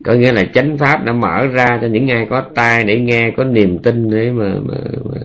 Có 0.04 0.12
nghĩa 0.12 0.32
là 0.32 0.44
chánh 0.54 0.78
pháp 0.78 1.04
đã 1.04 1.12
mở 1.12 1.46
ra 1.46 1.78
cho 1.82 1.86
những 1.86 2.10
ai 2.10 2.26
có 2.30 2.44
tai 2.54 2.84
để 2.84 3.00
nghe 3.00 3.30
có 3.36 3.44
niềm 3.44 3.78
tin 3.82 4.10
để 4.10 4.30
mà, 4.30 4.54
mà, 4.64 4.76
mà 5.04 5.20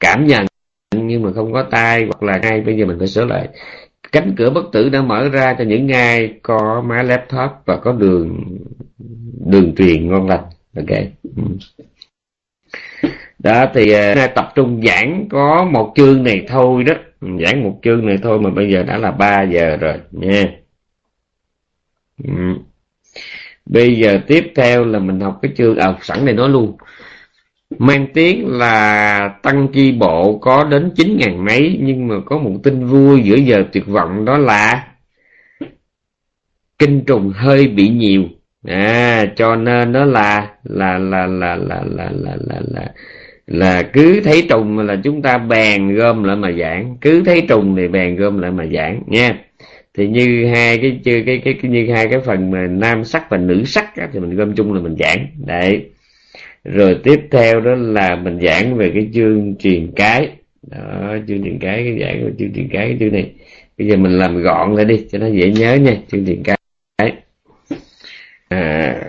cảm 0.00 0.26
nhận. 0.26 0.46
Nhưng 0.94 1.22
mà 1.22 1.30
không 1.34 1.52
có 1.52 1.62
tai 1.70 2.04
hoặc 2.04 2.22
là 2.22 2.38
ai 2.42 2.60
bây 2.60 2.76
giờ 2.76 2.86
mình 2.86 2.98
phải 2.98 3.08
sửa 3.08 3.24
lại 3.24 3.48
cánh 4.14 4.34
cửa 4.36 4.50
bất 4.50 4.64
tử 4.72 4.88
đã 4.88 5.02
mở 5.02 5.28
ra 5.28 5.54
cho 5.58 5.64
những 5.64 5.88
ai 5.88 6.34
có 6.42 6.82
máy 6.86 7.04
laptop 7.04 7.50
và 7.64 7.76
có 7.76 7.92
đường 7.92 8.44
đường 9.46 9.74
truyền 9.74 10.08
ngon 10.08 10.28
lành. 10.28 10.44
Ok. 10.76 10.98
Ừ. 11.36 11.42
Đó 13.38 13.66
thì 13.74 13.94
uh, 13.94 14.34
tập 14.34 14.52
trung 14.54 14.82
giảng 14.86 15.26
có 15.30 15.64
một 15.64 15.92
chương 15.96 16.22
này 16.22 16.46
thôi 16.48 16.84
đó. 16.84 16.94
Ừ, 17.20 17.28
giảng 17.44 17.64
một 17.64 17.80
chương 17.82 18.06
này 18.06 18.18
thôi 18.22 18.40
mà 18.40 18.50
bây 18.50 18.70
giờ 18.72 18.82
đã 18.82 18.98
là 18.98 19.10
3 19.10 19.42
giờ 19.42 19.76
rồi 19.76 19.94
nha. 20.10 20.44
Ừ. 22.24 22.32
bây 23.66 23.96
giờ 23.98 24.18
tiếp 24.26 24.52
theo 24.56 24.84
là 24.84 24.98
mình 24.98 25.20
học 25.20 25.38
cái 25.42 25.52
chương 25.56 25.76
à 25.76 25.98
sẵn 26.02 26.24
này 26.24 26.34
nói 26.34 26.48
luôn 26.48 26.76
mang 27.78 28.06
tiếng 28.14 28.46
là 28.46 29.28
tăng 29.42 29.68
chi 29.72 29.92
bộ 29.92 30.38
có 30.38 30.64
đến 30.64 30.90
chín 30.96 31.16
ngàn 31.20 31.44
mấy 31.44 31.78
nhưng 31.82 32.08
mà 32.08 32.14
có 32.26 32.38
một 32.38 32.52
tin 32.62 32.86
vui 32.86 33.20
giữa 33.20 33.36
giờ 33.36 33.64
tuyệt 33.72 33.86
vọng 33.86 34.24
đó 34.24 34.38
là 34.38 34.86
kinh 36.78 37.04
trùng 37.04 37.32
hơi 37.34 37.68
bị 37.68 37.88
nhiều. 37.88 38.22
À 38.66 39.26
cho 39.36 39.56
nên 39.56 39.92
nó 39.92 40.04
là 40.04 40.48
là 40.64 40.98
là 40.98 41.26
là 41.26 41.56
là 41.56 41.82
là 41.84 42.10
là 42.12 42.36
là 42.46 42.60
là, 42.72 42.92
là 43.46 43.82
cứ 43.82 44.20
thấy 44.24 44.46
trùng 44.48 44.78
là 44.78 44.96
chúng 45.04 45.22
ta 45.22 45.38
bèn 45.38 45.94
gom 45.94 46.24
lại 46.24 46.36
mà 46.36 46.52
giảng. 46.52 46.96
Cứ 47.00 47.22
thấy 47.24 47.40
trùng 47.48 47.76
thì 47.76 47.88
bèn 47.88 48.16
gom 48.16 48.38
lại 48.38 48.50
mà 48.50 48.66
giảng 48.74 49.02
nha. 49.06 49.38
Thì 49.94 50.08
như 50.08 50.46
hai 50.54 50.78
cái 50.78 51.00
chưa 51.04 51.22
cái 51.26 51.42
cái, 51.44 51.54
cái 51.62 51.70
như 51.70 51.92
hai 51.92 52.08
cái 52.08 52.20
phần 52.20 52.50
mà 52.50 52.66
nam 52.66 53.04
sắc 53.04 53.30
và 53.30 53.36
nữ 53.36 53.64
sắc 53.64 53.96
á, 53.96 54.08
thì 54.12 54.20
mình 54.20 54.36
gom 54.36 54.54
chung 54.54 54.72
là 54.72 54.80
mình 54.80 54.96
giảng. 54.98 55.26
Đấy 55.46 55.84
rồi 56.64 57.00
tiếp 57.04 57.20
theo 57.30 57.60
đó 57.60 57.74
là 57.74 58.16
mình 58.16 58.38
giảng 58.42 58.76
về 58.76 58.90
cái 58.94 59.10
chương 59.14 59.56
truyền 59.58 59.92
cái. 59.96 60.36
Đó 60.62 61.16
chương 61.28 61.44
truyền 61.44 61.58
cái 61.58 61.84
cái 61.84 61.98
giảng 62.00 62.24
về 62.24 62.32
chương 62.38 62.54
truyền 62.54 62.68
cái 62.72 62.88
cái 62.88 62.96
chương 63.00 63.12
này. 63.12 63.32
Bây 63.78 63.88
giờ 63.88 63.96
mình 63.96 64.18
làm 64.18 64.42
gọn 64.42 64.74
lại 64.74 64.84
đi 64.84 65.06
cho 65.12 65.18
nó 65.18 65.26
dễ 65.26 65.52
nhớ 65.52 65.74
nha 65.74 65.96
chương 66.08 66.26
truyền 66.26 66.42
cái. 66.42 66.56
À, 68.48 69.00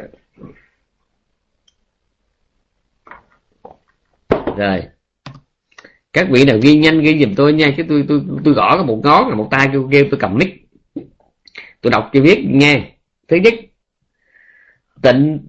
rồi. 4.58 4.82
Các 6.14 6.28
vị 6.30 6.46
nào 6.46 6.58
ghi 6.62 6.76
nhanh 6.76 7.02
ghi 7.02 7.20
giùm 7.20 7.36
tôi 7.36 7.54
nha 7.54 7.74
chứ 7.78 7.84
tôi 7.90 8.06
tôi 8.08 8.22
tôi 8.44 8.54
gõ 8.54 8.78
cái 8.78 8.86
một 8.86 9.02
ngón 9.04 9.30
là 9.30 9.36
một 9.36 9.48
tay 9.52 9.70
kêu 9.72 9.90
kêu 9.92 10.06
tôi 10.12 10.20
cầm 10.20 10.38
mic. 10.38 10.68
Tôi 11.82 11.92
đọc 11.92 12.10
cho 12.14 12.22
viết 12.22 12.46
nghe. 12.50 12.92
Thứ 13.28 13.38
nhất 13.38 13.54
tịnh 15.02 15.40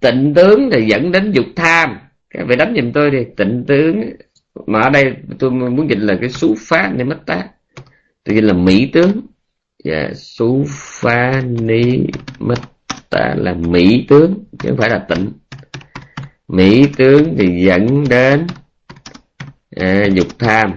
tịnh 0.00 0.32
tướng 0.34 0.70
thì 0.72 0.86
dẫn 0.86 1.12
đến 1.12 1.32
dục 1.32 1.46
tham. 1.56 1.96
Các 2.30 2.44
vị 2.48 2.56
đánh 2.56 2.74
giùm 2.76 2.92
tôi 2.92 3.10
đi. 3.10 3.18
Tịnh 3.36 3.64
tướng 3.66 4.10
mà 4.66 4.80
ở 4.80 4.90
đây 4.90 5.14
tôi 5.38 5.50
muốn 5.50 5.90
dịch 5.90 5.98
là 5.98 6.16
cái 6.20 6.30
xú 6.30 6.54
phá 6.58 6.92
ni 6.96 7.04
mất 7.04 7.18
tá 7.26 7.48
tôi 8.24 8.34
dịch 8.34 8.44
là 8.44 8.52
mỹ 8.52 8.90
tướng. 8.92 9.20
Và 9.84 9.94
yeah, 9.94 10.16
xú 10.16 10.64
phá 10.68 11.42
ni 11.60 12.06
mất 12.38 12.58
tá 13.10 13.34
là 13.38 13.54
mỹ 13.54 14.06
tướng 14.08 14.44
chứ 14.58 14.68
không 14.68 14.78
phải 14.78 14.90
là 14.90 15.06
tịnh. 15.08 15.32
Mỹ 16.48 16.86
tướng 16.96 17.34
thì 17.38 17.64
dẫn 17.64 18.04
đến 18.08 18.46
à, 19.76 20.04
dục 20.12 20.38
tham. 20.38 20.72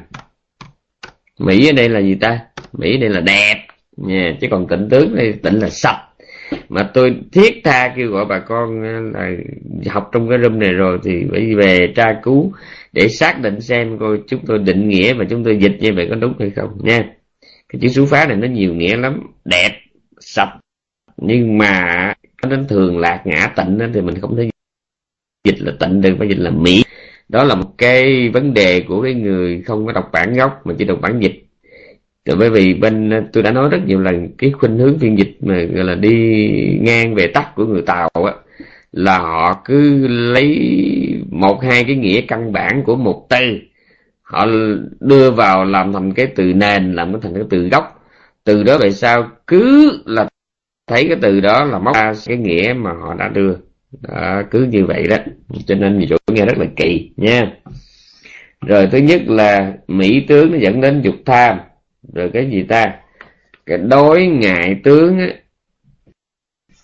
Mỹ 1.40 1.70
ở 1.70 1.72
đây 1.72 1.90
là 1.90 2.00
gì 2.00 2.16
ta? 2.16 2.40
Mỹ 2.74 2.98
ở 2.98 3.00
đây 3.02 3.10
là 3.10 3.20
đẹp. 3.20 3.68
Yeah. 4.10 4.36
chứ 4.42 4.48
còn 4.52 4.68
tịnh 4.68 4.88
tướng 4.90 5.16
đây 5.16 5.34
tịnh 5.44 5.62
là 5.62 5.70
sạch 5.70 6.13
mà 6.70 6.90
tôi 6.94 7.16
thiết 7.32 7.62
tha 7.64 7.94
kêu 7.96 8.12
gọi 8.12 8.26
bà 8.26 8.40
con 8.40 8.84
ờ, 8.84 9.02
là 9.14 9.30
học 9.92 10.10
trong 10.14 10.30
cái 10.30 10.38
room 10.44 10.60
này 10.60 10.74
rồi 10.74 11.00
thì 11.04 11.26
phải 11.32 11.56
về 11.56 11.94
tra 11.96 12.20
cứu 12.24 12.54
để 12.94 13.08
xác 13.08 13.42
định 13.42 13.62
xem 13.62 13.98
coi 14.00 14.20
chúng 14.28 14.40
tôi 14.46 14.60
định 14.60 14.90
nghĩa 14.90 15.14
và 15.14 15.26
chúng 15.30 15.44
tôi 15.44 15.58
dịch 15.58 15.78
như 15.80 15.94
vậy 15.94 16.08
có 16.10 16.16
đúng 16.16 16.34
hay 16.40 16.50
không 16.50 16.70
nha. 16.84 17.06
Cái 17.70 17.80
chữ 17.82 17.88
số 17.88 18.06
phá 18.06 18.26
này 18.26 18.38
nó 18.38 18.48
nhiều 18.48 18.74
nghĩa 18.74 18.98
lắm. 18.98 19.20
Đẹp, 19.46 19.80
sạch, 20.20 20.58
nhưng 21.18 21.58
mà 21.58 22.14
nó 22.44 22.50
đến 22.50 22.68
thường 22.68 23.00
lạc 23.00 23.22
ngã 23.26 23.54
tịnh 23.56 23.80
thì 23.94 24.02
mình 24.02 24.20
không 24.22 24.36
thể 24.36 24.50
dịch 25.44 25.60
là 25.60 25.74
tịnh 25.80 26.02
được, 26.02 26.16
phải 26.20 26.28
dịch 26.28 26.40
là 26.40 26.50
mỹ. 26.50 26.84
Đó 27.30 27.44
là 27.44 27.56
một 27.56 27.74
cái 27.78 28.30
vấn 28.30 28.54
đề 28.54 28.82
của 28.88 29.02
cái 29.02 29.14
người 29.14 29.62
không 29.62 29.86
có 29.86 29.92
đọc 29.92 30.10
bản 30.12 30.34
gốc 30.34 30.62
mà 30.66 30.74
chỉ 30.78 30.86
đọc 30.86 31.00
bản 31.02 31.20
dịch 31.20 31.46
rồi 32.26 32.38
bởi 32.38 32.50
vì 32.50 32.74
bên 32.74 33.12
tôi 33.34 33.44
đã 33.44 33.52
nói 33.52 33.70
rất 33.70 33.80
nhiều 33.86 34.00
lần 34.00 34.28
cái 34.38 34.52
khuynh 34.52 34.78
hướng 34.78 35.00
phiên 35.00 35.18
dịch 35.18 35.38
mà 35.42 35.56
gọi 35.64 35.84
là 35.84 35.96
đi 35.96 36.80
ngang 36.82 37.16
về 37.16 37.28
tắt 37.28 37.56
của 37.56 37.66
người 37.66 37.82
tàu 37.82 38.10
á 38.14 38.34
là 38.94 39.18
họ 39.20 39.62
cứ 39.66 40.08
lấy 40.08 40.60
một 41.30 41.64
hai 41.64 41.84
cái 41.84 41.96
nghĩa 41.96 42.22
căn 42.22 42.52
bản 42.52 42.84
của 42.84 42.96
một 42.96 43.26
từ. 43.30 43.60
Họ 44.22 44.48
đưa 45.00 45.32
vào 45.32 45.66
làm 45.66 45.94
thành 45.94 46.14
cái 46.14 46.28
từ 46.28 46.54
nền 46.54 46.94
làm 46.94 47.14
thành 47.22 47.34
cái 47.34 47.44
từ 47.50 47.70
gốc. 47.70 48.06
Từ 48.44 48.64
đó 48.64 48.78
về 48.78 48.92
sau 48.92 49.30
cứ 49.48 49.92
là 50.06 50.28
thấy 50.88 51.08
cái 51.08 51.18
từ 51.22 51.40
đó 51.40 51.64
là 51.64 51.80
móc 51.80 51.96
ra 51.96 52.14
cái 52.26 52.38
nghĩa 52.38 52.74
mà 52.78 52.92
họ 52.94 53.14
đã 53.14 53.28
đưa. 53.28 53.56
Đó, 54.02 54.42
cứ 54.52 54.64
như 54.64 54.86
vậy 54.86 55.08
đó. 55.08 55.18
Cho 55.66 55.76
nên 55.76 56.06
chỗ 56.10 56.18
dụ 56.28 56.36
nghe 56.36 56.46
rất 56.46 56.58
là 56.58 56.66
kỳ 56.76 57.12
nha. 57.18 57.52
Rồi 58.66 58.88
thứ 58.92 58.98
nhất 58.98 59.22
là 59.28 59.74
mỹ 59.88 60.26
tướng 60.28 60.52
nó 60.52 60.58
dẫn 60.58 60.82
đến 60.82 61.02
dục 61.02 61.16
tham 61.26 61.58
rồi 62.14 62.30
cái 62.34 62.50
gì 62.52 62.64
ta? 62.64 63.00
Cái 63.66 63.78
đối 63.78 64.28
ngại 64.28 64.82
tướng 64.84 65.18
á. 65.18 65.28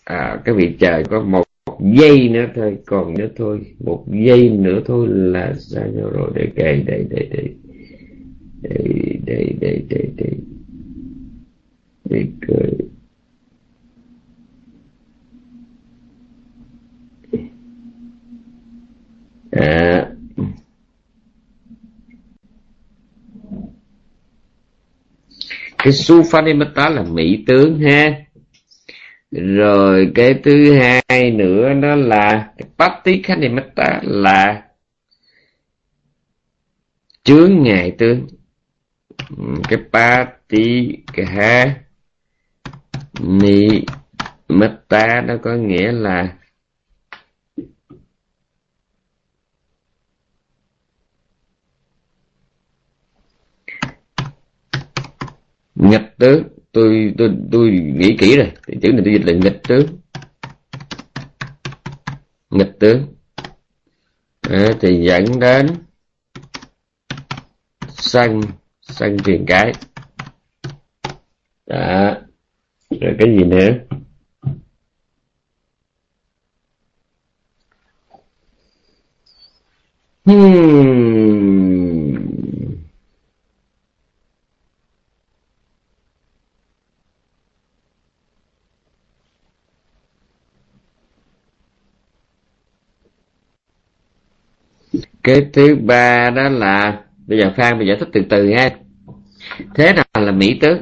À, 0.03 0.41
cái 0.45 0.55
vị 0.55 0.75
trời 0.79 1.03
có 1.03 1.21
một 1.21 1.45
giây 1.79 2.29
nữa 2.29 2.45
thôi 2.55 2.77
còn 2.85 3.13
nữa 3.13 3.27
thôi 3.35 3.75
một 3.85 4.05
giây 4.25 4.49
nữa 4.49 4.81
thôi 4.85 5.07
là 5.09 5.53
sao 5.57 5.87
nhau 5.87 6.09
rồi. 6.09 6.31
Để 6.35 6.51
kể 6.55 6.83
đây 6.85 7.05
đây 7.09 7.29
đây 7.31 7.55
đây 8.61 9.19
đây 9.25 9.55
đây 9.61 9.85
đây 9.89 10.09
đây 10.17 10.31
để 12.09 12.25
cười. 12.47 12.71
À, 19.51 20.11
cái 25.83 25.93
Sufanimata 25.93 26.89
là 26.89 27.03
mỹ 27.03 27.43
tướng 27.47 27.79
ha. 27.79 28.11
Rồi 29.31 30.11
cái 30.15 30.33
thứ 30.43 30.73
hai 30.73 31.31
nữa 31.31 31.73
đó 31.81 31.95
là 31.95 32.49
cái 32.57 32.69
Patikhanimata 32.77 33.99
là 34.03 34.63
chướng 37.23 37.63
ngại 37.63 37.95
tướng. 37.97 38.27
Ừ, 39.37 39.43
cái 39.69 39.79
Patikha 39.91 41.75
ni 43.19 43.81
metta 44.49 45.21
nó 45.27 45.37
có 45.43 45.53
nghĩa 45.53 45.91
là 45.91 46.33
nghịch 55.79 56.17
tướng. 56.17 56.43
Tôi 56.71 57.13
tôi 57.17 57.29
tôi 57.51 57.71
nghĩ 57.71 58.17
kỹ 58.19 58.37
rồi. 58.37 58.51
Thì 58.67 58.77
chữ 58.81 58.91
này 58.91 59.01
tôi 59.05 59.13
dịch 59.13 59.25
là 59.25 59.33
nghịch 59.33 59.61
tướng. 59.67 59.85
Nghịch 62.49 62.79
tướng. 62.79 63.07
À, 64.41 64.67
thì 64.81 65.05
dẫn 65.05 65.39
đến 65.39 65.67
sân 67.89 68.41
sân 68.81 69.17
truyền 69.17 69.45
cái. 69.45 69.71
Đó. 71.67 72.15
Rồi 72.89 73.15
cái 73.19 73.37
gì 73.37 73.43
nữa? 73.43 73.69
Hmm. 80.25 81.68
Cái 95.33 95.45
thứ 95.53 95.75
ba 95.75 96.29
đó 96.29 96.49
là, 96.49 96.99
bây 97.27 97.39
giờ 97.39 97.51
phan 97.57 97.77
mình 97.77 97.87
giải 97.87 97.97
thích 97.99 98.09
từ 98.13 98.21
từ 98.29 98.53
ha 98.53 98.69
thế 99.75 99.93
nào 99.93 100.25
là 100.25 100.31
mỹ 100.31 100.59
tướng 100.61 100.81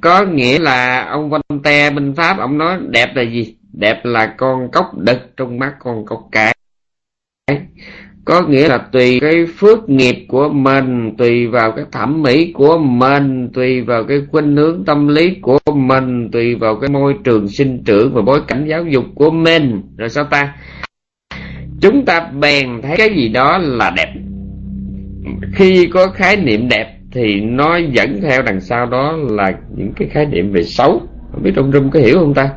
có 0.00 0.24
nghĩa 0.24 0.58
là 0.58 1.04
ông 1.04 1.30
Văn 1.30 1.40
Te 1.64 1.90
bên 1.90 2.14
Pháp, 2.14 2.38
ông 2.38 2.58
nói 2.58 2.78
đẹp 2.88 3.16
là 3.16 3.22
gì? 3.22 3.54
Đẹp 3.72 4.04
là 4.04 4.26
con 4.26 4.70
cốc 4.70 4.98
đực 4.98 5.36
trong 5.36 5.58
mắt 5.58 5.74
con 5.78 6.04
cốc 6.06 6.28
cái. 6.32 6.54
Có 8.24 8.42
nghĩa 8.48 8.68
là 8.68 8.78
tùy 8.78 9.20
cái 9.20 9.46
phước 9.56 9.88
nghiệp 9.88 10.26
của 10.28 10.48
mình, 10.48 11.16
tùy 11.18 11.46
vào 11.46 11.72
cái 11.72 11.84
thẩm 11.92 12.22
mỹ 12.22 12.52
của 12.52 12.78
mình, 12.78 13.48
tùy 13.54 13.80
vào 13.80 14.04
cái 14.04 14.22
khuynh 14.30 14.56
hướng 14.56 14.84
tâm 14.84 15.08
lý 15.08 15.34
của 15.42 15.58
mình, 15.74 16.30
tùy 16.32 16.54
vào 16.54 16.76
cái 16.80 16.90
môi 16.90 17.14
trường 17.24 17.48
sinh 17.48 17.82
trưởng 17.84 18.14
và 18.14 18.22
bối 18.22 18.40
cảnh 18.48 18.66
giáo 18.68 18.84
dục 18.84 19.04
của 19.14 19.30
mình. 19.30 19.82
Rồi 19.96 20.08
sao 20.08 20.24
ta? 20.24 20.54
Chúng 21.80 22.04
ta 22.04 22.20
bèn 22.20 22.82
thấy 22.82 22.96
cái 22.96 23.10
gì 23.16 23.28
đó 23.28 23.58
là 23.58 23.92
đẹp. 23.96 24.12
Khi 25.54 25.86
có 25.86 26.06
khái 26.06 26.36
niệm 26.36 26.68
đẹp 26.68 26.96
thì 27.12 27.40
nó 27.40 27.76
dẫn 27.76 28.20
theo 28.22 28.42
đằng 28.42 28.60
sau 28.60 28.86
đó 28.86 29.16
là 29.30 29.52
những 29.76 29.92
cái 29.96 30.08
khái 30.08 30.26
niệm 30.26 30.52
về 30.52 30.62
xấu. 30.62 31.00
Không 31.32 31.42
biết 31.42 31.52
trong 31.56 31.72
rung 31.72 31.90
có 31.90 32.00
hiểu 32.00 32.18
không 32.18 32.34
ta? 32.34 32.50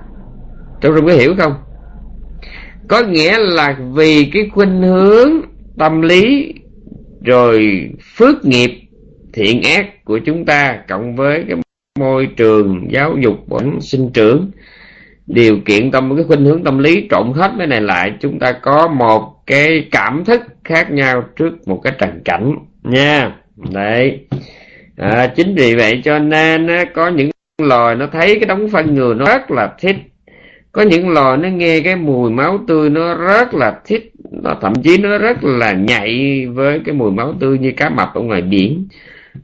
Trong 0.82 0.95
rung 0.95 1.07
có 1.07 1.13
hiểu 1.13 1.36
không? 1.38 1.53
Có 2.88 3.03
nghĩa 3.03 3.38
là 3.38 3.78
vì 3.93 4.30
cái 4.34 4.49
khuynh 4.53 4.82
hướng 4.82 5.32
tâm 5.78 6.01
lý 6.01 6.53
rồi 7.24 7.89
phước 8.15 8.45
nghiệp 8.45 8.71
thiện 9.34 9.61
ác 9.61 10.05
của 10.05 10.19
chúng 10.26 10.45
ta 10.45 10.80
cộng 10.88 11.15
với 11.15 11.43
cái 11.47 11.57
môi 11.99 12.28
trường 12.38 12.88
giáo 12.91 13.15
dục 13.24 13.36
vẫn 13.47 13.82
sinh 13.82 14.09
trưởng 14.13 14.51
điều 15.34 15.57
kiện 15.65 15.91
tâm 15.91 16.15
cái 16.15 16.25
khuynh 16.25 16.45
hướng 16.45 16.63
tâm 16.63 16.79
lý 16.79 17.07
trộn 17.09 17.34
hết 17.36 17.51
cái 17.57 17.67
này 17.67 17.81
lại 17.81 18.13
chúng 18.19 18.39
ta 18.39 18.51
có 18.51 18.88
một 18.88 19.45
cái 19.47 19.88
cảm 19.91 20.25
thức 20.25 20.41
khác 20.63 20.91
nhau 20.91 21.23
trước 21.36 21.67
một 21.67 21.81
cái 21.84 21.93
trần 21.99 22.21
cảnh 22.25 22.55
nha. 22.84 23.31
Đấy. 23.73 24.19
À, 24.97 25.27
chính 25.36 25.55
vì 25.55 25.75
vậy 25.75 26.01
cho 26.03 26.19
nên 26.19 26.68
á, 26.68 26.85
có 26.93 27.07
những 27.07 27.30
loài 27.61 27.95
nó 27.95 28.07
thấy 28.11 28.39
cái 28.39 28.45
đống 28.47 28.69
phân 28.69 28.95
người 28.95 29.15
nó 29.15 29.26
rất 29.26 29.51
là 29.51 29.73
thích. 29.80 29.95
Có 30.72 30.81
những 30.81 31.10
loài 31.10 31.38
nó 31.38 31.49
nghe 31.49 31.80
cái 31.80 31.95
mùi 31.95 32.31
máu 32.31 32.60
tươi 32.68 32.89
nó 32.89 33.15
rất 33.15 33.53
là 33.53 33.80
thích. 33.85 34.11
Nó 34.31 34.55
thậm 34.61 34.73
chí 34.84 34.97
nó 34.97 35.18
rất 35.18 35.43
là 35.43 35.73
nhạy 35.73 36.45
với 36.45 36.81
cái 36.85 36.95
mùi 36.95 37.11
máu 37.11 37.34
tươi 37.39 37.57
như 37.57 37.72
cá 37.77 37.89
mập 37.89 38.14
ở 38.14 38.22
ngoài 38.22 38.41
biển 38.41 38.88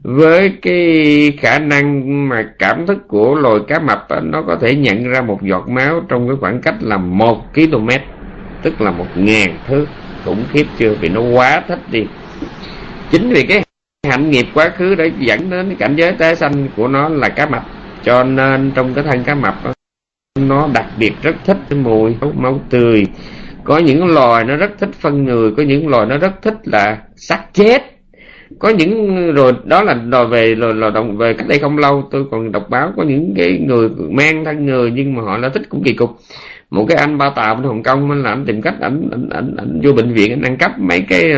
với 0.02 0.52
cái 0.62 1.32
khả 1.40 1.58
năng 1.58 2.28
mà 2.28 2.42
cảm 2.58 2.86
thức 2.86 2.98
của 3.08 3.34
loài 3.34 3.60
cá 3.68 3.78
mập 3.78 4.06
nó 4.22 4.42
có 4.42 4.56
thể 4.60 4.74
nhận 4.74 5.10
ra 5.10 5.20
một 5.20 5.42
giọt 5.42 5.68
máu 5.68 6.00
trong 6.08 6.28
cái 6.28 6.36
khoảng 6.40 6.60
cách 6.60 6.74
là 6.80 6.96
một 6.96 7.54
km 7.54 7.88
tức 8.62 8.80
là 8.80 8.90
một 8.90 9.06
ngàn 9.14 9.58
thước. 9.68 9.86
Khủng 10.24 10.44
khiếp 10.52 10.66
chưa? 10.78 10.94
Vì 11.00 11.08
nó 11.08 11.20
quá 11.20 11.62
thích 11.68 11.78
đi. 11.90 12.06
Chính 13.10 13.28
vì 13.28 13.46
cái 13.46 13.62
hạnh 14.08 14.30
nghiệp 14.30 14.46
quá 14.54 14.70
khứ 14.76 14.94
đã 14.94 15.04
dẫn 15.18 15.50
đến 15.50 15.76
cảnh 15.78 15.96
giới 15.96 16.12
tái 16.12 16.36
sanh 16.36 16.68
của 16.76 16.88
nó 16.88 17.08
là 17.08 17.28
cá 17.28 17.46
mập. 17.46 17.62
Cho 18.02 18.24
nên 18.24 18.72
trong 18.74 18.94
cái 18.94 19.04
thân 19.04 19.24
cá 19.24 19.34
mập 19.34 19.64
đó, 19.64 19.72
nó 20.38 20.68
đặc 20.74 20.86
biệt 20.98 21.12
rất 21.22 21.36
thích 21.44 21.56
cái 21.68 21.78
mùi 21.78 22.16
máu 22.36 22.60
tươi. 22.70 23.06
Có 23.64 23.78
những 23.78 24.06
loài 24.06 24.44
nó 24.44 24.56
rất 24.56 24.70
thích 24.78 24.90
phân 25.00 25.24
người 25.24 25.52
có 25.56 25.62
những 25.62 25.88
loài 25.88 26.06
nó 26.06 26.18
rất 26.18 26.42
thích 26.42 26.56
là 26.64 26.98
xác 27.16 27.44
chết 27.52 27.89
có 28.58 28.68
những 28.68 29.34
rồi 29.34 29.52
đó 29.64 29.82
là 29.82 29.94
đòi 29.94 30.26
về 30.26 30.54
rồi 30.54 30.74
là 30.74 30.90
động 30.90 31.16
về 31.16 31.34
cách 31.34 31.48
đây 31.48 31.58
không 31.58 31.78
lâu 31.78 32.08
tôi 32.10 32.24
còn 32.30 32.52
đọc 32.52 32.66
báo 32.70 32.92
có 32.96 33.02
những 33.02 33.34
cái 33.36 33.58
người 33.58 33.88
mang 34.10 34.44
thân 34.44 34.66
người 34.66 34.90
nhưng 34.90 35.14
mà 35.14 35.22
họ 35.22 35.38
là 35.38 35.48
thích 35.48 35.62
cũng 35.68 35.82
kỳ 35.82 35.92
cục. 35.92 36.10
Một 36.70 36.86
cái 36.88 36.98
anh 36.98 37.18
ba 37.18 37.30
tàu 37.30 37.54
bên 37.54 37.64
hồng 37.64 37.82
kông 37.82 38.10
anh 38.10 38.22
làm 38.22 38.44
tìm 38.46 38.62
cách 38.62 38.74
ảnh 38.80 39.08
ảnh 39.10 39.28
ảnh, 39.30 39.56
ảnh 39.58 39.80
vô 39.84 39.92
bệnh 39.92 40.12
viện 40.12 40.32
anh 40.32 40.42
ăn 40.42 40.56
cắp 40.56 40.78
mấy 40.78 41.04
cái 41.08 41.32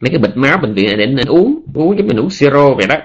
mấy 0.00 0.10
cái 0.10 0.18
bịch 0.18 0.36
máu 0.36 0.58
bệnh 0.58 0.74
viện 0.74 0.98
để 0.98 1.04
anh 1.04 1.16
uống 1.28 1.62
uống 1.74 1.98
giống 1.98 2.06
mình 2.06 2.20
uống 2.20 2.30
siro 2.30 2.74
vậy 2.74 2.86
đó. 2.86 2.96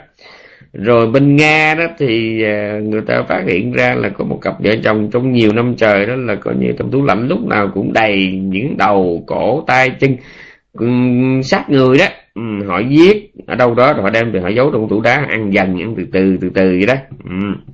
Rồi 0.73 1.07
bên 1.07 1.35
nga 1.35 1.75
đó 1.75 1.87
thì 1.97 2.43
à, 2.43 2.79
người 2.83 3.01
ta 3.01 3.23
phát 3.29 3.43
hiện 3.47 3.71
ra 3.71 3.95
là 3.95 4.09
có 4.09 4.25
một 4.25 4.39
cặp 4.41 4.63
vợ 4.63 4.75
chồng 4.83 5.09
trong 5.11 5.31
nhiều 5.31 5.53
năm 5.53 5.75
trời 5.77 6.05
đó 6.05 6.15
là 6.15 6.35
coi 6.35 6.55
như 6.55 6.71
trong 6.77 6.91
tủ 6.91 7.03
lạnh 7.05 7.27
lúc 7.27 7.45
nào 7.47 7.71
cũng 7.73 7.93
đầy 7.93 8.31
những 8.31 8.77
đầu 8.77 9.23
cổ 9.27 9.63
tay 9.67 9.89
chân 9.99 10.17
sát 11.43 11.69
người 11.69 11.97
đó. 11.97 12.05
Ừ, 12.35 12.41
họ 12.67 12.79
giết 12.79 13.31
ở 13.47 13.55
đâu 13.55 13.75
đó 13.75 13.93
rồi 13.93 14.03
họ 14.03 14.09
đem 14.09 14.31
về 14.31 14.39
họ 14.39 14.49
giấu 14.49 14.71
trong 14.71 14.89
tủ 14.89 15.01
đá 15.01 15.25
ăn 15.29 15.53
dần 15.53 15.79
ăn 15.79 15.93
từ 15.97 16.05
từ 16.11 16.37
từ 16.41 16.49
từ 16.49 16.69
vậy 16.69 16.85
đó. 16.85 16.93
Ừ. 17.23 17.71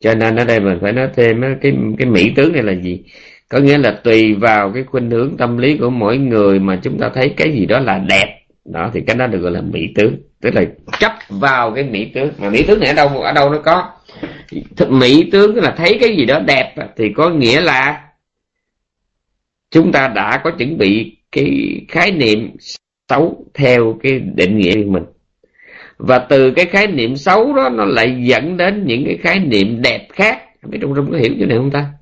Cho 0.00 0.14
nên 0.14 0.36
ở 0.36 0.44
đây 0.44 0.60
mình 0.60 0.78
phải 0.82 0.92
nói 0.92 1.08
thêm 1.16 1.42
cái 1.60 1.72
cái 1.98 2.06
mỹ 2.06 2.32
tướng 2.36 2.52
này 2.52 2.62
là 2.62 2.72
gì? 2.72 3.02
Có 3.48 3.58
nghĩa 3.58 3.78
là 3.78 3.90
tùy 4.04 4.34
vào 4.34 4.72
cái 4.72 4.84
khuynh 4.84 5.10
hướng 5.10 5.36
tâm 5.36 5.58
lý 5.58 5.76
của 5.76 5.90
mỗi 5.90 6.18
người 6.18 6.58
mà 6.58 6.78
chúng 6.82 6.98
ta 6.98 7.10
thấy 7.14 7.34
cái 7.36 7.52
gì 7.52 7.66
đó 7.66 7.78
là 7.78 7.98
đẹp. 7.98 8.38
Đó 8.64 8.90
thì 8.94 9.00
cái 9.00 9.16
đó 9.16 9.26
được 9.26 9.38
gọi 9.38 9.52
là 9.52 9.60
mỹ 9.60 9.92
tướng. 9.94 10.16
Tức 10.40 10.54
là 10.54 10.64
chấp 10.98 11.12
vào 11.28 11.70
cái 11.70 11.84
mỹ 11.84 12.10
tướng. 12.14 12.30
Mà 12.38 12.50
mỹ 12.50 12.62
tướng 12.62 12.80
này 12.80 12.88
ở 12.88 12.94
đâu 12.94 13.08
ở 13.08 13.32
đâu 13.32 13.50
nó 13.50 13.58
có? 13.58 13.90
Mỹ 14.88 15.28
tướng 15.32 15.56
là 15.56 15.74
thấy 15.76 15.98
cái 16.00 16.16
gì 16.16 16.24
đó 16.24 16.40
đẹp 16.46 16.74
thì 16.96 17.12
có 17.16 17.30
nghĩa 17.30 17.60
là 17.60 18.04
chúng 19.70 19.92
ta 19.92 20.08
đã 20.08 20.40
có 20.44 20.50
chuẩn 20.50 20.78
bị 20.78 21.17
cái 21.32 21.80
khái 21.88 22.10
niệm 22.12 22.50
xấu 23.08 23.46
theo 23.54 23.98
cái 24.02 24.18
định 24.18 24.58
nghĩa 24.58 24.74
của 24.74 24.90
mình. 24.90 25.04
Và 25.98 26.18
từ 26.18 26.50
cái 26.50 26.66
khái 26.66 26.86
niệm 26.86 27.16
xấu 27.16 27.52
đó, 27.54 27.68
nó 27.68 27.84
lại 27.84 28.16
dẫn 28.22 28.56
đến 28.56 28.84
những 28.86 29.04
cái 29.04 29.18
khái 29.22 29.38
niệm 29.38 29.82
đẹp 29.82 30.08
khác. 30.12 30.42
Không 30.62 30.70
biết 30.70 30.78
trong 30.82 30.94
rung 30.94 31.10
có 31.10 31.18
hiểu 31.18 31.34
chỗ 31.40 31.46
này 31.46 31.58
không 31.58 31.70
ta? 31.70 31.92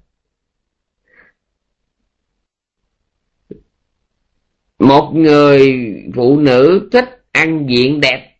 Một 4.78 5.12
người 5.14 5.76
phụ 6.14 6.38
nữ 6.40 6.88
thích 6.92 7.24
ăn 7.32 7.66
diện 7.68 8.00
đẹp. 8.00 8.32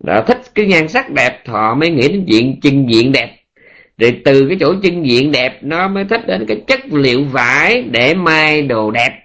Đã 0.00 0.24
thích 0.26 0.40
cái 0.54 0.66
nhan 0.66 0.88
sắc 0.88 1.10
đẹp, 1.10 1.42
họ 1.46 1.74
mới 1.74 1.90
nghĩ 1.90 2.08
đến 2.08 2.24
diện, 2.24 2.60
chân 2.62 2.86
diện 2.90 3.12
đẹp. 3.12 3.36
Rồi 3.98 4.20
từ 4.24 4.48
cái 4.48 4.56
chỗ 4.60 4.74
chân 4.82 5.06
diện 5.06 5.32
đẹp, 5.32 5.58
nó 5.62 5.88
mới 5.88 6.04
thích 6.04 6.20
đến 6.26 6.44
cái 6.48 6.62
chất 6.66 6.80
liệu 6.92 7.24
vải 7.24 7.82
để 7.82 8.14
may 8.14 8.62
đồ 8.62 8.90
đẹp 8.90 9.21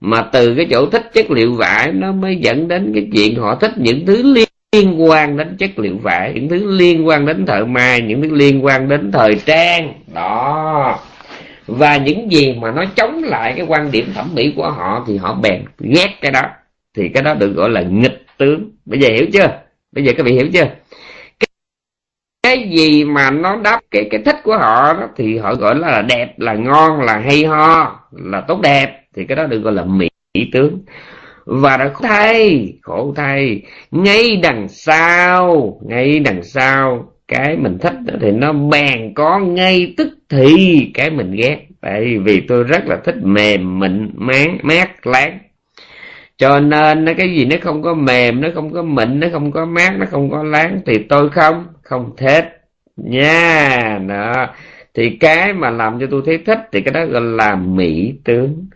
mà 0.00 0.22
từ 0.32 0.54
cái 0.54 0.66
chỗ 0.70 0.86
thích 0.86 1.10
chất 1.14 1.30
liệu 1.30 1.54
vải 1.54 1.92
nó 1.92 2.12
mới 2.12 2.36
dẫn 2.36 2.68
đến 2.68 2.92
cái 2.94 3.08
chuyện 3.12 3.36
họ 3.36 3.54
thích 3.54 3.72
những 3.76 4.06
thứ 4.06 4.34
liên 4.72 5.02
quan 5.02 5.36
đến 5.36 5.56
chất 5.58 5.78
liệu 5.78 5.98
vải 6.02 6.32
những 6.34 6.48
thứ 6.48 6.70
liên 6.76 7.06
quan 7.06 7.26
đến 7.26 7.46
thợ 7.46 7.64
may 7.64 8.00
những 8.00 8.22
thứ 8.22 8.30
liên 8.34 8.64
quan 8.64 8.88
đến 8.88 9.12
thời 9.12 9.34
trang. 9.46 9.94
Đó. 10.14 10.98
Và 11.66 11.96
những 11.96 12.32
gì 12.32 12.54
mà 12.60 12.70
nó 12.70 12.84
chống 12.96 13.22
lại 13.22 13.54
cái 13.56 13.66
quan 13.68 13.90
điểm 13.90 14.12
thẩm 14.14 14.34
mỹ 14.34 14.52
của 14.56 14.70
họ 14.70 15.04
thì 15.06 15.16
họ 15.16 15.34
bèn 15.34 15.64
ghét 15.78 16.08
cái 16.20 16.30
đó. 16.30 16.42
Thì 16.96 17.08
cái 17.08 17.22
đó 17.22 17.34
được 17.34 17.52
gọi 17.56 17.70
là 17.70 17.80
nghịch 17.80 18.26
tướng. 18.38 18.70
Bây 18.84 19.00
giờ 19.00 19.08
hiểu 19.08 19.26
chưa? 19.32 19.48
Bây 19.92 20.04
giờ 20.04 20.12
các 20.16 20.26
vị 20.26 20.32
hiểu 20.32 20.48
chưa? 20.52 20.64
Cái, 21.40 21.48
cái 22.42 22.68
gì 22.70 23.04
mà 23.04 23.30
nó 23.30 23.56
đáp 23.56 23.80
cái 23.90 24.08
cái 24.10 24.20
thích 24.24 24.36
của 24.42 24.56
họ 24.58 24.92
đó 24.92 25.08
thì 25.16 25.38
họ 25.38 25.54
gọi 25.54 25.74
là 25.74 26.02
đẹp 26.02 26.38
là 26.38 26.54
ngon 26.54 27.00
là 27.00 27.18
hay 27.18 27.44
ho 27.44 28.00
là 28.12 28.40
tốt 28.40 28.60
đẹp 28.60 28.99
thì 29.16 29.24
cái 29.24 29.36
đó 29.36 29.46
được 29.46 29.58
gọi 29.58 29.72
là 29.72 29.84
mỹ 29.84 30.08
tướng. 30.52 30.78
Và 31.44 31.76
đã 31.76 31.88
khổ 31.88 32.04
thay 32.08 32.72
khổ 32.82 33.12
thay. 33.16 33.62
Ngay 33.90 34.36
đằng 34.36 34.68
sau, 34.68 35.78
ngay 35.86 36.18
đằng 36.18 36.42
sau, 36.42 37.12
cái 37.28 37.56
mình 37.56 37.78
thích 37.78 37.94
thì 38.20 38.30
nó 38.30 38.52
bèn 38.52 39.14
có 39.14 39.38
ngay 39.38 39.94
tức 39.96 40.08
thì 40.28 40.90
cái 40.94 41.10
mình 41.10 41.32
ghét. 41.32 41.58
Tại 41.80 42.18
vì 42.18 42.40
tôi 42.40 42.64
rất 42.64 42.86
là 42.86 42.96
thích 43.04 43.16
mềm, 43.22 43.78
mịn, 43.78 44.10
mát 44.14 44.48
mát, 44.62 45.06
láng. 45.06 45.38
Cho 46.36 46.60
nên 46.60 47.04
nó 47.04 47.12
cái 47.16 47.34
gì 47.34 47.44
nó 47.44 47.56
không 47.60 47.82
có 47.82 47.94
mềm, 47.94 48.40
nó 48.40 48.48
không 48.54 48.72
có 48.72 48.82
mịn, 48.82 49.20
nó 49.20 49.26
không 49.32 49.52
có 49.52 49.64
mát, 49.64 49.96
nó 49.98 50.06
không 50.10 50.30
có 50.30 50.42
láng 50.42 50.80
thì 50.86 50.98
tôi 50.98 51.30
không 51.30 51.66
không 51.82 52.16
thích. 52.16 52.44
Nha, 52.96 53.98
đó. 54.08 54.46
Thì 54.94 55.10
cái 55.20 55.52
mà 55.52 55.70
làm 55.70 56.00
cho 56.00 56.06
tôi 56.10 56.22
thấy 56.26 56.38
thích 56.38 56.58
thì 56.72 56.80
cái 56.80 56.94
đó 56.94 57.04
gọi 57.04 57.22
là 57.22 57.56
mỹ 57.56 58.14
tướng 58.24 58.66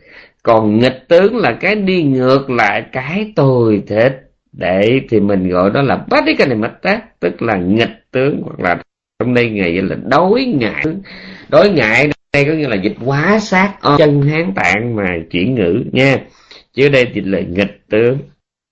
còn 0.45 0.79
nghịch 0.79 1.09
tướng 1.09 1.37
là 1.37 1.53
cái 1.53 1.75
đi 1.75 2.03
ngược 2.03 2.51
lại 2.51 2.85
cái 2.93 3.33
tôi 3.37 3.83
thích 3.87 4.31
để 4.53 5.01
thì 5.09 5.21
mình 5.21 5.49
gọi 5.49 5.71
đó 5.71 5.83
là 5.83 6.05
bát 6.11 6.25
cái 6.39 6.47
này 6.49 6.57
mất 6.57 6.73
tác 6.83 7.21
tức 7.21 7.43
là 7.43 7.57
nghịch 7.57 8.05
tướng 8.13 8.43
hoặc 8.45 8.61
là 8.61 8.83
trong 9.19 9.35
đây 9.35 9.51
ngày 9.51 9.83
là 9.83 9.97
đối 10.11 10.45
ngại. 10.45 10.85
Đối 11.49 11.71
ngại 11.71 12.09
đây 12.33 12.45
có 12.45 12.53
nghĩa 12.53 12.69
là 12.69 12.77
dịch 12.77 12.97
quá 13.05 13.39
sát 13.39 13.75
chân 13.99 14.23
hán 14.23 14.53
tạng 14.55 14.97
mà 14.97 15.19
chuyển 15.31 15.55
ngữ 15.55 15.83
nha. 15.93 16.19
Chứ 16.73 16.89
đây 16.89 17.07
thì 17.15 17.21
là 17.21 17.41
nghịch 17.41 17.81
tướng. 17.91 18.19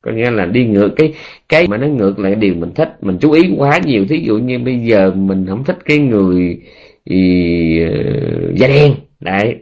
Có 0.04 0.12
nghĩa 0.12 0.30
là 0.30 0.46
đi 0.46 0.64
ngược 0.64 0.90
cái 0.96 1.14
cái 1.48 1.68
mà 1.68 1.76
nó 1.76 1.86
ngược 1.86 2.18
lại 2.18 2.34
điều 2.34 2.54
mình 2.54 2.74
thích. 2.74 2.88
Mình 3.00 3.18
chú 3.20 3.32
ý 3.32 3.54
quá 3.56 3.78
nhiều. 3.84 4.04
Thí 4.08 4.18
dụ 4.18 4.38
như 4.38 4.58
bây 4.58 4.78
giờ 4.78 5.10
mình 5.14 5.46
không 5.48 5.64
thích 5.64 5.78
cái 5.84 5.98
người 5.98 6.60
gì, 7.06 7.84
uh, 7.86 7.92
ờ, 7.92 8.52
da 8.56 8.66
đen. 8.66 8.94
Đấy 9.20 9.56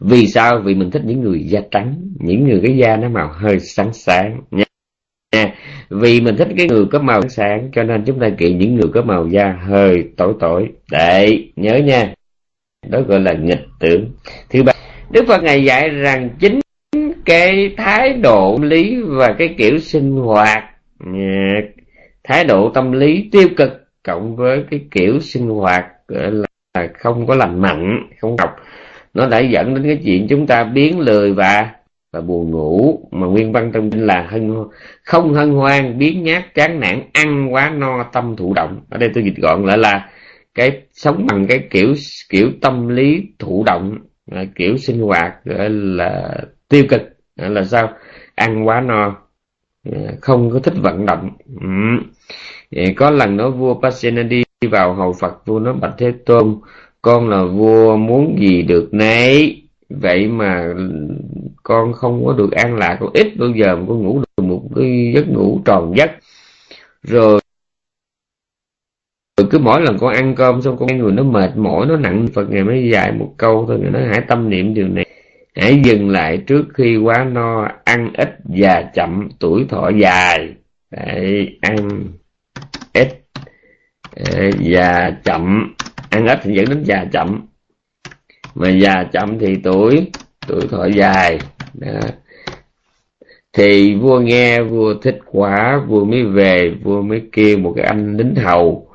vì 0.00 0.26
sao? 0.26 0.60
Vì 0.64 0.74
mình 0.74 0.90
thích 0.90 1.02
những 1.04 1.20
người 1.20 1.44
da 1.44 1.60
trắng, 1.70 1.94
những 2.20 2.44
người 2.44 2.60
cái 2.62 2.76
da 2.76 2.96
nó 2.96 3.08
màu 3.08 3.32
hơi 3.32 3.60
sáng 3.60 3.92
sáng 3.92 4.40
nha. 4.50 4.64
Vì 5.90 6.20
mình 6.20 6.36
thích 6.36 6.48
cái 6.56 6.66
người 6.66 6.86
có 6.92 6.98
màu 6.98 7.28
sáng 7.28 7.70
cho 7.72 7.82
nên 7.82 8.04
chúng 8.04 8.20
ta 8.20 8.28
kỵ 8.38 8.54
những 8.54 8.74
người 8.74 8.90
có 8.94 9.02
màu 9.02 9.28
da 9.28 9.58
hơi 9.62 10.04
tối 10.16 10.34
tối. 10.40 10.68
Đấy, 10.90 11.52
nhớ 11.56 11.76
nha. 11.76 12.14
Đó 12.88 13.00
gọi 13.00 13.20
là 13.20 13.32
nghịch 13.32 13.64
tưởng. 13.80 14.10
Thứ 14.50 14.62
ba, 14.62 14.72
đức 15.10 15.24
phật 15.28 15.42
ngài 15.42 15.64
dạy 15.64 15.88
rằng 15.88 16.30
chính 16.40 16.60
cái 17.24 17.74
thái 17.76 18.12
độ 18.12 18.58
lý 18.62 18.96
và 19.02 19.34
cái 19.38 19.54
kiểu 19.58 19.78
sinh 19.78 20.12
hoạt 20.12 20.64
thái 22.24 22.44
độ 22.44 22.70
tâm 22.74 22.92
lý 22.92 23.28
tiêu 23.32 23.48
cực 23.56 23.70
cộng 24.02 24.36
với 24.36 24.64
cái 24.70 24.80
kiểu 24.90 25.20
sinh 25.20 25.48
hoạt 25.48 25.84
là 26.08 26.46
không 26.94 27.26
có 27.26 27.34
lành 27.34 27.62
mạnh, 27.62 28.08
không 28.20 28.36
học 28.38 28.56
nó 29.14 29.28
đã 29.28 29.38
dẫn 29.38 29.74
đến 29.74 29.84
cái 29.84 30.00
chuyện 30.04 30.26
chúng 30.28 30.46
ta 30.46 30.64
biến 30.64 31.00
lười 31.00 31.32
và 31.32 31.70
và 32.12 32.20
buồn 32.20 32.50
ngủ, 32.50 33.00
mà 33.10 33.26
nguyên 33.26 33.52
văn 33.52 33.70
trong 33.74 33.90
kinh 33.90 34.06
là 34.06 34.26
hân 34.30 34.54
không 35.04 35.34
hân 35.34 35.50
hoan, 35.50 35.98
biến 35.98 36.22
nhát, 36.22 36.54
chán 36.54 36.80
nản, 36.80 37.02
ăn 37.12 37.54
quá 37.54 37.70
no, 37.70 38.04
tâm 38.12 38.36
thụ 38.36 38.54
động. 38.54 38.80
Ở 38.90 38.98
đây 38.98 39.10
tôi 39.14 39.24
dịch 39.24 39.36
gọn 39.36 39.66
lại 39.66 39.78
là 39.78 40.10
cái 40.54 40.82
sống 40.92 41.26
bằng 41.30 41.46
cái 41.46 41.68
kiểu 41.70 41.94
kiểu 42.30 42.50
tâm 42.60 42.88
lý 42.88 43.22
thụ 43.38 43.64
động 43.66 43.98
à, 44.32 44.44
kiểu 44.54 44.76
sinh 44.76 45.00
hoạt 45.00 45.44
gọi 45.44 45.70
là 45.70 46.38
tiêu 46.68 46.84
cực. 46.88 47.02
À, 47.36 47.48
là 47.48 47.64
sao? 47.64 47.92
Ăn 48.34 48.66
quá 48.66 48.80
no 48.80 49.24
không 50.20 50.50
có 50.50 50.58
thích 50.58 50.74
vận 50.76 51.06
động. 51.06 51.30
Ừ. 52.70 52.86
có 52.96 53.10
lần 53.10 53.36
đó 53.36 53.50
vua 53.50 53.80
Pasenadi 53.80 54.42
vào 54.70 54.94
hầu 54.94 55.12
Phật, 55.12 55.46
vua 55.46 55.58
nói, 55.58 55.74
bạch 55.74 55.94
thế 55.98 56.12
tôn 56.26 56.60
con 57.04 57.28
là 57.28 57.44
vua 57.44 57.96
muốn 57.96 58.36
gì 58.40 58.62
được 58.62 58.88
nấy. 58.94 59.62
Vậy 59.88 60.28
mà 60.28 60.74
con 61.62 61.92
không 61.92 62.24
có 62.26 62.32
được 62.32 62.52
an 62.52 62.76
lạc 62.76 62.96
con 63.00 63.10
ít 63.14 63.36
bao 63.38 63.48
giờ 63.48 63.76
mà 63.76 63.84
con 63.88 64.02
ngủ 64.02 64.18
được 64.18 64.44
một 64.44 64.62
cái 64.76 65.12
giấc 65.14 65.28
ngủ 65.28 65.60
tròn 65.64 65.96
giấc 65.96 66.10
rồi 67.02 67.40
rồi 69.36 69.48
cứ 69.50 69.58
mỗi 69.58 69.80
lần 69.80 69.98
con 70.00 70.14
ăn 70.14 70.34
cơm 70.34 70.62
xong 70.62 70.76
con 70.76 70.98
người 70.98 71.12
nó 71.12 71.22
mệt 71.22 71.56
mỏi 71.56 71.86
nó 71.86 71.96
nặng 71.96 72.26
phật 72.34 72.50
ngày 72.50 72.64
mới 72.64 72.90
dài 72.92 73.12
một 73.12 73.34
câu 73.38 73.64
thôi 73.68 73.78
nó 73.92 73.98
hãy 74.10 74.20
tâm 74.28 74.50
niệm 74.50 74.74
điều 74.74 74.88
này 74.88 75.06
hãy 75.54 75.80
dừng 75.84 76.10
lại 76.10 76.38
trước 76.46 76.64
khi 76.74 76.96
quá 76.96 77.24
no 77.24 77.68
ăn 77.84 78.12
ít 78.14 78.38
và 78.44 78.90
chậm 78.94 79.28
tuổi 79.40 79.66
thọ 79.68 79.88
dài. 79.88 80.54
Đấy, 80.90 81.58
ăn 81.60 82.02
ít 82.92 83.08
ờ, 84.16 84.50
và 84.60 85.16
chậm 85.24 85.74
ăn 86.14 86.26
ít 86.26 86.38
thì 86.42 86.54
dẫn 86.54 86.64
đến 86.68 86.82
già 86.84 87.04
chậm. 87.12 87.46
Mà 88.54 88.70
già 88.70 89.04
chậm 89.12 89.38
thì 89.38 89.54
tuổi 89.64 90.10
tuổi 90.46 90.60
thọ 90.70 90.86
dài. 90.86 91.38
Đó. 91.74 92.00
thì 93.52 93.94
vua 93.94 94.20
nghe, 94.20 94.62
vua 94.62 94.94
thích 94.94 95.18
quá 95.26 95.80
vua 95.88 96.04
mới 96.04 96.22
về, 96.22 96.74
vua 96.82 97.02
mới 97.02 97.22
kêu 97.32 97.58
một 97.58 97.72
cái 97.76 97.84
anh 97.84 98.16
lính 98.16 98.34
hầu. 98.34 98.88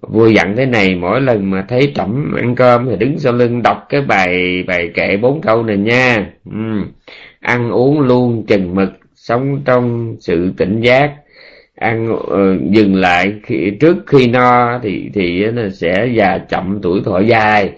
Vua 0.00 0.26
dặn 0.26 0.56
thế 0.56 0.66
này, 0.66 0.94
mỗi 0.94 1.20
lần 1.20 1.50
mà 1.50 1.64
thấy 1.68 1.92
trẫm 1.94 2.34
ăn 2.36 2.54
cơm 2.54 2.88
thì 2.90 2.96
đứng 2.96 3.18
sau 3.18 3.32
lưng 3.32 3.62
đọc 3.62 3.86
cái 3.88 4.00
bài 4.00 4.62
bài 4.66 4.90
kệ 4.94 5.16
bốn 5.16 5.40
câu 5.40 5.62
này 5.62 5.76
nha. 5.76 6.32
Ừ. 6.50 6.82
ăn 7.40 7.70
uống 7.70 8.00
luôn 8.00 8.46
chừng 8.46 8.74
mực, 8.74 8.90
sống 9.14 9.62
trong 9.64 10.16
sự 10.20 10.52
tỉnh 10.56 10.80
giác 10.80 11.14
ăn 11.80 12.12
uh, 12.12 12.70
dừng 12.70 12.94
lại 12.94 13.34
khi, 13.42 13.70
trước 13.80 13.96
khi 14.06 14.26
no 14.28 14.78
thì 14.82 15.10
thì 15.14 15.46
nó 15.46 15.62
sẽ 15.72 16.06
già 16.14 16.38
chậm 16.38 16.78
tuổi 16.82 17.00
thọ 17.04 17.20
dài. 17.20 17.72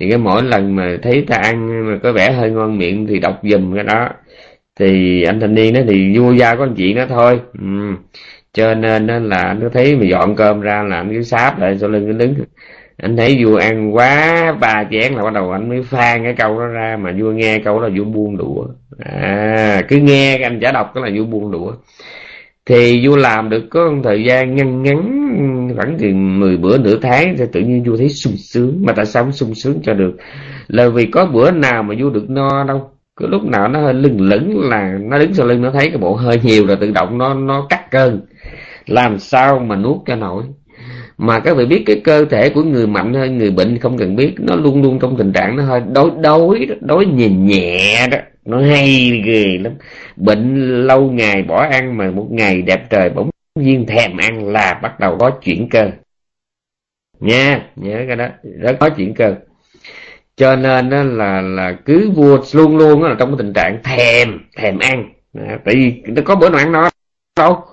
Thì 0.00 0.10
cái 0.10 0.18
mỗi 0.18 0.42
lần 0.42 0.76
mà 0.76 0.96
thấy 1.02 1.24
ta 1.28 1.36
ăn 1.36 1.86
mà 1.90 1.98
có 2.02 2.12
vẻ 2.12 2.32
hơi 2.32 2.50
ngon 2.50 2.78
miệng 2.78 3.06
thì 3.06 3.18
đọc 3.20 3.40
dùm 3.42 3.74
cái 3.74 3.84
đó. 3.84 4.08
Thì 4.80 5.22
anh 5.22 5.40
thanh 5.40 5.54
niên 5.54 5.74
đó 5.74 5.80
thì 5.88 6.18
vua 6.18 6.32
gia 6.32 6.54
có 6.54 6.64
anh 6.64 6.74
chị 6.76 6.94
nó 6.94 7.06
thôi. 7.06 7.40
Ừ. 7.58 7.66
cho 8.52 8.74
nên 8.74 9.06
là 9.06 9.18
là 9.18 9.56
cứ 9.60 9.68
thấy 9.68 9.96
mà 9.96 10.04
dọn 10.04 10.36
cơm 10.36 10.60
ra 10.60 10.82
là 10.82 10.96
anh 10.96 11.10
cứ 11.14 11.22
sáp 11.22 11.60
lại 11.60 11.78
sau 11.78 11.88
lưng 11.90 12.04
cái 12.04 12.14
đứng. 12.28 12.34
Anh 12.96 13.16
thấy 13.16 13.44
vua 13.44 13.56
ăn 13.56 13.94
quá 13.94 14.52
ba 14.60 14.84
chén 14.90 15.12
là 15.12 15.22
bắt 15.22 15.32
đầu 15.32 15.52
anh 15.52 15.68
mới 15.68 15.82
phan 15.82 16.24
cái 16.24 16.34
câu 16.38 16.58
đó 16.58 16.66
ra 16.66 16.96
mà 17.00 17.12
vua 17.18 17.32
nghe 17.32 17.58
câu 17.58 17.80
đó 17.80 17.88
là 17.88 17.94
vua 17.98 18.04
buông 18.04 18.36
đũa. 18.36 18.66
À 18.98 19.82
cứ 19.88 19.96
nghe 19.96 20.38
anh 20.42 20.60
trả 20.60 20.72
đọc 20.72 20.92
cái 20.94 21.04
là 21.04 21.10
vua 21.18 21.24
buông 21.26 21.50
đũa 21.50 21.72
thì 22.66 23.06
vua 23.06 23.16
làm 23.16 23.50
được 23.50 23.64
có 23.70 23.90
một 23.90 24.00
thời 24.04 24.24
gian 24.24 24.56
ngăn 24.56 24.82
ngắn, 24.82 25.72
khoảng 25.76 25.98
chừng 25.98 26.40
10 26.40 26.56
bữa 26.56 26.78
nửa 26.78 26.98
tháng 27.02 27.34
thì 27.38 27.44
tự 27.52 27.60
nhiên 27.60 27.84
vua 27.84 27.96
thấy 27.96 28.08
sung 28.08 28.36
sướng. 28.36 28.82
Mà 28.86 28.92
tại 28.92 29.06
sao 29.06 29.22
không 29.22 29.32
sung 29.32 29.54
sướng 29.54 29.80
cho 29.82 29.94
được? 29.94 30.16
Là 30.68 30.88
vì 30.88 31.06
có 31.06 31.26
bữa 31.26 31.50
nào 31.50 31.82
mà 31.82 31.94
vua 31.98 32.10
được 32.10 32.30
no 32.30 32.64
đâu. 32.64 32.90
Cứ 33.16 33.26
lúc 33.26 33.44
nào 33.44 33.68
nó 33.68 33.80
hơi 33.80 33.94
lưng 33.94 34.20
lửng 34.20 34.68
là 34.68 34.98
nó 35.00 35.18
đứng 35.18 35.34
sau 35.34 35.46
lưng 35.46 35.62
nó 35.62 35.70
thấy 35.70 35.88
cái 35.88 35.98
bộ 35.98 36.14
hơi 36.14 36.40
nhiều 36.42 36.66
rồi 36.66 36.76
tự 36.76 36.90
động 36.90 37.18
nó 37.18 37.34
nó 37.34 37.66
cắt 37.68 37.90
cơn. 37.90 38.20
Làm 38.86 39.18
sao 39.18 39.58
mà 39.58 39.76
nuốt 39.76 39.96
cho 40.06 40.16
nổi? 40.16 40.42
Mà 41.18 41.40
các 41.40 41.56
vị 41.56 41.66
biết 41.66 41.82
cái 41.86 42.00
cơ 42.04 42.24
thể 42.24 42.50
của 42.50 42.62
người 42.62 42.86
mạnh 42.86 43.14
hơn 43.14 43.38
người 43.38 43.50
bệnh 43.50 43.78
không 43.78 43.98
cần 43.98 44.16
biết, 44.16 44.34
nó 44.38 44.56
luôn 44.56 44.82
luôn 44.82 44.98
trong 44.98 45.16
tình 45.16 45.32
trạng 45.32 45.56
nó 45.56 45.62
hơi 45.62 45.80
đối 45.94 46.10
đối 46.22 46.66
đối 46.80 47.06
nhìn 47.06 47.46
nhẹ 47.46 48.06
đó 48.10 48.18
nó 48.46 48.60
hay 48.60 49.22
ghê 49.24 49.58
lắm. 49.58 49.72
Bệnh 50.16 50.70
lâu 50.86 51.10
ngày 51.10 51.42
bỏ 51.42 51.66
ăn 51.70 51.96
mà 51.96 52.10
một 52.10 52.26
ngày 52.30 52.62
đẹp 52.62 52.90
trời 52.90 53.10
bỗng 53.10 53.30
nhiên 53.54 53.86
thèm 53.86 54.16
ăn 54.16 54.48
là 54.48 54.78
bắt 54.82 55.00
đầu 55.00 55.16
có 55.20 55.30
chuyển 55.30 55.68
cơ. 55.68 55.90
Nha, 57.20 57.70
nhớ 57.76 58.04
cái 58.06 58.16
đó. 58.16 58.26
Rất 58.60 58.76
có 58.80 58.88
chuyển 58.88 59.14
cơ. 59.14 59.34
Cho 60.36 60.56
nên 60.56 60.90
đó 60.90 61.02
là 61.02 61.40
là 61.40 61.76
cứ 61.84 62.10
vua 62.10 62.38
luôn 62.52 62.76
luôn 62.76 63.02
là 63.02 63.16
trong 63.18 63.30
cái 63.30 63.36
tình 63.38 63.52
trạng 63.52 63.78
thèm 63.84 64.38
thèm 64.56 64.78
ăn. 64.78 65.12
Tại 65.34 65.74
vì 65.74 66.02
nó 66.06 66.22
có 66.24 66.36
bữa 66.36 66.48
nào 66.48 66.58
ăn 66.58 66.72
no 66.72 66.90
đâu 67.36 67.64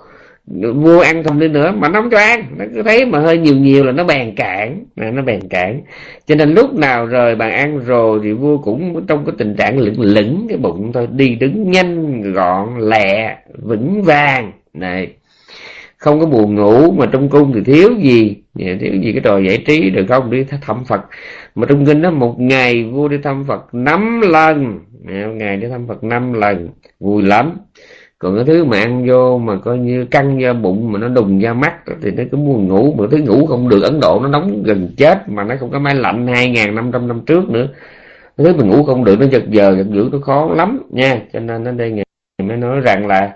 vua 0.46 1.00
ăn 1.00 1.24
không 1.24 1.38
đi 1.38 1.48
nữa, 1.48 1.72
mà 1.76 1.88
nó 1.88 2.00
không 2.00 2.10
cho 2.10 2.18
ăn. 2.18 2.44
Nó 2.58 2.64
cứ 2.74 2.82
thấy 2.82 3.06
mà 3.06 3.18
hơi 3.18 3.38
nhiều 3.38 3.56
nhiều 3.56 3.84
là 3.84 3.92
nó 3.92 4.04
bèn 4.04 4.34
cản. 4.34 4.84
Nó 4.96 5.22
bèn 5.22 5.40
cản. 5.48 5.80
Cho 6.26 6.34
nên 6.34 6.54
lúc 6.54 6.74
nào 6.74 7.06
rồi 7.06 7.36
bạn 7.36 7.52
ăn 7.52 7.78
rồi 7.78 8.20
thì 8.22 8.32
vua 8.32 8.58
cũng 8.58 9.06
trong 9.06 9.24
cái 9.24 9.34
tình 9.38 9.56
trạng 9.56 9.78
lửng 9.78 10.00
lửng 10.00 10.46
cái 10.48 10.58
bụng 10.58 10.90
thôi. 10.94 11.08
Đi 11.10 11.34
đứng 11.34 11.70
nhanh, 11.70 12.22
gọn, 12.32 12.68
lẹ, 12.78 13.36
vững 13.62 14.02
vàng. 14.02 14.52
Này, 14.74 15.08
không 15.96 16.20
có 16.20 16.26
buồn 16.26 16.54
ngủ 16.54 16.92
mà 16.92 17.06
trong 17.06 17.28
cung 17.28 17.52
thì 17.54 17.60
thiếu 17.60 17.90
gì? 17.98 18.36
Thiếu 18.58 18.94
gì 19.02 19.12
cái 19.12 19.20
trò 19.24 19.38
giải 19.38 19.58
trí 19.66 19.90
được 19.90 20.04
không? 20.08 20.30
Đi 20.30 20.44
thăm 20.60 20.84
phật. 20.84 21.00
Mà 21.54 21.66
trong 21.68 21.86
kinh 21.86 22.02
đó 22.02 22.10
một 22.10 22.40
ngày 22.40 22.84
vua 22.84 23.08
đi 23.08 23.16
thăm 23.22 23.44
phật 23.48 23.74
năm 23.74 24.20
lần. 24.20 24.78
Một 25.04 25.32
ngày 25.34 25.56
đi 25.56 25.68
thăm 25.68 25.86
phật 25.88 26.04
năm 26.04 26.32
lần. 26.32 26.68
Vui 27.00 27.22
lắm 27.22 27.50
còn 28.24 28.36
cái 28.36 28.44
thứ 28.44 28.64
mà 28.64 28.78
ăn 28.78 29.06
vô 29.08 29.38
mà 29.38 29.56
coi 29.56 29.78
như 29.78 30.04
căng 30.04 30.38
ra 30.38 30.52
bụng 30.52 30.92
mà 30.92 30.98
nó 30.98 31.08
đùng 31.08 31.38
ra 31.38 31.54
mắt 31.54 31.74
thì 32.02 32.10
nó 32.10 32.22
cứ 32.32 32.36
buồn 32.36 32.68
ngủ. 32.68 32.94
Mà 32.98 33.04
thứ 33.10 33.18
ngủ 33.18 33.46
không 33.46 33.68
được, 33.68 33.82
ấn 33.82 34.00
độ 34.00 34.20
nó 34.22 34.28
nóng 34.28 34.62
gần 34.62 34.88
chết 34.96 35.28
mà 35.28 35.44
nó 35.44 35.54
không 35.60 35.70
có 35.70 35.78
máy 35.78 35.94
lạnh 35.94 36.26
hai 36.26 36.50
ngàn 36.50 36.74
năm 36.74 36.90
trăm 36.92 37.08
năm 37.08 37.20
trước 37.26 37.50
nữa. 37.50 37.68
Thứ 38.36 38.56
mình 38.56 38.68
ngủ 38.68 38.84
không 38.84 39.04
được, 39.04 39.20
nó 39.20 39.26
giật 39.26 39.42
giờ 39.50 39.74
giật 39.76 39.86
dữ, 39.90 40.08
nó 40.12 40.18
khó 40.18 40.50
lắm 40.56 40.82
nha. 40.90 41.20
Cho 41.32 41.40
nên 41.40 41.64
đến 41.64 41.76
đây 41.76 41.90
ngày 41.90 42.04
mới 42.48 42.56
nói 42.56 42.80
rằng 42.80 43.06
là 43.06 43.34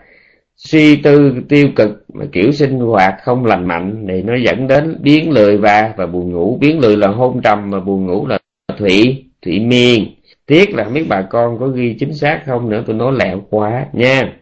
suy 0.56 0.96
tư 0.96 1.34
tiêu 1.48 1.68
cực 1.76 2.04
mà 2.14 2.24
kiểu 2.32 2.52
sinh 2.52 2.78
hoạt 2.78 3.14
không 3.24 3.46
lành 3.46 3.68
mạnh 3.68 4.06
thì 4.08 4.22
nó 4.22 4.34
dẫn 4.34 4.66
đến 4.66 4.96
biến 5.00 5.30
lười 5.30 5.56
và 5.56 5.92
và 5.96 6.06
buồn 6.06 6.32
ngủ. 6.32 6.58
Biến 6.60 6.80
lười 6.80 6.96
là 6.96 7.08
hôn 7.08 7.40
trầm 7.42 7.70
mà 7.70 7.80
buồn 7.80 8.06
ngủ 8.06 8.26
là 8.26 8.38
thủy 8.78 9.24
thủy 9.42 9.60
miên. 9.60 10.06
Tiếc 10.46 10.74
là 10.74 10.84
không 10.84 10.94
biết 10.94 11.06
bà 11.08 11.22
con 11.22 11.58
có 11.60 11.66
ghi 11.66 11.96
chính 12.00 12.14
xác 12.14 12.42
không 12.46 12.70
nữa 12.70 12.82
tôi 12.86 12.96
nói 12.96 13.12
lẹo 13.18 13.40
quá 13.50 13.84
nha 13.92 14.32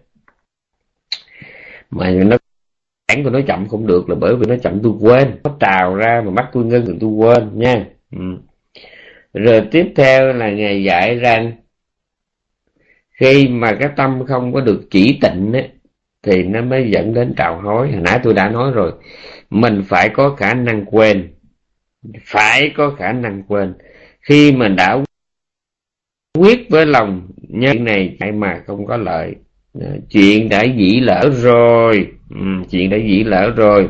mà 1.97 2.11
nó 2.11 2.37
cản 3.09 3.25
của 3.25 3.31
nó 3.31 3.41
chậm 3.47 3.69
không 3.69 3.87
được 3.87 4.09
là 4.09 4.15
bởi 4.15 4.37
vì 4.37 4.47
nó 4.49 4.57
chậm 4.63 4.81
tôi 4.83 4.93
quên. 5.01 5.41
Nó 5.45 5.57
trào 5.61 5.95
ra 5.95 6.23
mà 6.25 6.31
mắt 6.31 6.49
tôi 6.53 6.65
ngưng 6.65 6.87
thì 6.87 6.93
tôi 7.01 7.11
quên 7.11 7.59
nha. 7.59 7.87
Ừ. 8.13 8.19
rồi 9.33 9.69
tiếp 9.71 9.93
theo 9.97 10.33
là 10.33 10.51
ngày 10.51 10.85
dạy 10.85 11.17
rằng 11.17 11.53
khi 13.21 13.49
mà 13.49 13.77
cái 13.81 13.91
tâm 13.97 14.23
không 14.27 14.53
có 14.53 14.61
được 14.61 14.89
chỉ 14.91 15.19
tịnh 15.23 15.53
ấy, 15.53 15.69
thì 16.23 16.43
nó 16.43 16.63
mới 16.63 16.91
dẫn 16.91 17.15
đến 17.15 17.35
trào 17.37 17.61
hối. 17.63 17.93
Hồi 17.93 18.01
nãy 18.01 18.21
tôi 18.23 18.35
đã 18.35 18.49
nói 18.51 18.73
rồi 18.73 18.93
mình 19.51 19.83
phải 19.89 20.09
có 20.09 20.35
khả 20.35 20.55
năng 20.55 20.85
quên. 20.85 21.35
Phải 22.25 22.73
có 22.77 22.91
khả 22.99 23.13
năng 23.13 23.43
quên. 23.43 23.75
Khi 24.21 24.53
mình 24.53 24.77
đã 24.77 24.99
quyết 26.39 26.71
với 26.71 26.87
lòng 26.87 27.29
nhân 27.49 27.85
này 27.85 28.17
chạy 28.21 28.33
mà 28.33 28.63
không 28.67 28.87
có 28.87 28.97
lợi. 28.97 29.35
Ờ, 29.81 29.87
chuyện 30.11 30.49
đã 30.49 30.63
dĩ 30.63 31.01
lỡ 31.01 31.31
rồi. 31.43 32.07
Ừ, 32.31 32.47
chuyện 32.71 32.91
đã 32.91 32.97
dĩ 32.97 33.25
lỡ 33.25 33.51
rồi. 33.57 33.89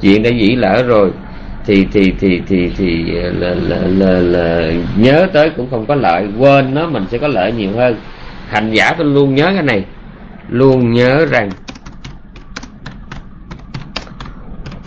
Chuyện 0.00 0.22
đã 0.22 0.30
dĩ 0.30 0.56
lỡ 0.56 0.82
rồi. 0.86 1.10
Thì 1.66 1.86
thì 1.92 2.12
thì 2.20 2.42
thì 2.46 2.70
thì 2.76 3.04
là, 3.12 3.54
là, 3.54 3.78
là, 3.78 4.10
là 4.10 4.72
nhớ 4.98 5.26
tới 5.32 5.50
cũng 5.56 5.70
không 5.70 5.86
có 5.86 5.94
lợi. 5.94 6.26
Quên 6.38 6.74
nó 6.74 6.88
mình 6.88 7.04
sẽ 7.10 7.18
có 7.18 7.28
lợi 7.28 7.52
nhiều 7.52 7.70
hơn. 7.76 7.96
Hành 8.48 8.70
giả 8.72 8.94
tôi 8.98 9.06
luôn 9.06 9.34
nhớ 9.34 9.50
cái 9.54 9.62
này. 9.62 9.84
Luôn 10.50 10.92
nhớ 10.92 11.26
rằng 11.30 11.50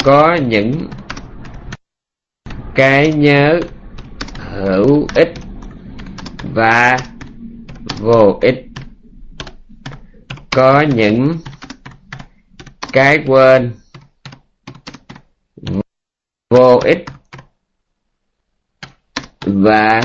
có 0.03 0.35
những 0.35 0.73
cái 2.76 3.14
nhớ 3.14 3.60
hữu 4.53 5.07
ích 5.15 5.34
và 6.53 6.97
vô 7.99 8.39
ích 8.41 8.69
có 10.52 10.82
những 10.82 11.38
cái 12.94 13.24
quên. 13.28 13.72
Vô 16.50 16.80
ích 16.84 17.06
và 19.46 20.02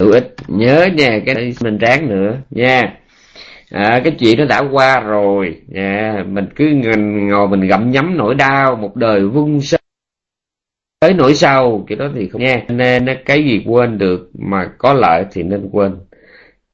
hữu 0.00 0.12
ích. 0.12 0.34
Nhớ 0.48 0.88
nha 0.94 1.20
cái 1.26 1.34
này 1.34 1.54
mình 1.60 1.78
ráng 1.78 2.08
nữa 2.08 2.38
nha. 2.50 2.98
À, 3.70 4.00
cái 4.04 4.16
chuyện 4.18 4.38
nó 4.38 4.44
đã 4.44 4.62
qua 4.72 5.00
rồi. 5.00 5.62
Nha 5.66 6.24
mình 6.28 6.48
cứ 6.56 6.64
ngồi 6.84 7.48
mình 7.48 7.60
gặm 7.60 7.90
nhấm 7.90 8.16
nỗi 8.16 8.34
đau 8.34 8.76
một 8.76 8.96
đời 8.96 9.26
vung 9.26 9.60
sơ 9.60 9.78
tới 11.00 11.14
nỗi 11.14 11.34
sâu 11.34 11.84
kiểu 11.88 11.98
đó 11.98 12.08
thì 12.14 12.28
không 12.28 12.42
nha. 12.42 12.64
Nên 12.68 13.06
cái 13.24 13.44
gì 13.44 13.64
quên 13.66 13.98
được 13.98 14.30
mà 14.38 14.70
có 14.78 14.92
lợi 14.92 15.24
thì 15.32 15.42
nên 15.42 15.68
quên 15.72 15.96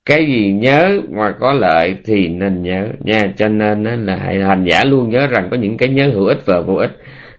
cái 0.06 0.26
gì 0.26 0.52
nhớ 0.52 1.00
mà 1.10 1.34
có 1.40 1.52
lợi 1.52 1.96
thì 2.04 2.28
nên 2.28 2.62
nhớ. 2.62 2.88
Nha 3.00 3.32
cho 3.36 3.48
nên 3.48 4.06
là 4.06 4.16
hành 4.46 4.64
giả 4.64 4.84
luôn 4.84 5.10
nhớ 5.10 5.26
rằng 5.26 5.48
có 5.50 5.56
những 5.56 5.76
cái 5.76 5.88
nhớ 5.88 6.10
hữu 6.14 6.26
ích 6.26 6.46
và 6.46 6.60
vô 6.60 6.74
ích. 6.74 6.90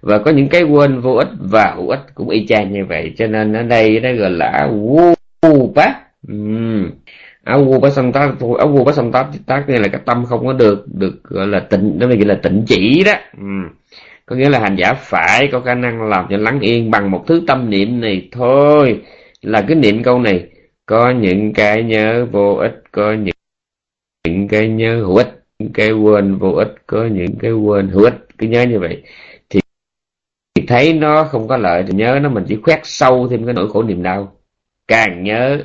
Và 0.02 0.18
có 0.18 0.32
những 0.32 0.50
cái 0.50 0.64
quên 0.64 1.00
vô 1.00 1.14
ích 1.14 1.30
và 1.40 1.74
hữu 1.76 1.90
ích 1.90 2.00
cũng 2.16 2.30
y 2.30 2.46
chang 2.48 2.74
như 2.74 2.86
vậy. 2.86 3.14
Cho 3.18 3.28
nên 3.28 3.54
ở 3.54 3.64
đây 3.64 4.00
nó 4.00 4.14
gọi 4.14 4.30
là 4.30 4.70
u 5.42 5.74
bát, 5.76 5.96
áo 7.44 7.64
vua 7.64 7.80
bá 7.80 7.90
tác 8.14 8.32
áo 8.60 8.68
vua 8.68 8.84
bá 8.84 8.92
sanh 8.92 9.12
tác 9.12 9.28
tác 9.46 9.64
nghĩa 9.68 9.80
là 9.80 9.88
cái 9.88 10.02
tâm 10.06 10.26
không 10.26 10.46
có 10.46 10.54
được 10.54 10.86
được 10.94 11.24
gọi 11.24 11.48
là 11.48 11.60
tịnh 11.60 12.00
đó 12.00 12.08
gọi 12.08 12.18
là 12.18 12.36
tịnh 12.36 12.64
chỉ 12.68 13.04
đó. 13.06 13.14
Có 14.26 14.36
nghĩa 14.36 14.50
là 14.50 14.60
hành 14.60 14.76
giả 14.76 14.94
phải 14.94 15.48
có 15.52 15.60
khả 15.60 15.76
năng 15.76 16.02
làm 16.02 16.26
cho 16.30 16.38
lắng 16.38 16.60
yên 16.60 16.92
bằng 16.92 17.12
một 17.12 17.24
thứ 17.28 17.42
tâm 17.48 17.70
niệm 17.70 18.02
này 18.02 18.28
thôi. 18.32 19.02
Là 19.42 19.62
cái 19.62 19.76
niệm 19.76 20.04
câu 20.04 20.20
này 20.20 20.44
có 20.86 21.12
những 21.12 21.54
cái 21.54 21.84
nhớ 21.84 22.26
vô 22.32 22.56
ích 22.56 22.84
có 22.92 23.14
những, 23.14 23.36
những 24.28 24.48
cái 24.48 24.68
nhớ 24.70 24.98
hữu 25.00 25.16
ích 25.16 25.42
những 25.60 25.74
cái 25.74 25.92
quên 25.92 26.38
vô 26.38 26.52
ích 26.52 26.76
có 26.88 27.06
những 27.06 27.36
cái 27.40 27.52
quên 27.52 27.90
hữu 27.90 28.04
ích. 28.04 28.14
Cứ 28.38 28.48
nhớ 28.48 28.64
như 28.64 28.80
vậy 28.80 29.04
thì 29.50 29.60
thấy 30.68 30.94
nó 30.94 31.24
không 31.24 31.48
có 31.48 31.58
lợi 31.58 31.84
thì 31.88 31.94
nhớ 31.94 32.20
nó 32.22 32.30
mình 32.30 32.46
chỉ 32.48 32.58
khoét 32.64 32.80
sâu 32.84 33.28
thêm 33.28 33.46
cái 33.46 33.54
nỗi 33.54 33.70
khổ 33.70 33.84
niềm 33.84 34.04
đau. 34.04 34.38
Càng 34.88 35.24
nhớ 35.24 35.62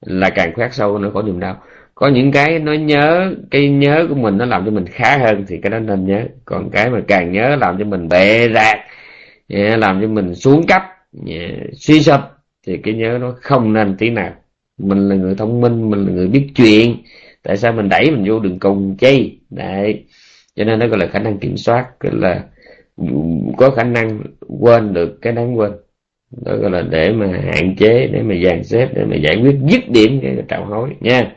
là 0.00 0.30
càng 0.30 0.54
khoét 0.54 0.74
sâu 0.74 0.98
nỗi 0.98 1.12
khổ 1.12 1.22
niềm 1.22 1.40
đau. 1.40 1.62
Có 1.94 2.08
những 2.08 2.32
cái 2.32 2.58
nó 2.58 2.72
nhớ 2.72 3.34
cái 3.50 3.68
nhớ 3.68 4.06
của 4.08 4.14
mình 4.14 4.38
nó 4.38 4.44
làm 4.44 4.64
cho 4.64 4.70
mình 4.70 4.86
khá 4.86 5.18
hơn 5.18 5.44
thì 5.48 5.58
cái 5.62 5.70
đó 5.70 5.78
nên 5.78 6.06
nhớ. 6.06 6.24
Còn 6.44 6.70
cái 6.70 6.90
mà 6.90 7.00
càng 7.08 7.32
nhớ 7.32 7.56
làm 7.56 7.78
cho 7.78 7.84
mình 7.84 8.08
bệ 8.08 8.48
rạc 8.54 8.78
làm 9.78 10.00
cho 10.02 10.08
mình 10.08 10.34
xuống 10.34 10.66
cấp 10.66 10.82
suy 11.72 12.02
sụp 12.02 12.20
thì 12.66 12.76
cái 12.76 12.94
nhớ 12.94 13.18
nó 13.20 13.34
không 13.40 13.72
nên 13.72 13.96
tí 13.96 14.10
nào 14.10 14.34
mình 14.78 15.08
là 15.08 15.14
người 15.14 15.34
thông 15.34 15.60
minh, 15.60 15.90
mình 15.90 16.06
là 16.06 16.12
người 16.12 16.28
biết 16.28 16.46
chuyện. 16.54 16.96
Tại 17.42 17.56
sao 17.56 17.72
mình 17.72 17.88
đẩy 17.88 18.10
mình 18.10 18.24
vô 18.28 18.40
đường 18.40 18.58
cùng 18.58 18.96
chi 18.96 19.38
đấy. 19.50 20.04
Cho 20.56 20.64
nên 20.64 20.78
nó 20.78 20.86
gọi 20.86 20.98
là 20.98 21.06
khả 21.06 21.18
năng 21.18 21.38
kiểm 21.38 21.56
soát, 21.56 21.86
gọi 22.00 22.14
là 22.14 22.44
có 23.56 23.70
khả 23.70 23.84
năng 23.84 24.20
quên 24.60 24.94
được 24.94 25.18
cái 25.22 25.32
đáng 25.32 25.58
quên. 25.58 25.72
Đó 26.44 26.56
gọi 26.56 26.70
là 26.70 26.82
để 26.82 27.12
mà 27.12 27.26
hạn 27.26 27.76
chế, 27.76 28.06
để 28.12 28.22
mà 28.22 28.34
dàn 28.44 28.64
xếp, 28.64 28.88
để 28.94 29.04
mà 29.04 29.16
giải 29.16 29.36
quyết, 29.42 29.56
dứt 29.68 29.90
điểm 29.90 30.20
cái 30.22 30.36
trạo 30.48 30.64
hối, 30.64 30.90
nha. 31.00 31.36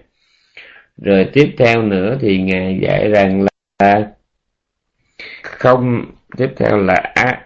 Rồi 0.98 1.30
tiếp 1.34 1.53
theo 1.57 1.82
nữa 1.82 2.18
thì 2.22 2.41
ngài 2.41 2.80
dạy 2.82 3.10
rằng 3.10 3.45
là 3.80 4.11
không, 5.41 6.06
tiếp 6.38 6.49
theo 6.56 6.78
là 6.78 7.11
á. 7.16 7.45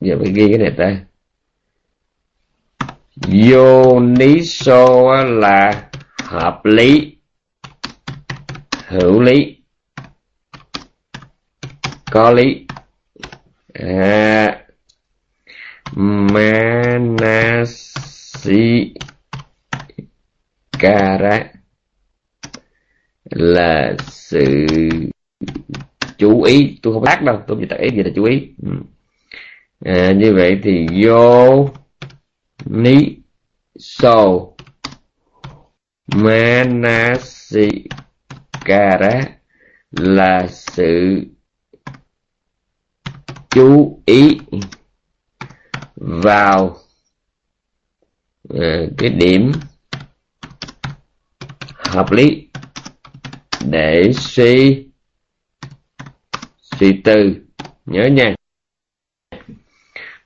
Giờ 0.00 0.16
phải 0.18 0.32
ghi 0.32 0.48
cái 0.48 0.58
này 0.58 0.72
ta 0.76 1.00
Yoniso 3.28 5.24
là 5.24 5.90
hợp 6.24 6.64
lý 6.64 7.16
hữu 8.86 9.20
lý 9.20 9.56
có 12.12 12.30
lý. 12.30 12.66
À, 13.74 14.58
manasi 15.96 17.74
kara 20.78 21.44
là 23.30 23.94
sự 24.08 24.66
chú 26.18 26.42
ý. 26.42 26.78
Tôi 26.82 26.94
không 26.94 27.04
tác 27.04 27.22
đâu 27.22 27.42
tôi 27.46 27.56
chỉ 27.60 27.66
tác 27.66 27.76
ý 27.80 27.90
gì 27.90 28.02
là 28.02 28.10
chú 28.14 28.24
ý. 28.24 28.48
Ừ. 28.62 28.70
À, 29.84 30.12
như 30.12 30.34
vậy 30.34 30.60
thì 30.62 30.86
vô 31.04 31.68
ni 32.66 33.16
so 33.78 34.46
manasikara 36.06 37.60
là 39.90 40.46
sự 40.48 41.22
chú 43.50 44.00
ý 44.06 44.38
vào 45.96 46.76
ờ, 48.48 48.88
cái 48.98 49.10
điểm 49.10 49.52
hợp 51.78 52.12
lý 52.12 52.48
để 53.66 54.12
suy 54.12 54.86
suy 56.62 57.00
tư. 57.04 57.34
Nhớ 57.86 58.06
nha. 58.06 58.34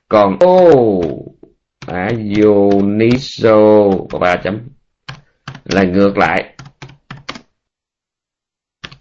Còn 0.08 0.36
ô 0.40 0.68
oh, 0.68 1.35
à, 1.86 2.10
Dioniso 2.34 3.90
ba 4.20 4.36
chấm. 4.36 4.58
Là 5.64 5.82
ngược 5.82 6.18
lại. 6.18 6.56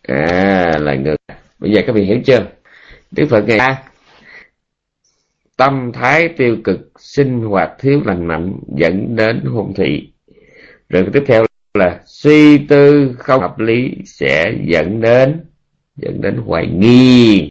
À 0.07 0.78
là 0.80 0.95
ngược 0.95 1.16
bây 1.60 1.72
giờ 1.72 1.82
các 1.88 1.94
vị 1.94 2.03
hiểu 2.03 2.20
chưa? 2.26 2.48
Đức 3.12 3.28
phật 3.30 3.44
ngày 3.48 3.76
tâm 5.57 5.91
thái 5.94 6.30
tiêu 6.38 6.57
cực 6.64 6.91
sinh 6.99 7.41
hoạt 7.41 7.72
thiếu 7.80 8.02
lành 8.06 8.28
mạnh 8.28 8.53
dẫn 8.78 9.16
đến 9.16 9.41
hôn 9.45 9.74
thị. 9.76 10.14
Rồi 10.90 11.07
tiếp 11.14 11.24
theo 11.28 11.45
là 11.74 12.02
suy 12.06 12.57
tư 12.57 13.16
không 13.20 13.41
hợp 13.41 13.60
lý 13.60 13.91
sẽ 14.06 14.53
dẫn 14.66 15.02
đến 15.02 15.45
dẫn 15.95 16.22
đến 16.22 16.38
hoài 16.45 16.68
nghi. 16.68 17.49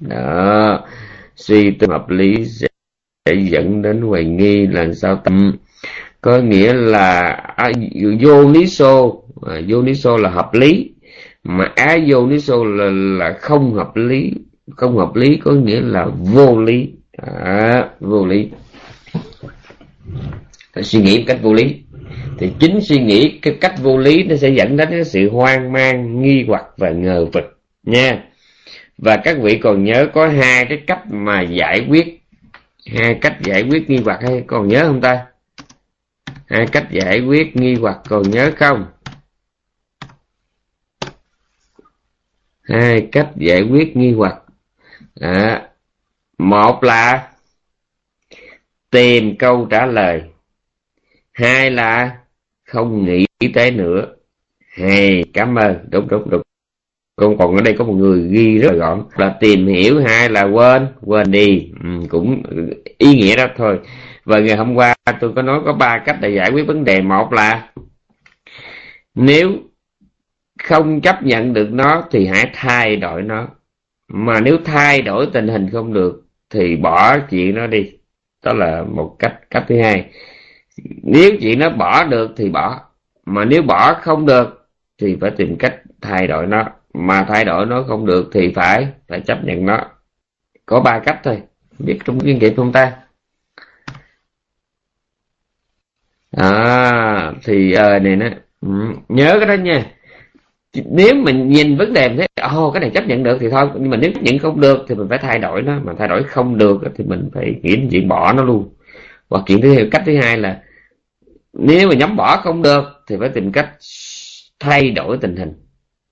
Đó. 0.00 0.86
Suy 1.36 1.70
tư 1.70 1.86
hợp 1.90 2.10
lý 2.10 2.44
sẽ 2.44 2.68
sẽ 3.26 3.34
dẫn 3.34 3.82
đến 3.82 4.00
hoài 4.00 4.24
nghi 4.24 4.66
là 4.66 4.92
sao 4.92 5.16
tâm 5.24 5.52
ừ. 5.52 5.58
có 6.20 6.38
nghĩa 6.38 6.72
là 6.72 7.20
à, 7.56 7.70
vô 8.20 8.50
lý 8.50 8.66
xô. 8.66 9.22
À, 9.46 9.60
vô 9.68 9.82
lý 9.82 9.94
xô 9.94 10.16
là 10.16 10.30
hợp 10.30 10.54
lý. 10.54 10.90
Mà 11.44 11.72
á 11.76 11.98
vô 12.06 12.26
lý 12.26 12.40
xô 12.40 12.64
là, 12.64 12.90
là 12.90 13.32
không 13.40 13.74
hợp 13.74 13.96
lý. 13.96 14.32
Không 14.76 14.96
hợp 14.96 15.16
lý 15.16 15.36
có 15.44 15.52
nghĩa 15.52 15.80
là 15.80 16.06
vô 16.18 16.60
lý. 16.60 16.88
À, 17.16 17.88
vô 18.00 18.26
lý. 18.26 18.48
Phải 20.74 20.84
suy 20.84 21.00
nghĩ 21.00 21.18
một 21.18 21.24
cách 21.26 21.38
vô 21.42 21.54
lý. 21.54 21.74
Thì 22.38 22.50
chính 22.58 22.80
suy 22.80 22.98
nghĩ 22.98 23.38
cái 23.42 23.56
cách 23.60 23.74
vô 23.82 23.98
lý 23.98 24.22
nó 24.22 24.36
sẽ 24.36 24.48
dẫn 24.48 24.76
đến 24.76 24.88
cái 24.90 25.04
sự 25.04 25.30
hoang 25.30 25.72
mang 25.72 26.22
nghi 26.22 26.44
hoặc 26.48 26.64
và 26.76 26.90
ngờ 26.90 27.26
vực 27.32 27.58
nha. 27.84 28.22
Và 28.98 29.16
các 29.16 29.36
vị 29.40 29.58
còn 29.58 29.84
nhớ 29.84 30.06
có 30.14 30.28
hai 30.28 30.64
cái 30.64 30.78
cách 30.86 31.00
mà 31.10 31.42
giải 31.42 31.86
quyết 31.88 32.15
hai 32.86 33.18
cách 33.20 33.36
giải 33.44 33.62
quyết 33.62 33.90
nghi 33.90 34.00
hoặc 34.04 34.20
hay 34.22 34.44
còn 34.46 34.68
nhớ 34.68 34.84
không 34.86 35.00
ta? 35.00 35.26
Hai 36.46 36.66
cách 36.72 36.86
giải 36.90 37.20
quyết 37.20 37.56
nghi 37.56 37.74
hoặc 37.74 38.00
còn 38.08 38.22
nhớ 38.30 38.52
không? 38.56 38.86
Hai 42.62 43.08
cách 43.12 43.30
giải 43.36 43.62
quyết 43.62 43.96
nghi 43.96 44.12
hoặc. 44.12 44.42
À, 45.20 45.68
một 46.38 46.84
là 46.84 47.32
tìm 48.90 49.36
câu 49.38 49.66
trả 49.70 49.86
lời. 49.86 50.22
Hai 51.32 51.70
là 51.70 52.18
không 52.64 53.04
nghĩ 53.04 53.26
tới 53.54 53.70
nữa. 53.70 54.14
Hay 54.68 55.24
cảm 55.34 55.54
ơn. 55.54 55.88
Đúng 55.90 56.08
đúng 56.08 56.30
đúng 56.30 56.42
còn 57.16 57.38
còn 57.38 57.56
ở 57.56 57.62
đây 57.62 57.74
có 57.78 57.84
một 57.84 57.92
người 57.92 58.28
ghi 58.28 58.58
rất 58.58 58.72
là 58.72 58.78
gọn. 58.78 59.02
Là 59.16 59.36
tìm 59.40 59.66
hiểu 59.66 60.00
hai 60.00 60.30
là 60.30 60.42
quên? 60.42 60.86
Quên 61.00 61.30
đi. 61.30 61.72
Ừ, 61.82 61.88
cũng 62.08 62.42
ý 62.98 63.14
nghĩa 63.14 63.36
đó 63.36 63.46
thôi. 63.56 63.80
Và 64.24 64.38
ngày 64.38 64.56
hôm 64.56 64.74
qua 64.74 64.94
tôi 65.20 65.32
có 65.36 65.42
nói 65.42 65.60
có 65.64 65.72
ba 65.72 65.98
cách 65.98 66.16
để 66.20 66.28
giải 66.28 66.50
quyết 66.50 66.66
vấn 66.66 66.84
đề. 66.84 67.02
Một 67.02 67.32
là 67.32 67.70
nếu 69.14 69.52
không 70.62 71.00
chấp 71.00 71.22
nhận 71.22 71.52
được 71.52 71.68
nó 71.72 72.04
thì 72.10 72.26
hãy 72.26 72.50
thay 72.54 72.96
đổi 72.96 73.22
nó. 73.22 73.48
Mà 74.08 74.40
nếu 74.40 74.58
thay 74.64 75.02
đổi 75.02 75.26
tình 75.32 75.48
hình 75.48 75.70
không 75.72 75.92
được 75.92 76.22
thì 76.50 76.76
bỏ 76.76 77.18
chuyện 77.18 77.54
nó 77.54 77.66
đi. 77.66 77.90
Đó 78.44 78.52
là 78.52 78.82
một 78.82 79.16
cách 79.18 79.34
cách 79.50 79.64
thứ 79.68 79.82
hai. 79.82 80.10
Nếu 81.02 81.30
chuyện 81.40 81.58
nó 81.58 81.70
bỏ 81.70 82.04
được 82.04 82.30
thì 82.36 82.48
bỏ. 82.48 82.80
Mà 83.26 83.44
nếu 83.44 83.62
bỏ 83.62 83.94
không 83.94 84.26
được 84.26 84.68
thì 85.00 85.16
phải 85.20 85.30
tìm 85.30 85.56
cách 85.58 85.74
thay 86.00 86.26
đổi 86.26 86.46
nó 86.46 86.64
mà 86.96 87.24
thay 87.28 87.44
đổi 87.44 87.66
nó 87.66 87.84
không 87.88 88.06
được 88.06 88.30
thì 88.32 88.52
phải 88.54 88.88
phải 89.08 89.20
chấp 89.20 89.44
nhận 89.44 89.66
nó. 89.66 89.80
Có 90.66 90.80
ba 90.80 90.98
cách 90.98 91.20
thôi 91.24 91.42
biết 91.78 91.98
trong 92.04 92.20
kinh 92.20 92.38
nghiệm 92.38 92.56
không 92.56 92.72
ta? 92.72 92.92
À 96.36 97.32
thì 97.44 97.72
à, 97.72 97.98
này 97.98 98.16
nè. 98.16 98.38
Ừ, 98.60 98.68
nhớ 99.08 99.36
cái 99.38 99.48
đó 99.48 99.62
nha. 99.62 99.86
Nếu 100.90 101.14
mình 101.14 101.48
nhìn 101.48 101.76
vấn 101.76 101.92
đề 101.92 102.08
thấy 102.16 102.28
ồ 102.42 102.66
oh, 102.66 102.74
cái 102.74 102.80
này 102.80 102.90
chấp 102.90 103.06
nhận 103.06 103.22
được 103.22 103.38
thì 103.40 103.50
thôi. 103.50 103.68
Nhưng 103.80 103.90
mà 103.90 103.96
nếu 103.96 104.12
chấp 104.12 104.22
nhận 104.22 104.38
không 104.38 104.60
được 104.60 104.84
thì 104.88 104.94
mình 104.94 105.08
phải 105.08 105.18
thay 105.18 105.38
đổi 105.38 105.62
nó. 105.62 105.78
Mà 105.84 105.92
thay 105.98 106.08
đổi 106.08 106.22
không 106.24 106.58
được 106.58 106.82
thì 106.96 107.04
mình 107.04 107.30
phải 107.34 107.54
nghĩ 107.62 107.76
đến 107.76 107.88
chuyện 107.90 108.08
bỏ 108.08 108.32
nó 108.32 108.44
luôn. 108.44 108.74
Hoặc 109.30 109.42
chuyện 109.46 109.60
thứ 109.62 109.74
hai 109.74 109.88
cách 109.92 110.02
thứ 110.06 110.16
hai 110.16 110.38
là 110.38 110.62
nếu 111.52 111.88
mà 111.88 111.94
nhóm 111.94 112.16
bỏ 112.16 112.36
không 112.36 112.62
được 112.62 112.84
thì 113.08 113.16
phải 113.20 113.28
tìm 113.28 113.52
cách 113.52 113.70
thay 114.60 114.90
đổi 114.90 115.18
tình 115.18 115.36
hình 115.36 115.65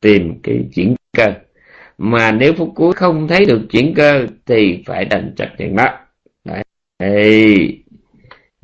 tìm 0.05 0.35
cái 0.43 0.64
chuyển 0.74 0.94
cơ. 1.16 1.26
Mà 1.98 2.32
nếu 2.32 2.52
phút 2.52 2.72
cuối 2.74 2.93
không 2.93 3.28
thấy 3.28 3.44
được 3.44 3.60
chuyển 3.70 3.94
cơ 3.94 4.26
thì 4.47 4.82
phải 4.86 5.05
đành 5.05 5.35
chấp 5.36 5.48
nhận 5.59 5.76
đó. 5.76 5.89
Đấy. 6.44 6.64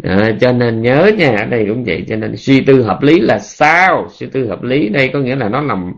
À, 0.03 0.37
cho 0.41 0.53
nên 0.53 0.83
nhớ 0.83 1.11
nha 1.19 1.37
ở 1.37 1.45
đây 1.45 1.67
cũng 1.69 1.85
vậy 1.85 2.05
cho 2.09 2.17
nên 2.17 2.37
suy 2.37 2.61
tư 2.61 2.83
hợp 2.83 3.03
lý 3.03 3.21
là 3.21 3.39
sao? 3.39 4.09
Suy 4.13 4.27
tư 4.27 4.49
hợp 4.49 4.63
lý 4.63 4.89
đây 4.89 5.09
có 5.13 5.19
nghĩa 5.19 5.37
là 5.37 5.49
nó 5.49 5.61
nằm 5.61 5.93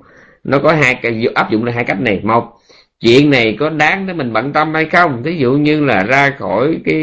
nó 0.44 0.58
có 0.58 0.72
hai 0.72 0.94
cái 1.02 1.24
áp 1.34 1.50
dụng 1.50 1.64
là 1.64 1.72
hai 1.72 1.84
cách 1.84 2.00
này. 2.00 2.20
Một 2.22 2.44
chuyện 3.00 3.30
này 3.30 3.56
có 3.60 3.70
đáng 3.70 4.06
để 4.06 4.14
mình 4.14 4.32
bận 4.32 4.52
tâm 4.52 4.74
hay 4.74 4.84
không? 4.84 5.22
Ví 5.22 5.38
dụ 5.38 5.52
như 5.52 5.84
là 5.84 6.04
ra 6.04 6.30
khỏi 6.38 6.76
cái 6.84 6.98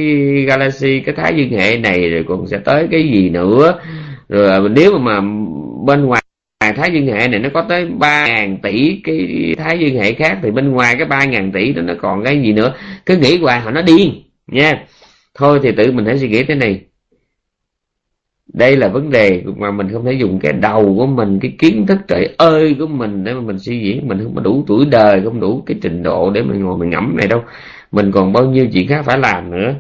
galaxy 0.48 1.00
cái 1.00 1.16
thái 1.16 1.34
dương 1.36 1.60
hệ 1.60 1.78
này 1.78 2.10
rồi 2.10 2.26
còn 2.28 2.48
sẽ 2.48 2.58
tới 2.58 2.88
cái 2.92 3.04
gì 3.04 3.30
nữa. 3.30 3.80
Rồi 4.30 4.50
à, 4.50 4.60
nếu 4.72 4.98
mà 4.98 5.22
bên 5.86 6.06
ngoài 6.06 6.19
thái 6.74 6.92
dương 6.94 7.08
hệ 7.08 7.28
này 7.28 7.40
nó 7.40 7.50
có 7.54 7.62
tới 7.70 7.86
ba 7.86 8.28
ngàn 8.28 8.58
tỷ, 8.64 9.02
cái 9.04 9.28
thái 9.58 9.80
dương 9.80 9.96
hệ 9.96 10.14
khác 10.14 10.38
thì 10.44 10.52
bên 10.52 10.72
ngoài 10.72 10.96
cái 10.98 11.08
ba 11.08 11.26
ngàn 11.26 11.52
tỷ 11.52 11.74
đó 11.74 11.82
nó 11.82 11.94
còn 12.02 12.24
cái 12.24 12.42
gì 12.42 12.54
nữa. 12.54 12.74
Cứ 13.06 13.18
nghĩ 13.18 13.38
hoài, 13.38 13.60
họ 13.60 13.72
nó 13.72 13.82
điên, 13.82 14.22
nha. 14.48 14.86
Thôi 15.36 15.60
thì 15.64 15.72
tự 15.72 15.92
mình 15.92 16.06
hãy 16.06 16.20
suy 16.20 16.30
nghĩ 16.30 16.44
thế 16.44 16.56
này. 16.56 16.82
Đây 18.54 18.76
là 18.78 18.88
vấn 18.88 19.10
đề 19.10 19.44
mà 19.58 19.72
mình 19.72 19.90
không 19.94 20.06
thể 20.06 20.14
dùng 20.14 20.40
cái 20.40 20.54
đầu 20.54 20.96
của 20.98 21.06
mình, 21.06 21.40
cái 21.42 21.54
kiến 21.60 21.86
thức 21.88 21.98
trời 22.08 22.36
ơi 22.38 22.76
của 22.80 22.88
mình 22.88 23.24
để 23.24 23.34
mà 23.34 23.42
mình 23.42 23.60
suy 23.60 23.80
diễn 23.80 24.08
mình 24.08 24.20
không 24.24 24.36
có 24.36 24.42
đủ 24.42 24.64
tuổi 24.68 24.86
đời, 24.86 25.22
không 25.24 25.40
đủ 25.40 25.64
cái 25.66 25.78
trình 25.82 26.04
độ 26.04 26.32
để 26.32 26.42
mình 26.42 26.64
ngồi 26.64 26.78
mình 26.78 26.90
ngẫm 26.90 27.18
này 27.18 27.28
đâu. 27.28 27.44
Mình 27.92 28.12
còn 28.12 28.34
bao 28.34 28.46
nhiêu 28.46 28.68
chuyện 28.74 28.88
khác 28.88 29.06
phải 29.06 29.18
làm 29.18 29.52
nữa 29.52 29.76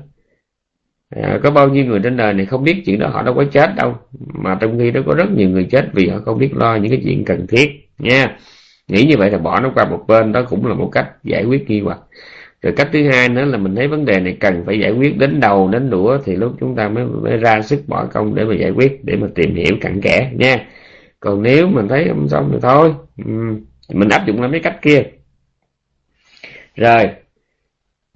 à, 1.09 1.39
có 1.43 1.51
bao 1.51 1.69
nhiêu 1.69 1.85
người 1.85 1.99
trên 2.03 2.17
đời 2.17 2.33
này 2.33 2.45
không 2.45 2.63
biết 2.63 2.83
chuyện 2.85 2.99
đó 2.99 3.07
họ 3.07 3.23
đâu 3.23 3.33
có 3.33 3.45
chết 3.51 3.75
đâu. 3.75 3.97
Mà 4.33 4.57
trong 4.61 4.79
khi 4.79 4.91
đó 4.91 5.01
có 5.05 5.13
rất 5.13 5.31
nhiều 5.31 5.49
người 5.49 5.63
chết 5.71 5.89
vì 5.93 6.07
họ 6.07 6.19
không 6.25 6.37
biết 6.39 6.55
lo 6.55 6.75
những 6.75 6.91
cái 6.91 7.01
chuyện 7.03 7.25
cần 7.25 7.47
thiết 7.47 7.89
nha. 7.99 8.37
Nghĩ 8.87 9.03
như 9.03 9.17
vậy 9.17 9.31
là 9.31 9.37
bỏ 9.37 9.59
nó 9.59 9.71
qua 9.75 9.85
một 9.85 10.03
bên 10.07 10.31
đó 10.31 10.45
cũng 10.49 10.65
là 10.65 10.73
một 10.73 10.89
cách 10.91 11.07
giải 11.23 11.43
quyết 11.45 11.69
nghi 11.69 11.79
hoặc. 11.81 11.99
Rồi 12.61 12.73
cách 12.77 12.89
thứ 12.93 13.09
hai 13.09 13.29
nữa 13.29 13.45
là 13.45 13.57
mình 13.57 13.75
thấy 13.75 13.87
vấn 13.87 14.05
đề 14.05 14.19
này 14.19 14.37
cần 14.39 14.63
phải 14.65 14.79
giải 14.79 14.91
quyết 14.91 15.17
đến 15.17 15.39
đầu 15.39 15.69
đến 15.69 15.89
đũa 15.89 16.17
thì 16.25 16.35
lúc 16.35 16.55
chúng 16.59 16.75
ta 16.75 16.89
mới, 16.89 17.05
mới 17.05 17.37
ra 17.37 17.61
sức 17.61 17.83
bỏ 17.87 18.05
công 18.05 18.35
để 18.35 18.45
mà 18.45 18.55
giải 18.55 18.71
quyết 18.71 19.05
để 19.05 19.15
mà 19.15 19.27
tìm 19.35 19.55
hiểu 19.55 19.77
cặn 19.81 20.01
kẽ 20.01 20.31
nha. 20.35 20.65
Còn 21.19 21.43
nếu 21.43 21.67
mình 21.67 21.87
thấy 21.87 22.05
không 22.07 22.29
xong 22.29 22.49
thì 22.51 22.57
thôi 22.61 22.93
mình 23.93 24.09
áp 24.09 24.27
dụng 24.27 24.41
lại 24.41 24.51
mấy 24.51 24.59
cách 24.59 24.81
kia. 24.81 25.03
Rồi 26.75 27.09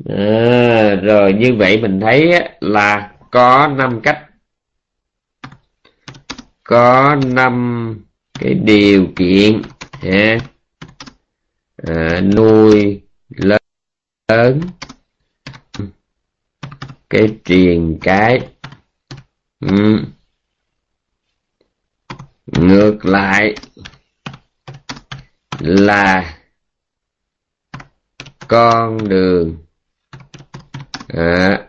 à, 0.09 0.95
rồi 0.95 1.33
như 1.33 1.55
vậy 1.57 1.81
mình 1.81 1.99
thấy 1.99 2.49
là 2.61 3.11
có 3.31 3.67
năm 3.67 3.99
cách. 4.03 4.19
Có 6.63 7.15
năm 7.25 7.99
cái 8.39 8.53
điều 8.53 9.07
kiện 9.15 9.61
ha 10.01 10.37
à, 11.77 12.21
nuôi 12.35 13.01
lớn. 13.29 13.59
Lớn 14.27 14.61
cái 17.09 17.27
truyền 17.45 17.97
cái. 18.01 18.39
Ừ. 19.59 20.03
ngược 22.45 23.05
lại 23.05 23.55
là 25.59 26.37
con 28.47 29.09
đường 29.09 29.62
à, 31.17 31.59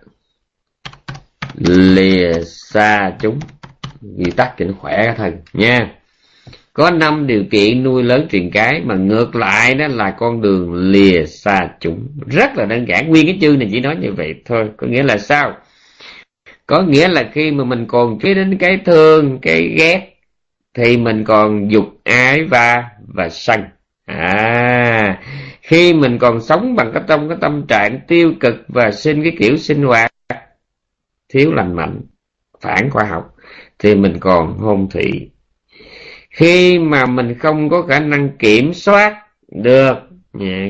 lìa 1.59 2.33
xa 2.45 3.13
chúng. 3.21 3.41
Vì 4.01 4.31
tắc 4.31 4.55
cho 4.59 4.65
nó 4.65 4.73
khỏe 4.79 5.15
thần 5.17 5.37
nha. 5.53 5.95
Có 6.73 6.91
năm 6.91 7.27
điều 7.27 7.45
kiện 7.51 7.83
nuôi 7.83 8.03
lớn 8.03 8.27
truyền 8.31 8.51
cái 8.51 8.81
mà 8.85 8.95
ngược 8.95 9.37
lại 9.37 9.75
đó 9.75 9.87
là 9.89 10.11
con 10.11 10.41
đường 10.41 10.75
lìa 10.75 11.25
xa 11.27 11.69
chúng. 11.81 12.09
Rất 12.27 12.57
là 12.57 12.65
đơn 12.65 12.89
giản 12.89 13.09
nguyên 13.09 13.27
cái 13.27 13.39
chương 13.41 13.59
này 13.59 13.69
chỉ 13.73 13.81
nói 13.81 13.97
như 13.97 14.13
vậy 14.17 14.35
thôi. 14.45 14.71
Có 14.77 14.87
nghĩa 14.87 15.03
là 15.03 15.19
sao? 15.19 15.57
Có 16.67 16.83
nghĩa 16.83 17.09
là 17.09 17.31
khi 17.33 17.51
mà 17.51 17.65
mình 17.65 17.87
còn 17.89 18.19
chú 18.19 18.35
đến 18.35 18.57
cái 18.59 18.79
thương 18.85 19.39
cái 19.43 19.75
ghét 19.79 20.11
thì 20.75 20.97
mình 20.97 21.25
còn 21.25 21.71
dục 21.71 21.85
ái 22.05 22.45
va 22.45 22.85
và 23.15 23.29
sân. 23.29 23.61
À 24.07 24.84
khi 25.65 25.93
mình 25.93 26.19
còn 26.19 26.41
sống 26.41 26.77
bằng 26.77 26.91
cái 26.95 27.03
trong 27.09 27.29
cái 27.29 27.39
tâm 27.41 27.67
trạng 27.69 28.01
tiêu 28.09 28.33
cực 28.41 28.55
và 28.69 28.91
sinh 28.91 29.23
cái 29.23 29.37
kiểu 29.39 29.57
sinh 29.57 29.83
hoạt 29.83 30.11
thiếu 31.29 31.53
lành 31.53 31.77
mạnh, 31.77 32.01
phản 32.61 32.91
khoa 32.91 33.05
học, 33.05 33.35
thì 33.79 33.95
mình 33.95 34.17
còn 34.21 34.59
hôn 34.59 34.89
thị. 34.91 35.31
Khi 36.31 36.79
mà 36.79 37.07
mình 37.07 37.35
không 37.39 37.69
có 37.69 37.83
khả 37.83 38.01
năng 38.01 38.29
kiểm 38.39 38.75
soát 38.75 39.17
được 39.49 39.95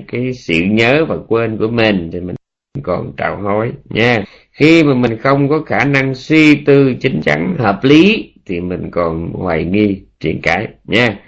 cái 0.09 0.33
sự 0.33 0.55
nhớ 0.71 1.05
và 1.09 1.17
quên 1.29 1.59
của 1.59 1.69
mình, 1.69 2.11
thì 2.13 2.21
mình 2.21 2.37
còn 2.83 3.13
trào 3.17 3.43
hối, 3.43 3.73
nha. 3.85 4.25
Khi 4.53 4.85
mà 4.85 4.95
mình 4.95 5.19
không 5.19 5.49
có 5.49 5.61
khả 5.61 5.85
năng 5.85 6.15
suy 6.15 6.65
tư 6.65 6.95
chính 7.01 7.21
chắn 7.23 7.57
hợp 7.59 7.79
lý, 7.83 8.33
thì 8.47 8.61
mình 8.61 8.91
còn 8.91 9.33
hoài 9.33 9.65
nghi 9.65 10.03
chuyện 10.21 10.41
cãi 10.43 10.69
nha. 10.85 11.19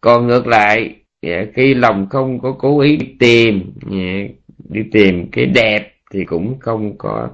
Còn 0.00 0.26
ngược 0.26 0.46
lại 0.46 0.94
Dạ, 1.26 1.44
khi 1.54 1.74
lòng 1.74 2.06
không 2.10 2.40
có 2.40 2.52
cố 2.58 2.80
ý 2.80 2.96
đi 2.96 3.06
tìm 3.18 3.72
dạ, 3.90 4.28
đi 4.68 4.82
tìm 4.92 5.28
cái 5.32 5.46
đẹp 5.46 5.92
thì 6.12 6.24
cũng 6.24 6.58
không 6.60 6.98
có 6.98 7.28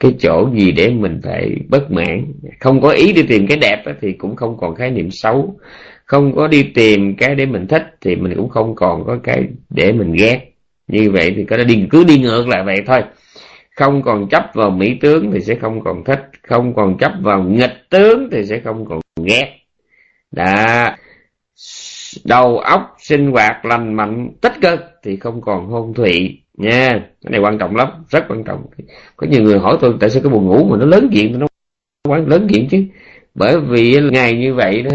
cái 0.00 0.14
chỗ 0.18 0.50
gì 0.54 0.72
để 0.72 0.90
mình 0.90 1.20
phải 1.24 1.56
bất 1.68 1.90
mãn. 1.90 2.32
Không 2.60 2.80
có 2.80 2.90
ý 2.90 3.12
đi 3.12 3.22
tìm 3.22 3.46
cái 3.46 3.58
đẹp 3.58 3.82
thì 4.00 4.12
cũng 4.12 4.36
không 4.36 4.56
còn 4.60 4.74
khái 4.74 4.90
niệm 4.90 5.10
xấu. 5.10 5.58
Không 6.04 6.36
có 6.36 6.48
đi 6.48 6.62
tìm 6.62 7.16
cái 7.16 7.34
để 7.34 7.46
mình 7.46 7.66
thích 7.66 7.82
thì 8.00 8.16
mình 8.16 8.32
cũng 8.36 8.48
không 8.48 8.74
còn 8.74 9.04
có 9.06 9.18
cái 9.22 9.44
để 9.70 9.92
mình 9.92 10.12
ghét. 10.12 10.40
Như 10.88 11.10
vậy 11.10 11.32
thì 11.36 11.44
có 11.44 11.56
đi 11.56 11.86
cứ 11.90 12.04
đi 12.04 12.18
ngược 12.18 12.48
lại 12.48 12.64
vậy 12.64 12.82
thôi. 12.86 13.02
Không 13.76 14.02
còn 14.02 14.28
chấp 14.28 14.50
vào 14.54 14.70
mỹ 14.70 14.98
tướng 15.00 15.30
thì 15.32 15.40
sẽ 15.40 15.54
không 15.54 15.84
còn 15.84 16.04
thích. 16.04 16.30
Không 16.42 16.74
còn 16.74 16.98
chấp 16.98 17.12
vào 17.22 17.42
nghịch 17.42 17.90
tướng 17.90 18.28
thì 18.32 18.46
sẽ 18.46 18.60
không 18.64 18.86
còn 18.88 19.00
ghét 19.24 19.59
đã 20.30 20.96
đầu 22.24 22.58
óc 22.58 22.96
sinh 22.98 23.30
hoạt 23.30 23.64
lành 23.64 23.94
mạnh, 23.94 24.30
tích 24.40 24.52
cực 24.62 24.80
thì 25.04 25.16
không 25.16 25.40
còn 25.40 25.66
hôn 25.66 25.94
thụy. 25.94 26.40
Nha, 26.58 26.90
cái 27.24 27.30
này 27.30 27.40
quan 27.40 27.58
trọng 27.58 27.76
lắm, 27.76 27.88
rất 28.10 28.24
quan 28.28 28.44
trọng. 28.44 28.66
Có 29.16 29.26
nhiều 29.30 29.42
người 29.42 29.58
hỏi 29.58 29.76
tôi, 29.80 29.94
tại 30.00 30.10
sao 30.10 30.22
cái 30.22 30.30
buồn 30.30 30.46
ngủ 30.46 30.64
mà 30.70 30.76
nó 30.76 30.86
lớn 30.86 31.08
chuyện, 31.12 31.38
nó 31.38 31.46
quá 32.08 32.18
lớn 32.26 32.46
chuyện 32.52 32.68
chứ? 32.70 32.84
Bởi 33.34 33.60
vì 33.60 34.00
ngày 34.12 34.32
như 34.32 34.54
vậy 34.54 34.82
đó 34.82 34.90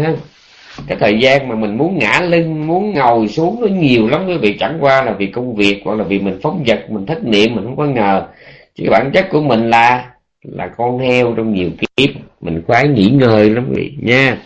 cái 0.86 0.96
thời 1.00 1.18
gian 1.18 1.48
mà 1.48 1.54
mình 1.54 1.78
muốn 1.78 1.98
ngã 1.98 2.20
lưng, 2.20 2.66
muốn 2.66 2.94
ngồi 2.94 3.28
xuống 3.28 3.60
nó 3.60 3.66
nhiều 3.66 4.08
lắm, 4.08 4.26
quý 4.26 4.36
vị. 4.38 4.56
Chẳng 4.58 4.78
qua 4.80 5.04
là 5.04 5.12
vì 5.18 5.26
công 5.26 5.56
việc, 5.56 5.80
hoặc 5.84 5.94
là 5.94 6.04
vì 6.04 6.18
mình 6.18 6.38
phóng 6.42 6.64
vật, 6.66 6.86
mình 6.90 7.06
thất 7.06 7.24
niệm, 7.24 7.54
mình 7.54 7.64
không 7.64 7.76
có 7.76 7.84
ngờ. 7.84 8.26
Chứ 8.74 8.84
bản 8.90 9.10
chất 9.14 9.26
của 9.30 9.40
mình 9.40 9.70
là 9.70 10.10
là 10.42 10.68
con 10.76 10.98
heo 10.98 11.34
trong 11.36 11.54
nhiều 11.54 11.70
kiếp. 11.78 12.10
Mình 12.40 12.62
khoái 12.66 12.88
nghỉ 12.88 13.10
ngơi 13.10 13.50
lắm 13.50 13.66
quý 13.68 13.74
vị, 13.76 13.96
nha 14.02 14.38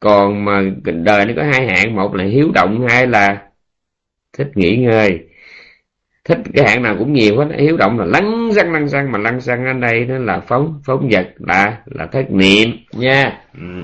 còn 0.00 0.44
mà 0.44 0.62
đời 0.84 1.26
nó 1.26 1.32
có 1.36 1.42
hai 1.42 1.66
hạng, 1.66 1.94
một 1.96 2.14
là 2.14 2.24
hiếu 2.24 2.50
động, 2.54 2.86
hai 2.88 3.06
là 3.06 3.42
thích 4.32 4.48
nghỉ 4.54 4.76
ngơi. 4.76 5.20
Thích 6.24 6.38
cái 6.54 6.68
hạng 6.68 6.82
nào 6.82 6.96
cũng 6.98 7.12
nhiều 7.12 7.38
hết, 7.38 7.46
hiếu 7.58 7.76
động 7.76 7.98
là 7.98 8.04
lăn 8.04 8.50
xăng 8.54 8.72
lăn 8.72 8.88
xăng, 8.88 9.12
mà 9.12 9.18
lăn 9.18 9.40
xăng 9.40 9.66
ở 9.66 9.72
đây 9.72 10.04
nó 10.04 10.18
là 10.18 10.40
phóng 10.40 10.80
phóng 10.84 11.08
vật, 11.12 11.28
là 11.38 11.76
là 11.86 12.06
thất 12.06 12.30
niệm, 12.30 12.70
nha. 12.92 13.38
Ừ. 13.54 13.82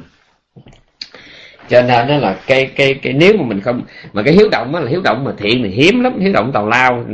cho 1.69 1.83
nên 1.83 2.09
đó 2.09 2.17
là 2.17 2.37
cái 2.47 2.71
cái 2.77 2.95
cái 2.95 3.13
nếu 3.13 3.37
mà 3.37 3.45
mình 3.47 3.61
không, 3.61 3.83
mà 4.13 4.23
cái 4.23 4.35
hiếu 4.35 4.49
động 4.53 4.73
đó 4.73 4.81
là 4.81 4.91
hiếu 4.91 5.01
động 5.05 5.25
mà 5.25 5.33
thiện 5.39 5.63
thì 5.63 5.71
hiếm 5.71 6.01
lắm, 6.01 6.21
hiếu 6.21 6.33
động 6.33 6.53
tào 6.53 6.69
lao 6.69 7.05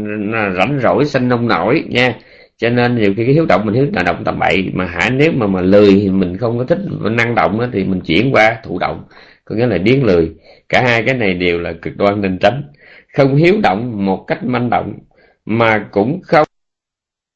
rảnh 0.59 0.79
rỗi, 0.83 1.05
sinh 1.05 1.29
nông 1.29 1.49
nổi, 1.49 1.85
nha 1.89 2.15
cho 2.61 2.71
nên 2.71 2.97
nhiều 2.97 3.15
khi 3.17 3.25
cái 3.25 3.35
hiếu 3.35 3.47
động 3.47 3.67
mình 3.67 3.75
hiếu 3.75 3.87
là 3.93 4.03
động 4.03 4.23
tầm 4.25 4.39
bậy 4.39 4.71
mà 4.75 4.85
hả 4.87 5.11
nếu 5.11 5.33
mà 5.33 5.47
mà 5.47 5.61
lười 5.61 5.95
thì 5.95 6.11
mình 6.11 6.37
không 6.37 6.59
có 6.59 6.65
thích 6.65 6.79
năng 7.11 7.35
động 7.35 7.61
đó, 7.61 7.67
thì 7.73 7.85
mình 7.85 8.01
chuyển 8.01 8.35
qua 8.35 8.61
thụ 8.65 8.79
động 8.79 9.05
có 9.45 9.57
nghĩa 9.57 9.67
là 9.67 9.79
điếng 9.79 10.05
lười. 10.05 10.35
Cả 10.69 10.83
hai 10.83 11.03
cái 11.03 11.15
này 11.15 11.35
đều 11.35 11.59
là 11.59 11.73
cực 11.83 11.97
đoan 11.97 12.21
nên 12.21 12.39
tránh. 12.39 12.63
Không 13.17 13.37
hiếu 13.37 13.61
động 13.63 14.07
một 14.07 14.25
cách 14.27 14.45
manh 14.45 14.71
động 14.71 14.99
mà 15.45 15.89
cũng 15.91 16.21
không 16.23 16.47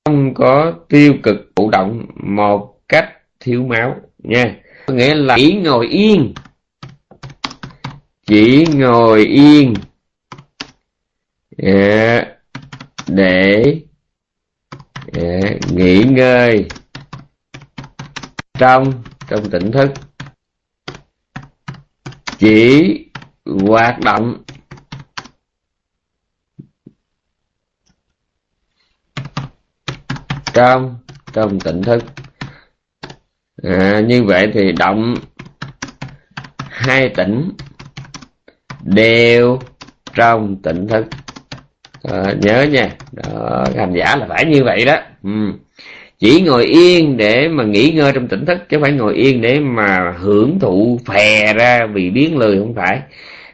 không 0.04 0.34
có 0.34 0.72
tiêu 0.88 1.14
cực 1.22 1.36
thụ 1.56 1.70
động 1.70 2.06
một 2.16 2.80
cách 2.88 3.08
thiếu 3.40 3.62
máu 3.62 3.96
nha. 4.18 4.56
Có 4.86 4.94
nghĩa 4.94 5.14
là 5.14 5.36
chỉ 5.36 5.54
ngồi 5.64 5.86
yên 5.86 6.34
chỉ 8.26 8.66
ngồi 8.74 9.24
yên 9.24 9.74
à, 11.56 12.26
yeah, 13.16 13.74
để 15.14 15.58
nghỉ 15.70 16.04
ngơi 16.04 16.68
trong 18.58 19.02
trong 19.28 19.50
tỉnh 19.50 19.72
thức. 19.72 19.90
Chỉ 22.38 22.98
hoạt 23.44 24.00
động 24.00 24.42
trong 30.54 30.96
trong 31.32 31.60
tỉnh 31.60 31.82
thức. 31.82 32.04
À, 33.62 34.00
như 34.06 34.24
vậy 34.24 34.50
thì 34.54 34.72
động 34.72 35.14
hai 36.58 37.08
tỉnh 37.16 37.52
đều 38.82 39.58
trong 40.14 40.62
tỉnh 40.62 40.86
thức 40.88 41.06
à, 42.12 42.34
nhớ 42.40 42.62
nha. 42.62 42.88
Đó, 43.12 43.64
hành 43.76 43.92
giả 43.92 44.16
là 44.16 44.26
phải 44.28 44.44
như 44.44 44.64
vậy 44.64 44.84
đó. 44.84 44.96
Ừ. 45.22 45.30
chỉ 46.18 46.40
ngồi 46.40 46.64
yên 46.64 47.16
để 47.16 47.48
mà 47.48 47.64
nghỉ 47.64 47.90
ngơi 47.90 48.12
trong 48.12 48.28
tỉnh 48.28 48.46
thức 48.46 48.58
chứ 48.68 48.78
phải 48.80 48.92
ngồi 48.92 49.14
yên 49.14 49.40
để 49.40 49.60
mà 49.60 50.14
hưởng 50.18 50.58
thụ 50.60 51.00
phè 51.06 51.54
ra 51.54 51.86
vì 51.86 52.10
biến 52.10 52.38
lười 52.38 52.58
không 52.58 52.74
phải. 52.74 53.00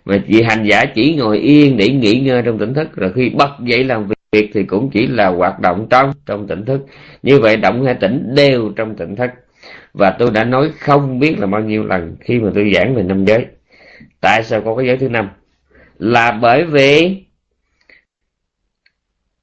Mà 0.05 0.23
chị 0.29 0.43
hành 0.43 0.65
giả 0.65 0.85
chỉ 0.85 1.15
ngồi 1.15 1.39
yên 1.39 1.77
để 1.77 1.89
nghỉ 1.89 2.21
ngơi 2.21 2.43
trong 2.43 2.59
tỉnh 2.59 2.75
thức 2.75 2.97
rồi 2.97 3.13
khi 3.15 3.29
bật 3.29 3.51
dậy 3.65 3.85
làm 3.85 4.09
việc 4.33 4.51
thì 4.55 4.63
cũng 4.63 4.91
chỉ 4.91 5.07
là 5.07 5.29
hoạt 5.29 5.61
động 5.61 5.87
trong 5.91 6.13
trong 6.27 6.47
tỉnh 6.47 6.65
thức. 6.65 6.81
Như 7.23 7.41
vậy 7.41 7.57
động 7.57 7.85
hay 7.85 7.95
tỉnh 7.95 8.35
đều 8.35 8.73
trong 8.77 8.97
tỉnh 8.97 9.17
thức. 9.17 9.31
Và 9.95 10.11
tôi 10.11 10.31
đã 10.31 10.45
nói 10.45 10.71
không 10.79 11.19
biết 11.19 11.39
là 11.39 11.47
bao 11.47 11.61
nhiêu 11.61 11.85
lần 11.85 12.17
khi 12.21 12.39
mà 12.39 12.51
tôi 12.55 12.73
giảng 12.75 12.95
về 12.95 13.03
năm 13.03 13.25
giới. 13.25 13.47
Tại 14.21 14.43
sao 14.45 14.61
có 14.61 14.77
cái 14.77 14.87
giới 14.87 14.97
thứ 14.97 15.09
năm? 15.09 15.29
Là 15.99 16.33
bởi 16.33 16.65
vì 16.65 17.17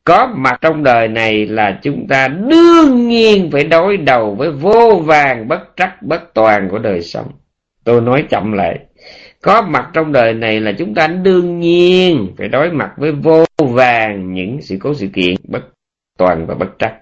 có 0.08 0.28
mặt 0.36 0.58
trong 0.62 0.84
đời 0.84 1.08
này 1.08 1.46
là 1.46 1.80
chúng 1.84 2.08
ta 2.08 2.28
đương 2.28 3.08
nhiên 3.08 3.50
phải 3.52 3.64
đối 3.64 3.98
đầu 3.98 4.36
với 4.36 4.52
vô 4.52 5.02
vàng, 5.06 5.48
bất 5.48 5.60
trắc, 5.76 6.04
bất 6.04 6.34
toàn 6.34 6.70
của 6.70 6.80
đời 6.80 7.02
sống. 7.02 7.32
Tôi 7.84 8.02
nói 8.02 8.26
chậm 8.30 8.52
lại. 8.52 8.80
Có 9.42 9.62
mặt 9.62 9.90
trong 9.94 10.12
đời 10.12 10.34
này 10.34 10.60
là 10.60 10.72
chúng 10.72 10.96
ta 10.96 11.08
đương 11.08 11.60
nhiên 11.60 12.34
phải 12.38 12.48
đối 12.48 12.72
mặt 12.72 12.92
với 12.98 13.12
vô 13.12 13.46
vàng, 13.58 14.34
những 14.34 14.62
sự 14.62 14.78
cố 14.80 14.94
sự 14.94 15.08
kiện 15.14 15.36
bất 15.48 15.62
toàn 16.18 16.46
và 16.48 16.56
bất 16.56 16.70
trắc. 16.80 16.94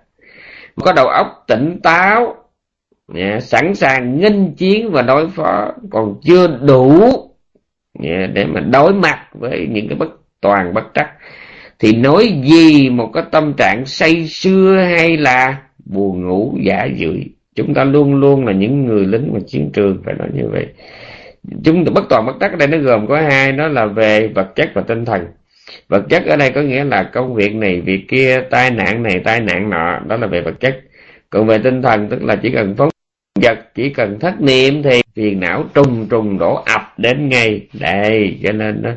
Có 0.76 0.94
đầu 0.94 1.07
óc 1.07 1.44
tỉnh 1.48 1.80
táo 1.84 2.36
sẵn 3.41 3.76
sàng 3.76 4.19
nghênh 4.19 4.56
chiến 4.56 4.91
và 4.91 5.02
đối 5.02 5.30
phó, 5.30 5.73
còn 5.91 6.15
chưa 6.23 6.48
đủ 6.48 7.11
để 8.34 8.45
mà 8.45 8.60
đối 8.60 8.94
mặt 8.94 9.27
với 9.34 9.68
những 9.72 9.88
cái 9.88 9.98
bất 9.98 10.10
toàn, 10.41 10.73
bất 10.73 10.84
trắc 10.94 11.10
thì 11.80 11.95
nói 11.95 12.41
gì 12.43 12.89
một 12.89 13.10
cái 13.14 13.23
tâm 13.31 13.53
trạng 13.57 13.85
say 13.85 14.27
sưa 14.27 14.77
hay 14.89 15.18
là 15.18 15.57
buồn 15.85 16.27
ngủ 16.27 16.57
giả 16.61 16.88
dưỡi 16.97 17.23
chúng 17.56 17.73
ta 17.73 17.84
luôn 17.84 18.15
luôn 18.15 18.45
là 18.45 18.52
những 18.52 18.85
người 18.85 19.06
lính 19.06 19.34
mà 19.34 19.39
chiến 19.47 19.69
trường 19.73 20.02
phải 20.06 20.14
nói 20.19 20.27
như 20.34 20.47
vậy. 20.52 20.68
Chúng 21.64 21.85
ta 21.85 21.91
bất 21.95 22.03
toàn 22.10 22.26
bất 22.26 22.34
tắc 22.39 22.52
ở 22.52 22.57
đây 22.57 22.68
nó 22.68 22.77
gồm 22.77 23.07
có 23.07 23.22
hai, 23.22 23.52
đó 23.52 23.68
là 23.68 23.85
về 23.85 24.27
vật 24.27 24.56
chất 24.56 24.72
và 24.73 24.81
tinh 24.81 25.06
thần. 25.06 25.27
Vật 25.89 26.03
chất 26.10 26.26
ở 26.26 26.35
đây 26.35 26.52
có 26.52 26.61
nghĩa 26.61 26.84
là 26.84 27.03
công 27.03 27.35
việc 27.35 27.56
này, 27.56 27.81
việc 27.81 28.06
kia, 28.07 28.41
tai 28.49 28.72
nạn 28.72 29.03
này, 29.03 29.22
tai 29.23 29.39
nạn 29.39 29.69
nọ, 29.69 29.99
đó 30.07 30.18
là 30.18 30.27
về 30.27 30.41
vật 30.41 30.60
chất. 30.60 30.81
Còn 31.30 31.47
về 31.47 31.57
tinh 31.57 31.81
thần, 31.81 32.10
tức 32.10 32.23
là 32.23 32.35
chỉ 32.35 32.52
cần 32.52 32.76
phóng 32.77 32.89
vật, 33.41 33.60
chỉ 33.76 33.89
cần 33.89 34.19
thất 34.19 34.41
niệm 34.41 34.84
thì 34.84 35.02
phiền 35.15 35.39
não 35.39 35.65
trùng 35.73 36.07
trùng 36.10 36.38
đổ 36.38 36.56
ập 36.56 36.93
đến 36.97 37.30
ngay. 37.30 37.68
Đây, 37.73 38.39
cho 38.43 38.52
nên 38.52 38.81
đó 38.81 38.91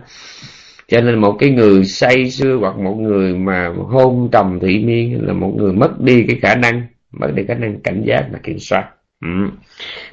cho 0.88 1.00
nên 1.00 1.18
một 1.18 1.36
cái 1.38 1.50
người 1.50 1.84
say 1.84 2.30
sưa 2.30 2.56
hoặc 2.56 2.78
một 2.78 2.94
người 2.94 3.34
mà 3.34 3.72
hôn 3.88 4.28
trầm 4.32 4.58
thị 4.60 4.84
miên 4.84 5.26
là 5.26 5.32
một 5.32 5.52
người 5.56 5.72
mất 5.72 6.00
đi 6.00 6.24
cái 6.28 6.38
khả 6.42 6.54
năng, 6.54 6.82
mất 7.12 7.34
đi 7.34 7.44
khả 7.48 7.54
năng 7.54 7.80
cảnh 7.80 8.02
giác 8.06 8.26
và 8.32 8.38
kiểm 8.42 8.58
soát 8.58 8.84
ừ. 9.20 9.28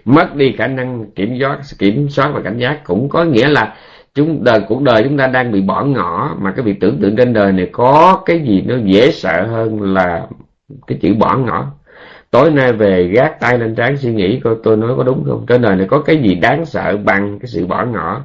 mất 0.06 0.36
đi 0.36 0.56
khả 0.58 0.68
năng 0.68 1.12
kiểm 1.12 1.40
soát 1.40 1.60
kiểm 1.80 2.10
soát 2.10 2.32
và 2.34 2.42
cảnh 2.42 2.58
giác 2.58 2.82
cũng 2.84 3.10
có 3.10 3.24
nghĩa 3.24 3.48
là 3.48 3.76
chúng 4.14 4.44
đời, 4.44 4.62
cuộc 4.68 4.82
đời 4.82 5.04
chúng 5.04 5.18
ta 5.18 5.28
đang 5.28 5.52
bị 5.52 5.62
bỏ 5.62 5.84
ngỏ, 5.84 6.38
mà 6.42 6.52
cái 6.52 6.66
việc 6.66 6.80
tưởng 6.80 7.00
tượng 7.02 7.16
trên 7.16 7.34
đời 7.34 7.52
này 7.52 7.70
có 7.72 8.22
cái 8.26 8.40
gì 8.40 8.62
nó 8.62 8.76
dễ 8.84 9.12
sợ 9.12 9.48
hơn 9.48 9.82
là 9.94 10.28
cái 10.88 10.98
chữ 11.02 11.14
bỏ 11.14 11.38
ngỏ 11.38 11.72
tối 12.36 12.52
nay 12.52 12.74
về 12.74 13.07
gác 13.14 13.40
tay 13.40 13.57
lên 13.57 13.76
trán 13.76 13.98
suy 13.98 14.14
nghĩ 14.14 14.40
coi 14.44 14.56
tôi 14.64 14.78
nói 14.78 14.94
có 14.98 15.03
đúng 15.03 15.24
không? 15.28 15.45
Trên 15.48 15.62
đời 15.62 15.76
này 15.76 15.88
có 15.90 15.99
cái 15.99 16.18
gì 16.18 16.36
đáng 16.36 16.66
sợ 16.66 16.98
bằng 17.03 17.40
cái 17.40 17.48
sự 17.48 17.66
bỏ 17.66 17.86
ngỏ? 17.86 18.22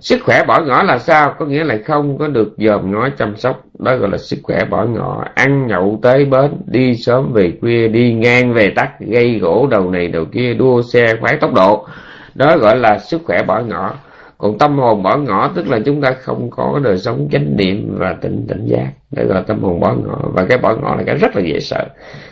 Sức 0.00 0.18
khỏe 0.24 0.44
bỏ 0.44 0.60
ngỏ 0.60 0.82
là 0.82 0.98
sao? 0.98 1.34
Có 1.38 1.46
nghĩa 1.46 1.64
là 1.64 1.78
không 1.86 2.18
có 2.18 2.28
được 2.28 2.54
dòm 2.58 2.92
ngó 2.92 3.08
chăm 3.18 3.36
sóc. 3.36 3.64
Đó 3.78 3.96
gọi 3.96 4.10
là 4.10 4.18
sức 4.18 4.36
khỏe 4.42 4.64
bỏ 4.64 4.84
ngỏ. 4.84 5.24
Ăn 5.34 5.66
nhậu 5.66 5.98
tới 6.02 6.24
bến, 6.24 6.50
đi 6.66 6.94
sớm 6.94 7.32
về 7.32 7.52
khuya, 7.60 7.88
đi 7.88 8.12
ngang 8.12 8.52
về 8.52 8.70
tắt 8.76 8.90
gây 9.00 9.38
gỗ 9.38 9.66
đầu 9.70 9.90
này 9.90 10.08
đầu 10.08 10.24
kia, 10.24 10.54
đua 10.54 10.82
xe 10.82 11.14
khoái 11.20 11.36
tốc 11.36 11.54
độ. 11.54 11.86
Đó 12.34 12.56
gọi 12.56 12.76
là 12.76 12.98
sức 12.98 13.20
khỏe 13.24 13.42
bỏ 13.42 13.60
ngỏ 13.60 13.94
còn 14.40 14.58
tâm 14.58 14.78
hồn 14.78 15.02
bỏ 15.02 15.16
ngỏ 15.16 15.52
tức 15.54 15.68
là 15.68 15.80
chúng 15.86 16.00
ta 16.00 16.12
không 16.12 16.50
có 16.50 16.80
đời 16.84 16.98
sống 16.98 17.28
chánh 17.32 17.56
niệm 17.56 17.94
và 17.98 18.12
tỉnh 18.20 18.46
tỉnh 18.48 18.66
giác. 18.66 18.90
Để 19.10 19.24
gọi 19.24 19.34
là 19.34 19.42
tâm 19.42 19.62
hồn 19.62 19.80
bỏ 19.80 19.94
ngỏ. 19.94 20.30
Và 20.34 20.44
cái 20.48 20.58
bỏ 20.58 20.76
ngỏ 20.76 20.94
là 20.96 21.02
cái 21.06 21.16
rất 21.16 21.36
là 21.36 21.42
dễ 21.42 21.60
sợ. 21.60 21.86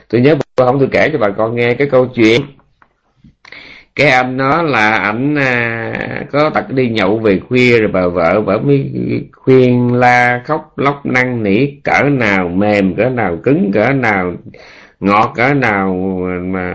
Tôi 0.08 0.20
nhớ 0.20 0.34
bữa 0.56 0.64
hôm 0.64 0.78
tôi 0.78 0.88
kể 0.92 1.08
cho 1.12 1.18
bà 1.18 1.28
con 1.30 1.54
nghe 1.54 1.74
cái 1.74 1.88
câu 1.90 2.06
chuyện. 2.06 2.40
Cái 3.94 4.10
anh 4.10 4.36
đó 4.36 4.62
là 4.62 4.90
ảnh 4.96 5.34
à, 5.34 6.24
có 6.32 6.50
tật 6.50 6.72
đi 6.72 6.88
nhậu 6.88 7.18
về 7.18 7.40
khuya 7.48 7.78
rồi 7.78 7.90
bà 7.92 8.06
vợ 8.06 8.40
vợ 8.40 8.58
mới 8.58 8.90
khuyên 9.32 9.94
la 9.94 10.42
khóc 10.44 10.72
lóc 10.76 11.06
năn 11.06 11.42
nỉ 11.42 11.66
cỡ 11.84 12.02
nào 12.02 12.48
mềm 12.48 12.94
cỡ 12.94 13.08
nào 13.08 13.36
cứng 13.42 13.70
cỡ 13.72 13.92
nào 13.92 14.32
ngọt 15.00 15.32
cỡ 15.34 15.54
nào 15.54 15.94
mà, 16.40 16.74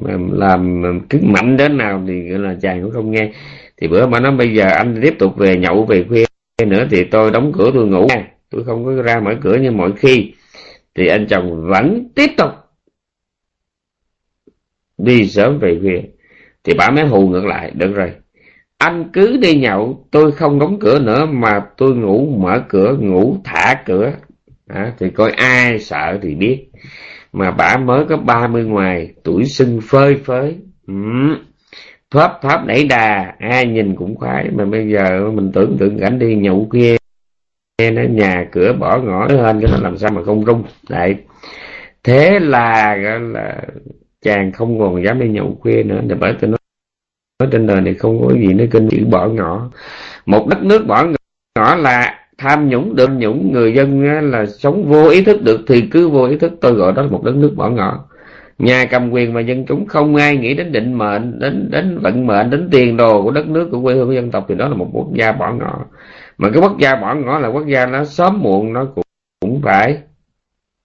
mà 0.00 0.12
làm 0.32 0.82
cứng 1.10 1.32
mạnh 1.32 1.56
đến 1.56 1.76
nào 1.76 2.02
thì 2.06 2.28
gọi 2.28 2.38
là 2.38 2.54
chàng 2.62 2.82
cũng 2.82 2.90
không 2.90 3.10
nghe 3.10 3.30
thì 3.76 3.88
bữa 3.88 4.06
mà 4.06 4.20
nó 4.20 4.30
bây 4.30 4.54
giờ 4.54 4.66
anh 4.66 5.00
tiếp 5.02 5.14
tục 5.18 5.36
về 5.36 5.56
nhậu 5.56 5.84
về 5.84 6.04
khuya 6.08 6.24
nữa 6.66 6.86
thì 6.90 7.04
tôi 7.04 7.30
đóng 7.30 7.52
cửa 7.54 7.70
tôi 7.74 7.86
ngủ 7.86 8.08
tôi 8.50 8.64
không 8.64 8.84
có 8.84 9.02
ra 9.02 9.20
mở 9.20 9.34
cửa 9.42 9.56
như 9.56 9.70
mọi 9.70 9.92
khi. 9.96 10.32
Thì 10.94 11.06
anh 11.06 11.26
chồng 11.30 11.66
vẫn 11.70 12.08
tiếp 12.14 12.30
tục 12.36 12.50
đi 14.98 15.28
sớm 15.28 15.58
về 15.58 15.78
khuya. 15.80 16.02
Thì 16.64 16.74
bà 16.78 16.90
mới 16.90 17.06
hù 17.06 17.28
ngược 17.28 17.44
lại 17.44 17.70
được 17.74 17.94
rồi 17.94 18.12
anh 18.78 19.10
cứ 19.12 19.36
đi 19.36 19.54
nhậu 19.54 20.06
tôi 20.10 20.32
không 20.32 20.58
đóng 20.58 20.78
cửa 20.80 20.98
nữa 20.98 21.26
mà 21.26 21.60
tôi 21.76 21.94
ngủ 21.94 22.36
mở 22.38 22.64
cửa 22.68 22.96
ngủ 23.00 23.36
thả 23.44 23.82
cửa. 23.86 24.12
À, 24.68 24.92
thì 24.98 25.10
coi 25.10 25.30
ai 25.30 25.78
sợ 25.78 26.18
thì 26.22 26.34
biết. 26.34 26.66
Mà 27.32 27.50
bà 27.50 27.76
mới 27.76 28.04
có 28.08 28.16
30 28.16 28.64
ngoài 28.64 29.14
tuổi 29.24 29.44
xưng 29.44 29.80
phơi 29.82 30.16
phới. 30.24 30.56
Ừ 30.86 30.94
thóp 32.14 32.38
thóp 32.42 32.66
đẩy 32.66 32.84
đà. 32.84 33.34
Ai 33.38 33.66
nhìn 33.66 33.94
cũng 33.96 34.14
khoái. 34.14 34.50
Mà 34.50 34.64
bây 34.64 34.88
giờ 34.88 35.30
mình 35.30 35.50
tưởng 35.52 35.76
tượng 35.78 35.98
cảnh 35.98 36.18
đi 36.18 36.36
nhậu 36.36 36.68
kia 36.72 36.96
nó 37.92 38.02
nhà 38.02 38.48
cửa 38.52 38.72
bỏ 38.72 38.98
ngõ 38.98 39.28
hơn 39.28 39.60
cho 39.62 39.68
nó 39.72 39.78
làm 39.82 39.98
sao 39.98 40.10
mà 40.10 40.22
không 40.22 40.44
rung. 40.44 40.64
Đấy. 40.88 41.16
Thế 42.04 42.38
là 42.40 42.96
gọi 42.96 43.20
là 43.20 43.62
chàng 44.22 44.52
không 44.52 44.78
còn 44.78 45.04
dám 45.04 45.20
đi 45.20 45.28
nhậu 45.28 45.58
khuya 45.60 45.82
nữa. 45.82 46.00
Để 46.06 46.16
bởi 46.20 46.34
tôi 46.40 46.50
nói, 46.50 46.58
nói 47.40 47.48
trên 47.52 47.66
đời 47.66 47.80
này 47.80 47.94
không 47.94 48.26
có 48.26 48.34
gì 48.34 48.54
nó 48.54 48.64
kinh 48.70 48.88
chữ 48.88 49.04
bỏ 49.10 49.28
ngõ. 49.28 49.70
Một 50.26 50.46
đất 50.48 50.62
nước 50.62 50.86
bỏ 50.86 51.06
ngõ 51.58 51.74
là 51.74 52.20
tham 52.38 52.68
nhũng 52.68 52.96
đơn 52.96 53.18
nhũng 53.18 53.52
người 53.52 53.74
dân 53.74 54.02
là 54.30 54.46
sống 54.46 54.84
vô 54.88 55.08
ý 55.08 55.24
thức 55.24 55.42
được. 55.42 55.60
Thì 55.68 55.88
cứ 55.90 56.08
vô 56.08 56.24
ý 56.26 56.36
thức 56.36 56.52
tôi 56.60 56.72
gọi 56.72 56.92
đó 56.92 57.02
là 57.02 57.08
một 57.08 57.24
đất 57.24 57.34
nước 57.34 57.52
bỏ 57.56 57.70
ngõ 57.70 58.08
nhà 58.58 58.84
cầm 58.90 59.10
quyền 59.10 59.32
và 59.32 59.40
dân 59.40 59.66
chúng 59.66 59.86
không 59.86 60.16
ai 60.16 60.36
nghĩ 60.36 60.54
đến 60.54 60.72
định 60.72 60.98
mệnh 60.98 61.38
đến 61.38 61.68
đến 61.70 61.98
vận 61.98 62.26
mệnh 62.26 62.50
đến 62.50 62.68
tiền 62.72 62.96
đồ 62.96 63.22
của 63.22 63.30
đất 63.30 63.46
nước 63.46 63.68
của 63.70 63.82
quê 63.82 63.94
hương 63.94 64.06
của 64.06 64.12
dân 64.12 64.30
tộc. 64.30 64.46
Thì 64.48 64.54
đó 64.54 64.68
là 64.68 64.74
một 64.74 64.88
quốc 64.92 65.08
gia 65.14 65.32
bỏ 65.32 65.52
ngỏ. 65.52 65.84
Mà 66.38 66.50
cái 66.50 66.62
quốc 66.62 66.78
gia 66.78 66.96
bỏ 66.96 67.14
ngỏ 67.14 67.38
là 67.38 67.48
quốc 67.48 67.66
gia 67.66 67.86
nó 67.86 68.04
sớm 68.04 68.42
muộn 68.42 68.72
nó 68.72 68.84
cũng, 68.94 69.04
cũng 69.40 69.60
phải 69.62 69.98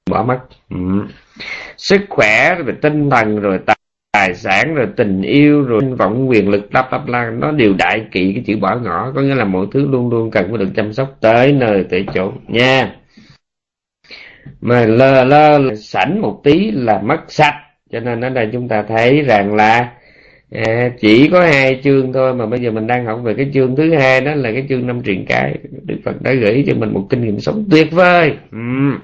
bỏ 0.09 0.23
mất. 0.23 0.39
Ừ. 0.69 0.77
sức 1.77 2.01
khỏe 2.09 2.55
rồi 2.55 2.75
tinh 2.81 3.09
thần 3.09 3.39
rồi 3.39 3.59
tài 4.11 4.35
sản 4.35 4.75
rồi 4.75 4.87
tình 4.95 5.21
yêu 5.21 5.63
rồi 5.63 5.81
vọng 5.97 6.29
quyền 6.29 6.49
lực 6.49 6.73
lắp 6.73 6.91
lắp 6.91 7.07
la 7.07 7.29
nó 7.29 7.51
đều 7.51 7.73
đại 7.77 8.05
kỵ 8.11 8.33
cái 8.33 8.43
chữ 8.47 8.57
bỏ 8.61 8.75
ngỏ. 8.75 9.11
Có 9.15 9.21
nghĩa 9.21 9.35
là 9.35 9.45
mọi 9.45 9.65
thứ 9.71 9.87
luôn 9.87 10.09
luôn 10.09 10.31
cần 10.31 10.45
phải 10.49 10.57
được 10.57 10.69
chăm 10.75 10.93
sóc 10.93 11.17
tới 11.21 11.51
nơi 11.51 11.85
tới 11.89 12.05
chỗ 12.13 12.31
nha 12.47 12.95
mà 14.61 14.85
lơ 14.85 15.23
lơ 15.23 15.75
sảnh 15.75 16.21
một 16.21 16.41
tí 16.43 16.71
là 16.71 17.01
mất 17.01 17.19
sạch. 17.27 17.55
Cho 17.91 17.99
nên 17.99 18.21
ở 18.21 18.29
đây 18.29 18.49
chúng 18.53 18.67
ta 18.67 18.83
thấy 18.87 19.21
rằng 19.21 19.55
là 19.55 19.91
à, 20.51 20.89
chỉ 20.99 21.29
có 21.31 21.41
hai 21.41 21.79
chương 21.83 22.13
thôi 22.13 22.33
mà 22.33 22.45
bây 22.45 22.59
giờ 22.59 22.71
mình 22.71 22.87
đang 22.87 23.05
học 23.05 23.19
về 23.23 23.33
cái 23.33 23.49
chương 23.53 23.75
thứ 23.75 23.95
hai 23.95 24.21
đó 24.21 24.35
là 24.35 24.51
cái 24.51 24.65
chương 24.69 24.87
năm 24.87 25.03
truyền 25.03 25.25
cái. 25.25 25.55
Đức 25.83 25.97
phật 26.05 26.21
đã 26.21 26.33
gửi 26.33 26.63
cho 26.67 26.73
mình 26.73 26.93
một 26.93 27.07
kinh 27.09 27.21
nghiệm 27.21 27.39
sống 27.39 27.65
tuyệt 27.71 27.91
vời. 27.91 28.33
Uhm 28.55 28.95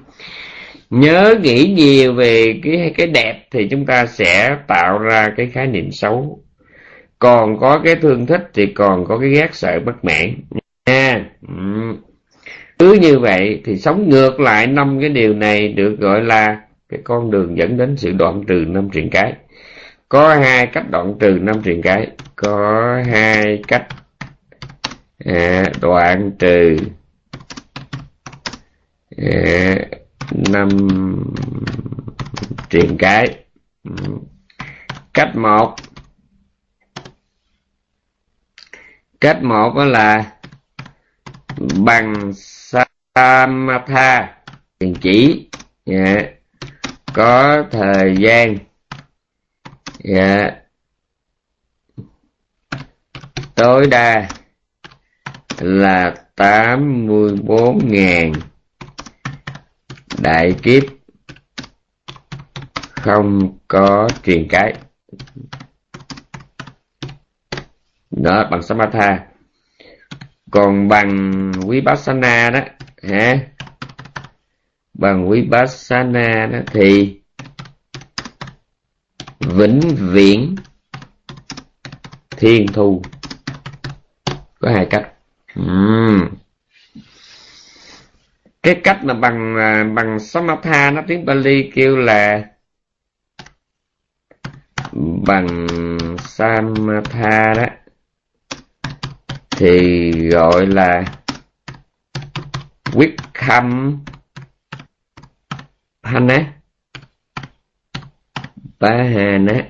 nhớ 0.89 1.35
nghĩ 1.41 1.73
nhiều 1.77 2.13
về 2.13 2.59
cái 2.63 2.93
cái 2.97 3.07
đẹp 3.07 3.47
thì 3.51 3.67
chúng 3.71 3.85
ta 3.85 4.05
sẽ 4.05 4.57
tạo 4.67 4.99
ra 4.99 5.29
cái 5.37 5.47
khái 5.47 5.67
niệm 5.67 5.91
xấu. 5.91 6.39
Còn 7.19 7.59
có 7.59 7.81
cái 7.83 7.95
thương 7.95 8.25
thích 8.25 8.49
thì 8.53 8.65
còn 8.65 9.05
có 9.05 9.17
cái 9.17 9.29
ghét 9.29 9.49
sợ 9.51 9.79
bất 9.85 10.05
mãn. 10.05 10.33
Nha. 10.85 11.25
Ừ 11.47 11.55
cứ 12.79 12.93
như 12.93 13.19
vậy 13.19 13.61
thì 13.65 13.77
sống 13.77 14.09
ngược 14.09 14.39
lại 14.39 14.67
năm 14.67 14.99
cái 15.01 15.09
điều 15.09 15.33
này 15.33 15.67
được 15.67 15.95
gọi 15.99 16.21
là 16.21 16.61
cái 16.89 16.99
con 17.03 17.31
đường 17.31 17.57
dẫn 17.57 17.77
đến 17.77 17.97
sự 17.97 18.11
đoạn 18.11 18.43
trừ 18.47 18.65
năm 18.67 18.89
triền 18.89 19.09
cái. 19.09 19.33
Có 20.09 20.35
hai 20.35 20.67
cách 20.67 20.89
đoạn 20.89 21.15
trừ 21.19 21.39
năm 21.41 21.61
triền 21.63 21.81
cái. 21.81 22.07
Có 22.35 23.01
hai 23.07 23.61
cách 23.67 23.87
à, 25.25 25.63
đoạn 25.81 26.31
trừ 26.39 26.77
à, 29.17 29.75
năm 30.49 30.69
triền 32.69 32.97
cái. 32.97 33.25
Cách 35.13 35.35
một 35.35 35.75
cách 39.21 39.43
một 39.43 39.75
đó 39.75 39.85
là 39.85 40.31
bằng 41.85 42.33
samatha 43.15 44.35
tiền 44.79 44.93
chỉ 45.01 45.49
yeah. 45.85 46.07
Dạ. 46.07 46.21
có 47.13 47.63
thời 47.71 48.15
gian 48.19 48.57
yeah. 50.03 50.53
Dạ. 50.53 50.55
tối 53.55 53.87
đa 53.91 54.27
là 55.59 56.15
tám 56.35 57.07
mươi 57.07 57.35
bốn 57.43 57.79
ngàn 57.91 58.31
đại 60.21 60.55
kiếp 60.63 60.83
không 62.91 63.57
có 63.67 64.07
truyền 64.23 64.47
cái 64.49 64.73
đó, 68.11 68.47
bằng 68.51 68.63
samatha 68.63 69.25
còn 70.51 70.87
bằng 70.87 71.51
vipassana 71.67 72.49
đó 72.49 72.59
ha 73.09 73.37
bằng 74.93 75.29
vipassana 75.29 76.45
đó 76.51 76.59
thì 76.67 77.19
vĩnh 79.39 79.81
viễn 79.97 80.55
thiên 82.37 82.67
thu. 82.73 83.01
Có 84.59 84.69
hai 84.71 84.87
cách. 84.89 85.11
Uhm 85.59 86.35
cái 88.65 88.81
cách 88.83 89.03
mà 89.03 89.13
bằng 89.13 89.57
à, 89.57 89.83
bằng 89.93 90.19
samatha 90.19 90.91
nó 90.91 91.01
tiếng 91.07 91.25
Bali 91.25 91.71
kêu 91.75 91.97
là 91.97 92.43
bằng 95.27 95.67
samatha 96.19 97.53
đó 97.53 97.65
thì 99.49 100.11
gọi 100.29 100.65
là 100.67 101.03
quyết 102.95 103.15
khâm 103.33 103.99
bahana 108.79 109.63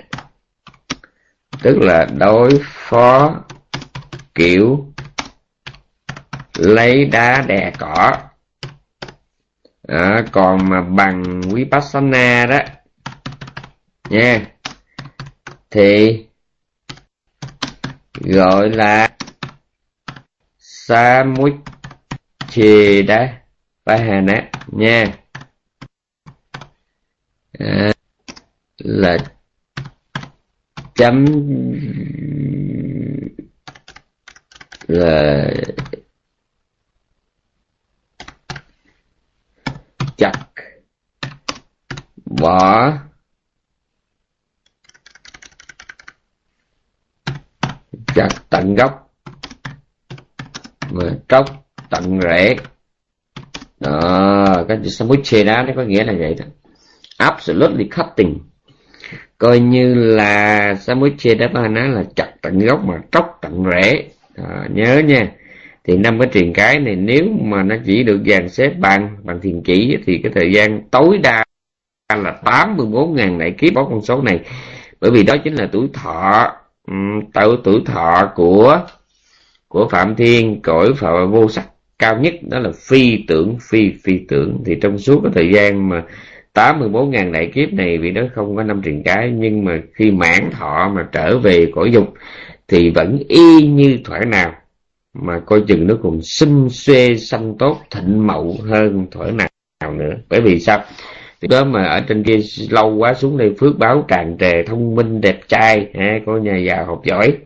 tức 1.62 1.78
là 1.78 2.08
đối 2.18 2.62
phó 2.64 3.36
kiểu 4.36 4.94
lấy 6.56 7.06
đá 7.06 7.42
đè 7.48 7.72
cỏ. 7.80 8.12
À, 9.88 10.26
còn 10.32 10.70
mà 10.70 10.82
bằng 10.82 11.42
vipassana 11.42 12.46
đó. 12.46 12.60
Nha. 14.10 14.46
Thì 15.70 16.26
gọi 18.20 18.70
là 18.70 19.10
chê 22.56 23.02
đá. 23.04 23.42
Phá 23.86 23.98
hà 23.98 24.22
nát 24.22 24.50
nha. 24.68 25.06
À, 27.60 27.92
là 28.78 29.18
chấm 30.96 31.26
là 34.88 35.52
chặt 40.18 40.32
bỏ 42.26 42.94
chặt 48.16 48.28
tận 48.50 48.76
gốc 48.76 49.14
mà 50.92 51.04
tróc 51.30 51.65
tận 51.90 52.20
rễ. 52.22 52.56
Đó 53.80 54.64
cái 54.68 54.78
chữ 54.84 54.90
samuche 54.90 55.44
đó 55.44 55.64
nó 55.64 55.74
có 55.76 55.84
nghĩa 55.84 56.04
là 56.04 56.14
vậy 56.20 56.36
đó. 56.40 56.46
Absolutely 57.18 57.90
cutting. 57.98 58.40
Coi 59.38 59.60
như 59.60 59.94
là 59.94 60.76
samuche 60.76 61.36
đó 61.36 61.48
nó 61.48 61.88
là 61.88 62.04
chặt 62.16 62.32
tận 62.42 62.60
gốc 62.60 62.84
mà 62.86 63.00
tróc 63.12 63.38
tận 63.42 63.64
rễ. 63.72 64.10
Đó, 64.38 64.66
nhớ 64.70 65.02
nha. 65.06 65.32
Thì 65.84 65.98
năm 65.98 66.20
cái 66.20 66.30
truyền 66.34 66.54
cái 66.54 66.80
này 66.80 66.96
nếu 66.96 67.24
mà 67.42 67.64
nó 67.64 67.76
chỉ 67.86 68.04
được 68.04 68.22
dàn 68.26 68.50
xếp 68.50 68.74
bằng 68.80 69.18
bằng 69.24 69.40
thiền 69.42 69.62
chỉ 69.64 69.98
thì 70.06 70.20
cái 70.24 70.32
thời 70.36 70.52
gian 70.52 70.90
tối 70.90 71.20
đa 71.24 71.44
là 72.16 72.42
84.000 72.44 73.40
đại 73.40 73.52
kiếp 73.58 73.74
bỏ 73.74 73.84
con 73.90 74.02
số 74.02 74.22
này. 74.22 74.40
Bởi 75.02 75.12
vì 75.12 75.24
đó 75.24 75.36
chính 75.44 75.56
là 75.56 75.70
tuổi 75.72 75.88
thọ 75.94 76.54
um, 76.88 77.22
tuổi 77.64 77.82
thọ 77.86 78.32
của 78.36 78.80
của 79.68 79.88
phạm 79.92 80.16
thiên 80.16 80.62
cõi 80.62 80.94
phật 80.98 81.26
vô 81.26 81.50
sắc 81.50 81.66
cao 82.00 82.18
nhất 82.18 82.34
đó 82.50 82.60
là 82.60 82.72
phi 82.90 83.24
tưởng 83.28 83.58
phi 83.70 83.92
phi 84.04 84.20
tưởng. 84.28 84.64
Thì 84.66 84.76
trong 84.82 84.98
suốt 84.98 85.20
cái 85.24 85.32
thời 85.36 85.52
gian 85.54 85.90
mà 85.90 86.04
84.000 86.54 87.32
đại 87.32 87.52
kiếp 87.54 87.74
này 87.74 87.98
vì 87.98 88.12
nó 88.12 88.22
không 88.36 88.56
có 88.56 88.64
năm 88.64 88.82
truyền 88.86 89.04
cái 89.04 89.32
nhưng 89.36 89.66
mà 89.66 89.82
khi 89.94 90.12
mãn 90.12 90.52
thọ 90.52 90.92
mà 90.96 91.08
trở 91.12 91.38
về 91.38 91.72
cõi 91.76 91.92
dục 91.92 92.14
thì 92.68 92.90
vẫn 92.90 93.20
y 93.28 93.68
như 93.68 94.00
thuở 94.04 94.20
nào. 94.28 94.54
Mà 95.14 95.40
coi 95.40 95.62
chừng 95.68 95.88
nó 95.88 95.96
còn 96.04 96.22
xinh 96.22 96.70
xuê 96.70 97.16
xanh 97.16 97.56
tốt 97.60 97.82
thịnh 97.92 98.28
mậu 98.28 98.58
hơn 98.64 99.08
thuở 99.12 99.32
nào 99.32 99.94
nữa. 99.94 100.14
Bởi 100.30 100.42
vì 100.42 100.60
sao? 100.60 100.84
Thì 101.42 101.48
đó 101.48 101.64
mà 101.64 101.84
ở 101.84 102.02
trên 102.08 102.24
kia 102.24 102.40
lâu 102.70 102.96
quá 102.96 103.14
xuống 103.14 103.38
đây 103.38 103.54
phước 103.60 103.78
báo 103.78 104.06
tràn 104.08 104.38
trề 104.40 104.64
thông 104.64 104.96
minh 104.96 105.22
đẹp 105.22 105.40
trai 105.48 105.88
ha, 105.94 106.20
có 106.26 106.38
nhà 106.38 106.58
giàu 106.58 106.86
học 106.86 107.02
giỏi. 107.06 107.38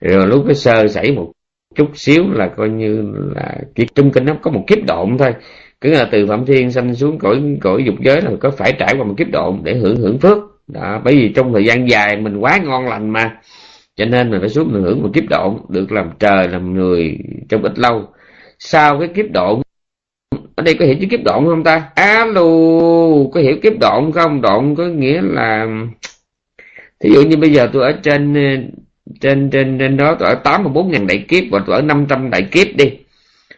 Rồi 0.00 0.26
lúc 0.26 0.44
cái 0.46 0.54
sơ 0.54 0.88
xảy 0.88 1.12
một 1.12 1.32
chút 1.76 1.90
xíu 1.94 2.24
là 2.32 2.48
coi 2.48 2.68
như 2.68 3.12
là 3.34 3.54
kiếp 3.74 3.94
trung 3.94 4.10
kinh 4.10 4.24
nó 4.24 4.34
có 4.42 4.50
một 4.50 4.64
kiếp 4.66 4.78
độn 4.86 5.18
thôi. 5.18 5.34
Cứ 5.80 5.90
là 5.90 6.08
từ 6.12 6.26
phạm 6.26 6.46
thiên 6.46 6.70
sanh 6.70 6.94
xuống 6.94 7.18
cõi 7.18 7.42
cõi 7.60 7.84
dục 7.86 7.94
giới 8.00 8.22
là 8.22 8.30
có 8.40 8.50
phải 8.50 8.72
trải 8.78 8.94
qua 8.98 9.04
một 9.04 9.14
kiếp 9.18 9.30
độn 9.30 9.60
để 9.62 9.74
hưởng 9.74 9.96
hưởng 9.96 10.18
phước. 10.18 10.38
Đó, 10.68 11.00
bởi 11.04 11.14
vì 11.14 11.28
trong 11.28 11.52
thời 11.52 11.64
gian 11.64 11.88
dài 11.88 12.16
mình 12.16 12.36
quá 12.36 12.58
ngon 12.64 12.86
lành 12.86 13.10
mà. 13.10 13.36
Cho 13.96 14.04
nên 14.04 14.30
mình 14.30 14.40
phải 14.40 14.48
xuống 14.48 14.72
mình 14.72 14.82
hưởng 14.82 15.02
một 15.02 15.10
kiếp 15.14 15.24
độn, 15.30 15.56
được 15.68 15.92
làm 15.92 16.10
trời, 16.18 16.48
làm 16.48 16.74
người 16.74 17.18
trong 17.48 17.62
ít 17.62 17.78
lâu. 17.78 18.08
Sau 18.58 18.98
cái 18.98 19.08
kiếp 19.08 19.26
độn, 19.32 19.60
ở 20.56 20.62
đây 20.62 20.74
có 20.74 20.84
hiểu 20.84 20.94
chữ 21.00 21.06
kiếp 21.10 21.20
độn 21.24 21.44
không 21.44 21.64
ta? 21.64 21.90
Alo, 21.94 22.42
có 23.32 23.40
hiểu 23.40 23.56
kiếp 23.62 23.72
độn 23.80 24.12
không? 24.12 24.40
Độn 24.42 24.74
có 24.74 24.84
nghĩa 24.84 25.22
là, 25.22 25.66
thí 27.00 27.10
dụ 27.10 27.22
như 27.22 27.36
bây 27.36 27.52
giờ 27.52 27.68
tôi 27.72 27.82
ở 27.82 27.92
trên 28.02 28.34
trên 29.20 29.50
trên 29.50 29.78
trên 29.78 29.96
đó 29.96 30.16
tôi 30.18 30.28
ở 30.28 30.34
tám 30.34 30.64
mươi 30.64 30.72
bốn 30.72 30.90
ngàn 30.90 31.06
đại 31.06 31.24
kiếp 31.28 31.44
và 31.50 31.60
tôi 31.66 31.76
ở 31.76 31.82
năm 31.82 32.06
trăm 32.08 32.30
đại 32.30 32.42
kiếp 32.42 32.66
đi. 32.76 32.92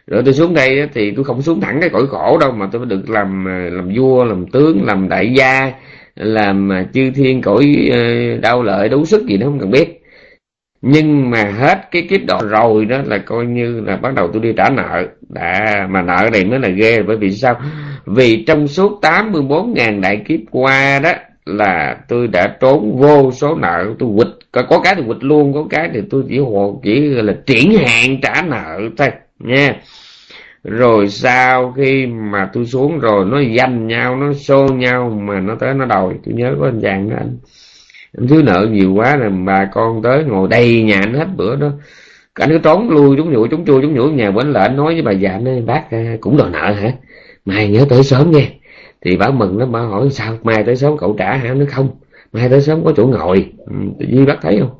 Rồi 0.07 0.21
tôi 0.25 0.33
xuống 0.33 0.53
đây 0.53 0.87
thì 0.93 1.11
tôi 1.11 1.25
không 1.25 1.41
xuống 1.41 1.61
thẳng 1.61 1.77
cái 1.81 1.89
cõi 1.89 2.07
khổ 2.07 2.37
đâu 2.41 2.51
mà 2.51 2.69
tôi 2.71 2.85
được 2.85 3.09
làm 3.09 3.45
ờ, 3.45 3.69
làm 3.69 3.89
vua, 3.95 4.25
làm 4.25 4.47
tướng, 4.47 4.85
làm 4.85 5.09
đại 5.09 5.33
gia, 5.33 5.71
làm 6.15 6.69
ờ, 6.69 6.83
chư 6.93 7.11
thiên 7.15 7.41
cõi 7.41 7.89
ờ, 7.91 7.99
đau 8.41 8.63
lợi, 8.63 8.89
đấu 8.89 9.05
sức 9.05 9.25
gì 9.25 9.37
đó 9.37 9.45
không 9.47 9.59
cần 9.59 9.71
biết. 9.71 10.01
Nhưng 10.81 11.29
mà 11.29 11.43
hết 11.43 11.91
cái 11.91 12.07
kiếp 12.09 12.21
độ 12.27 12.39
rồi 12.49 12.85
đó 12.85 12.97
là 13.05 13.17
coi 13.17 13.45
như 13.45 13.81
là 13.81 13.97
bắt 13.97 14.13
đầu 14.15 14.29
tôi 14.33 14.41
đi 14.41 14.53
trả 14.57 14.69
nợ. 14.69 15.07
Đã, 15.29 15.87
mà 15.89 16.01
nợ 16.01 16.29
này 16.33 16.45
mới 16.45 16.59
là 16.59 16.69
ghê, 16.69 17.01
bởi 17.01 17.17
vì 17.17 17.31
sao? 17.31 17.61
Vì 18.05 18.43
trong 18.43 18.67
suốt 18.67 18.99
84.000 19.01 20.01
đại 20.01 20.21
kiếp 20.27 20.39
qua 20.51 20.99
đó 21.03 21.11
là 21.45 21.97
tôi 22.07 22.27
đã 22.27 22.57
trốn 22.59 22.97
vô 22.97 23.31
số 23.31 23.55
nợ, 23.55 23.85
tôi 23.99 24.09
quịch 24.17 24.38
có, 24.51 24.63
có 24.69 24.79
cái 24.79 24.95
thì 24.95 25.03
quỵt 25.07 25.17
luôn 25.23 25.53
có 25.53 25.65
cái 25.69 25.89
thì 25.93 26.01
tôi 26.09 26.23
chỉ 26.29 26.39
hộ 26.39 26.81
chỉ 26.83 26.99
là 26.99 27.33
triển 27.45 27.73
hạn 27.73 28.21
trả 28.21 28.41
nợ 28.41 28.79
thôi 28.97 29.09
nha. 29.39 29.75
Rồi 30.63 31.09
sau 31.09 31.71
khi 31.71 32.05
mà 32.05 32.49
tôi 32.53 32.65
xuống 32.65 32.99
rồi 32.99 33.25
nó 33.25 33.41
giành 33.57 33.87
nhau 33.87 34.15
nó 34.15 34.33
xô 34.33 34.67
nhau 34.67 35.09
mà 35.09 35.39
nó 35.39 35.55
tới 35.55 35.73
nó 35.73 35.85
đòi. 35.85 36.13
Tôi 36.25 36.33
nhớ 36.35 36.55
có 36.59 36.65
anh 36.65 36.81
chàng 36.81 37.09
đó 37.09 37.15
anh 37.19 37.37
anh 38.17 38.27
thiếu 38.27 38.41
nợ 38.41 38.67
nhiều 38.71 38.93
quá 38.93 39.15
là 39.15 39.29
bà 39.45 39.65
con 39.65 40.01
tới 40.01 40.23
ngồi 40.23 40.47
đầy 40.47 40.83
nhà 40.83 40.99
anh 41.03 41.13
hết 41.13 41.27
bữa 41.35 41.55
đó. 41.55 41.71
Anh 42.33 42.49
cứ 42.49 42.57
trốn 42.57 42.89
lui 42.89 43.17
chúng 43.17 43.33
nhủ 43.33 43.47
chúng 43.47 43.65
chua 43.65 43.81
chúng 43.81 43.93
nhủ 43.93 44.09
nhà 44.09 44.31
quánh 44.31 44.51
lại 44.51 44.67
anh 44.67 44.77
nói 44.77 44.93
với 44.93 45.01
bà 45.01 45.11
già 45.11 45.39
nói 45.39 45.61
bác 45.61 45.91
à, 45.91 46.17
cũng 46.21 46.37
đòi 46.37 46.49
nợ 46.49 46.71
hả? 46.71 46.91
Mai 47.45 47.69
nhớ 47.69 47.85
tới 47.89 48.03
sớm 48.03 48.31
nha 48.31 48.47
thì 49.05 49.17
bà 49.17 49.29
mừng 49.29 49.57
nó 49.57 49.65
bà 49.65 49.79
hỏi 49.79 50.09
sao 50.11 50.37
mai 50.43 50.63
tới 50.63 50.75
sớm 50.75 50.97
cậu 50.97 51.15
trả 51.19 51.37
hả? 51.37 51.53
Nó 51.53 51.65
không 51.69 51.89
mai 52.31 52.49
tới 52.49 52.61
sớm 52.61 52.85
có 52.85 52.93
chỗ 52.97 53.07
ngồi. 53.07 53.53
Duy 53.67 53.89
tự 53.99 54.05
nhiên 54.07 54.25
bác 54.25 54.37
thấy 54.41 54.59
không? 54.59 54.75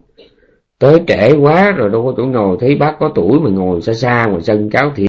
Tới 0.80 1.02
trễ 1.08 1.34
quá 1.34 1.72
rồi 1.72 1.90
đâu 1.90 2.06
có 2.06 2.14
chỗ 2.18 2.26
ngồi. 2.26 2.58
Thấy 2.60 2.76
bác 2.76 2.96
có 3.00 3.12
tuổi 3.16 3.40
mà 3.40 3.50
ngồi 3.50 3.82
xa 3.82 3.94
xa 3.94 4.26
ngoài 4.26 4.42
sân 4.42 4.70
cháu 4.70 4.92
thì 4.96 5.08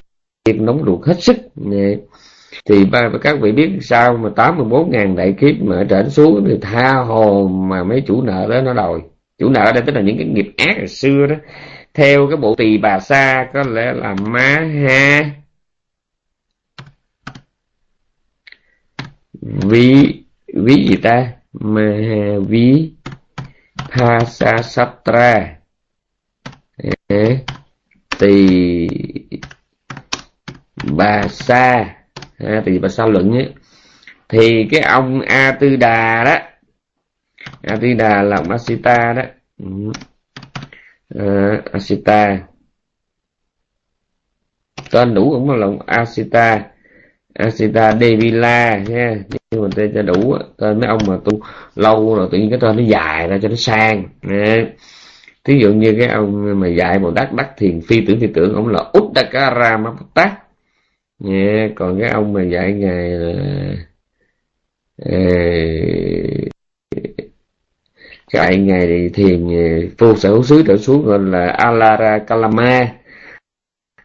nóng 0.55 0.83
ruột 0.87 1.07
hết 1.07 1.23
sức. 1.23 1.37
Thì 2.65 2.85
ba, 2.85 3.11
các 3.23 3.41
vị 3.41 3.53
biết 3.53 3.71
sao 3.81 4.17
mà 4.17 4.31
84 4.37 4.91
ngàn 4.91 5.17
đại 5.17 5.35
kiếp 5.41 5.55
mà 5.61 5.77
ở 5.77 5.85
trển 5.91 6.11
xuống 6.11 6.45
thì 6.49 6.59
tha 6.61 6.93
hồ 6.95 7.49
mà 7.49 7.85
mấy 7.85 8.03
chủ 8.07 8.23
nợ 8.23 8.47
đó 8.51 8.61
nó 8.61 8.75
đòi. 8.75 9.01
Chủ 9.39 9.49
nợ 9.49 9.65
ở 9.65 9.73
đây 9.73 9.83
tức 9.87 9.95
là 9.95 10.01
những 10.01 10.17
cái 10.19 10.27
nghiệp 10.27 10.55
ác 10.57 10.77
hồi 10.79 10.87
xưa 10.87 11.27
đó. 11.27 11.35
Theo 11.95 12.27
cái 12.29 12.37
bộ 12.37 12.55
tỳ 12.55 12.79
bà 12.79 12.99
sa 12.99 13.47
có 13.55 13.63
lẽ 13.63 13.93
là 13.93 14.15
má 14.15 14.69
ha. 14.87 15.31
Ví 19.43 20.23
ví 20.55 20.87
gì 20.89 20.97
ta? 20.97 21.33
Ma 21.53 21.91
ví 22.49 22.93
Pasasatra 23.91 25.57
tỳ 28.19 28.89
bà 30.97 31.29
sa. 31.29 31.95
À, 32.39 32.63
tỳ 32.65 32.79
bà 32.79 32.89
sa 32.89 33.07
luận 33.07 33.33
ấy. 33.33 33.55
thì 34.29 34.69
cái 34.71 34.81
ông 34.81 35.21
a 35.21 35.53
tư 35.61 35.77
đà 35.77 36.25
đó 36.25 36.39
a 37.63 37.77
tư 37.81 37.93
đà 37.95 38.23
là 38.23 38.37
ông 38.37 38.51
asita 38.51 39.13
đó. 39.13 39.23
Ừ. 39.59 39.93
Ờ, 41.15 41.51
à, 41.51 41.63
asita 41.73 42.39
tên 44.91 45.15
đủ 45.15 45.31
cũng 45.31 45.51
là 45.51 45.67
ông 45.67 45.79
asita 45.87 46.71
asita 47.35 47.93
devila 48.01 48.79
nha. 48.79 49.17
Nhưng 49.51 49.63
mà 49.63 49.69
tên 49.77 49.93
cho 49.95 50.03
đủ 50.03 50.35
tên 50.59 50.81
mấy 50.81 50.89
ông 50.89 51.07
mà 51.07 51.19
tu 51.25 51.41
lâu 51.77 52.15
rồi 52.17 52.29
tự 52.33 52.39
nhiên 52.39 52.51
cái 52.51 52.59
tên 52.63 52.77
nó 52.77 52.83
dài 52.83 53.29
ra 53.29 53.39
cho 53.43 53.49
nó 53.49 53.55
sang. 53.55 54.05
Nha 54.23 54.67
thí 55.45 55.59
dụ 55.61 55.73
như 55.73 55.95
cái 55.99 56.09
ông 56.09 56.61
mà 56.61 56.69
dạy 56.69 56.99
bồ 56.99 57.11
tát 57.13 57.35
đắc 57.35 57.51
thiền, 57.59 57.81
phi 57.89 58.07
tưởng 58.07 58.21
phi 58.21 58.27
tưởng, 58.27 58.55
ông 58.55 58.69
là 58.69 58.85
Uddakara 58.99 59.77
Maputta 59.77 60.37
nha 61.19 61.71
còn 61.77 62.01
cái 62.01 62.11
ông 62.11 62.33
mà 62.33 62.43
dạy 62.43 62.73
ngài 62.73 63.11
là 63.11 63.33
ờ, 64.99 65.11
dạy 68.33 68.57
ngài 68.59 68.87
thì 68.87 69.09
thiền 69.09 69.47
ờ, 69.49 69.89
vô 69.99 70.17
sở 70.17 70.31
hữu 70.31 70.43
xứ 70.43 70.63
trở 70.67 70.77
xuống 70.77 71.05
gọi 71.05 71.19
là 71.19 71.47
Alara 71.51 72.19
Kalama 72.19 72.89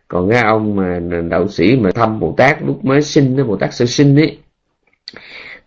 còn 0.07 0.29
cái 0.29 0.41
ông 0.43 0.75
mà 0.75 0.99
đạo 1.29 1.47
sĩ 1.47 1.75
mà 1.75 1.91
thăm 1.91 2.19
Bồ 2.19 2.33
Tát 2.37 2.57
lúc 2.61 2.85
mới 2.85 3.01
sinh 3.01 3.37
đó 3.37 3.43
Bồ 3.43 3.55
Tát 3.55 3.73
sơ 3.73 3.85
sinh 3.85 4.15
ấy 4.15 4.37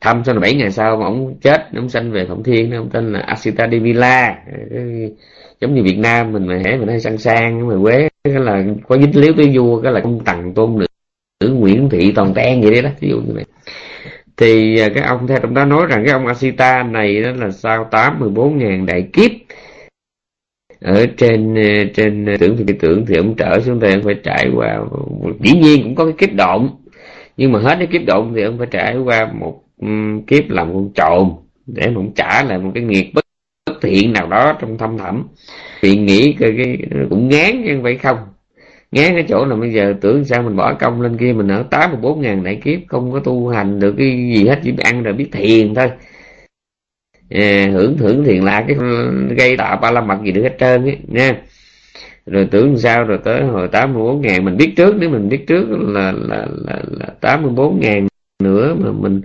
thăm 0.00 0.22
sau 0.24 0.34
là 0.34 0.40
bảy 0.40 0.54
ngày 0.54 0.70
sau 0.70 0.96
mà 0.96 1.04
ông 1.04 1.34
chết 1.40 1.68
ông 1.74 1.88
sanh 1.88 2.12
về 2.12 2.26
Phụng 2.28 2.42
Thiên 2.42 2.72
ông 2.72 2.90
tên 2.90 3.12
là 3.12 3.20
Asita 3.20 3.68
Devila 3.68 4.36
giống 5.60 5.74
như 5.74 5.82
Việt 5.82 5.98
Nam 5.98 6.32
mình 6.32 6.46
mà 6.46 6.60
hễ 6.64 6.76
mình 6.76 6.88
hay 6.88 7.00
sang 7.00 7.18
sang 7.18 7.68
mà 7.68 7.74
quế 7.82 8.08
cái 8.24 8.34
là 8.34 8.64
có 8.88 8.98
dính 8.98 9.20
liếu 9.20 9.32
tới 9.36 9.50
vua 9.56 9.82
cái 9.82 9.92
là 9.92 10.00
công 10.00 10.24
tần 10.24 10.54
tôn 10.54 10.78
nữ, 10.78 10.86
nữ 11.40 11.54
Nguyễn 11.54 11.88
Thị 11.88 12.12
Toàn 12.12 12.34
Ten 12.34 12.60
vậy 12.60 12.70
đấy 12.70 12.82
đó 12.82 12.90
ví 13.00 13.08
dụ 13.08 13.20
như 13.20 13.32
vậy. 13.34 13.44
Thì 14.36 14.80
à, 14.80 14.88
cái 14.94 15.04
ông 15.04 15.26
theo 15.26 15.38
trong 15.38 15.54
đó 15.54 15.64
nói 15.64 15.86
rằng 15.86 16.04
cái 16.04 16.12
ông 16.12 16.26
Asita 16.26 16.82
này 16.82 17.22
đó 17.22 17.30
là 17.36 17.50
sau 17.50 17.84
tám 17.90 18.20
mười 18.20 18.30
bốn 18.30 18.58
ngàn 18.58 18.86
đại 18.86 19.08
kiếp 19.12 19.30
ở 20.80 21.06
trên 21.16 21.54
ờ, 21.54 21.84
trên 21.94 22.26
ờ, 22.26 22.36
tưởng 22.40 22.56
thì 22.56 22.74
tưởng 22.80 23.06
thì 23.06 23.16
ông 23.16 23.34
trở 23.36 23.60
xuống 23.60 23.80
đây 23.80 23.92
ông 23.92 24.02
phải 24.02 24.14
trải 24.22 24.50
qua 24.54 24.78
dĩ 25.40 25.52
nhiên 25.52 25.82
cũng 25.82 25.94
có 25.94 26.04
cái 26.04 26.14
kiếp 26.18 26.34
động 26.34 26.76
nhưng 27.36 27.52
mà 27.52 27.58
hết 27.58 27.74
cái 27.78 27.86
kiếp 27.86 28.06
động 28.06 28.32
thì 28.36 28.42
ông 28.42 28.58
phải 28.58 28.66
trải 28.70 28.98
qua 28.98 29.32
một 29.40 29.62
um, 29.76 30.22
kiếp 30.22 30.50
làm 30.50 30.74
con 30.74 30.90
trộm 30.94 31.32
để 31.68 31.86
mà 31.86 31.94
ông 31.94 32.12
trả 32.14 32.44
lại 32.44 32.58
một 32.58 32.70
cái 32.74 32.82
nghiệp 32.82 33.10
bất, 33.14 33.24
bất 33.66 33.78
thiện 33.82 34.12
nào 34.12 34.26
đó 34.26 34.56
trong 34.60 34.78
thâm 34.78 34.98
thẳm. 34.98 35.28
Thì 35.82 35.96
nghĩ 35.96 36.36
cái, 36.38 36.50
cái 36.56 36.78
cũng 37.10 37.28
ngán 37.28 37.64
chứ 37.66 37.80
vậy 37.80 37.98
không. 37.98 38.18
Ngán 38.92 39.14
cái 39.14 39.24
chỗ 39.28 39.44
là 39.44 39.56
bây 39.56 39.72
giờ 39.72 39.94
tưởng 40.00 40.24
sao 40.24 40.42
mình 40.42 40.56
bỏ 40.56 40.74
công 40.74 41.00
lên 41.00 41.16
kia 41.16 41.32
mình 41.32 41.48
ở 41.48 41.64
tám 41.70 41.90
mươi 41.90 42.00
bốn 42.02 42.20
ngàn 42.20 42.44
đại 42.44 42.60
kiếp 42.64 42.78
không 42.88 43.12
có 43.12 43.18
tu 43.18 43.48
hành 43.48 43.80
được 43.80 43.94
cái 43.98 44.06
gì 44.34 44.48
hết 44.48 44.60
chỉ 44.64 44.72
ăn 44.78 45.02
rồi 45.02 45.14
biết 45.14 45.28
thiền 45.32 45.74
thôi 45.74 45.90
à, 47.30 47.68
hưởng 47.72 47.98
thưởng 47.98 48.24
thiền 48.24 48.42
lạc 48.42 48.64
cái 48.68 48.76
ừ, 48.76 49.12
gây 49.36 49.56
tạo 49.56 49.76
ba 49.76 49.90
la 49.90 50.00
mật 50.00 50.18
gì 50.24 50.32
được 50.32 50.42
hết 50.42 50.56
trơn 50.60 50.84
ấy 50.84 50.96
nha. 51.06 51.36
Rồi 52.26 52.48
tưởng 52.50 52.78
sao 52.78 53.04
rồi 53.04 53.18
tới 53.24 53.42
hồi 53.42 53.68
tám 53.68 53.94
mươi 53.94 54.02
bốn 54.02 54.20
ngàn 54.20 54.44
mình 54.44 54.56
biết 54.56 54.72
trước 54.76 54.96
nếu 54.98 55.10
mình 55.10 55.28
biết 55.28 55.46
trước 55.46 55.66
là 55.70 56.12
là 56.12 56.46
là, 56.66 56.78
là 56.90 57.06
tám 57.20 57.42
mươi 57.42 57.52
bốn 57.52 57.80
ngàn 57.80 58.06
nữa 58.42 58.74
mà 58.78 58.90
mình 58.92 59.20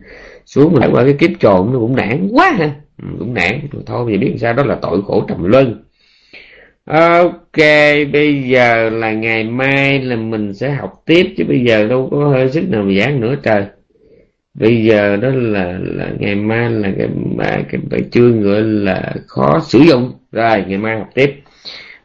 xuống 0.45 0.73
mình 0.73 0.91
qua 0.91 1.03
cái 1.03 1.13
kiếp 1.13 1.39
trộn 1.39 1.73
nó 1.73 1.79
cũng 1.79 1.95
nản 1.95 2.27
quá 2.31 2.51
ha. 2.51 2.71
Ừ, 3.03 3.07
cũng 3.19 3.33
nản. 3.33 3.59
Thôi 3.85 4.05
bây 4.05 4.13
giờ 4.13 4.19
biết 4.19 4.35
sao 4.37 4.53
đó 4.53 4.63
là 4.63 4.75
tội 4.81 5.01
khổ 5.07 5.25
trầm 5.27 5.43
luân. 5.43 5.83
Ok 6.85 7.57
bây 8.13 8.43
giờ 8.43 8.89
là 8.89 9.11
ngày 9.13 9.43
mai 9.43 9.99
là 9.99 10.15
mình 10.15 10.53
sẽ 10.53 10.71
học 10.71 11.03
tiếp 11.05 11.33
chứ 11.37 11.43
bây 11.47 11.59
giờ 11.63 11.87
đâu 11.87 12.07
có 12.11 12.27
hơi 12.27 12.49
sức 12.49 12.69
nào 12.69 12.83
mà 12.83 12.93
giảng 12.99 13.21
nữa 13.21 13.35
trời 13.43 13.65
bây 14.53 14.83
giờ 14.83 15.17
đó 15.17 15.29
là 15.33 15.79
là 15.81 16.09
ngày 16.19 16.35
mai 16.35 16.71
là 16.71 16.89
cái 16.97 17.07
bài 17.37 17.65
cái 17.71 17.81
bài 17.91 18.01
chương 18.11 18.41
gọi 18.41 18.61
là 18.61 19.13
khó 19.27 19.59
sử 19.63 19.79
dụng. 19.79 20.13
Rồi, 20.31 20.63
ngày 20.67 20.77
mai 20.77 20.99
học 20.99 21.09
tiếp. 21.13 21.35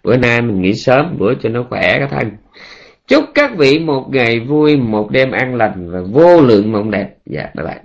Bữa 0.04 0.16
nay 0.16 0.42
mình 0.42 0.62
nghỉ 0.62 0.74
sớm, 0.74 1.16
bữa 1.18 1.34
cho 1.34 1.48
nó 1.48 1.66
khỏe 1.70 1.98
các 1.98 2.10
thân 2.10 2.30
chúc 3.08 3.24
các 3.34 3.56
vị 3.56 3.78
một 3.78 4.08
ngày 4.12 4.40
vui, 4.40 4.76
một 4.76 5.10
đêm 5.10 5.30
an 5.30 5.54
lành 5.54 5.90
và 5.90 6.00
vô 6.12 6.40
lượng 6.40 6.72
mộng 6.72 6.90
đẹp. 6.90 7.08
Dạ 7.26 7.50
bye 7.56 7.66
bye. 7.66 7.82